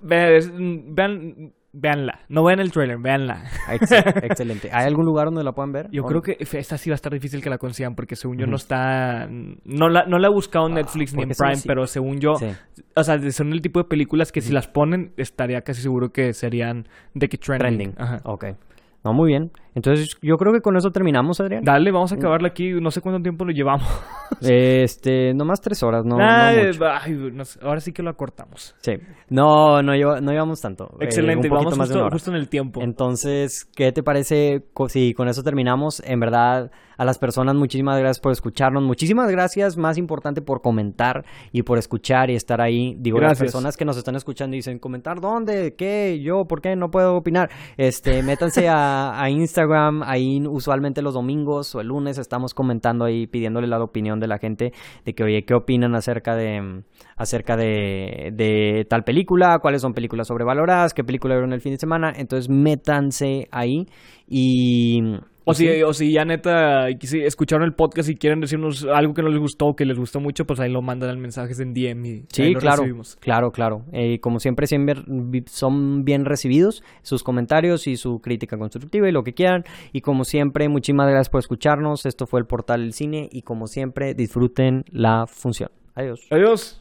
veanla. 1.74 2.20
No 2.30 2.43
vean 2.43 2.59
el 2.59 2.72
trailer, 2.72 2.97
veanla. 3.01 3.43
Ex- 3.72 3.91
excelente. 4.24 4.70
¿Hay 4.74 4.86
algún 4.86 5.05
lugar 5.05 5.26
donde 5.26 5.43
la 5.43 5.51
puedan 5.51 5.72
ver? 5.72 5.88
Yo 5.91 6.03
¿O- 6.03 6.05
creo 6.05 6.22
que 6.22 6.38
esta 6.39 6.78
sí 6.78 6.89
va 6.89 6.93
a 6.93 6.95
estar 6.95 7.11
difícil 7.13 7.41
que 7.41 7.49
la 7.49 7.57
consigan 7.57 7.95
porque 7.95 8.15
según 8.15 8.38
yo 8.38 8.45
no 8.47 8.55
está... 8.55 9.28
No 9.28 9.89
la, 9.89 10.05
no 10.05 10.17
la 10.20 10.28
he 10.28 10.32
buscado 10.32 10.67
en 10.67 10.76
Netflix 10.76 11.13
ni 11.13 11.24
¿por 11.24 11.32
en 11.32 11.38
Prime, 11.38 11.63
pero 11.67 11.86
según 11.86 12.20
yo... 12.20 12.36
Sí. 12.36 12.47
O 12.95 13.03
sea, 13.03 13.17
son 13.32 13.51
el 13.53 13.61
tipo 13.61 13.80
de 13.80 13.86
películas 13.86 14.32
que 14.32 14.41
si 14.41 14.51
las 14.53 14.67
ponen 14.67 15.13
estaría 15.17 15.61
casi 15.61 15.82
seguro 15.82 16.09
que 16.09 16.34
serían 16.34 16.88
de 17.13 17.28
que 17.28 17.38
trending. 17.38 17.93
Trending. 17.93 17.93
Ajá. 17.97 18.17
Ok. 18.26 18.45
No, 19.03 19.13
muy 19.13 19.30
bien. 19.30 19.51
Entonces, 19.76 20.17
yo 20.22 20.36
creo 20.38 20.51
que 20.53 20.61
con 20.61 20.76
eso 20.78 20.91
terminamos, 20.91 21.39
Adrián. 21.39 21.63
Dale, 21.63 21.91
vamos 21.91 22.11
a 22.11 22.15
acabarla 22.15 22.47
aquí. 22.49 22.72
No 22.82 22.91
sé 22.91 23.01
cuánto 23.01 23.22
tiempo 23.22 23.45
lo 23.45 23.51
llevamos. 23.51 23.88
Este, 24.41 25.34
nomás 25.34 25.59
tres 25.59 25.84
horas, 25.84 26.05
no, 26.05 26.15
no 26.17 26.24
mucho. 26.24 26.86
ay, 26.86 27.13
no 27.34 27.43
sé, 27.43 27.59
ahora 27.61 27.82
sí 27.82 27.91
que 27.91 28.01
lo 28.01 28.09
acortamos. 28.09 28.74
Sí. 28.80 28.93
No, 29.30 29.82
no, 29.82 29.93
lleva- 29.95 30.22
no 30.22 30.32
llevamos 30.32 30.61
tanto. 30.61 30.86
Eh, 30.99 31.05
Excelente, 31.05 31.49
un 31.49 31.55
vamos 31.55 31.78
más 31.78 31.89
de 31.89 31.93
justo, 31.93 31.97
una 31.97 32.05
hora. 32.05 32.13
justo 32.13 32.32
en 32.32 32.38
el 32.38 32.47
tiempo. 32.47 32.82
Entonces, 32.82 33.65
¿qué 33.76 33.91
te 33.91 34.01
parece 34.01 34.63
si 34.88 35.13
con 35.13 35.28
eso 35.28 35.43
terminamos? 35.43 36.01
En 36.05 36.20
verdad, 36.20 36.72
a 36.97 37.05
las 37.05 37.17
personas 37.17 37.55
muchísimas 37.55 37.97
gracias 37.99 38.20
por 38.22 38.32
escucharnos, 38.32 38.84
muchísimas 38.84 39.30
gracias, 39.32 39.78
más 39.78 39.97
importante, 39.97 40.41
por 40.41 40.61
comentar 40.61 41.26
y 41.51 41.63
por 41.63 41.78
escuchar 41.78 42.30
y 42.30 42.36
estar 42.36 42.61
ahí. 42.61 42.95
Digo, 42.99 43.20
las 43.20 43.39
personas 43.39 43.78
que 43.78 43.86
nos 43.86 43.97
están 43.97 44.15
escuchando 44.15 44.55
y 44.55 44.59
dicen, 44.59 44.80
comentar 44.80 45.20
dónde, 45.20 45.76
qué, 45.76 46.20
yo, 46.22 46.45
por 46.45 46.61
qué, 46.61 46.76
no 46.76 46.91
puedo 46.91 47.15
opinar. 47.15 47.49
Este, 47.78 48.24
métanse 48.24 48.67
a, 48.70 49.22
a 49.22 49.30
Instagram, 49.30 49.68
ahí 49.74 50.41
usualmente 50.47 51.01
los 51.01 51.13
domingos 51.13 51.76
o 51.76 51.82
el 51.82 51.88
lunes 51.88 52.17
estamos 52.17 52.53
comentando 52.53 53.05
ahí, 53.05 53.28
pidiéndole 53.28 53.67
la 53.67 53.82
opinión 53.84 54.20
de 54.20 54.28
la 54.28 54.38
gente 54.38 54.74
de 55.05 55.13
que, 55.13 55.24
oye, 55.24 55.43
¿qué 55.45 55.53
opinan 55.53 55.95
acerca 55.95 56.36
de 56.36 56.84
acerca 57.15 57.57
de, 57.57 58.32
de 58.34 58.86
tal 58.89 59.03
película? 59.03 59.59
¿Cuáles 59.59 59.82
son 59.82 59.93
películas 59.93 60.28
sobrevaloradas? 60.28 60.93
¿Qué 60.93 61.03
película 61.03 61.36
vieron 61.36 61.53
el 61.53 61.61
fin 61.61 61.74
de 61.74 61.80
semana? 61.80 62.13
Entonces, 62.15 62.49
métanse 62.49 63.47
ahí 63.51 63.88
y... 64.28 65.01
O 65.46 65.52
y 65.52 65.56
si, 65.56 65.68
sí, 65.68 65.84
o 65.84 65.94
si 65.94 66.12
ya 66.12 66.26
neta 66.26 66.88
si 67.02 67.22
escucharon 67.22 67.64
el 67.66 67.74
podcast 67.74 68.10
y 68.10 68.16
quieren 68.16 68.40
decirnos 68.42 68.86
algo 68.86 69.14
que 69.14 69.22
no 69.24 69.30
les 69.30 69.40
gustó 69.40 69.68
o 69.68 69.76
que 69.76 69.86
les 69.86 69.98
gustó 69.98 70.20
mucho, 70.20 70.46
pues 70.46 70.60
ahí 70.60 70.72
lo 70.72 70.82
mandan 70.82 71.10
al 71.10 71.18
mensajes 71.18 71.60
en 71.60 71.74
DM 71.74 72.06
y 72.06 72.10
ahí 72.10 72.26
Sí, 72.32 72.54
lo 72.54 72.60
claro, 72.60 72.78
recibimos. 72.84 73.16
claro, 73.20 73.52
claro. 73.52 73.84
Eh, 73.92 74.20
como 74.20 74.40
siempre, 74.40 74.68
siempre 74.68 74.96
son 75.48 76.04
bien 76.06 76.26
recibidos 76.26 76.84
sus 77.02 77.24
comentarios 77.24 77.88
y 77.88 77.96
su 77.96 78.20
crítica 78.20 78.58
constructiva 78.58 79.08
y 79.10 79.12
lo 79.12 79.24
que 79.24 79.34
quieran. 79.34 79.64
Y 79.94 80.02
como 80.02 80.24
siempre, 80.24 80.68
muchísimas 80.70 81.08
gracias 81.08 81.30
por 81.30 81.40
escucharnos. 81.40 82.06
Esto 82.06 82.28
fue 82.28 82.40
el 82.40 82.46
Portal 82.46 82.82
del 82.82 82.94
Cine 82.94 83.30
y 83.32 83.42
como 83.42 83.68
siempre, 83.68 84.14
disfruten 84.14 84.84
la 84.92 85.26
función. 85.28 85.70
Adiós. 85.96 86.28
Adiós. 86.30 86.79